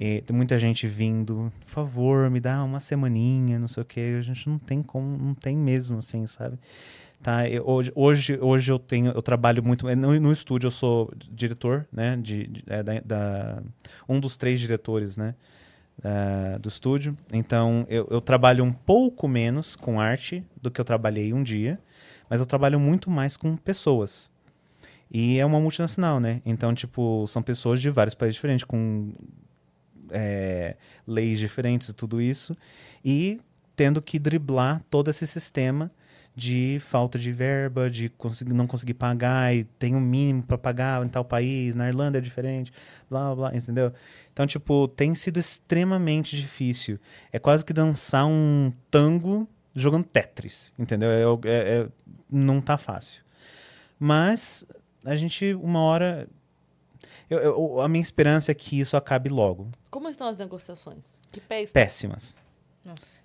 E 0.00 0.20
tem 0.22 0.36
muita 0.36 0.58
gente 0.58 0.86
vindo, 0.86 1.52
por 1.64 1.70
favor, 1.70 2.28
me 2.30 2.40
dá 2.40 2.62
uma 2.64 2.80
semaninha, 2.80 3.58
não 3.58 3.68
sei 3.68 3.82
o 3.82 3.86
quê. 3.86 4.16
A 4.18 4.22
gente 4.22 4.48
não 4.48 4.58
tem 4.58 4.82
como, 4.82 5.16
não 5.16 5.34
tem 5.34 5.56
mesmo, 5.56 5.98
assim, 5.98 6.26
sabe? 6.26 6.56
Tá, 7.22 7.48
eu- 7.48 7.64
hoje, 7.66 7.92
hoje, 7.96 8.38
hoje 8.40 8.70
eu 8.72 8.78
tenho, 8.78 9.10
eu 9.12 9.22
trabalho 9.22 9.62
muito. 9.62 9.88
é, 9.88 9.94
No, 9.96 10.18
no 10.20 10.32
estúdio 10.32 10.68
eu 10.68 10.70
sou 10.72 11.12
diretor, 11.32 11.86
né? 11.92 12.16
De, 12.16 12.46
de- 12.46 12.64
é, 12.68 12.80
da, 12.82 13.00
da- 13.00 13.62
um 14.08 14.18
dos 14.20 14.36
três 14.36 14.58
diretores, 14.60 15.16
né? 15.16 15.34
da- 16.00 16.58
do 16.58 16.68
estúdio. 16.68 17.16
Então 17.32 17.84
eu, 17.88 18.06
eu 18.10 18.20
trabalho 18.20 18.62
um 18.64 18.72
pouco 18.72 19.26
menos 19.26 19.74
com 19.74 20.00
arte 20.00 20.44
do 20.62 20.70
que 20.70 20.80
eu 20.80 20.84
trabalhei 20.84 21.32
um 21.32 21.42
dia, 21.42 21.78
mas 22.28 22.40
eu 22.40 22.46
trabalho 22.46 22.78
muito 22.78 23.10
mais 23.10 23.36
com 23.36 23.56
pessoas. 23.56 24.30
E 25.10 25.38
é 25.38 25.46
uma 25.46 25.58
multinacional, 25.58 26.20
né? 26.20 26.42
Então, 26.44 26.74
tipo, 26.74 27.26
são 27.26 27.42
pessoas 27.42 27.80
de 27.80 27.88
vários 27.88 28.14
países 28.14 28.34
diferentes, 28.36 28.64
com 28.64 29.12
é, 30.10 30.76
leis 31.06 31.38
diferentes 31.38 31.88
e 31.88 31.92
tudo 31.92 32.20
isso, 32.20 32.56
e 33.04 33.40
tendo 33.74 34.02
que 34.02 34.18
driblar 34.18 34.82
todo 34.90 35.08
esse 35.08 35.26
sistema 35.26 35.90
de 36.34 36.78
falta 36.80 37.18
de 37.18 37.32
verba, 37.32 37.90
de 37.90 38.08
conseguir, 38.10 38.54
não 38.54 38.66
conseguir 38.66 38.94
pagar, 38.94 39.54
e 39.54 39.64
tem 39.64 39.96
um 39.96 40.00
mínimo 40.00 40.42
para 40.42 40.56
pagar 40.56 41.04
em 41.04 41.08
tal 41.08 41.24
país, 41.24 41.74
na 41.74 41.88
Irlanda 41.88 42.18
é 42.18 42.20
diferente, 42.20 42.72
blá, 43.10 43.34
blá, 43.34 43.56
entendeu? 43.56 43.92
Então, 44.32 44.46
tipo, 44.46 44.86
tem 44.86 45.14
sido 45.16 45.40
extremamente 45.40 46.36
difícil. 46.36 47.00
É 47.32 47.40
quase 47.40 47.64
que 47.64 47.72
dançar 47.72 48.24
um 48.26 48.72
tango 48.88 49.48
jogando 49.74 50.04
Tetris, 50.04 50.72
entendeu? 50.78 51.10
É- 51.10 51.48
é- 51.48 51.78
é- 51.80 51.88
não 52.30 52.60
tá 52.60 52.76
fácil. 52.78 53.22
Mas 53.98 54.64
a 55.04 55.16
gente, 55.16 55.54
uma 55.54 55.80
hora. 55.80 56.28
eu- 57.30 57.38
eu- 57.40 57.80
a 57.80 57.88
minha 57.88 58.00
esperança 58.02 58.52
é 58.52 58.54
que 58.54 58.78
isso 58.80 58.96
acabe 58.96 59.28
logo. 59.28 59.68
Como 59.90 60.08
estão 60.08 60.26
as 60.28 60.36
negociações? 60.38 61.20
Que 61.32 61.40
pé 61.40 61.62
está? 61.62 61.78
Péssimas. 61.80 62.40
Nossa. 62.84 63.18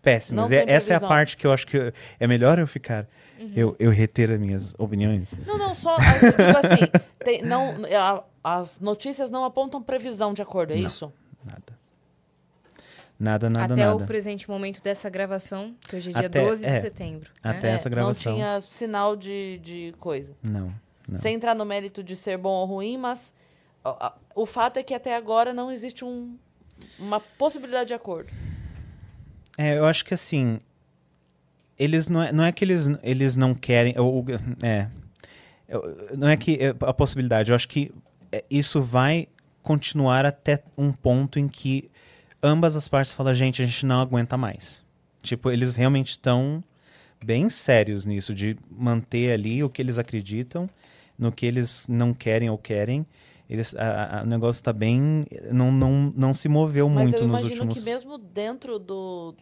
Péssimas. 0.00 0.50
É- 0.50 0.64
essa 0.68 0.92
é 0.94 0.96
a 0.96 1.00
parte 1.00 1.36
que 1.36 1.46
eu 1.46 1.52
acho 1.52 1.66
que 1.66 1.92
é 2.18 2.26
melhor 2.26 2.58
eu 2.58 2.66
ficar. 2.66 3.06
Eu, 3.54 3.76
eu 3.78 3.90
reter 3.90 4.30
as 4.32 4.40
minhas 4.40 4.74
opiniões. 4.78 5.32
Não, 5.46 5.56
não, 5.58 5.72
só. 5.74 5.96
eu 5.96 6.46
digo 6.46 6.58
assim, 6.58 6.90
tem- 7.24 7.42
não, 7.42 7.76
a- 7.96 8.24
as 8.42 8.80
notícias 8.80 9.30
não 9.30 9.44
apontam 9.44 9.80
previsão 9.82 10.32
de 10.34 10.42
acordo, 10.42 10.72
é 10.72 10.76
Não. 10.76 10.86
isso? 10.88 11.12
Nada. 11.44 11.77
Nada, 13.18 13.50
nada, 13.50 13.74
Até 13.74 13.84
nada. 13.84 13.96
o 13.96 14.06
presente 14.06 14.48
momento 14.48 14.80
dessa 14.80 15.10
gravação, 15.10 15.74
que 15.88 15.96
hoje 15.96 16.10
é 16.10 16.12
dia 16.12 16.26
Até- 16.28 16.44
12 16.44 16.60
de 16.62 16.68
é. 16.68 16.80
setembro. 16.80 17.30
Até 17.42 17.68
né? 17.70 17.74
essa 17.74 17.88
gravação. 17.90 18.32
Não 18.32 18.38
tinha 18.38 18.60
sinal 18.60 19.16
de, 19.16 19.58
de 19.58 19.94
coisa. 19.98 20.36
Não. 20.42 20.72
Não. 21.08 21.18
Sem 21.18 21.34
entrar 21.34 21.54
no 21.54 21.64
mérito 21.64 22.02
de 22.02 22.14
ser 22.14 22.38
bom 22.38 22.50
ou 22.50 22.66
ruim, 22.66 22.96
mas 22.96 23.34
o 24.34 24.46
fato 24.46 24.76
é 24.76 24.82
que 24.82 24.94
até 24.94 25.16
agora 25.16 25.52
não 25.52 25.72
existe 25.72 26.04
um, 26.04 26.36
uma 26.98 27.18
possibilidade 27.18 27.88
de 27.88 27.94
acordo. 27.94 28.30
É, 29.56 29.76
eu 29.78 29.84
acho 29.86 30.04
que 30.04 30.14
assim. 30.14 30.60
Eles 31.78 32.08
não 32.08 32.22
é, 32.22 32.32
não 32.32 32.44
é 32.44 32.52
que 32.52 32.64
eles, 32.64 32.88
eles 33.02 33.36
não 33.36 33.54
querem. 33.54 33.98
ou- 33.98 34.14
ou- 34.16 34.24
é. 34.62 34.88
Eu- 35.68 36.08
Não 36.16 36.28
é 36.28 36.36
que 36.36 36.56
é 36.60 36.68
a 36.80 36.94
possibilidade. 36.94 37.50
Eu 37.50 37.56
acho 37.56 37.68
que 37.68 37.92
é, 38.32 38.44
isso 38.50 38.80
vai 38.80 39.28
continuar 39.62 40.24
até 40.24 40.62
um 40.76 40.92
ponto 40.92 41.38
em 41.38 41.46
que 41.48 41.90
ambas 42.42 42.76
as 42.76 42.88
partes 42.88 43.12
falam, 43.12 43.34
gente, 43.34 43.62
a 43.62 43.66
gente 43.66 43.84
não 43.86 44.00
aguenta 44.00 44.36
mais. 44.36 44.82
Tipo, 45.22 45.50
eles 45.50 45.74
realmente 45.74 46.10
estão 46.10 46.62
bem 47.24 47.48
sérios 47.48 48.06
nisso, 48.06 48.34
de 48.34 48.56
manter 48.70 49.32
ali 49.32 49.62
o 49.64 49.68
que 49.68 49.82
eles 49.82 49.98
acreditam, 49.98 50.68
no 51.18 51.32
que 51.32 51.44
eles 51.46 51.84
não 51.88 52.14
querem 52.14 52.48
ou 52.48 52.56
querem. 52.56 53.04
Eles, 53.50 53.74
a- 53.74 54.20
a- 54.20 54.22
o 54.22 54.26
negócio 54.26 54.60
está 54.60 54.72
bem. 54.72 55.24
Não, 55.50 55.72
não, 55.72 56.12
não 56.16 56.32
se 56.34 56.48
moveu 56.48 56.88
Mas 56.88 57.02
muito 57.04 57.16
eu 57.16 57.26
nos 57.26 57.40
imagino 57.40 57.62
últimos. 57.62 57.74
que 57.84 57.90
mesmo 57.90 58.18
dentro 58.18 58.78
do. 58.78 59.34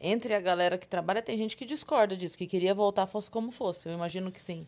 Entre 0.00 0.34
a 0.34 0.40
galera 0.40 0.78
que 0.78 0.88
trabalha, 0.88 1.20
tem 1.22 1.36
gente 1.36 1.56
que 1.56 1.64
discorda 1.66 2.16
disso, 2.16 2.36
que 2.36 2.46
queria 2.46 2.74
voltar 2.74 3.06
fosse 3.06 3.30
como 3.30 3.50
fosse. 3.50 3.88
Eu 3.88 3.92
imagino 3.94 4.32
que 4.32 4.40
sim. 4.40 4.66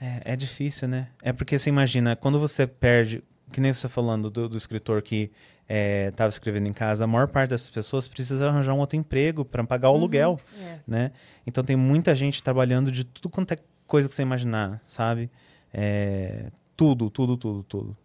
É, 0.00 0.32
é 0.32 0.36
difícil, 0.36 0.86
né? 0.88 1.08
É 1.22 1.32
porque 1.32 1.58
você 1.58 1.70
imagina, 1.70 2.14
quando 2.14 2.38
você 2.38 2.66
perde, 2.66 3.22
que 3.50 3.60
nem 3.60 3.72
você 3.72 3.88
falando 3.88 4.30
do, 4.30 4.48
do 4.48 4.56
escritor 4.58 5.00
que 5.02 5.30
estava 5.68 6.28
escrevendo 6.28 6.66
em 6.68 6.72
casa, 6.72 7.04
a 7.04 7.06
maior 7.06 7.28
parte 7.28 7.50
dessas 7.50 7.70
pessoas 7.70 8.06
precisa 8.06 8.48
arranjar 8.48 8.74
um 8.74 8.78
outro 8.78 8.96
emprego 8.96 9.44
para 9.44 9.64
pagar 9.64 9.88
o 9.88 9.92
Uhum. 9.92 9.98
aluguel, 9.98 10.40
É. 10.60 10.78
né? 10.86 11.10
Então 11.46 11.62
tem 11.64 11.76
muita 11.76 12.14
gente 12.14 12.42
trabalhando 12.42 12.90
de 12.90 13.04
tudo 13.04 13.28
quanto 13.28 13.52
é 13.52 13.56
coisa 13.86 14.08
que 14.08 14.14
você 14.14 14.22
imaginar, 14.22 14.80
sabe? 14.84 15.30
É, 15.72 16.50
tudo, 16.76 17.08
tudo, 17.10 17.36
tudo, 17.36 17.62
tudo. 17.62 17.96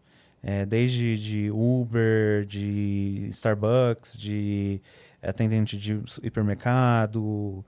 É, 0.41 0.65
desde 0.65 1.17
de 1.17 1.51
Uber, 1.51 2.45
de 2.45 3.27
Starbucks, 3.31 4.17
de 4.17 4.81
atendente 5.21 5.77
de 5.77 5.99
hipermercado. 6.23 7.63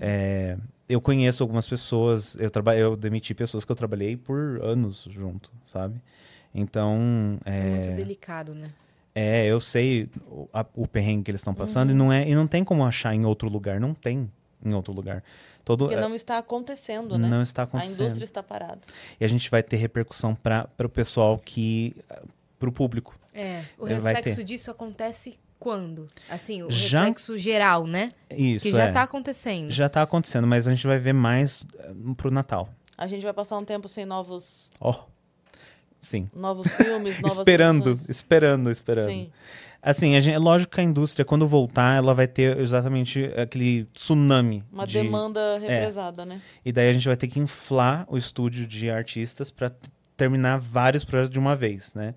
É, 0.00 0.56
eu 0.88 1.00
conheço 1.00 1.42
algumas 1.42 1.66
pessoas, 1.68 2.36
eu, 2.40 2.50
eu 2.74 2.96
demiti 2.96 3.34
pessoas 3.34 3.64
que 3.64 3.70
eu 3.70 3.76
trabalhei 3.76 4.16
por 4.16 4.60
anos 4.62 5.06
junto, 5.10 5.50
sabe? 5.64 6.00
Então, 6.54 7.38
É 7.44 7.60
muito 7.70 7.88
é, 7.90 7.92
delicado, 7.92 8.54
né? 8.54 8.70
É 9.18 9.46
eu 9.46 9.58
sei 9.60 10.08
o, 10.26 10.48
a- 10.52 10.66
o 10.74 10.86
perrengue 10.86 11.24
que 11.24 11.30
eles 11.30 11.40
estão 11.40 11.54
passando 11.54 11.90
Uhum. 11.90 11.94
e, 11.94 11.98
não 11.98 12.12
é, 12.12 12.28
e 12.28 12.34
não 12.34 12.46
tem 12.46 12.62
como 12.64 12.84
achar 12.84 13.14
em 13.14 13.24
outro 13.24 13.48
lugar, 13.48 13.80
não 13.80 13.94
tem 13.94 14.30
em 14.64 14.74
outro 14.74 14.92
lugar. 14.92 15.22
Todo, 15.64 15.84
Porque 15.86 15.96
é, 15.96 16.00
não 16.00 16.14
está 16.14 16.38
acontecendo, 16.38 17.18
né? 17.18 17.28
não 17.28 17.42
está 17.42 17.62
a 17.62 17.64
acontecendo. 17.64 18.00
indústria 18.00 18.24
está 18.24 18.42
parada. 18.42 18.80
E 19.20 19.24
a 19.24 19.28
gente 19.28 19.50
vai 19.50 19.62
ter 19.62 19.76
repercussão 19.76 20.34
para 20.34 20.68
o 20.82 20.88
pessoal 20.88 21.38
que. 21.38 21.94
para 22.58 22.68
o 22.68 22.72
público. 22.72 23.14
É. 23.34 23.64
O 23.78 23.86
vai 23.86 24.14
reflexo 24.14 24.36
ter. 24.38 24.44
disso 24.44 24.70
acontece 24.70 25.38
quando? 25.60 26.08
Assim, 26.30 26.62
o 26.62 26.70
Já- 26.70 27.00
reflexo 27.00 27.36
geral, 27.36 27.86
né? 27.86 28.10
Isso, 28.30 28.64
que 28.66 28.70
já 28.72 28.84
é. 28.84 28.92
tá 28.92 29.02
acontecendo. 29.02 29.70
Já 29.70 29.88
tá 29.88 30.02
acontecendo, 30.02 30.46
mas 30.46 30.66
a 30.66 30.70
gente 30.70 30.86
vai 30.86 30.98
ver 30.98 31.12
mais 31.12 31.66
eh, 31.78 31.90
pro 32.16 32.30
Natal. 32.30 32.68
A 32.96 33.06
gente 33.06 33.22
vai 33.22 33.32
passar 33.34 33.58
um 33.58 33.64
tempo 33.64 33.88
sem 33.88 34.04
novos, 34.06 34.70
Ó. 34.80 35.04
Sim. 36.08 36.28
novos 36.34 36.66
filmes, 36.74 37.18
novas 37.22 37.38
Esperando, 37.38 38.00
esperando, 38.08 38.70
esperando. 38.70 39.08
Sim. 39.10 39.30
Assim, 39.80 40.14
é 40.16 40.38
lógico 40.38 40.74
que 40.74 40.80
a 40.80 40.84
indústria, 40.84 41.24
quando 41.24 41.46
voltar, 41.46 41.96
ela 41.96 42.12
vai 42.12 42.26
ter 42.26 42.58
exatamente 42.58 43.24
aquele 43.36 43.84
tsunami. 43.94 44.64
Uma 44.72 44.86
de, 44.86 44.94
demanda 45.00 45.56
represada, 45.58 46.26
né? 46.26 46.40
E 46.64 46.72
daí 46.72 46.90
a 46.90 46.92
gente 46.92 47.06
vai 47.06 47.16
ter 47.16 47.28
que 47.28 47.38
inflar 47.38 48.04
o 48.08 48.18
estúdio 48.18 48.66
de 48.66 48.90
artistas 48.90 49.50
para 49.50 49.70
terminar 50.16 50.58
vários 50.58 51.04
projetos 51.04 51.30
de 51.30 51.38
uma 51.38 51.54
vez, 51.54 51.94
né? 51.94 52.14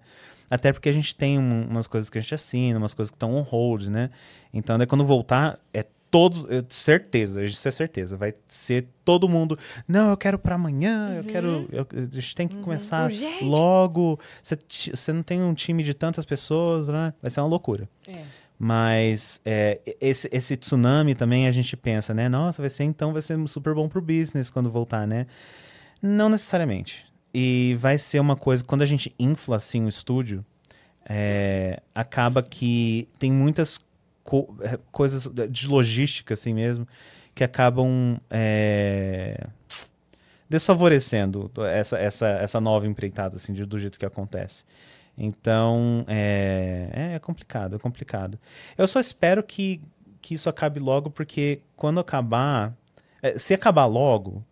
Até 0.49 0.73
porque 0.73 0.89
a 0.89 0.91
gente 0.91 1.13
tem 1.15 1.37
um- 1.37 1.67
umas 1.69 1.85
coisas 1.87 2.09
que 2.09 2.17
a 2.17 2.21
gente 2.21 2.33
assina, 2.33 2.79
umas 2.79 2.93
coisas 2.95 3.11
que 3.11 3.15
estão 3.15 3.35
on 3.35 3.41
hold, 3.41 3.87
né? 3.87 4.09
Então, 4.51 4.77
daí 4.77 4.87
quando 4.87 5.05
voltar, 5.05 5.59
é 5.73 5.85
todos, 6.11 6.45
eu- 6.49 6.63
certeza, 6.69 7.43
isso 7.43 7.65
é 7.65 7.71
certeza, 7.71 8.17
vai 8.17 8.33
ser 8.47 8.85
todo 9.05 9.27
mundo, 9.29 9.57
não, 9.87 10.09
eu 10.09 10.17
quero 10.17 10.37
para 10.37 10.55
amanhã, 10.55 11.15
eu 11.15 11.23
quero, 11.23 11.67
eu- 11.71 11.87
a 11.89 12.15
gente 12.19 12.35
tem 12.35 12.47
que 12.47 12.57
começar 12.57 13.05
Urgente. 13.05 13.43
logo, 13.45 14.19
você 14.43 15.13
não 15.13 15.23
tem 15.23 15.41
um 15.41 15.53
time 15.53 15.81
de 15.83 15.93
tantas 15.93 16.25
pessoas, 16.25 16.89
né? 16.89 17.13
Vai 17.21 17.31
ser 17.31 17.39
uma 17.39 17.47
loucura. 17.47 17.89
É. 18.07 18.23
Mas 18.59 19.41
é, 19.43 19.79
esse, 19.99 20.29
esse 20.31 20.55
tsunami 20.55 21.15
também 21.15 21.47
a 21.47 21.51
gente 21.51 21.75
pensa, 21.75 22.13
né? 22.13 22.29
Nossa, 22.29 22.61
vai 22.61 22.69
ser 22.69 22.83
então, 22.83 23.11
vai 23.11 23.21
ser 23.21 23.35
super 23.47 23.73
bom 23.73 23.89
pro 23.89 24.01
business 24.01 24.51
quando 24.51 24.69
voltar, 24.69 25.07
né? 25.07 25.25
Não 25.99 26.29
necessariamente. 26.29 27.03
E 27.33 27.75
vai 27.79 27.97
ser 27.97 28.19
uma 28.19 28.35
coisa, 28.35 28.63
quando 28.63 28.81
a 28.81 28.85
gente 28.85 29.15
infla 29.17 29.55
assim 29.55 29.83
o 29.85 29.89
estúdio, 29.89 30.45
é, 31.09 31.81
acaba 31.95 32.43
que 32.43 33.07
tem 33.17 33.31
muitas 33.31 33.79
co- 34.31 34.55
é, 34.61 34.79
coisas 34.93 35.29
de 35.49 35.67
logística 35.67 36.33
assim 36.35 36.53
mesmo 36.53 36.87
que 37.35 37.43
acabam 37.43 38.17
é, 38.29 39.45
desfavorecendo 40.49 41.51
essa, 41.65 41.97
essa, 41.99 42.27
essa 42.27 42.61
nova 42.61 42.87
empreitada 42.87 43.35
assim, 43.35 43.51
de- 43.53 43.65
do 43.65 43.77
jeito 43.77 43.99
que 43.99 44.05
acontece. 44.05 44.63
Então, 45.17 46.05
é, 46.07 47.11
é 47.15 47.19
complicado, 47.19 47.75
é 47.75 47.79
complicado. 47.79 48.39
Eu 48.77 48.87
só 48.87 48.99
espero 48.99 49.43
que, 49.43 49.81
que 50.21 50.33
isso 50.33 50.49
acabe 50.49 50.79
logo, 50.79 51.09
porque 51.09 51.59
quando 51.75 51.99
acabar, 51.99 52.73
é, 53.21 53.37
se 53.37 53.53
acabar 53.53 53.85
logo, 53.85 54.43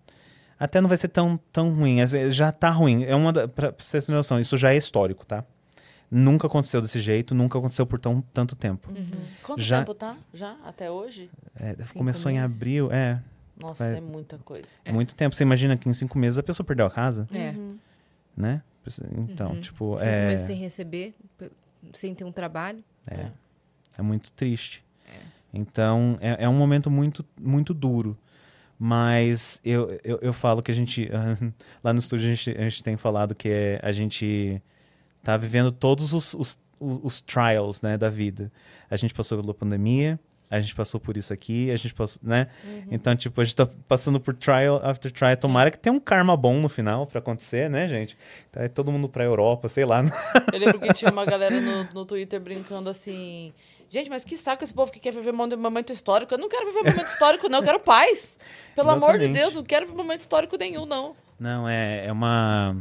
até 0.60 0.82
não 0.82 0.90
vai 0.90 0.98
ser 0.98 1.08
tão, 1.08 1.40
tão 1.52 1.74
ruim. 1.74 2.06
Já 2.32 2.52
tá 2.52 2.70
ruim. 2.70 3.06
É 3.06 3.16
uma 3.16 3.32
da, 3.32 3.48
pra 3.48 3.72
pra 3.72 3.86
vocês 3.86 4.06
terem 4.06 4.18
noção, 4.18 4.40
isso 4.40 4.58
já 4.58 4.74
é 4.74 4.78
histórico, 4.78 5.26
tá? 5.26 5.44
Nunca 6.12 6.48
aconteceu 6.48 6.82
desse 6.82 7.00
jeito, 7.00 7.36
nunca 7.36 7.58
aconteceu 7.60 7.86
por 7.86 8.00
tão, 8.00 8.22
tanto 8.34 8.56
tempo. 8.56 8.90
Quanto 9.44 9.62
Já- 9.62 9.80
tempo 9.80 9.94
tá? 9.94 10.18
Já? 10.34 10.56
Até 10.66 10.90
hoje? 10.90 11.30
É, 11.60 11.76
começou 11.94 12.32
em 12.32 12.40
meses. 12.40 12.56
abril, 12.56 12.92
é, 12.92 13.22
Nossa, 13.60 13.84
Vai- 13.84 13.98
é 13.98 14.02
muita 14.02 14.38
coisa. 14.40 14.66
é 14.86 14.92
muito 14.92 15.14
tempo. 15.14 15.36
Você 15.36 15.44
imagina 15.44 15.78
que 15.78 15.88
em 15.90 15.94
cinco 15.94 16.18
meses 16.18 16.40
a 16.40 16.44
pessoa 16.44 16.66
perdeu 16.66 16.86
a 16.86 16.90
casa, 16.90 17.28
É. 17.32 17.52
Uhum. 17.52 17.78
né? 18.36 18.62
Então, 19.18 19.52
Uhum. 19.52 19.62
tipo, 19.62 19.94
Cinco 20.00 20.10
é, 20.10 20.28
meses 20.30 20.48
sem 20.48 20.58
receber, 20.58 21.14
sem 21.94 22.16
ter 22.16 22.24
um 22.24 22.32
trabalho. 22.32 22.84
É, 23.08 23.28
é 23.98 24.02
muito 24.02 24.32
triste. 24.32 24.84
Então, 25.54 26.18
é, 26.22 26.46
é 26.46 26.50
um 26.50 26.54
momento 26.58 26.90
muito, 26.90 27.24
muito 27.40 27.74
duro. 27.74 28.18
Mas 28.78 29.60
eu, 29.66 30.00
eu, 30.04 30.20
eu 30.22 30.32
falo 30.34 30.62
que 30.64 30.72
a 30.72 30.74
gente. 30.74 31.10
Lá 31.84 31.92
no 31.92 32.00
estúdio 32.00 32.32
a 32.32 32.34
gente, 32.36 32.58
a 32.58 32.62
gente 32.64 32.82
tem 32.82 32.96
falado 32.96 33.36
que 33.36 33.50
é, 33.50 33.80
a 33.84 33.92
gente 33.92 34.62
tá 35.24 35.38
vivendo 35.38 35.72
todos 35.72 36.14
os, 36.14 36.34
os, 36.34 36.60
os, 36.80 37.00
os 37.04 37.22
trials 37.22 37.82
né, 37.82 37.98
da 37.98 38.10
vida. 38.10 38.52
A 38.90 38.96
gente 38.96 39.14
passou 39.14 39.40
pela 39.40 39.54
pandemia, 39.54 40.20
a 40.50 40.60
gente 40.60 40.74
passou 40.74 41.00
por 41.00 41.16
isso 41.16 41.32
aqui, 41.32 41.70
a 41.70 41.76
gente 41.76 41.94
passou, 41.94 42.20
né? 42.24 42.48
Então, 42.90 43.16
tipo, 43.16 43.40
a 43.40 43.44
gente 43.44 43.56
tá 43.56 43.68
passando 43.88 44.20
por 44.20 44.34
trial 44.34 44.82
after 44.84 45.12
trial. 45.12 45.38
Tomara 45.38 45.70
que 45.70 45.78
tenha 45.78 45.94
um 45.94 46.00
karma 46.00 46.36
bom 46.36 46.60
no 46.60 46.68
final 46.68 47.06
pra 47.06 47.20
acontecer, 47.20 47.70
né, 47.70 47.88
gente? 47.88 48.18
Tá 48.52 48.62
aí 48.62 48.70
todo 48.70 48.92
mundo 48.92 49.08
pra 49.08 49.24
Europa, 49.24 49.70
sei 49.70 49.86
lá. 49.86 50.04
Eu 50.52 50.60
lembro 50.60 50.80
que 50.80 50.92
tinha 50.94 51.12
uma 51.12 51.24
galera 51.24 51.62
no, 51.62 51.84
no 51.94 52.04
Twitter 52.04 52.40
brincando 52.40 52.90
assim. 52.90 53.54
Gente, 53.92 54.10
mas 54.10 54.24
que 54.24 54.36
saco 54.36 54.64
esse 54.64 54.74
povo 54.74 54.92
que 54.92 55.00
quer 55.00 55.12
viver 55.12 55.34
um 55.34 55.58
momento 55.58 55.94
histórico. 55.94 56.34
Eu 56.34 56.38
não 56.40 56.50
quero 56.50 56.66
viver 56.66 56.80
um 56.80 56.92
momento 56.92 57.08
histórico, 57.08 57.48
não. 57.48 57.60
Eu 57.60 57.66
quero 57.66 57.80
paz. 57.80 58.38
Pelo 58.76 58.90
amor 58.90 59.18
de 59.18 59.26
Exatamente. 59.26 59.40
Deus, 59.40 59.54
não 59.54 59.64
quero 59.64 59.86
viver 59.86 59.98
momento 59.98 60.22
histórico 60.22 60.58
nenhum, 60.58 60.86
não. 60.86 61.16
Não, 61.40 61.70
é, 61.70 62.08
é 62.08 62.12
uma. 62.12 62.76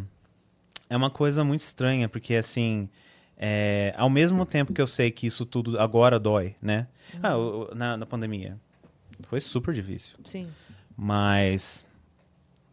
É 0.91 0.97
uma 0.97 1.11
coisa 1.11 1.45
muito 1.45 1.61
estranha, 1.61 2.09
porque 2.09 2.35
assim. 2.35 2.89
é, 3.37 3.93
ao 3.97 4.09
mesmo 4.11 4.45
tempo 4.47 4.73
que 4.73 4.81
eu 4.81 4.87
sei 4.87 5.11
que 5.11 5.27
isso 5.27 5.45
tudo 5.47 5.79
agora 5.79 6.19
dói, 6.19 6.57
né? 6.61 6.87
Ah, 7.23 7.37
o- 7.37 7.71
o- 7.71 7.75
na, 7.75 7.97
na 7.97 8.07
pandemia. 8.07 8.59
Foi 9.29 9.41
super 9.41 9.73
difícil. 9.75 10.17
Sim. 10.25 10.49
Mas. 10.97 11.85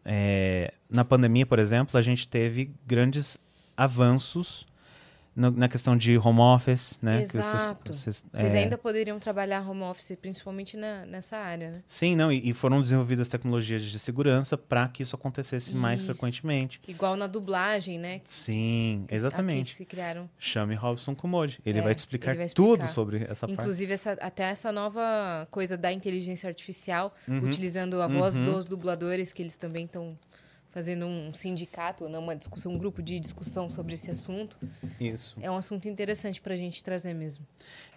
é, 0.03 0.73
na 0.89 1.03
pandemia, 1.03 1.45
por 1.45 1.59
exemplo, 1.59 1.97
a 1.97 2.01
gente 2.01 2.27
teve 2.27 2.71
grandes 2.85 3.37
avanços 3.75 4.65
no- 5.35 5.51
na 5.51 5.67
questão 5.67 5.97
de 5.97 6.17
home 6.17 6.39
office, 6.39 6.97
né? 7.01 7.23
que 7.23 7.31
vocês- 7.33 7.45
Exato. 7.53 7.93
vocês, 7.93 8.23
Vocês 8.33 8.53
é, 8.53 8.59
ainda 8.59 8.77
poderiam 8.77 9.19
trabalhar 9.19 9.67
home 9.69 9.81
office, 9.83 10.15
principalmente 10.21 10.77
na- 10.77 11.05
nessa 11.05 11.37
área, 11.37 11.71
né? 11.71 11.79
Sim, 11.87 12.15
não, 12.15 12.31
e, 12.31 12.49
e 12.49 12.53
foram 12.53 12.81
desenvolvidas 12.81 13.27
tecnologias 13.27 13.83
de 13.83 13.99
segurança 13.99 14.57
para 14.57 14.87
que 14.87 15.03
isso 15.03 15.15
acontecesse 15.15 15.75
mais 15.75 16.01
Isso. 16.01 16.07
frequentemente. 16.13 16.79
Igual 16.87 17.15
na 17.15 17.27
dublagem, 17.27 17.99
né? 17.99 18.21
Sim, 18.25 19.01
Aqui 19.05 19.15
exatamente. 19.15 19.71
que 19.71 19.75
se 19.75 19.85
criaram. 19.85 20.29
Chame 20.39 20.75
Robson 20.75 21.13
Kumodi. 21.15 21.59
Ele 21.65 21.79
É, 21.79 21.81
vai 21.81 21.93
te 21.95 21.99
explicar, 21.99 22.35
vai 22.35 22.47
tudo 22.49 22.73
explicar. 22.83 22.87
sobre 22.93 23.23
essa 23.29 23.47
parte. 23.47 23.59
Inclusive, 23.59 23.93
essa- 23.93 24.13
até 24.21 24.43
essa 24.43 24.71
nova 24.71 25.47
coisa 25.51 25.77
da 25.77 25.91
inteligência 25.91 26.47
artificial, 26.47 27.13
Uhum. 27.27 27.39
utilizando 27.39 28.01
a 28.01 28.07
voz 28.07 28.37
Uhum. 28.37 28.43
dos 28.43 28.65
dubladores, 28.65 29.33
que 29.33 29.41
eles 29.41 29.55
também 29.55 29.85
estão 29.85 30.17
fazendo 30.75 31.05
um 31.05 31.33
sindicato, 31.33 32.09
né, 32.09 32.17
uma 32.17 32.35
discussão, 32.35 32.73
um 32.73 32.77
grupo 32.77 33.01
de 33.01 33.17
discussão 33.17 33.69
sobre 33.71 33.93
esse 33.93 34.11
assunto. 34.11 34.59
Isso. 34.99 35.33
É 35.41 35.49
um 35.49 35.55
assunto 35.55 35.87
interessante 35.87 36.41
pra 36.41 36.57
gente 36.57 36.83
trazer 36.83 37.13
mesmo. 37.13 37.47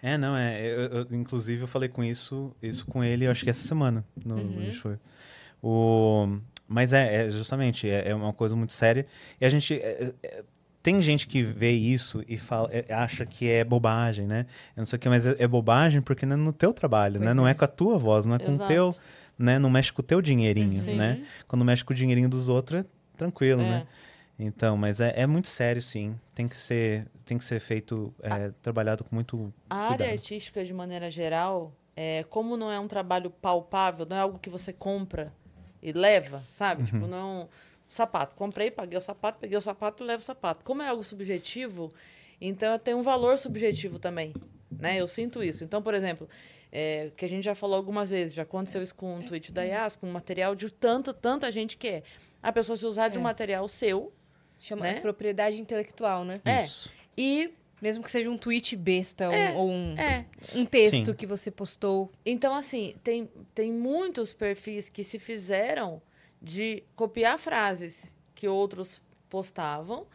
É, 0.01 0.17
não, 0.17 0.33
é. 0.35 0.61
eu- 0.65 0.79
eu- 0.99 1.07
inclusive, 1.11 1.61
eu 1.63 1.67
falei 1.67 1.89
com 1.89 2.01
isso, 2.01 2.55
isso 2.63 2.85
com 2.85 3.03
ele, 3.03 3.27
acho 3.27 3.43
que 3.43 3.49
essa 3.49 3.67
semana, 3.67 4.05
no 4.25 4.35
Uhum. 4.37 4.71
show. 4.71 4.97
O, 5.61 6.37
mas 6.69 6.93
é, 6.93 7.27
é 7.27 7.31
justamente, 7.31 7.89
é, 7.89 8.09
é 8.11 8.15
uma 8.15 8.31
coisa 8.31 8.55
muito 8.55 8.71
séria. 8.71 9.05
E 9.41 9.45
a 9.45 9.49
gente. 9.49 9.73
é- 9.73 10.13
é- 10.23 10.43
tem 10.81 11.01
gente 11.01 11.27
que 11.27 11.43
vê 11.43 11.71
isso 11.71 12.23
e 12.29 12.37
fala, 12.37 12.69
é- 12.71 12.93
acha 12.93 13.25
que 13.25 13.49
é 13.49 13.65
bobagem, 13.65 14.25
né? 14.25 14.45
Eu 14.77 14.79
não 14.81 14.85
sei 14.85 14.95
o 14.95 14.99
que, 14.99 15.09
mas 15.09 15.25
é, 15.25 15.35
é 15.37 15.45
bobagem 15.45 16.01
porque 16.01 16.25
não 16.25 16.35
é 16.35 16.39
no 16.39 16.53
teu 16.53 16.71
trabalho, 16.73 17.15
Pois 17.15 17.25
né? 17.25 17.33
Não 17.33 17.45
é. 17.45 17.53
com 17.53 17.65
a 17.65 17.67
tua 17.67 17.97
voz, 17.99 18.25
não 18.25 18.35
é 18.35 18.39
com 18.39 18.51
o 18.51 18.53
Exato. 18.55 18.69
teu, 18.71 18.95
né? 19.39 19.57
Não 19.57 19.69
mexe 19.69 19.91
com 19.91 20.01
o 20.01 20.05
teu 20.05 20.21
dinheirinho, 20.21 20.77
Sim. 20.83 20.95
né? 20.97 21.25
Quando 21.47 21.63
mexe 21.63 21.83
com 21.83 21.93
o 21.93 21.95
dinheirinho 21.95 22.29
dos 22.29 22.49
outros, 22.49 22.81
é 22.81 22.85
tranquilo, 23.17 23.61
É. 23.61 23.69
né? 23.69 23.87
Então, 24.37 24.77
mas 24.77 25.01
é, 25.01 25.13
é 25.17 25.27
muito 25.27 25.47
sério, 25.49 25.81
sim. 25.81 26.17
Tem 26.33 26.47
que 26.47 26.55
ser, 26.57 27.05
tem 27.25 27.37
que 27.37 27.43
ser 27.43 27.59
feito, 27.59 28.13
é, 28.21 28.51
trabalhado 28.61 29.03
com 29.03 29.13
muito 29.13 29.53
A 29.69 29.91
área 29.91 30.09
artística, 30.09 30.63
de 30.63 30.73
maneira 30.73 31.09
geral, 31.11 31.73
é, 31.95 32.23
como 32.29 32.55
não 32.55 32.71
é 32.71 32.79
um 32.79 32.87
trabalho 32.87 33.29
palpável, 33.29 34.05
não 34.09 34.15
é 34.15 34.21
algo 34.21 34.39
que 34.39 34.49
você 34.49 34.71
compra 34.71 35.33
e 35.83 35.91
leva, 35.91 36.41
sabe? 36.53 36.83
Tipo, 36.85 37.05
não 37.05 37.17
é 37.17 37.23
um 37.43 37.47
sapato. 37.85 38.33
Comprei, 38.35 38.71
paguei 38.71 38.97
o 38.97 39.01
sapato, 39.01 39.39
peguei 39.39 39.57
o 39.57 39.61
sapato 39.61 40.03
e 40.05 40.07
levo 40.07 40.21
o 40.21 40.25
sapato. 40.25 40.63
Como 40.63 40.81
é 40.81 40.87
algo 40.87 41.03
subjetivo, 41.03 41.91
então 42.39 42.79
tem 42.79 42.93
um 42.93 43.01
valor 43.01 43.37
subjetivo 43.37 43.99
também, 43.99 44.33
né? 44.71 45.01
Eu 45.01 45.07
sinto 45.07 45.43
isso. 45.43 45.65
Então, 45.65 45.81
por 45.81 45.93
exemplo, 45.93 46.29
é, 46.71 47.11
que 47.17 47.25
a 47.25 47.29
gente 47.29 47.43
já 47.43 47.55
falou 47.55 47.75
algumas 47.75 48.09
vezes, 48.11 48.33
já 48.35 48.43
aconteceu 48.43 48.81
isso 48.81 48.93
com 48.95 49.15
um 49.17 49.21
tweet 49.23 49.51
da 49.51 49.63
Yas, 49.63 49.95
com 49.95 50.07
um 50.07 50.11
material 50.11 50.55
de 50.55 50.69
tanto, 50.69 51.13
tanta 51.13 51.51
gente 51.51 51.77
que 51.77 51.87
é. 51.87 52.03
A 52.41 52.51
pessoa 52.51 52.75
se 52.77 52.85
usar 52.85 53.07
de 53.09 53.17
um 53.17 53.21
É. 53.21 53.23
material 53.23 53.67
seu 53.67 54.13
Chama 54.61 54.81
Né? 54.83 54.99
propriedade 54.99 55.59
intelectual, 55.61 56.25
né? 56.25 56.39
É. 56.45 56.63
isso. 56.65 56.91
e... 57.17 57.53
Mesmo 57.81 58.03
que 58.03 58.11
seja 58.11 58.29
um 58.29 58.37
tweet 58.37 58.75
besta 58.75 59.27
ou- 59.29 59.33
É, 59.33 59.51
ou 59.53 59.69
um, 59.69 59.95
É, 59.97 60.25
um 60.53 60.65
texto 60.65 61.05
Sim. 61.05 61.13
que 61.13 61.25
você 61.25 61.49
postou. 61.49 62.11
Então, 62.25 62.53
assim, 62.53 62.93
tem, 63.01 63.29
tem 63.55 63.71
muitos 63.71 64.33
perfis 64.33 64.89
que 64.89 65.01
se 65.01 65.17
fizeram 65.17 66.01
de 66.41 66.83
copiar 66.93 67.39
frases 67.39 68.13
que 68.35 68.49
outros 68.49 69.01
postavam. 69.29 70.05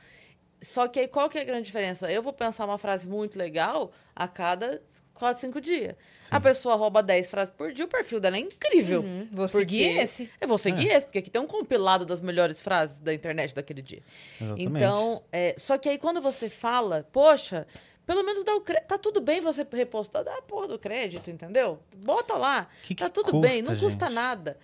Só 0.61 0.87
que 0.89 1.01
aí 1.01 1.09
qual 1.09 1.27
que 1.31 1.39
é 1.39 1.41
a 1.41 1.45
grande 1.45 1.65
diferença? 1.65 2.13
Eu 2.13 2.23
vou 2.23 2.35
pensar 2.35 2.67
uma 2.67 2.77
frase 2.77 3.09
muito 3.09 3.39
legal 3.39 3.91
a 4.15 4.29
cada 4.29 4.83
quatro, 5.15 5.41
cinco 5.41 5.61
dias. 5.61 5.95
A 6.31 6.41
pessoa 6.41 6.74
rouba 6.74 7.03
10 7.03 7.31
frases 7.31 7.55
por 7.57 7.73
dia, 7.73 7.85
o 7.85 7.89
perfil 7.89 8.20
dela 8.20 8.36
é 8.36 8.41
incrível. 8.41 9.01
Uhum, 9.03 9.28
Vou 9.31 9.47
Porque- 9.47 9.59
seguir 9.59 9.99
esse. 9.99 10.31
Eu 10.41 10.49
vou 10.49 10.59
seguir 10.59 10.89
esse, 10.89 11.07
porque 11.07 11.20
aqui 11.20 11.31
tem 11.31 11.41
um 11.41 11.47
compilado 11.47 12.05
das 12.05 12.20
melhores 12.20 12.61
frases 12.61 12.99
da 13.01 13.15
internet 13.15 13.55
daquele 13.55 13.81
dia. 13.81 14.03
Exatamente. 14.41 14.62
Então, 14.77 15.23
é, 15.32 15.55
só 15.57 15.78
que 15.78 15.89
aí 15.89 15.97
quando 15.99 16.20
você 16.20 16.51
fala, 16.51 17.09
poxa, 17.12 17.66
pelo 18.07 18.23
menos 18.23 18.45
dá 18.45 18.55
o 18.55 18.61
crédito. 18.61 18.86
Tá 18.89 18.99
tudo 18.99 19.20
bem 19.20 19.41
você 19.41 19.66
repostar, 19.73 20.23
dá 20.24 20.36
a 20.36 20.43
porra 20.43 20.69
do 20.69 20.78
crédito, 20.78 21.31
entendeu? 21.31 21.78
Bota 21.97 22.35
lá. 22.35 22.69
Que 22.82 22.95
tá 22.95 23.07
que 23.07 23.12
tudo 23.15 23.41
bem, 23.41 23.62
não 23.62 23.70
custa, 23.73 23.85
custa 23.86 24.07
gente? 24.07 24.15
nada. 24.15 24.59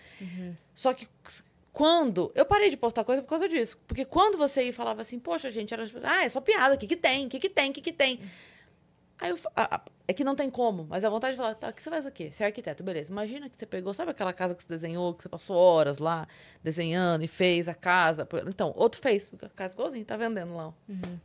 Só 0.74 0.92
que 0.92 1.08
quando. 1.72 2.30
Eu 2.34 2.44
parei 2.44 2.68
de 2.68 2.76
postar 2.76 3.04
coisa 3.04 3.22
por 3.22 3.28
causa 3.28 3.48
disso. 3.48 3.78
Porque 3.86 4.04
quando 4.04 4.36
você 4.36 4.62
ia 4.64 4.68
e 4.70 4.72
falava 4.72 5.00
assim, 5.02 5.18
poxa, 5.18 5.50
gente, 5.50 5.72
era 5.72 5.86
tipo, 5.86 6.00
ah, 6.02 6.24
é 6.24 6.28
só 6.28 6.40
piada, 6.40 6.74
o 6.74 6.78
que, 6.78 6.86
que 6.86 6.96
tem? 6.96 7.26
O 7.26 7.28
que, 7.28 7.38
que 7.38 7.48
tem? 7.48 7.70
O 7.70 7.72
que, 7.72 7.80
que 7.80 7.92
tem? 7.92 8.20
Aí 9.20 9.30
eu, 9.30 9.38
a- 9.54 9.76
a- 9.76 9.80
é 10.08 10.12
que 10.14 10.24
não 10.24 10.34
tem 10.34 10.48
como, 10.50 10.86
mas 10.88 11.04
a 11.04 11.10
vontade 11.10 11.32
de 11.32 11.36
falar, 11.36 11.54
tá, 11.54 11.70
que 11.72 11.82
você 11.82 11.90
faz 11.90 12.06
o 12.06 12.10
quê? 12.10 12.30
Você 12.32 12.42
é 12.42 12.46
arquiteto, 12.46 12.82
beleza. 12.82 13.12
Imagina 13.12 13.48
que 13.50 13.56
você 13.56 13.66
pegou, 13.66 13.92
sabe 13.92 14.10
aquela 14.10 14.32
casa 14.32 14.54
que 14.54 14.62
você 14.62 14.68
desenhou, 14.68 15.12
que 15.14 15.22
você 15.22 15.28
passou 15.28 15.56
horas 15.56 15.98
lá 15.98 16.26
desenhando 16.62 17.22
e 17.22 17.28
fez 17.28 17.68
a 17.68 17.74
casa. 17.74 18.26
Então, 18.48 18.72
outro 18.76 19.00
fez, 19.00 19.30
a 19.42 19.48
casa 19.50 19.74
igualzinho, 19.74 20.04
tá 20.04 20.16
vendendo 20.16 20.54
lá. 20.56 20.68
ó. 20.68 20.72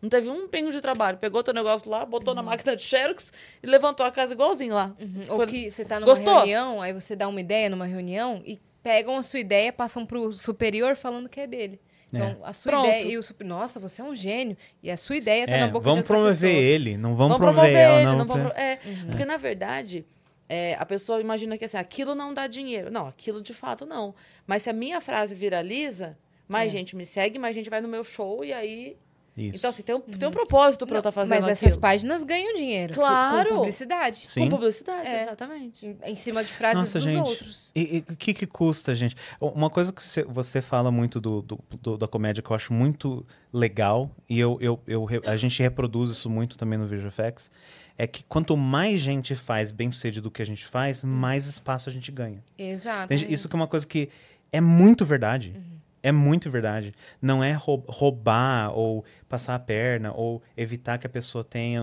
Não 0.01 0.09
teve 0.09 0.29
um 0.29 0.47
pingo 0.47 0.71
de 0.71 0.81
trabalho. 0.81 1.17
Pegou 1.17 1.41
teu 1.41 1.53
negócio 1.53 1.89
lá, 1.89 2.05
botou 2.05 2.35
na 2.35 2.43
máquina 2.43 2.75
de 2.75 2.83
Xerox 2.83 3.31
e 3.63 3.67
levantou 3.67 4.05
a 4.05 4.11
casa 4.11 4.33
igualzinho 4.33 4.73
lá. 4.73 4.93
Ou 5.29 5.37
Foi- 5.37 5.47
que 5.47 5.71
você 5.71 5.85
tá 5.85 5.99
numa 5.99 6.07
Gostou? 6.13 6.35
reunião, 6.35 6.81
aí 6.81 6.93
você 6.93 7.15
dá 7.15 7.27
uma 7.27 7.39
ideia 7.39 7.69
numa 7.69 7.85
reunião 7.85 8.41
e 8.45 8.59
pegam 8.83 9.17
a 9.17 9.23
sua 9.23 9.39
ideia, 9.39 9.73
passam 9.73 10.05
pro 10.05 10.31
superior 10.31 10.95
falando 10.95 11.27
que 11.27 11.39
é 11.39 11.47
dele. 11.47 11.79
Então, 12.13 12.37
a 12.43 12.53
sua 12.53 12.71
Pronto. 12.71 12.87
ideia 12.87 13.03
e 13.11 13.17
o 13.17 13.23
super... 13.23 13.43
Nossa, 13.45 13.79
você 13.79 14.01
é 14.01 14.05
um 14.05 14.15
gênio. 14.15 14.55
E 14.81 14.89
a 14.89 14.95
sua 14.97 15.17
ideia 15.17 15.45
tá 15.45 15.51
É, 15.53 15.59
na 15.61 15.67
boca 15.67 15.83
vamos 15.83 15.95
de 15.95 15.99
outra 16.01 16.15
promover 16.15 16.39
pessoa. 16.39 16.63
ele, 16.63 16.97
não 16.97 17.13
vamos, 17.15 17.37
Vamos 17.37 17.37
promover 17.37 17.71
promover 17.71 17.77
ela, 17.81 17.95
ele, 17.97 18.05
não. 18.05 18.17
não 18.19 18.25
vamos 18.25 18.51
pro- 18.51 18.57
é, 18.61 18.79
Porque, 19.07 19.25
na 19.25 19.37
verdade, 19.37 20.05
é, 20.47 20.75
a 20.75 20.85
pessoa 20.85 21.19
imagina 21.19 21.57
que 21.57 21.65
assim, 21.65 21.77
aquilo 21.77 22.15
não 22.15 22.33
dá 22.33 22.47
dinheiro. 22.47 22.89
Não, 22.91 23.07
aquilo 23.07 23.41
de 23.41 23.53
fato 23.53 23.85
não. 23.85 24.13
Mas 24.47 24.61
se 24.61 24.69
a 24.69 24.73
minha 24.73 25.01
frase 25.01 25.35
viraliza, 25.35 26.17
mais 26.47 26.67
É. 26.73 26.77
gente 26.77 26.95
me 26.95 27.05
segue, 27.05 27.37
mais 27.39 27.55
gente 27.55 27.69
vai 27.69 27.81
no 27.81 27.87
meu 27.87 28.03
show 28.03 28.45
e 28.45 28.53
aí. 28.53 28.95
Isso. 29.37 29.57
Então, 29.57 29.69
assim, 29.69 29.83
tem 29.83 29.93
um, 29.93 29.99
tem 29.99 30.29
um 30.29 30.31
propósito 30.31 30.87
pra 30.87 30.95
eu 30.95 30.99
estar 30.99 31.11
fazendo 31.11 31.41
Mas 31.41 31.51
essas 31.51 31.63
aquilo. 31.67 31.81
páginas 31.81 32.23
ganham 32.23 32.55
dinheiro. 32.55 32.93
Claro. 32.93 33.49
Com 33.49 33.55
publicidade. 33.57 34.23
Sim. 34.27 34.45
Com 34.45 34.55
publicidade, 34.55 35.07
É. 35.07 35.23
exatamente. 35.23 35.85
Em, 35.85 35.97
em 36.11 36.15
cima 36.15 36.41
de 36.43 36.53
frases 36.53 36.77
Nossa, 36.79 36.99
dos 36.99 37.03
gente. 37.09 37.27
outros. 37.27 37.71
E 37.75 38.03
o 38.09 38.15
que, 38.15 38.33
que 38.33 38.45
custa, 38.47 38.95
gente? 38.95 39.15
Uma 39.41 39.69
coisa 39.69 39.91
que 39.91 40.01
você, 40.23 40.61
fala 40.61 40.89
muito 40.89 41.19
do, 41.19 41.41
do- 41.41 41.59
do- 41.81 41.97
da 41.97 42.07
comédia 42.07 42.41
que 42.41 42.49
eu 42.49 42.55
acho 42.55 42.71
muito 42.71 43.25
legal, 43.51 44.09
e 44.29 44.39
eu, 44.39 44.57
eu, 44.61 44.79
eu 44.87 45.07
a 45.25 45.35
gente 45.35 45.61
reproduz 45.61 46.11
isso 46.11 46.29
muito 46.29 46.57
também 46.57 46.79
no 46.79 46.87
VisualFX, 46.87 47.51
é 47.97 48.07
que 48.07 48.23
quanto 48.23 48.55
mais 48.55 48.99
gente 49.01 49.35
faz 49.35 49.69
bem 49.71 49.91
sucedido 49.91 50.29
do 50.29 50.31
que 50.31 50.41
a 50.41 50.45
gente 50.45 50.65
faz, 50.65 51.03
mais 51.03 51.45
espaço 51.45 51.89
a 51.89 51.91
gente 51.91 52.11
ganha. 52.11 52.41
Exato. 52.57 53.13
Isso 53.13 53.47
que 53.49 53.55
é 53.55 53.57
uma 53.59 53.67
coisa 53.67 53.85
que 53.85 54.09
é 54.51 54.59
muito 54.61 55.03
verdade. 55.05 55.53
Uhum. 55.55 55.75
É 56.07 56.11
muito 56.11 56.49
verdade. 56.51 56.93
Não 57.21 57.43
é 57.43 57.53
rou- 57.53 57.83
roubar 57.87 58.71
ou 58.77 59.03
passar 59.27 59.55
a 59.55 59.59
perna 59.59 60.13
ou 60.13 60.41
evitar 60.55 60.97
que 60.99 61.07
a 61.07 61.09
pessoa 61.09 61.43
tenha. 61.43 61.81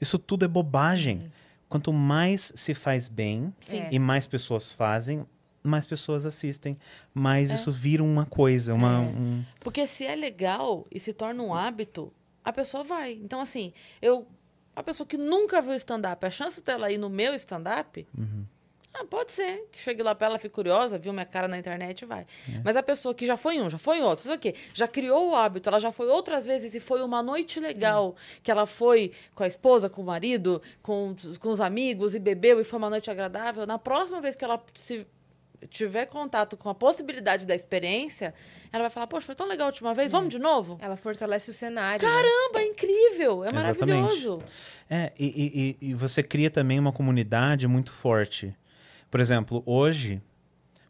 Isso 0.00 0.18
tudo 0.18 0.44
é 0.44 0.48
bobagem. 0.48 1.30
Quanto 1.68 1.92
mais 1.92 2.52
se 2.56 2.74
faz 2.74 3.08
bem. 3.08 3.54
Sim. 3.60 3.84
e 3.90 3.98
mais 3.98 4.26
pessoas 4.26 4.72
fazem, 4.72 5.24
mais 5.62 5.86
pessoas 5.86 6.26
assistem. 6.26 6.76
Mais 7.14 7.50
É. 7.50 7.54
isso 7.54 7.70
vira 7.70 8.02
uma 8.02 8.26
coisa, 8.26 8.74
uma. 8.74 8.94
É. 8.94 8.98
um- 8.98 9.44
Porque 9.60 9.86
se 9.86 10.04
é 10.04 10.14
legal 10.16 10.86
e 10.90 10.98
se 10.98 11.12
torna 11.12 11.42
um 11.42 11.54
hábito, 11.54 12.12
a 12.44 12.52
pessoa 12.52 12.82
vai. 12.84 13.12
Então, 13.12 13.40
assim, 13.40 13.72
eu. 14.02 14.26
A 14.74 14.82
pessoa 14.82 15.06
que 15.06 15.18
nunca 15.18 15.60
viu 15.60 15.74
stand-up, 15.74 16.24
a 16.26 16.30
chance 16.30 16.62
dela 16.64 16.90
ir 16.90 16.96
no 16.98 17.10
meu 17.10 17.34
stand-up. 17.34 18.06
Uhum. 18.16 18.44
Ah, 18.94 19.04
pode 19.06 19.32
ser. 19.32 19.66
Que 19.72 19.78
chegue 19.78 20.02
lá 20.02 20.14
pra 20.14 20.26
ela, 20.26 20.38
fique 20.38 20.54
curiosa, 20.54 20.98
viu 20.98 21.12
minha 21.12 21.24
cara 21.24 21.48
na 21.48 21.56
internet 21.58 22.02
e 22.02 22.04
vai. 22.04 22.26
É. 22.48 22.60
Mas 22.62 22.76
a 22.76 22.82
pessoa 22.82 23.14
que 23.14 23.24
já 23.24 23.36
foi 23.38 23.54
em 23.56 23.62
um, 23.62 23.70
já 23.70 23.78
foi 23.78 23.98
em 23.98 24.02
outro, 24.02 24.24
faz 24.24 24.36
o 24.36 24.38
quê? 24.38 24.54
Já 24.74 24.86
criou 24.86 25.30
o 25.30 25.34
hábito, 25.34 25.68
ela 25.68 25.80
já 25.80 25.90
foi 25.90 26.08
outras 26.08 26.44
vezes 26.44 26.74
e 26.74 26.80
foi 26.80 27.02
uma 27.02 27.22
noite 27.22 27.58
legal. 27.58 28.14
Que 28.42 28.50
ela 28.50 28.66
foi 28.66 29.12
com 29.34 29.42
a 29.44 29.46
esposa, 29.46 29.88
com 29.88 30.02
o 30.02 30.04
marido, 30.04 30.60
com, 30.82 31.16
com 31.40 31.48
os 31.48 31.60
amigos 31.62 32.14
e 32.14 32.18
bebeu 32.18 32.60
e 32.60 32.64
foi 32.64 32.78
uma 32.78 32.90
noite 32.90 33.10
agradável. 33.10 33.66
Na 33.66 33.78
próxima 33.78 34.20
vez 34.20 34.36
que 34.36 34.44
ela 34.44 34.62
se 34.74 35.06
tiver 35.70 36.06
contato 36.06 36.56
com 36.56 36.68
a 36.68 36.74
possibilidade 36.74 37.46
da 37.46 37.54
experiência, 37.54 38.34
ela 38.72 38.82
vai 38.82 38.90
falar, 38.90 39.06
poxa, 39.06 39.24
foi 39.26 39.34
tão 39.34 39.46
legal 39.46 39.66
a 39.66 39.70
última 39.70 39.94
vez, 39.94 40.10
vamos 40.10 40.28
de 40.28 40.38
novo? 40.38 40.76
Ela 40.82 40.96
fortalece 40.96 41.50
o 41.50 41.52
cenário. 41.54 42.04
né? 42.04 42.12
Caramba, 42.12 42.60
é 42.60 42.64
incrível, 42.66 43.44
é 43.44 43.46
Exatamente. 43.46 43.78
maravilhoso. 43.86 44.42
É, 44.90 45.12
e- 45.18 45.76
e- 45.80 45.88
e 45.90 45.94
você 45.94 46.20
cria 46.22 46.50
também 46.50 46.78
uma 46.80 46.92
comunidade 46.92 47.66
muito 47.68 47.92
forte. 47.92 48.52
Por 49.12 49.20
exemplo, 49.20 49.62
hoje, 49.66 50.20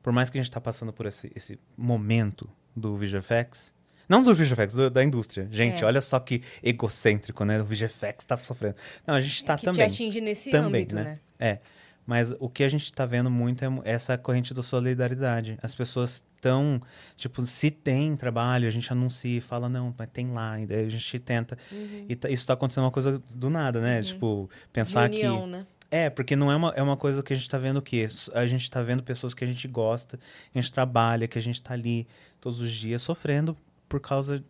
por 0.02 0.12
mais 0.12 0.30
que 0.30 0.38
a 0.38 0.40
gente 0.40 0.48
está 0.48 0.60
passando 0.60 0.92
por 0.92 1.04
esse, 1.06 1.30
esse 1.34 1.58
momento 1.76 2.48
do 2.74 2.96
VisualFX, 2.96 3.74
não 4.08 4.22
do 4.22 4.32
VisualFX, 4.32 4.74
do- 4.76 4.88
da 4.90 5.02
indústria. 5.02 5.48
Gente, 5.50 5.82
É. 5.82 5.86
olha 5.86 6.00
só 6.00 6.18
que 6.20 6.40
egocêntrico, 6.62 7.44
né? 7.44 7.60
O 7.60 7.64
VisualFX 7.64 8.24
tá 8.24 8.38
sofrendo. 8.38 8.76
Não, 9.06 9.14
a 9.16 9.20
gente 9.20 9.34
está 9.34 9.56
que 9.58 9.64
também. 9.64 9.86
te 9.88 9.92
atinge 9.92 10.20
nesse 10.20 10.50
Também, 10.52 10.82
âmbito, 10.82 10.94
né? 10.94 11.02
né? 11.02 11.20
É. 11.38 11.58
Mas 12.06 12.32
o 12.40 12.48
que 12.48 12.62
a 12.64 12.68
gente 12.68 12.84
está 12.84 13.04
vendo 13.06 13.30
muito 13.30 13.64
é 13.64 13.68
essa 13.84 14.16
corrente 14.18 14.52
da 14.54 14.62
solidariedade. 14.62 15.56
As 15.62 15.74
pessoas 15.74 16.24
estão, 16.36 16.80
tipo, 17.16 17.44
se 17.46 17.70
tem 17.70 18.16
trabalho, 18.16 18.66
a 18.66 18.70
gente 18.70 18.90
anuncia 18.92 19.38
e 19.38 19.40
fala, 19.40 19.68
não, 19.68 19.94
mas 19.98 20.08
tem 20.12 20.30
lá, 20.32 20.60
e 20.60 20.66
daí 20.66 20.84
a 20.84 20.88
gente 20.88 21.18
tenta. 21.20 21.56
Uhum. 21.70 22.06
E 22.08 22.16
tá- 22.16 22.28
isso 22.28 22.42
está 22.42 22.54
acontecendo 22.54 22.84
uma 22.84 22.90
coisa 22.90 23.20
do 23.34 23.48
nada, 23.50 23.80
né? 23.80 24.02
Tipo, 24.02 24.50
pensar 24.72 25.08
que. 25.10 25.22
Né? 25.46 25.66
É, 25.94 26.08
porque 26.08 26.34
não 26.34 26.50
é 26.50 26.56
uma, 26.56 26.70
é 26.70 26.82
uma 26.82 26.96
coisa 26.96 27.22
que 27.22 27.34
a 27.34 27.36
gente 27.36 27.50
tá 27.50 27.58
vendo 27.58 27.76
o 27.76 27.82
quê? 27.82 28.08
A 28.32 28.46
gente 28.46 28.70
tá 28.70 28.82
vendo 28.82 29.02
pessoas 29.02 29.34
que 29.34 29.44
a 29.44 29.46
gente 29.46 29.68
gosta, 29.68 30.16
que 30.16 30.58
a 30.58 30.62
gente 30.62 30.72
trabalha, 30.72 31.28
que 31.28 31.38
a 31.38 31.42
gente 31.42 31.60
tá 31.60 31.74
ali 31.74 32.08
todos 32.40 32.60
os 32.60 32.72
dias 32.72 33.02
sofrendo 33.02 33.54
por 33.90 34.00
causa 34.00 34.42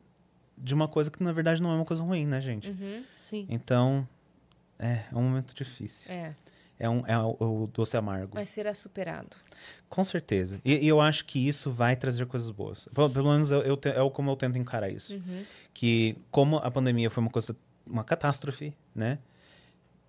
de 0.57 0.73
uma 0.73 0.87
coisa 0.87 1.11
que 1.11 1.21
na 1.21 1.33
verdade 1.33 1.61
não 1.61 1.73
é 1.73 1.75
uma 1.75 1.85
coisa 1.85 2.01
ruim, 2.01 2.25
né, 2.27 2.41
gente? 2.41 2.71
Uhum. 2.71 3.03
Sim. 3.29 3.47
Então, 3.51 4.07
é, 4.79 5.03
é 5.11 5.17
um 5.17 5.23
momento 5.23 5.53
difícil. 5.53 6.13
É, 6.13 6.33
É, 6.79 6.89
um, 6.89 7.03
é 7.07 7.19
o, 7.19 7.37
o 7.41 7.71
doce 7.75 7.97
amargo. 7.97 8.31
mas 8.35 8.49
será 8.49 8.73
superado. 8.73 9.37
Com 9.89 10.05
certeza. 10.05 10.61
E, 10.65 10.77
e 10.85 10.89
eu 10.89 11.01
acho 11.01 11.25
que 11.25 11.49
isso 11.49 11.73
vai 11.73 11.97
trazer 11.97 12.25
coisas 12.27 12.51
boas. 12.53 12.89
Pelo, 12.95 13.11
pelo 13.11 13.31
menos 13.33 13.51
eu, 13.51 13.63
eu 13.63 13.77
te- 13.77 13.89
é 13.89 14.11
como 14.11 14.31
eu 14.31 14.37
tento 14.37 14.57
encarar 14.59 14.89
isso. 14.91 15.13
Uhum. 15.15 15.45
Que 15.75 16.17
como 16.31 16.59
a 16.59 16.71
pandemia 16.71 17.11
foi 17.11 17.21
uma 17.21 17.31
coisa, 17.31 17.57
uma 17.85 18.05
catástrofe, 18.05 18.73
né? 18.95 19.19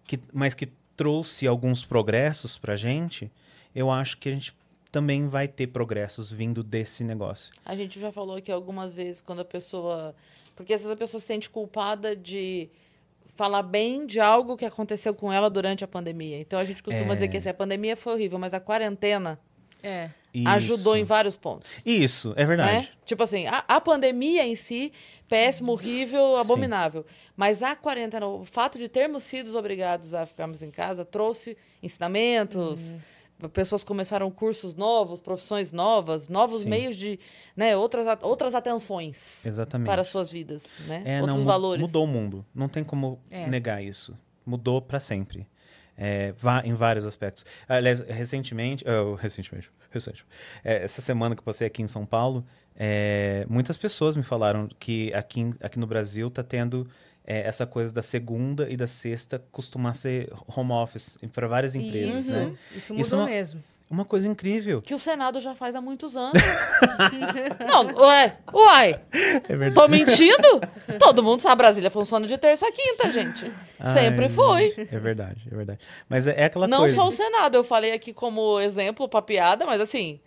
Que, 0.06 0.20
mas 0.32 0.54
que 0.54 0.70
trouxe 0.96 1.48
alguns 1.48 1.84
progressos 1.84 2.58
pra 2.58 2.76
gente, 2.76 3.32
eu 3.76 3.90
acho 3.90 4.18
que 4.18 4.30
a 4.30 4.32
gente 4.32 4.54
também 4.92 5.28
vai 5.28 5.48
ter 5.48 5.68
progressos 5.68 6.32
vindo 6.32 6.64
desse 6.64 7.04
negócio. 7.04 7.52
A 7.66 7.76
gente 7.76 8.00
já 8.00 8.12
falou 8.12 8.36
aqui 8.36 8.52
algumas 8.52 8.94
vezes 8.94 9.22
quando 9.22 9.40
a 9.40 9.46
pessoa. 9.46 10.16
Porque 10.56 10.72
às 10.74 10.82
vezes 10.82 10.94
a 10.94 10.96
pessoa 10.98 11.20
se 11.20 11.26
sente 11.26 11.50
culpada 11.50 12.16
de 12.16 12.70
falar 13.36 13.64
bem 13.64 14.06
de 14.06 14.20
algo 14.20 14.56
que 14.56 14.66
aconteceu 14.66 15.16
com 15.16 15.34
ela 15.34 15.50
durante 15.50 15.84
a 15.84 15.88
pandemia. 15.88 16.40
Então 16.40 16.60
a 16.60 16.64
gente 16.64 16.84
costuma 16.84 17.14
É. 17.14 17.16
dizer 17.16 17.28
que 17.30 17.38
assim, 17.38 17.50
a 17.50 17.54
pandemia 17.56 17.98
foi 17.98 18.14
horrível, 18.14 18.38
mas 18.38 18.54
a 18.54 18.60
quarentena 18.60 19.40
É. 19.82 20.12
ajudou 20.46 20.96
em 20.96 21.02
Isso. 21.02 21.08
vários 21.10 21.38
pontos. 21.38 21.72
Isso, 21.86 22.34
é 22.36 22.46
verdade. 22.46 22.72
Né? 22.72 22.88
Tipo 23.06 23.24
assim, 23.24 23.46
a, 23.46 23.64
a 23.68 23.80
pandemia 23.80 24.46
em 24.46 24.56
si, 24.56 24.92
péssimo, 25.28 25.72
horrível, 25.74 26.38
abominável. 26.38 27.06
Mas 27.36 27.62
a 27.62 27.76
quarentena, 27.76 28.26
o 28.28 28.46
fato 28.46 28.78
de 28.78 28.88
termos 28.88 29.24
sido 29.24 29.56
obrigados 29.58 30.14
a 30.14 30.26
ficarmos 30.26 30.64
em 30.64 30.72
casa, 30.72 31.04
trouxe 31.06 31.56
ensinamentos. 31.82 32.96
Pessoas 33.52 33.84
começaram 33.84 34.32
cursos 34.32 34.74
novos, 34.74 35.20
profissões 35.20 35.72
novas, 35.74 36.30
novos 36.30 36.62
Sim. 36.62 36.70
meios 36.70 36.96
de, 36.96 37.20
né, 37.58 37.76
outras, 37.76 38.06
outras 38.22 38.56
atenções 38.56 39.46
Exatamente. 39.46 39.88
para 39.88 40.02
as 40.02 40.08
suas 40.08 40.32
vidas, 40.32 40.64
né? 40.88 41.02
É, 41.04 41.22
outros 41.22 41.40
não, 41.40 41.46
valores. 41.46 41.82
Mudou 41.86 42.06
o 42.06 42.08
mundo. 42.08 42.46
Não 42.56 42.70
tem 42.70 42.84
como 42.84 43.20
É. 43.30 43.48
negar 43.48 43.84
isso. 43.84 44.18
Mudou 44.46 44.82
pra 44.82 45.00
sempre. 45.00 45.46
É, 45.98 46.34
em 46.64 46.74
vários 46.74 47.06
aspectos. 47.06 47.46
Aliás, 47.68 48.00
recentemente, 48.00 48.84
oh, 48.88 49.14
recentemente, 49.16 49.70
recente, 49.92 50.26
é, 50.64 50.84
essa 50.84 51.02
semana 51.02 51.36
que 51.36 51.40
eu 51.42 51.46
passei 51.46 51.68
aqui 51.68 51.82
em 51.84 51.88
São 51.88 52.06
Paulo, 52.06 52.44
é, 52.76 53.46
muitas 53.48 53.78
pessoas 53.78 54.16
me 54.16 54.24
falaram 54.24 54.68
que 54.80 55.14
aqui, 55.14 55.54
aqui 55.62 55.78
no 55.78 55.86
Brasil 55.86 56.32
tá 56.32 56.42
tendo 56.42 56.88
é, 57.26 57.42
essa 57.42 57.66
coisa 57.68 57.94
da 57.94 58.02
segunda 58.02 58.68
e 58.70 58.76
da 58.76 58.88
sexta 58.88 59.42
costumar 59.52 59.94
ser 59.96 60.32
home 60.48 60.72
office 60.72 61.18
para 61.32 61.48
várias 61.48 61.76
empresas, 61.76 62.26
Isso, 62.26 62.32
né? 62.36 62.56
isso 62.76 62.94
Isso 62.94 62.94
mudou 63.16 63.20
não- 63.20 63.26
mesmo. 63.26 63.64
Uma 63.94 64.06
coisa 64.06 64.28
incrível. 64.28 64.82
Que 64.82 64.96
o 64.96 64.98
Senado 64.98 65.40
já 65.40 65.54
faz 65.54 65.76
há 65.76 65.82
muitos 65.82 66.18
anos. 66.18 66.42
não, 67.68 67.86
ué, 68.08 68.38
uai, 68.52 69.00
É 69.48 69.56
verdade. 69.56 69.76
tô 69.76 69.88
mentindo? 69.88 70.62
Todo 70.98 71.22
mundo 71.22 71.42
sabe, 71.42 71.58
Brasília 71.58 71.92
funciona 71.92 72.26
de 72.26 72.36
terça 72.36 72.68
a 72.68 72.72
quinta, 72.72 73.12
gente. 73.12 73.52
Sempre 73.94 74.24
Ai, 74.26 74.30
foi. 74.30 74.74
É 74.92 74.98
verdade, 74.98 75.42
é 75.52 75.56
verdade. 75.56 75.80
Mas 76.10 76.26
é, 76.26 76.34
é 76.42 76.46
aquela 76.46 76.68
Não 76.68 76.80
coisa. 76.80 76.96
só 76.96 77.08
o 77.08 77.12
Senado, 77.12 77.56
eu 77.56 77.64
falei 77.64 77.92
aqui 77.94 78.12
como 78.14 78.60
exemplo 78.60 79.08
pra 79.08 79.22
piada, 79.22 79.64
mas 79.64 79.80
assim, 79.80 80.20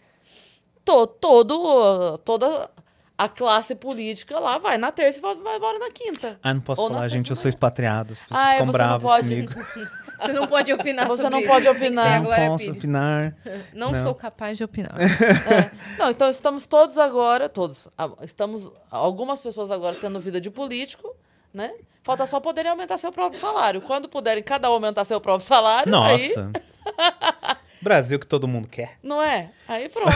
to, 0.84 1.04
todo, 1.08 2.18
toda 2.18 2.70
a 3.18 3.28
classe 3.28 3.74
política 3.74 4.38
lá 4.38 4.58
vai 4.58 4.78
na 4.78 4.92
terça 4.92 5.18
e 5.18 5.22
vai, 5.22 5.56
embora 5.56 5.78
na 5.80 5.90
quinta. 5.90 6.38
Ah, 6.40 6.54
não 6.54 6.60
posso 6.60 6.82
Ou 6.82 6.88
falar, 6.90 7.08
gente, 7.08 7.30
eu 7.30 7.36
sou 7.36 7.48
expatriado. 7.48 8.12
As 8.12 8.20
pessoas 8.20 8.40
Ah, 8.40 8.50
ficam 8.52 8.66
você 8.66 8.78
não 8.78 8.98
bravas 8.98 9.20
comigo. 9.22 9.52
Você 10.20 10.32
não 10.32 10.46
pode 10.46 10.72
opinar 10.72 11.06
Você 11.06 11.22
sobre 11.22 11.30
não 11.30 11.38
isso. 11.40 11.48
pode 11.48 11.68
opinar. 11.68 12.22
Não 12.22 12.30
posso 12.30 12.64
Pires. 12.64 12.78
opinar. 12.78 13.36
Não, 13.72 13.92
Não. 13.92 14.02
sou 14.02 14.14
capaz 14.14 14.56
de 14.58 14.64
opinar. 14.64 14.94
É. 15.00 15.70
Não, 15.98 16.10
então 16.10 16.28
estamos 16.28 16.66
todos 16.66 16.98
agora, 16.98 17.48
todos, 17.48 17.88
estamos, 18.22 18.70
algumas 18.90 19.40
pessoas 19.40 19.70
agora 19.70 19.96
tendo 20.00 20.18
vida 20.20 20.40
de 20.40 20.50
político, 20.50 21.14
né? 21.52 21.72
Falta 22.02 22.26
só 22.26 22.38
poderem 22.38 22.70
aumentar 22.70 22.98
seu 22.98 23.10
próprio 23.10 23.40
salário. 23.40 23.80
Quando 23.80 24.08
puderem 24.08 24.42
cada 24.42 24.70
um 24.70 24.74
aumentar 24.74 25.04
seu 25.04 25.20
próprio 25.20 25.46
salário, 25.46 25.94
aí, 25.96 26.28
Nossa. 26.28 26.50
Brasil 27.80 28.18
que 28.18 28.26
todo 28.26 28.48
mundo 28.48 28.66
quer. 28.68 28.98
não 29.02 29.22
é? 29.22 29.50
Aí 29.68 29.88
pronto. 29.88 30.10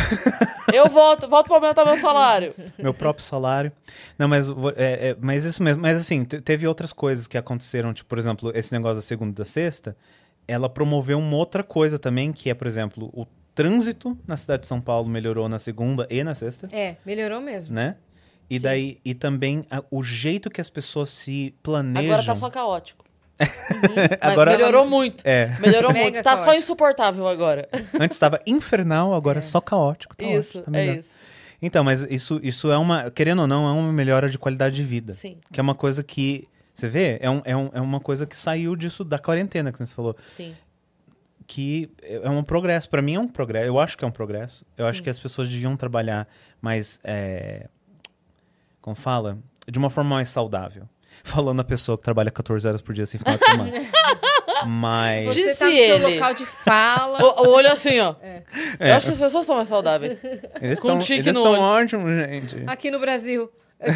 Eu 0.72 0.88
volto, 0.88 1.28
volto 1.28 1.46
pra 1.48 1.56
aumentar 1.56 1.84
meu 1.84 1.96
salário. 1.98 2.54
Meu 2.78 2.94
próprio 2.94 3.24
salário. 3.24 3.70
Não, 4.18 4.26
mas, 4.28 4.48
é, 4.76 5.10
é, 5.10 5.16
mas 5.20 5.44
isso 5.44 5.62
mesmo. 5.62 5.82
Mas 5.82 5.98
assim, 6.00 6.24
te- 6.24 6.40
teve 6.40 6.66
outras 6.66 6.92
coisas 6.92 7.26
que 7.26 7.36
aconteceram. 7.36 7.92
Tipo, 7.92 8.08
por 8.08 8.18
exemplo, 8.18 8.50
esse 8.54 8.72
negócio 8.72 8.96
da 8.96 9.02
segunda 9.02 9.30
e 9.32 9.34
da 9.34 9.44
sexta. 9.44 9.96
Ela 10.48 10.68
promoveu 10.68 11.18
uma 11.18 11.36
outra 11.36 11.62
coisa 11.62 11.98
também, 11.98 12.32
que 12.32 12.50
é, 12.50 12.54
por 12.54 12.66
exemplo, 12.66 13.08
o 13.12 13.26
trânsito 13.54 14.16
na 14.26 14.36
cidade 14.36 14.62
de 14.62 14.66
São 14.66 14.80
Paulo 14.80 15.08
melhorou 15.08 15.48
na 15.48 15.58
segunda 15.58 16.06
e 16.10 16.24
na 16.24 16.34
sexta, 16.34 16.68
É, 16.72 16.96
melhorou 17.04 17.40
mesmo. 17.40 17.74
né? 17.74 17.96
E 18.48 18.56
Sim. 18.56 18.62
daí, 18.62 18.98
e 19.04 19.14
também 19.14 19.64
a- 19.70 19.82
o 19.90 20.02
jeito 20.02 20.50
que 20.50 20.60
as 20.60 20.68
pessoas 20.70 21.10
se 21.10 21.54
planejam. 21.62 22.10
Agora 22.12 22.26
tá 22.26 22.34
só 22.34 22.50
caótico. 22.50 23.04
Mas 24.20 24.32
Agora- 24.32 24.50
melhorou 24.52 24.86
muito. 24.86 25.26
É, 25.26 25.56
Melhorou 25.58 25.92
Mega 25.92 26.04
muito. 26.04 26.22
Tá 26.22 26.36
só 26.36 26.44
caótico. 26.44 26.62
insuportável 26.62 27.26
agora. 27.26 27.68
antes 27.98 28.16
estava 28.16 28.40
infernal, 28.46 29.14
agora 29.14 29.38
é 29.38 29.42
só 29.42 29.60
caótico. 29.60 30.16
Tá 30.16 30.24
isso, 30.26 30.58
ótimo, 30.58 30.72
tá 30.74 30.78
é 30.80 30.96
isso. 30.96 31.08
Então, 31.62 31.84
mas 31.84 32.02
isso, 32.08 32.40
isso 32.42 32.70
é 32.70 32.78
uma, 32.78 33.10
querendo 33.10 33.40
ou 33.42 33.46
não, 33.46 33.66
é 33.68 33.72
uma 33.72 33.92
melhora 33.92 34.28
de 34.30 34.38
qualidade 34.38 34.74
de 34.76 34.84
vida. 34.84 35.14
Sim, 35.14 35.38
Que 35.52 35.60
é 35.60 35.62
uma 35.62 35.74
coisa 35.74 36.02
que, 36.02 36.48
você 36.74 36.88
vê, 36.88 37.18
é, 37.20 37.28
um, 37.30 37.42
é, 37.44 37.54
um, 37.56 37.70
é 37.74 37.80
uma 37.80 38.00
coisa 38.00 38.26
que 38.26 38.36
saiu 38.36 38.74
disso 38.76 39.04
da 39.04 39.18
quarentena 39.18 39.70
que 39.72 39.78
você 39.78 39.94
falou. 39.94 40.16
sim. 40.36 40.54
Que 41.46 41.90
é 42.02 42.30
um 42.30 42.44
progresso. 42.44 42.88
Pra 42.88 43.02
mim 43.02 43.14
é 43.16 43.18
um 43.18 43.26
progresso. 43.26 43.66
Eu 43.66 43.80
acho 43.80 43.98
que 43.98 44.04
é 44.04 44.06
um 44.06 44.12
progresso. 44.12 44.64
Eu 44.78 44.86
acho 44.86 44.98
Sim. 44.98 45.02
que 45.04 45.10
as 45.10 45.18
pessoas 45.18 45.48
deviam 45.48 45.76
trabalhar 45.76 46.28
mais. 46.62 47.00
É, 47.02 47.66
como 48.80 48.94
fala? 48.94 49.36
De 49.68 49.76
uma 49.76 49.90
forma 49.90 50.10
mais 50.10 50.28
saudável. 50.28 50.88
Falando 51.22 51.60
a 51.60 51.64
pessoa 51.64 51.96
que 51.98 52.04
trabalha 52.04 52.30
14 52.30 52.66
horas 52.66 52.80
por 52.80 52.94
dia 52.94 53.06
sem 53.06 53.18
final 53.20 53.36
de 53.36 53.44
semana. 53.44 53.72
Mas. 54.66 55.26
Você 55.34 55.42
Disse 55.42 55.58
tá 55.58 55.66
no 55.70 55.76
seu 55.76 55.96
ele. 55.96 56.14
local 56.14 56.34
de 56.34 56.46
fala. 56.46 57.18
O, 57.22 57.46
o 57.46 57.48
olho 57.54 57.70
assim, 57.70 57.98
ó. 58.00 58.14
É. 58.22 58.42
Eu 58.78 58.94
acho 58.94 59.06
que 59.06 59.12
as 59.12 59.18
pessoas 59.18 59.42
estão 59.44 59.56
mais 59.56 59.68
saudáveis. 59.68 60.18
Eles 60.60 60.80
com 60.80 60.88
um 60.88 60.98
estão 60.98 60.98
tique 60.98 61.20
eles 61.20 61.34
no 61.34 61.42
tão 61.42 61.52
olho. 61.52 61.60
ótimos, 61.60 62.10
gente. 62.10 62.62
Aqui 62.66 62.90
no 62.90 62.98
Brasil. 62.98 63.50
É, 63.78 63.90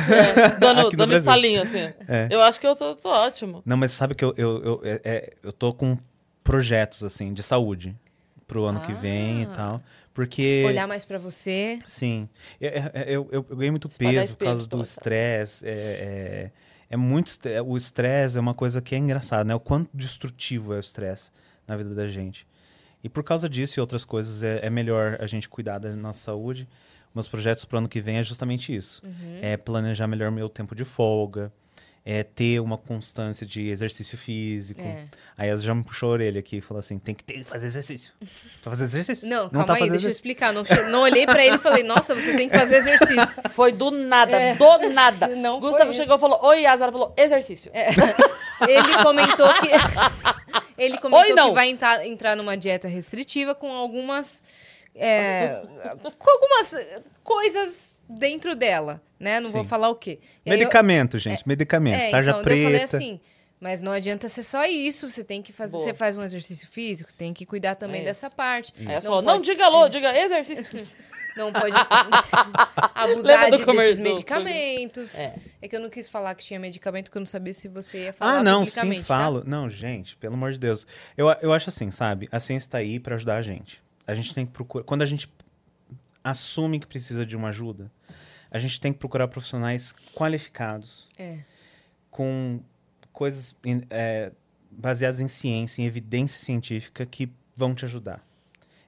dando 0.59 0.81
Aqui 0.89 0.93
no 0.93 0.97
dando 0.99 1.09
Brasil. 1.11 1.19
estalinho, 1.19 1.63
assim. 1.63 1.93
É. 2.09 2.29
Eu 2.31 2.41
acho 2.43 2.59
que 2.61 2.67
eu 2.67 2.75
tô, 2.75 2.95
tô 2.95 3.09
ótimo. 3.11 3.63
Não, 3.67 3.77
mas 3.77 3.93
sabe 3.93 4.15
que 4.15 4.25
eu, 4.25 4.33
eu, 4.37 4.63
eu, 4.65 4.81
é- 4.85 5.01
é- 5.05 5.33
eu 5.43 5.53
tô 5.53 5.73
com 5.75 5.99
projetos, 6.43 7.03
assim, 7.05 7.33
de 7.33 7.43
saúde 7.43 7.95
pro 8.47 8.65
ano 8.65 8.81
que 8.81 8.93
vem 8.93 9.43
e 9.43 9.45
Ah. 9.47 9.55
tal. 9.57 9.83
Porque. 10.13 10.63
Olhar 10.67 10.87
mais 10.87 11.05
pra 11.05 11.19
você. 11.19 11.81
Sim. 11.85 12.29
Eu, 12.61 12.71
eu, 12.71 13.29
eu, 13.33 13.45
eu 13.51 13.57
ganhei 13.57 13.71
muito 13.71 13.89
Espalhar 13.89 14.23
peso 14.23 14.37
por 14.37 14.45
causa 14.45 14.63
do 14.63 14.69
pela 14.69 14.83
casa. 14.83 14.93
estresse. 14.93 15.67
É, 15.67 15.71
é, 15.71 16.51
é 16.91 16.97
muito. 16.97 17.31
O 17.67 17.77
estresse 17.77 18.39
é 18.39 18.41
uma 18.41 18.55
coisa 18.55 18.81
que 18.81 18.95
é 18.95 18.99
engraçada, 18.99 19.45
né? 19.45 19.55
O 19.55 19.61
quanto 19.61 19.91
destrutivo 19.95 20.73
é 20.73 20.77
o 20.77 20.81
estresse 20.81 21.31
na 21.67 21.77
vida 21.77 21.95
da 21.95 22.07
gente. 22.07 22.47
E 23.03 23.09
por 23.09 23.23
causa 23.23 23.49
disso 23.49 23.79
e 23.79 23.81
outras 23.81 24.05
coisas, 24.05 24.43
é, 24.43 24.67
é 24.67 24.71
melhor 24.71 25.19
a 25.21 25.27
gente 25.27 25.49
cuidar 25.49 25.79
da 25.79 25.95
nossa 25.95 26.21
saúde. 26.21 26.69
Meus 27.15 27.29
projetos 27.29 27.65
pro 27.65 27.79
ano 27.79 27.89
que 27.89 28.01
vem 28.01 28.17
é 28.17 28.25
justamente 28.25 28.75
isso. 28.75 29.03
Uhum. 29.05 29.39
É 29.41 29.57
planejar 29.57 30.07
melhor 30.07 30.31
meu 30.31 30.49
tempo 30.49 30.75
de 30.75 30.85
folga. 30.85 31.53
É 32.07 32.23
ter 32.23 32.61
uma 32.61 32.77
constância 32.77 33.47
de 33.47 33.67
exercício 33.71 34.19
físico. 34.19 34.79
É. 34.83 35.05
Aí 35.39 35.49
ela 35.49 35.59
já 35.59 35.75
me 35.75 35.83
puxou 35.83 36.11
a 36.11 36.13
orelha 36.13 36.39
aqui 36.39 36.59
e 36.59 36.61
falou 36.61 36.79
assim: 36.81 36.99
tem 36.99 37.15
que 37.15 37.25
ter, 37.25 37.43
fazer 37.45 37.67
exercício. 37.67 38.13
Tá 38.63 38.69
fazendo 38.71 38.85
exercício? 38.89 39.27
Não, 39.27 39.45
não 39.45 39.51
calma 39.51 39.67
tá 39.67 39.73
aí, 39.73 39.79
fazendo 39.81 39.93
deixa 39.93 40.07
eu 40.07 40.11
exercício. 40.11 40.19
explicar. 40.19 40.53
Não, 40.53 40.65
não 40.91 41.01
olhei 41.01 41.25
pra 41.25 41.43
ele 41.43 41.57
e 41.57 41.59
falei, 41.59 41.83
nossa, 41.83 42.15
você 42.15 42.37
tem 42.37 42.47
que 42.51 42.59
fazer 42.59 42.77
exercício. 42.77 43.43
Foi 43.51 43.73
do 43.73 43.91
nada, 43.91 44.33
É. 44.39 44.55
do 44.55 44.91
nada. 44.91 45.29
Não 45.29 45.59
Gustavo 45.59 45.95
chegou 45.95 46.17
e 46.17 46.21
falou: 46.21 46.39
Oi, 46.45 46.61
Yas. 46.61 46.83
Ela 46.83 46.93
falou: 46.93 47.15
exercício. 47.17 47.73
Ele 47.75 49.03
comentou 49.03 49.49
que. 49.55 49.69
Ele 50.77 50.99
comentou 50.99 51.21
Oi, 51.31 51.33
não. 51.35 51.49
que 51.51 51.55
vai 51.55 51.69
entrar, 51.71 52.07
entrar 52.07 52.37
numa 52.37 52.57
dieta 52.57 52.87
restritiva 52.87 53.55
com 53.55 53.73
algumas. 53.73 54.43
é, 54.95 55.63
com 56.19 56.31
algumas 56.31 56.75
coisas 57.23 57.94
dentro 58.09 58.55
dela, 58.57 59.03
né? 59.19 59.41
Não 59.41 59.51
vou 59.51 59.63
Sim. 59.63 59.69
falar 59.69 59.89
o 59.89 59.95
quê. 59.95 60.19
E 60.45 60.51
aí 60.51 60.57
eu- 60.57 60.59
Medicamento, 60.61 61.19
gente, 61.19 61.47
medicamento. 61.47 62.01
É, 62.01 62.11
tarja 62.11 62.31
então, 62.31 62.43
daí 62.43 62.59
eu 62.63 62.69
preta. 62.71 62.89
falei 62.89 63.05
assim, 63.09 63.21
mas 63.61 63.81
não 63.81 63.93
adianta 63.93 64.29
ser 64.29 64.43
só 64.43 64.65
isso, 64.67 65.09
você 65.09 65.25
tem 65.25 65.41
que 65.41 65.53
fazer, 65.53 65.73
Boa. 65.73 65.85
você 65.85 65.95
faz 65.95 66.17
um 66.17 66.23
exercício 66.23 66.67
físico, 66.69 67.13
tem 67.15 67.33
que 67.33 67.47
cuidar 67.47 67.75
também 67.77 68.03
É 68.03 68.05
dessa 68.05 68.29
parte. 68.29 68.73
Aí 68.79 68.85
ela 68.87 68.95
Não 68.97 69.01
falou: 69.03 69.23
pode- 69.23 69.27
Não, 69.37 69.41
diga 69.43 69.65
alô, 69.67 69.89
diga 69.89 70.17
exercício. 70.19 70.65
Não 71.37 71.53
pode 71.53 71.75
abusar 72.95 73.51
de, 73.51 73.65
desses 73.67 73.99
medicamentos. 73.99 75.17
É. 75.19 75.35
É. 75.63 75.67
que 75.69 75.75
eu 75.75 75.81
não 75.81 75.91
quis 75.91 76.09
falar 76.09 76.33
que 76.37 76.45
tinha 76.45 76.61
medicamento, 76.61 77.07
porque 77.07 77.19
eu 77.19 77.23
não 77.23 77.27
sabia 77.27 77.53
se 77.53 77.67
você 77.67 78.05
ia 78.05 78.13
falar 78.13 78.39
Ah, 78.39 78.43
não, 78.43 78.65
sim, 78.65 78.99
tá? 78.99 79.05
falo. 79.05 79.43
Não, 79.45 79.69
gente, 79.69 80.17
pelo 80.17 80.35
amor 80.35 80.53
de 80.53 80.61
Deus. 80.61 80.87
Eu, 81.17 81.27
eu 81.43 81.53
acho 81.53 81.71
assim, 81.71 81.91
sabe? 81.91 82.29
A 82.31 82.39
ciência 82.39 82.71
tá 82.71 82.79
aí 82.79 83.01
pra 83.01 83.17
ajudar 83.17 83.37
a 83.37 83.43
gente. 83.43 83.83
A 84.07 84.15
gente 84.15 84.33
tem 84.33 84.47
que 84.47 84.53
procurar. 84.53 84.85
Quando 84.85 85.03
a 85.03 85.07
gente 85.07 85.29
assume 86.23 86.79
que 86.79 86.87
precisa 86.87 87.25
de 87.27 87.37
uma 87.37 87.49
ajuda, 87.49 87.91
a 88.55 88.59
gente 88.61 88.81
tem 88.81 88.93
que 88.93 88.99
procurar 89.01 89.27
profissionais 89.29 89.93
qualificados, 90.15 91.09
É. 91.19 91.39
com 92.11 92.61
coisas 93.13 93.55
é, 93.91 94.31
baseadas 94.71 95.19
em 95.21 95.27
ciência, 95.29 95.83
em 95.83 95.87
evidência 95.87 96.39
científica 96.39 97.05
que 97.05 97.31
vão 97.57 97.75
te 97.75 97.85
ajudar. 97.85 98.25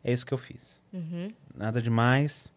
É 0.04 0.12
isso 0.12 0.24
que 0.24 0.32
eu 0.32 0.38
fiz. 0.38 0.80
Uhum. 0.92 1.32
Nada 1.54 1.82
demais. 1.82 2.48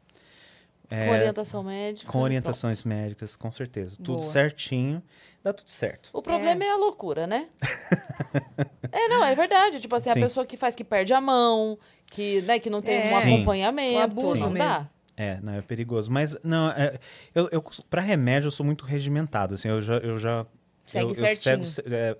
É, 0.91 1.05
Com 1.07 1.11
orientação 1.13 1.63
médica. 1.63 2.11
com 2.11 2.19
orientações 2.19 2.83
médicas, 2.83 3.35
com 3.35 3.51
certeza. 3.51 3.95
Tudo 3.97 4.17
Boa. 4.19 4.21
certinho, 4.21 5.01
dá 5.43 5.51
tudo 5.53 5.69
certo. 5.69 6.09
O 6.13 6.21
problema 6.21 6.63
é, 6.63 6.69
a 6.69 6.75
loucura, 6.77 7.25
né? 7.27 7.47
é, 8.91 9.07
não, 9.07 9.23
é 9.25 9.33
verdade. 9.35 9.79
Tipo 9.79 9.95
assim, 9.95 10.11
Sim. 10.11 10.19
a 10.19 10.23
pessoa 10.23 10.45
que 10.45 10.57
faz 10.57 10.75
que 10.75 10.83
perde 10.83 11.13
a 11.13 11.21
mão, 11.21 11.77
que, 12.07 12.41
né, 12.43 12.59
que 12.59 12.69
não 12.69 12.81
tem 12.81 12.95
É. 13.01 13.03
um 13.05 13.21
Sim. 13.21 13.33
acompanhamento. 13.35 13.97
Um 13.97 14.01
abuso 14.01 14.35
não 14.41 14.49
mesmo. 14.51 14.67
dá. 14.67 14.89
É, 15.21 15.37
não, 15.41 15.51
é 15.51 15.61
perigoso. 15.61 16.09
Mas, 16.09 16.37
não, 16.41 16.69
é, 16.69 16.97
eu, 17.35 17.49
eu, 17.51 17.61
pra 17.89 18.01
remédio, 18.01 18.47
eu 18.47 18.51
sou 18.51 18.65
muito 18.65 18.85
regimentado, 18.85 19.53
assim, 19.55 19.67
eu 19.67 19.81
já... 19.81 19.97
Eu 19.97 20.17
já 20.17 20.45
Segue 20.87 21.09
eu, 21.09 21.15
certinho. 21.15 21.55
Eu 21.59 21.65
sigo, 21.65 21.89
é, 21.93 22.15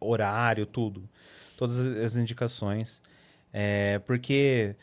horário, 0.00 0.64
tudo. 0.64 1.06
Todas 1.58 1.76
as 1.78 2.16
indicações. 2.16 3.02
É, 3.52 3.98
porque... 4.06 4.74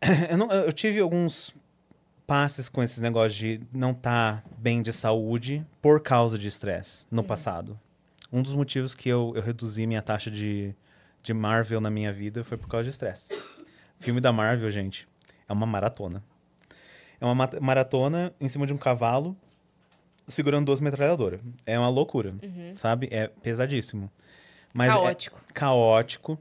Eu, 0.30 0.36
não- 0.38 0.52
eu 0.52 0.72
tive 0.72 1.00
alguns 1.00 1.52
passes 2.26 2.68
com 2.68 2.80
esses 2.82 2.98
negócios 2.98 3.34
de 3.34 3.60
não 3.72 3.90
estar 3.90 4.44
bem 4.58 4.82
de 4.82 4.92
saúde 4.92 5.66
por 5.82 6.00
causa 6.00 6.38
de 6.38 6.46
estresse 6.46 7.06
no 7.10 7.24
passado. 7.24 7.78
Um 8.32 8.40
dos 8.42 8.54
motivos 8.54 8.94
que 8.94 9.08
eu, 9.08 9.32
eu 9.34 9.42
reduzi 9.42 9.84
minha 9.86 10.02
taxa 10.02 10.30
de, 10.30 10.74
de 11.22 11.32
Marvel 11.34 11.80
na 11.80 11.90
minha 11.90 12.12
vida 12.12 12.44
foi 12.44 12.56
por 12.58 12.68
causa 12.68 12.84
de 12.84 12.90
estresse. 12.90 13.28
Filme 13.98 14.20
da 14.20 14.32
Marvel, 14.32 14.70
gente, 14.70 15.08
é 15.48 15.52
uma 15.52 15.66
maratona. 15.66 16.22
É 17.20 17.24
uma 17.24 17.34
ma- 17.34 17.50
maratona 17.60 18.32
em 18.40 18.48
cima 18.48 18.66
de 18.66 18.72
um 18.72 18.78
cavalo 18.78 19.36
segurando 20.26 20.66
duas 20.66 20.80
metralhadoras. 20.80 21.40
É 21.64 21.78
uma 21.78 21.88
loucura, 21.88 22.34
sabe? 22.74 23.08
É 23.10 23.28
pesadíssimo. 23.28 24.10
Mas 24.74 24.88
é- 24.90 24.92
Caótico. 24.92 25.40
caótico, 25.54 26.38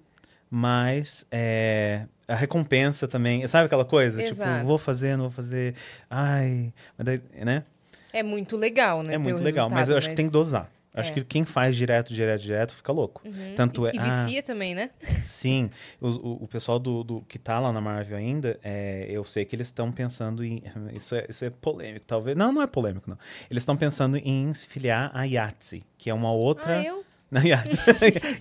mas 0.49 1.25
é, 1.31 2.05
a 2.27 2.35
recompensa 2.35 3.07
também, 3.07 3.47
sabe 3.47 3.65
aquela 3.67 3.85
coisa? 3.85 4.21
Exato. 4.21 4.51
Tipo, 4.57 4.65
vou 4.67 4.77
fazer, 4.77 5.15
não 5.15 5.25
vou 5.25 5.31
fazer, 5.31 5.75
ai, 6.09 6.73
mas 6.97 7.05
daí, 7.05 7.21
né? 7.45 7.63
É 8.11 8.23
muito 8.23 8.55
legal, 8.57 9.03
né? 9.03 9.13
É 9.15 9.17
muito 9.17 9.41
legal, 9.43 9.69
mas 9.69 9.89
eu 9.89 9.97
acho 9.97 10.09
que 10.09 10.15
tem 10.15 10.27
que 10.27 10.31
dosar. 10.31 10.69
Acho 10.95 11.11
É. 11.11 11.13
que 11.15 11.23
quem 11.25 11.43
faz 11.43 11.75
direto, 11.75 12.13
direto, 12.13 12.41
direto 12.41 12.73
fica 12.75 12.91
louco. 12.91 13.21
Tanto 13.55 13.85
E, 13.85 13.89
é. 13.89 13.91
e 13.95 13.99
ah, 13.99 14.23
vicia 14.25 14.41
também, 14.41 14.73
né? 14.73 14.89
sim, 15.21 15.69
o, 15.99 16.07
o, 16.07 16.43
o 16.43 16.47
pessoal 16.47 16.79
do, 16.79 17.03
do- 17.03 17.21
que 17.27 17.37
tá 17.37 17.59
lá 17.59 17.71
na 17.73 17.81
Marvel 17.81 18.17
ainda, 18.17 18.57
é, 18.63 19.05
eu 19.09 19.23
sei 19.25 19.43
que 19.45 19.55
eles 19.55 19.67
estão 19.67 19.91
pensando 19.91 20.43
em. 20.43 20.63
Isso 20.95 21.13
é, 21.15 21.25
isso 21.29 21.43
é 21.43 21.49
polêmico, 21.49 22.05
talvez. 22.07 22.37
Não, 22.37 22.51
não 22.53 22.61
é 22.61 22.67
polêmico, 22.67 23.09
não. 23.09 23.17
Eles 23.51 23.61
estão 23.61 23.75
pensando 23.75 24.15
em 24.17 24.53
se 24.53 24.65
filiar 24.67 25.11
à 25.13 25.23
Yahtzee, 25.25 25.83
que 25.97 26.09
é 26.09 26.13
uma 26.13 26.31
outra. 26.31 26.79
Ah, 26.79 26.83
eu? 26.83 27.05
Não, 27.31 27.41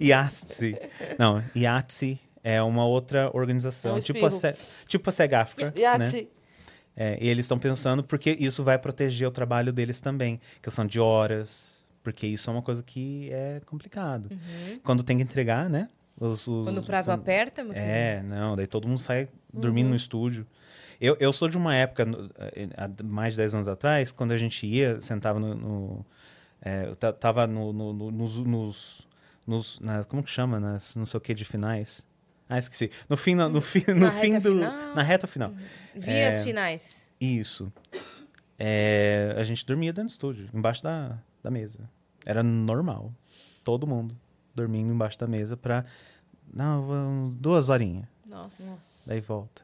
IATSE. 0.01 0.79
Não, 1.19 1.43
IATSE 1.57 2.21
é 2.43 2.63
uma 2.63 2.87
outra 2.87 3.31
organização, 3.35 3.93
É 3.95 3.95
um 3.97 4.01
tipo, 4.01 4.25
a 4.25 4.29
espirro. 4.29 4.55
Se- 4.55 4.63
tipo 4.87 5.09
a 5.09 5.13
SEGAFRA, 5.13 5.67
né? 5.67 5.73
Yahtzee. 5.81 6.29
É, 6.97 7.19
e 7.21 7.29
eles 7.29 7.45
estão 7.45 7.59
pensando 7.59 8.05
porque 8.05 8.37
isso 8.39 8.63
vai 8.63 8.79
proteger 8.79 9.27
o 9.27 9.31
trabalho 9.31 9.73
deles 9.73 9.99
também. 10.01 10.41
Questão 10.63 10.87
de 10.87 11.01
horas, 11.01 11.74
porque 12.05 12.25
isso 12.29 12.49
é 12.49 12.53
uma 12.53 12.63
coisa 12.63 12.83
que 12.85 13.29
é 13.33 13.61
complicado. 13.67 14.31
Quando 14.85 15.03
tem 15.03 15.17
que 15.17 15.23
entregar, 15.25 15.69
né? 15.69 15.89
Os, 16.21 16.47
os- 16.47 16.49
Uhum. 16.49 16.65
Quando 16.67 16.79
o 16.79 16.83
prazo 16.85 17.11
quando- 17.11 17.21
aperta, 17.23 17.65
meu 17.65 17.73
É, 17.75 18.23
não, 18.23 18.55
daí 18.55 18.69
todo 18.69 18.87
mundo 18.87 18.99
sai 18.99 19.29
dormindo 19.53 19.89
no 19.89 19.97
estúdio. 19.97 20.47
Eu, 21.01 21.17
eu 21.19 21.33
sou 21.33 21.49
de 21.49 21.57
uma 21.59 21.75
época, 21.75 22.07
eh, 22.39 22.69
mais 23.03 23.33
de 23.33 23.39
10 23.39 23.55
anos 23.57 23.67
atrás, 23.67 24.13
quando 24.13 24.31
a 24.31 24.37
gente 24.37 24.65
ia, 24.65 25.01
sentava 25.01 25.41
no. 25.41 25.55
no 25.57 26.07
é, 26.63 26.87
eu 26.87 26.95
ta- 26.95 27.13
tava 27.13 27.47
no, 27.49 27.73
no- 27.73 27.93
no- 27.93 28.11
nos. 28.13 28.37
nos, 28.39 29.09
nos- 29.47 29.81
nas- 29.81 30.07
como 30.07 30.23
que 30.23 30.31
chama? 30.31 30.61
Nas, 30.61 30.95
não 30.95 31.05
sei 31.05 31.19
o 31.19 31.21
que 31.21 31.35
de 31.35 31.45
finais. 31.45 32.07
Ah, 32.49 32.59
esqueci. 32.59 32.91
No 33.09 33.17
fim, 33.17 33.35
no, 33.35 33.49
no 33.49 33.61
fim, 33.61 33.83
no 33.89 33.95
Na 33.97 34.13
fim 34.13 34.33
reta 34.35 34.49
do. 34.51 34.55
final? 34.57 34.95
Na 34.95 35.03
reta 35.03 35.27
final. 35.27 35.53
Vias 35.97 36.37
É. 36.37 36.45
finais. 36.45 37.11
Isso. 37.21 37.73
É, 38.59 39.35
a 39.37 39.43
gente 39.45 39.67
dormia 39.67 39.93
dentro 39.93 40.09
do 40.09 40.13
estúdio, 40.13 40.49
embaixo 40.55 40.83
da, 40.83 41.19
da 41.45 41.51
mesa. 41.51 41.79
Era 42.25 42.43
normal. 42.43 43.13
Todo 43.63 43.87
mundo 43.87 44.17
dormindo 44.55 44.93
embaixo 44.93 45.19
da 45.19 45.27
mesa 45.27 45.57
pra. 45.57 45.85
Não, 46.53 47.29
duas 47.39 47.69
horinhas. 47.69 48.07
Nossa. 48.29 48.79
Daí 49.07 49.21
volta. 49.21 49.63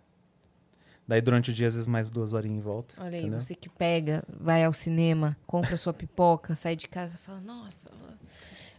Daí 1.08 1.20
durante 1.20 1.50
o 1.50 1.52
dia, 1.52 1.66
às 1.66 1.74
vezes, 1.74 1.88
mais 1.88 2.08
duas 2.08 2.34
horinhas 2.34 2.58
e 2.60 2.62
volta. 2.62 2.94
Olha 2.98 3.16
aí, 3.16 3.20
entendeu? 3.22 3.40
você 3.40 3.54
que 3.54 3.68
pega, 3.68 4.22
vai 4.28 4.62
ao 4.64 4.72
cinema, 4.72 5.36
compra 5.46 5.76
sua 5.76 5.92
pipoca, 5.92 6.54
sai 6.54 6.76
de 6.76 6.86
casa 6.86 7.16
e 7.16 7.18
fala, 7.18 7.40
nossa. 7.40 7.90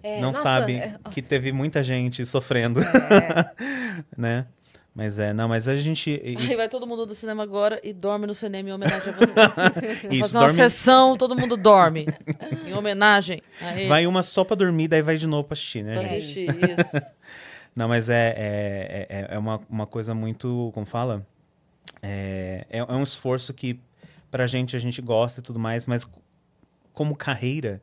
é, 0.02 0.22
Não 0.22 0.30
nossa, 0.32 0.44
sabe 0.44 0.76
é, 0.76 0.98
que 1.12 1.22
teve 1.22 1.52
muita 1.52 1.84
gente 1.84 2.26
sofrendo, 2.26 2.80
é, 2.82 3.56
né? 4.18 4.48
Mas 4.94 5.20
é, 5.20 5.32
não, 5.32 5.48
mas 5.48 5.70
a 5.70 5.76
gente. 5.78 6.10
e- 6.22 6.36
Aí 6.38 6.56
vai 6.58 6.68
todo 6.68 6.86
mundo 6.86 7.06
do 7.06 7.16
cinema 7.16 7.42
agora 7.44 7.80
e 7.82 7.94
dorme 7.94 8.28
no 8.28 8.36
cinema 8.36 8.70
em 8.70 8.74
homenagem 8.74 9.10
a 9.10 9.12
você. 9.14 10.08
Isso, 10.12 10.20
fazer 10.20 10.38
uma 10.38 10.48
dorme- 10.48 10.56
sessão, 10.56 11.16
todo 11.16 11.34
mundo 11.36 11.56
dorme. 11.56 12.06
em 12.68 12.74
homenagem 12.74 13.42
vai 13.88 14.06
uma 14.06 14.22
só 14.22 14.44
pra 14.44 14.56
dormir, 14.56 14.90
daí 14.90 15.02
vai 15.02 15.16
de 15.16 15.28
novo 15.28 15.46
pra 15.46 15.54
assistir, 15.54 15.82
né? 15.84 15.94
pra 15.94 16.02
assistir 16.04 16.50
isso. 16.52 17.06
Não, 17.74 17.88
mas 17.88 18.10
é, 18.10 18.34
é, 18.38 19.08
é, 19.10 19.28
é 19.36 19.38
uma, 19.40 19.62
uma 19.70 19.88
coisa 19.88 20.14
muito. 20.14 20.72
Como 20.74 20.86
fala? 20.86 21.26
É, 22.04 22.66
é, 22.70 22.80
é 22.80 22.84
um 22.94 23.04
esforço 23.04 23.54
que 23.54 23.80
pra 24.30 24.46
gente 24.46 24.76
a 24.76 24.80
gente 24.80 25.02
gosta 25.02 25.40
e 25.40 25.44
tudo 25.44 25.58
mais, 25.58 25.86
mas 25.86 26.06
como 26.94 27.16
carreira, 27.16 27.82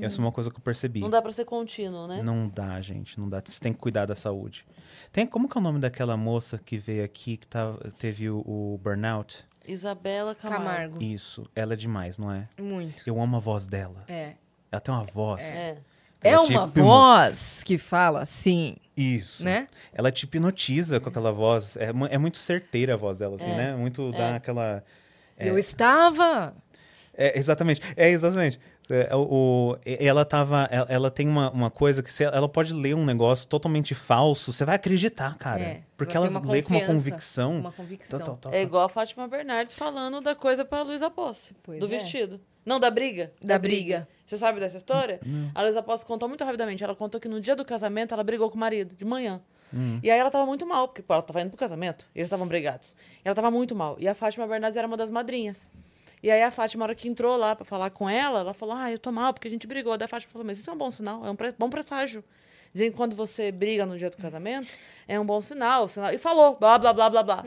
essa 0.00 0.18
é 0.18 0.20
uma 0.20 0.32
coisa 0.32 0.50
que 0.50 0.56
eu 0.56 0.60
percebi. 0.60 0.98
Uhum. 1.00 1.04
Não 1.06 1.10
dá 1.10 1.22
pra 1.22 1.32
ser 1.32 1.44
contínuo, 1.44 2.06
né? 2.06 2.22
Não 2.22 2.48
dá, 2.48 2.80
gente, 2.80 3.18
não 3.18 3.28
dá. 3.28 3.40
Você 3.44 3.60
tem 3.60 3.72
que 3.72 3.78
cuidar 3.78 4.06
da 4.06 4.16
saúde. 4.16 4.66
Tem, 5.12 5.26
como 5.26 5.48
que 5.48 5.56
é 5.56 5.60
o 5.60 5.62
nome 5.62 5.78
daquela 5.78 6.16
moça 6.16 6.58
que 6.58 6.78
veio 6.78 7.04
aqui, 7.04 7.36
que 7.36 7.46
tava, 7.46 7.78
teve 7.98 8.28
o, 8.28 8.38
o 8.46 8.78
burnout? 8.82 9.44
Isabela 9.66 10.34
Camargo. 10.34 10.64
Camargo. 10.64 11.02
Isso, 11.02 11.46
ela 11.54 11.74
é 11.74 11.76
demais, 11.76 12.18
não 12.18 12.32
é? 12.32 12.48
Muito. 12.60 13.02
Eu 13.06 13.20
amo 13.20 13.36
a 13.36 13.40
voz 13.40 13.66
dela. 13.66 14.04
É. 14.08 14.34
Ela 14.72 14.80
tem 14.80 14.94
uma 14.94 15.04
voz. 15.04 15.42
É. 15.42 15.78
É 16.20 16.30
Ela 16.30 16.42
uma 16.42 16.68
te- 16.68 16.80
voz 16.80 17.62
que 17.64 17.78
fala 17.78 18.22
assim, 18.22 18.76
Isso. 18.96 19.44
né? 19.44 19.68
Ela 19.92 20.10
te 20.10 20.24
hipnotiza 20.24 20.98
com 20.98 21.08
aquela 21.08 21.30
voz. 21.30 21.76
É, 21.76 21.90
é 22.10 22.18
muito 22.18 22.38
certeira 22.38 22.94
a 22.94 22.96
voz 22.96 23.18
dela, 23.18 23.36
assim, 23.36 23.50
É. 23.50 23.56
né? 23.56 23.76
Muito 23.76 24.10
dá 24.10 24.34
aquela. 24.34 24.82
Eu 25.38 25.56
estava. 25.56 26.52
É, 27.18 27.36
exatamente. 27.36 27.82
É, 27.96 28.08
exatamente. 28.08 28.60
É, 28.88 29.14
o, 29.14 29.72
o- 29.72 29.78
ela 29.84 30.24
tava. 30.24 30.68
Ela, 30.70 30.86
ela 30.88 31.10
tem 31.10 31.28
uma, 31.28 31.50
uma 31.50 31.70
coisa 31.70 32.00
que 32.00 32.10
se 32.10 32.22
ela 32.22 32.48
pode 32.48 32.72
ler 32.72 32.94
um 32.94 33.04
negócio 33.04 33.46
totalmente 33.48 33.92
falso, 33.92 34.52
você 34.52 34.64
vai 34.64 34.76
acreditar, 34.76 35.36
cara. 35.36 35.60
É, 35.60 35.82
porque 35.96 36.16
ela 36.16 36.26
lê 36.28 36.62
com 36.62 36.74
uma 36.74 36.86
convicção. 36.86 37.58
Uma 37.58 37.72
convicção. 37.72 38.38
É 38.52 38.62
igual 38.62 38.84
a 38.84 38.88
Fátima 38.88 39.26
Bernardes 39.26 39.74
falando 39.74 40.20
da 40.20 40.34
coisa 40.34 40.64
pra 40.64 40.82
Luísa 40.82 41.10
Posse. 41.10 41.52
Pois 41.62 41.80
do 41.80 41.86
é. 41.86 41.88
vestido. 41.88 42.40
Não, 42.64 42.78
da 42.78 42.90
briga. 42.90 43.32
Da 43.42 43.58
briga. 43.58 44.06
Você 44.24 44.36
sabe 44.36 44.60
dessa 44.60 44.76
história? 44.76 45.18
A 45.54 45.62
Luísa 45.62 45.82
Posse 45.82 46.06
contou 46.06 46.28
muito 46.28 46.44
rapidamente. 46.44 46.84
Ela 46.84 46.94
contou 46.94 47.20
que 47.20 47.28
no 47.28 47.40
dia 47.40 47.56
do 47.56 47.64
casamento 47.64 48.14
ela 48.14 48.22
brigou 48.22 48.48
com 48.48 48.56
o 48.56 48.60
marido, 48.60 48.94
de 48.94 49.04
manhã. 49.04 49.40
Hum. 49.74 49.98
E 50.02 50.10
aí 50.10 50.18
ela 50.18 50.30
tava 50.30 50.46
muito 50.46 50.64
mal, 50.66 50.88
porque 50.88 51.02
pô, 51.02 51.12
ela 51.14 51.22
tava 51.22 51.40
indo 51.42 51.50
pro 51.50 51.58
casamento. 51.58 52.06
E 52.14 52.20
eles 52.20 52.26
estavam 52.26 52.46
brigados. 52.46 52.94
E 53.24 53.28
ela 53.28 53.34
tava 53.34 53.50
muito 53.50 53.74
mal. 53.74 53.96
E 53.98 54.06
a 54.06 54.14
Fátima 54.14 54.46
Bernardes 54.46 54.76
era 54.76 54.86
uma 54.86 54.96
das 54.96 55.10
madrinhas. 55.10 55.66
E 56.22 56.30
aí 56.30 56.42
a 56.42 56.50
Fátima, 56.50 56.80
na 56.80 56.84
hora 56.86 56.94
que 56.94 57.08
entrou 57.08 57.36
lá 57.36 57.54
pra 57.54 57.64
falar 57.64 57.90
com 57.90 58.08
ela, 58.08 58.40
ela 58.40 58.54
falou: 58.54 58.74
Ah, 58.74 58.90
eu 58.90 58.98
tô 58.98 59.12
mal, 59.12 59.32
porque 59.32 59.48
a 59.48 59.50
gente 59.50 59.66
brigou. 59.66 59.96
Daí 59.96 60.06
a 60.06 60.08
Fátima 60.08 60.32
falou: 60.32 60.46
Mas 60.46 60.58
isso 60.58 60.68
é 60.68 60.72
um 60.72 60.76
bom 60.76 60.90
sinal, 60.90 61.24
é 61.24 61.30
um 61.30 61.36
pre- 61.36 61.54
bom 61.58 61.70
presságio. 61.70 62.24
Dizem 62.72 62.90
que 62.90 62.96
quando 62.96 63.16
você 63.16 63.50
briga 63.50 63.86
no 63.86 63.96
dia 63.96 64.10
do 64.10 64.16
casamento, 64.16 64.68
é 65.06 65.18
um 65.18 65.24
bom 65.24 65.40
sinal. 65.40 65.88
sinal. 65.88 66.12
E 66.12 66.18
falou, 66.18 66.56
blá, 66.56 66.78
blá, 66.78 66.92
blá, 66.92 67.08
blá, 67.08 67.22
blá. 67.22 67.44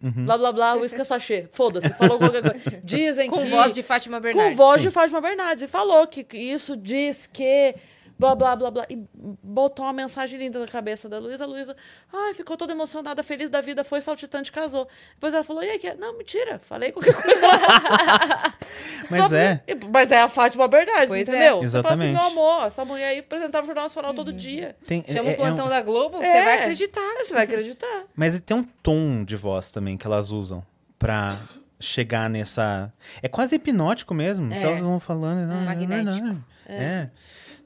Uhum. 0.00 0.24
Blá, 0.26 0.38
blá, 0.38 0.52
blá, 0.52 0.74
uísque 0.76 1.02
sachê. 1.04 1.48
Foda-se, 1.50 1.88
falou 1.94 2.18
qualquer 2.18 2.42
coisa. 2.42 2.80
Dizem 2.84 3.28
Com 3.28 3.38
que... 3.38 3.48
voz 3.48 3.74
de 3.74 3.82
Fátima 3.82 4.20
Bernardes. 4.20 4.52
Com 4.52 4.56
voz 4.62 4.80
Sim. 4.80 4.88
de 4.88 4.94
Fátima 4.94 5.20
Bernardes. 5.20 5.64
E 5.64 5.66
falou 5.68 6.06
que 6.06 6.24
isso 6.36 6.76
diz 6.76 7.26
que... 7.26 7.74
Blá, 8.16 8.34
blá, 8.34 8.54
blá, 8.54 8.70
blá. 8.70 8.86
E 8.88 8.96
botou 9.42 9.84
uma 9.84 9.92
mensagem 9.92 10.38
linda 10.38 10.58
na 10.60 10.66
cabeça 10.68 11.08
da 11.08 11.18
Luísa. 11.18 11.44
A 11.44 11.46
Luísa, 11.46 11.76
ai, 12.12 12.32
ficou 12.34 12.56
toda 12.56 12.72
emocionada, 12.72 13.22
feliz 13.24 13.50
da 13.50 13.60
vida, 13.60 13.82
foi 13.82 14.00
saltitante, 14.00 14.52
casou. 14.52 14.86
Depois 15.14 15.34
ela 15.34 15.42
falou, 15.42 15.62
e 15.64 15.70
aí? 15.70 15.78
que- 15.78 15.94
Não, 15.94 16.16
mentira, 16.16 16.60
falei 16.60 16.92
qualquer 16.92 17.12
coisa. 17.14 17.40
Mas 19.10 19.28
Só- 19.28 19.36
é. 19.36 19.60
Mas 19.92 20.12
é 20.12 20.20
a 20.20 20.28
Fátima 20.28 20.66
Bernardes, 20.68 21.08
Pois 21.08 21.28
é. 21.28 21.30
entendeu? 21.30 21.56
Você 21.62 21.82
fala 21.82 21.94
assim, 21.94 22.04
Exatamente. 22.04 22.12
meu 22.12 22.22
amor, 22.22 22.66
essa 22.66 22.84
mulher 22.84 23.08
aí 23.08 23.18
apresentava 23.18 23.64
o 23.64 23.66
Jornal 23.66 23.84
Nacional 23.84 24.14
todo 24.14 24.32
dia. 24.32 24.76
Tem, 24.86 25.04
Chama 25.06 25.30
é- 25.30 25.32
o 25.32 25.36
plantão 25.36 25.64
é 25.66 25.68
um- 25.68 25.70
da 25.70 25.82
Globo, 25.82 26.18
você 26.18 26.24
É. 26.26 26.44
vai 26.44 26.58
acreditar. 26.60 27.14
Você 27.22 27.34
vai 27.34 27.44
acreditar. 27.44 28.04
Mas 28.16 28.38
tem 28.40 28.56
um 28.56 28.64
tom 28.82 29.24
de 29.24 29.36
voz 29.36 29.70
também 29.70 29.96
que 29.96 30.06
elas 30.06 30.30
usam 30.30 30.64
pra 30.98 31.36
chegar 31.80 32.30
nessa. 32.30 32.92
É 33.22 33.28
quase 33.28 33.56
hipnótico 33.56 34.14
mesmo. 34.14 34.50
Se 34.56 34.62
É. 34.62 34.66
elas 34.66 34.82
vão 34.82 34.98
falando. 35.00 35.48
Não, 35.48 35.62
é 35.62 35.64
Magnético. 35.64 36.24
verdade. 36.24 36.40
É. 36.66 37.08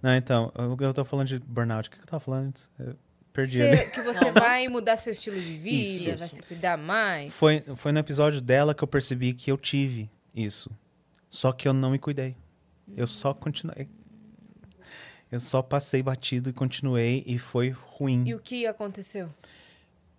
Não, 0.03 0.15
então, 0.15 0.53
eu, 0.81 0.95
tô 0.95 1.05
falando 1.05 1.27
de 1.29 1.39
burnout. 1.41 1.89
O 1.89 1.91
que 1.91 1.99
que 1.99 2.05
eu 2.05 2.09
tava 2.09 2.21
falando 2.21 2.47
antes? 2.49 2.69
Eu 2.79 2.97
perdi 3.33 3.59
Você- 3.59 3.63
ali. 3.65 3.91
que 3.91 4.01
você 4.03 4.31
vai 4.31 4.69
mudar 4.69 4.97
seu 4.97 5.13
estilo 5.13 5.37
de 5.37 5.55
vida, 5.55 6.11
Isso. 6.11 6.17
vai 6.19 6.29
se 6.29 6.43
cuidar 6.43 6.77
mais. 6.77 7.33
Foi, 7.33 7.61
foi 7.77 7.93
no 7.93 7.99
episódio 7.99 8.41
dela 8.41 8.75
que 8.75 8.83
eu 8.83 8.89
percebi 8.89 9.33
que 9.33 9.51
eu 9.51 9.57
tive 9.57 10.11
isso. 10.35 10.71
Só 11.29 11.53
que 11.53 11.67
eu 11.69 11.73
não 11.73 11.91
me 11.91 11.99
cuidei. 11.99 12.37
Eu 12.97 13.07
só 13.07 13.35
continuei. 13.35 13.89
Eu 15.31 15.41
só 15.41 15.61
passei 15.61 16.03
batido 16.03 16.49
e 16.49 16.53
continuei 16.53 17.23
e 17.27 17.39
foi 17.39 17.71
ruim. 17.71 18.25
E 18.27 18.35
o 18.35 18.39
que 18.39 18.67
aconteceu? 18.67 19.29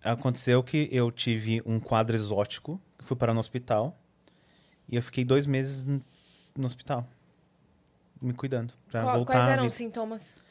Aconteceu 0.04 0.62
que 0.62 0.88
eu 0.92 1.12
tive 1.12 1.62
um 1.66 1.80
quadro 1.80 2.16
exótico, 2.16 2.80
fui 3.00 3.18
parar 3.18 3.34
no 3.34 3.40
hospital 3.40 4.00
E 4.88 4.96
eu 4.96 5.02
fiquei 5.02 5.26
dois 5.26 5.46
meses 5.46 5.86
no 5.86 6.66
hospital. 6.66 7.08
Me 8.22 8.34
cuidando. 8.34 8.74
Pra 8.90 9.02
Qual- 9.04 9.16
voltar 9.18 9.34
quais 9.34 9.50
eram 9.50 9.66
os 9.66 9.74
sintomas? 9.74 10.42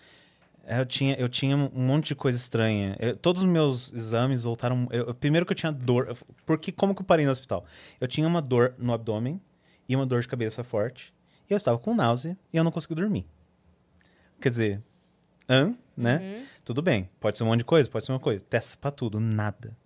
É, 0.64 0.80
Eu 0.80 0.86
tinha, 0.86 1.14
eu 1.14 1.28
tinha 1.28 1.56
um 1.56 1.70
monte 1.74 2.08
de 2.08 2.14
coisa 2.14 2.36
estranha. 2.36 2.94
Eu- 2.98 3.16
todos 3.16 3.42
os 3.42 3.48
meus 3.48 3.92
exames 3.92 4.42
voltaram. 4.42 4.86
eu- 4.90 5.14
primeiro 5.14 5.46
que 5.46 5.52
eu 5.52 5.56
tinha 5.56 5.72
dor. 5.72 6.16
Porque 6.44 6.70
como 6.72 6.94
que 6.94 7.00
eu 7.00 7.06
parei 7.06 7.24
no 7.24 7.32
hospital? 7.32 7.64
Eu 8.00 8.06
tinha 8.08 8.26
uma 8.26 8.42
dor 8.42 8.74
no 8.78 8.92
abdômen 8.92 9.40
e 9.88 9.96
uma 9.96 10.04
dor 10.06 10.20
de 10.20 10.28
cabeça 10.28 10.62
forte. 10.62 11.12
E 11.48 11.52
eu 11.52 11.56
estava 11.56 11.78
com 11.78 11.94
náusea 11.94 12.36
e 12.52 12.56
eu 12.58 12.64
não 12.64 12.70
conseguia 12.70 12.96
dormir. 12.96 13.26
Quer 14.40 14.50
dizer, 14.50 14.82
hã? 15.48 15.74
Né? 15.96 16.18
Uhum. 16.18 16.44
Tudo 16.64 16.82
bem. 16.82 17.08
Pode 17.18 17.38
ser 17.38 17.44
um 17.44 17.48
monte 17.48 17.60
de 17.60 17.64
coisa, 17.64 17.88
pode 17.90 18.04
ser 18.04 18.12
uma 18.12 18.20
coisa. 18.20 18.44
Testa 18.48 18.76
pra 18.80 18.90
tudo, 18.90 19.18
nada. 19.18 19.76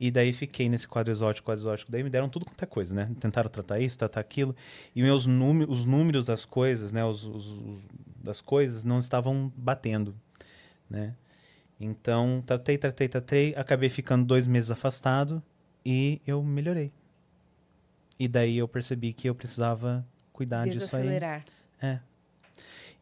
E 0.00 0.10
daí 0.10 0.32
fiquei 0.32 0.66
nesse 0.66 0.88
quadro 0.88 1.12
exótico, 1.12 1.44
quadro 1.44 1.60
exótico. 1.62 1.92
Daí 1.92 2.02
me 2.02 2.08
deram 2.08 2.26
tudo 2.28 2.46
quanto 2.46 2.62
é 2.62 2.66
coisa, 2.66 2.94
né? 2.94 3.10
Tentaram 3.20 3.50
tratar 3.50 3.78
isso, 3.80 3.98
tratar 3.98 4.20
aquilo. 4.20 4.56
E 4.96 5.02
meus 5.02 5.26
números, 5.26 5.80
os 5.80 5.84
números 5.84 6.24
das 6.24 6.46
coisas, 6.46 6.90
né? 6.90 7.04
Os, 7.04 7.22
os- 7.24 7.46
os- 7.48 7.80
das 8.16 8.40
coisas 8.40 8.82
não 8.82 8.98
estavam 8.98 9.52
batendo, 9.54 10.14
né? 10.88 11.14
Então, 11.78 12.42
tratei, 12.46 12.78
tratei, 12.78 13.08
tratei. 13.08 13.54
Acabei 13.56 13.88
ficando 13.90 14.24
dois 14.24 14.46
meses 14.46 14.70
afastado 14.70 15.42
e 15.84 16.20
eu 16.26 16.42
melhorei. 16.42 16.90
E 18.18 18.26
daí 18.28 18.56
eu 18.56 18.68
percebi 18.68 19.12
que 19.12 19.28
eu 19.28 19.34
precisava 19.34 20.06
cuidar 20.32 20.66
disso 20.66 20.96
aí. 20.96 21.02
Desacelerar. 21.02 21.46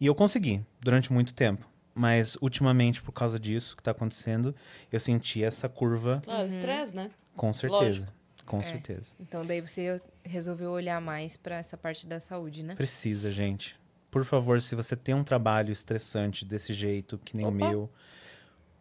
E 0.00 0.06
eu 0.06 0.14
consegui, 0.14 0.64
durante 0.80 1.12
muito 1.12 1.34
tempo. 1.34 1.67
Mas, 1.98 2.36
ultimamente, 2.40 3.02
por 3.02 3.10
causa 3.10 3.40
disso 3.40 3.76
que 3.76 3.82
tá 3.82 3.90
acontecendo, 3.90 4.54
eu 4.92 5.00
senti 5.00 5.42
essa 5.42 5.68
curva 5.68 6.20
Claro, 6.24 6.42
Uhum. 6.42 6.46
estresse, 6.46 6.94
né? 6.94 7.10
com 7.36 7.52
certeza. 7.52 7.82
Lógico. 8.00 8.12
Com 8.46 8.58
É. 8.58 8.62
certeza. 8.62 9.10
Então 9.20 9.44
daí 9.44 9.60
você 9.60 10.00
resolveu 10.24 10.70
olhar 10.70 11.00
mais 11.00 11.36
pra 11.36 11.56
essa 11.56 11.76
parte 11.76 12.06
da 12.06 12.20
saúde, 12.20 12.62
né? 12.62 12.74
Precisa, 12.76 13.30
gente. 13.32 13.76
Por 14.12 14.24
favor, 14.24 14.62
se 14.62 14.74
você 14.76 14.94
tem 14.96 15.12
um 15.14 15.24
trabalho 15.24 15.70
estressante 15.72 16.44
desse 16.46 16.72
jeito, 16.72 17.18
que 17.18 17.36
nem 17.36 17.44
o 17.44 17.48
Opa. 17.50 17.56
meu, 17.58 17.90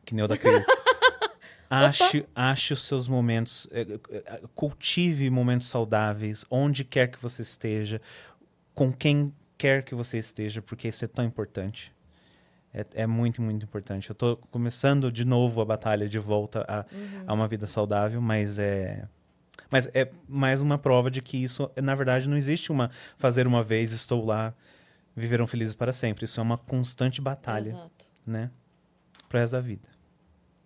que 0.05 0.13
nem 0.15 0.23
o 0.23 0.27
da 0.27 0.37
Cris, 0.37 0.67
ache, 1.69 2.25
ache 2.35 2.71
os 2.73 2.83
seus 2.83 3.07
momentos, 3.09 3.67
eh, 3.71 3.99
eh, 4.11 4.41
cultive 4.55 5.29
momentos 5.29 5.67
saudáveis, 5.67 6.45
onde 6.51 6.85
quer 6.85 7.07
que 7.11 7.21
você 7.21 7.41
esteja, 7.41 7.99
com 8.73 8.93
quem 8.93 9.33
quer 9.57 9.83
que 9.83 9.93
você 9.95 10.17
esteja, 10.19 10.61
porque 10.61 10.87
isso 10.87 11.03
é 11.03 11.07
tão 11.07 11.25
importante. 11.25 11.91
É, 12.73 12.85
é 12.93 13.07
muito, 13.07 13.41
muito 13.41 13.63
importante. 13.63 14.09
Eu 14.09 14.15
tô 14.15 14.37
começando 14.51 15.11
de 15.11 15.25
novo 15.25 15.61
a 15.61 15.65
batalha 15.65 16.07
de 16.07 16.19
volta 16.19 16.65
a, 16.67 16.85
a 17.25 17.33
uma 17.33 17.47
vida 17.47 17.67
saudável, 17.67 18.21
mas 18.21 18.59
é. 18.59 19.07
Mas 19.69 19.89
é 19.93 20.09
mais 20.27 20.61
uma 20.61 20.77
prova 20.77 21.11
de 21.11 21.21
que 21.21 21.43
isso, 21.43 21.69
na 21.81 21.93
verdade, 21.93 22.29
não 22.29 22.37
existe 22.37 22.71
uma 22.71 22.89
fazer 23.17 23.45
uma 23.47 23.61
vez, 23.61 23.91
estou 23.91 24.23
lá, 24.23 24.53
viveram 25.15 25.45
felizes 25.45 25.73
para 25.73 25.91
sempre. 25.91 26.23
Isso 26.25 26.39
é 26.39 26.43
uma 26.43 26.57
constante 26.57 27.19
batalha, 27.19 27.71
Exato. 27.71 28.05
né? 28.25 28.49
Pro 29.27 29.39
resto 29.39 29.53
da 29.53 29.61
vida. 29.61 29.89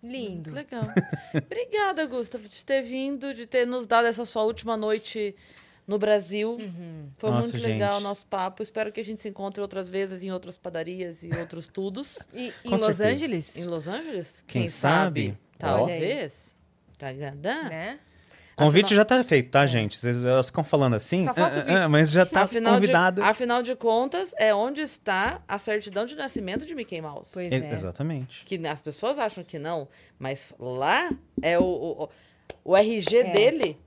Lindo. 0.02 0.52
Legal. 0.52 0.84
Obrigada, 1.34 2.04
Gustavo, 2.06 2.48
de 2.48 2.64
ter 2.64 2.82
vindo, 2.82 3.32
de 3.32 3.46
ter 3.46 3.66
nos 3.66 3.86
dado 3.86 4.06
essa 4.06 4.24
sua 4.24 4.42
última 4.42 4.76
noite 4.76 5.34
no 5.86 5.98
Brasil. 5.98 6.52
Uhum. 6.60 7.08
Foi 7.14 7.30
Nossa, 7.30 7.42
muito 7.52 7.58
legal 7.62 7.92
o 7.92 7.94
gente. 7.96 8.02
nosso 8.04 8.26
papo. 8.26 8.62
Espero 8.62 8.92
que 8.92 9.00
a 9.00 9.04
gente 9.04 9.20
se 9.20 9.28
encontre 9.28 9.60
outras 9.60 9.88
vezes 9.88 10.22
em 10.22 10.30
outras 10.32 10.56
padarias 10.56 11.22
e 11.22 11.30
outros 11.38 11.66
tudos. 11.68 12.18
E 12.32 12.52
em 12.64 12.70
Los 12.70 12.80
certeza. 12.82 13.08
Angeles, 13.08 13.56
Em 13.56 13.64
Los 13.64 13.88
Angeles? 13.88 14.44
Quem 14.46 14.68
sabe? 14.68 15.36
Talvez. 15.58 16.56
Tá 16.98 17.12
gadã? 17.12 17.64
né? 17.68 17.98
Convite 18.54 18.84
Afinal- 18.84 18.96
já 18.98 19.04
tá 19.06 19.24
feito, 19.24 19.50
tá, 19.50 19.66
gente? 19.66 19.98
Vocês, 19.98 20.24
elas 20.24 20.46
ficam 20.46 20.62
falando 20.62 20.94
assim, 20.94 21.24
Só 21.24 21.32
falta 21.34 21.60
o 21.60 21.64
visto. 21.64 21.88
mas 21.90 22.10
já 22.10 22.24
tá 22.26 22.42
afinal, 22.42 22.74
convidado. 22.74 23.22
de, 23.22 23.26
afinal 23.26 23.62
de 23.62 23.74
contas, 23.74 24.32
é 24.38 24.54
onde 24.54 24.82
está 24.82 25.40
a 25.48 25.58
certidão 25.58 26.04
de 26.04 26.14
nascimento 26.14 26.64
de 26.66 26.74
Mickey 26.74 27.00
Mouse. 27.00 27.30
Pois 27.32 27.50
E- 27.50 27.54
é. 27.56 27.72
Exatamente. 27.72 28.44
Que 28.44 28.64
as 28.66 28.80
pessoas 28.82 29.18
acham 29.18 29.42
que 29.42 29.58
não, 29.58 29.88
mas 30.18 30.52
lá 30.60 31.10
é 31.40 31.58
o, 31.58 31.62
o, 31.64 32.08
o 32.62 32.76
RG 32.76 33.16
É. 33.16 33.32
dele 33.32 33.78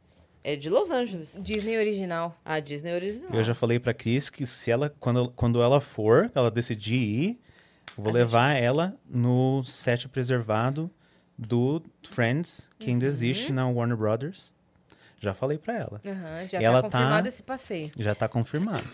é 0.45 0.55
de 0.55 0.69
Los 0.69 0.91
Angeles. 0.91 1.35
Disney 1.43 1.75
original. 1.77 2.39
A 2.45 2.59
Disney 2.59 2.93
original. 2.93 3.29
Eu 3.33 3.43
já 3.43 3.55
falei 3.55 3.79
pra 3.79 3.93
Cris 3.93 4.29
que 4.29 4.45
se 4.45 4.69
ela, 4.69 4.93
quando, 4.99 5.29
quando 5.31 5.61
ela 5.61 5.81
for, 5.81 6.31
ela 6.35 6.51
decidir 6.51 6.95
ir, 6.95 7.39
eu 7.97 8.03
vou 8.03 8.11
A 8.11 8.13
levar 8.13 8.53
ela 8.53 8.95
no 9.09 9.63
set 9.63 10.07
preservado 10.07 10.89
do 11.37 11.81
Friends, 12.03 12.69
que 12.77 12.89
ainda 12.91 13.05
existe 13.05 13.49
Uhum. 13.49 13.55
na 13.55 13.67
Warner 13.67 13.97
Brothers. 13.97 14.53
Já 15.19 15.33
falei 15.33 15.57
pra 15.57 15.73
ela. 15.77 16.01
Aham, 16.05 16.47
já 16.49 16.61
Ela 16.61 16.81
tá 16.83 16.89
tá- 16.89 16.97
confirmado 16.97 17.27
esse 17.27 17.41
passeio. 17.41 17.89
Já 17.97 18.13
tá 18.13 18.27
confirmado. 18.27 18.87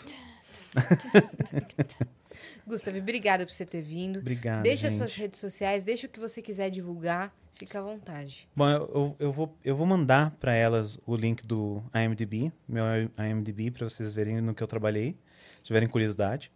Gustavo, 2.66 2.98
obrigada 2.98 3.46
por 3.46 3.52
você 3.52 3.66
ter 3.66 3.82
vindo. 3.82 4.20
Obrigado. 4.20 4.64
deixa 4.64 4.90
gente. 4.90 4.98
suas 4.98 5.14
redes 5.16 5.40
sociais, 5.40 5.84
deixa 5.84 6.08
o 6.08 6.10
que 6.10 6.20
você 6.20 6.42
quiser 6.42 6.70
divulgar. 6.70 7.34
Fica 7.62 7.78
à 7.78 7.84
vontade. 7.84 8.50
Bom, 8.56 8.68
eu, 8.68 8.90
eu, 8.92 9.16
eu 9.20 9.32
vou, 9.32 9.56
eu 9.64 9.76
vou 9.76 9.86
mandar 9.86 10.32
pra 10.40 10.56
elas 10.56 11.00
o 11.06 11.16
link 11.16 11.46
do 11.46 11.84
IMDb, 11.94 12.52
meu 12.68 12.84
IMDb, 13.20 13.70
pra 13.70 13.88
vocês 13.88 14.10
verem 14.10 14.42
no 14.42 14.56
que 14.56 14.64
eu 14.64 14.68
trabalhei, 14.68 15.16
se 15.58 15.66
tiverem 15.66 15.88
curiosidade. 15.88 16.52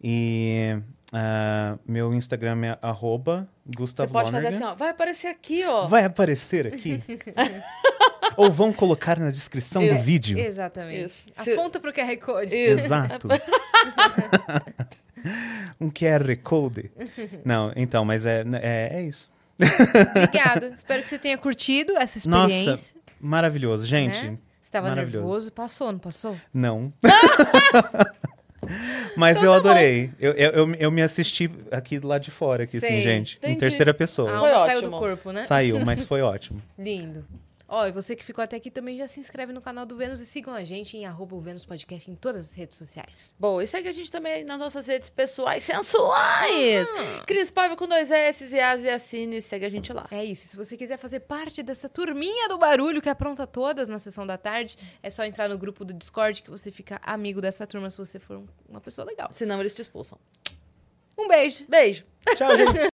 E 0.00 0.78
ah, 1.12 1.76
meu 1.84 2.14
Instagram 2.14 2.66
é 2.66 2.78
arroba 2.80 3.48
Você 3.66 3.76
Gustavo 3.76 4.12
pode 4.12 4.30
fazer 4.30 4.44
Lonergan. 4.44 4.64
assim, 4.64 4.72
ó. 4.72 4.76
Vai 4.76 4.90
aparecer 4.90 5.26
aqui, 5.26 5.66
ó. 5.66 5.88
Vai 5.88 6.04
aparecer 6.04 6.68
aqui? 6.68 7.02
Ou 8.38 8.48
vão 8.48 8.72
colocar 8.72 9.18
na 9.18 9.32
descrição 9.32 9.84
do 9.84 9.96
vídeo? 9.96 10.38
Exatamente. 10.38 11.32
Isso. 11.32 11.50
Aponta 11.50 11.80
pro 11.80 11.92
QR 11.92 12.16
Code. 12.18 12.56
Isso. 12.56 12.84
Exato. 12.84 13.26
um 15.80 15.90
QR 15.90 16.36
Code. 16.44 16.92
Não, 17.44 17.72
então, 17.74 18.04
mas 18.04 18.24
é, 18.24 18.44
é, 18.62 19.00
é 19.00 19.02
isso. 19.02 19.33
Obrigada. 19.58 20.68
Espero 20.74 21.02
que 21.02 21.08
você 21.10 21.18
tenha 21.18 21.38
curtido 21.38 21.96
essa 21.96 22.28
Nossa, 22.28 22.52
experiência. 22.54 22.94
Maravilhoso, 23.20 23.86
gente. 23.86 24.14
Né? 24.20 24.38
Você 24.60 24.68
estava 24.68 24.88
maravilhoso. 24.88 25.24
nervoso? 25.26 25.52
Passou, 25.52 25.92
não 25.92 25.98
passou? 25.98 26.36
Não. 26.52 26.92
Mas 29.16 29.36
Então 29.38 29.52
eu 29.54 29.62
tá 29.62 29.70
adorei. 29.70 30.10
Eu, 30.18 30.32
eu, 30.32 30.50
eu, 30.52 30.74
eu 30.76 30.90
me 30.90 31.02
assisti 31.02 31.50
aqui 31.70 31.98
do 31.98 32.08
lado 32.08 32.22
de 32.22 32.30
fora, 32.30 32.64
aqui, 32.64 32.78
assim, 32.78 32.86
Sei. 32.86 33.02
gente. 33.02 33.34
Em 33.36 33.38
Entendi. 33.38 33.58
terceira 33.60 33.90
A 33.90 33.94
pessoa. 33.94 34.30
alma 34.30 34.40
Foi 34.40 34.52
saiu 34.66 34.80
do 34.80 34.86
ótimo. 34.88 34.98
corpo, 34.98 35.32
né? 35.32 35.40
Saiu, 35.42 35.84
mas 35.84 36.02
foi 36.04 36.22
ótimo. 36.22 36.62
Lindo. 36.78 37.24
Ó, 37.66 37.86
e 37.86 37.92
você 37.92 38.14
que 38.14 38.22
ficou 38.24 38.44
até 38.44 38.56
aqui 38.56 38.70
também 38.70 38.96
já 38.96 39.08
se 39.08 39.18
inscreve 39.18 39.52
no 39.52 39.60
canal 39.60 39.86
do 39.86 39.96
Vênus 39.96 40.20
e 40.20 40.26
sigam 40.26 40.54
a 40.54 40.62
gente 40.64 40.96
em 40.98 41.06
arroba 41.06 41.34
o 41.34 41.40
Vênus 41.40 41.64
Podcast 41.64 42.10
em 42.10 42.14
todas 42.14 42.42
as 42.50 42.54
redes 42.54 42.76
sociais. 42.76 43.34
Bom, 43.38 43.60
e 43.60 43.66
segue 43.66 43.88
a 43.88 43.92
gente 43.92 44.10
também 44.12 44.44
nas 44.44 44.58
nossas 44.58 44.86
redes 44.86 45.08
pessoais 45.08 45.62
sensuais. 45.64 46.86
Ah. 46.90 47.24
Cris 47.26 47.50
Paiva 47.50 47.74
com 47.76 47.88
dois 47.88 48.10
S 48.10 48.54
e 48.54 48.60
As 48.60 48.82
e 48.82 48.90
Assine. 48.90 49.40
Segue 49.40 49.64
a 49.64 49.68
gente 49.70 49.92
lá. 49.92 50.06
É 50.10 50.22
isso. 50.24 50.46
Se 50.46 50.56
você 50.56 50.76
quiser 50.76 50.98
fazer 50.98 51.20
parte 51.20 51.62
dessa 51.62 51.88
turminha 51.88 52.48
do 52.48 52.58
barulho 52.58 53.00
que 53.00 53.08
apronta 53.08 53.46
todas 53.46 53.88
na 53.88 53.98
sessão 53.98 54.26
da 54.26 54.36
tarde, 54.36 54.76
é 55.02 55.08
só 55.08 55.24
entrar 55.24 55.48
no 55.48 55.56
grupo 55.56 55.84
do 55.84 55.94
Discord 55.94 56.42
que 56.42 56.50
você 56.50 56.70
fica 56.70 57.00
amigo 57.02 57.40
dessa 57.40 57.66
turma 57.66 57.88
se 57.90 57.98
você 57.98 58.18
for 58.20 58.36
um- 58.36 58.46
uma 58.68 58.80
pessoa 58.80 59.06
legal. 59.06 59.28
Senão 59.32 59.58
eles 59.60 59.72
te 59.72 59.80
expulsam. 59.82 60.18
Um 61.16 61.28
beijo! 61.28 61.64
Beijo. 61.68 62.04
Tchau, 62.36 62.56
gente. 62.56 62.88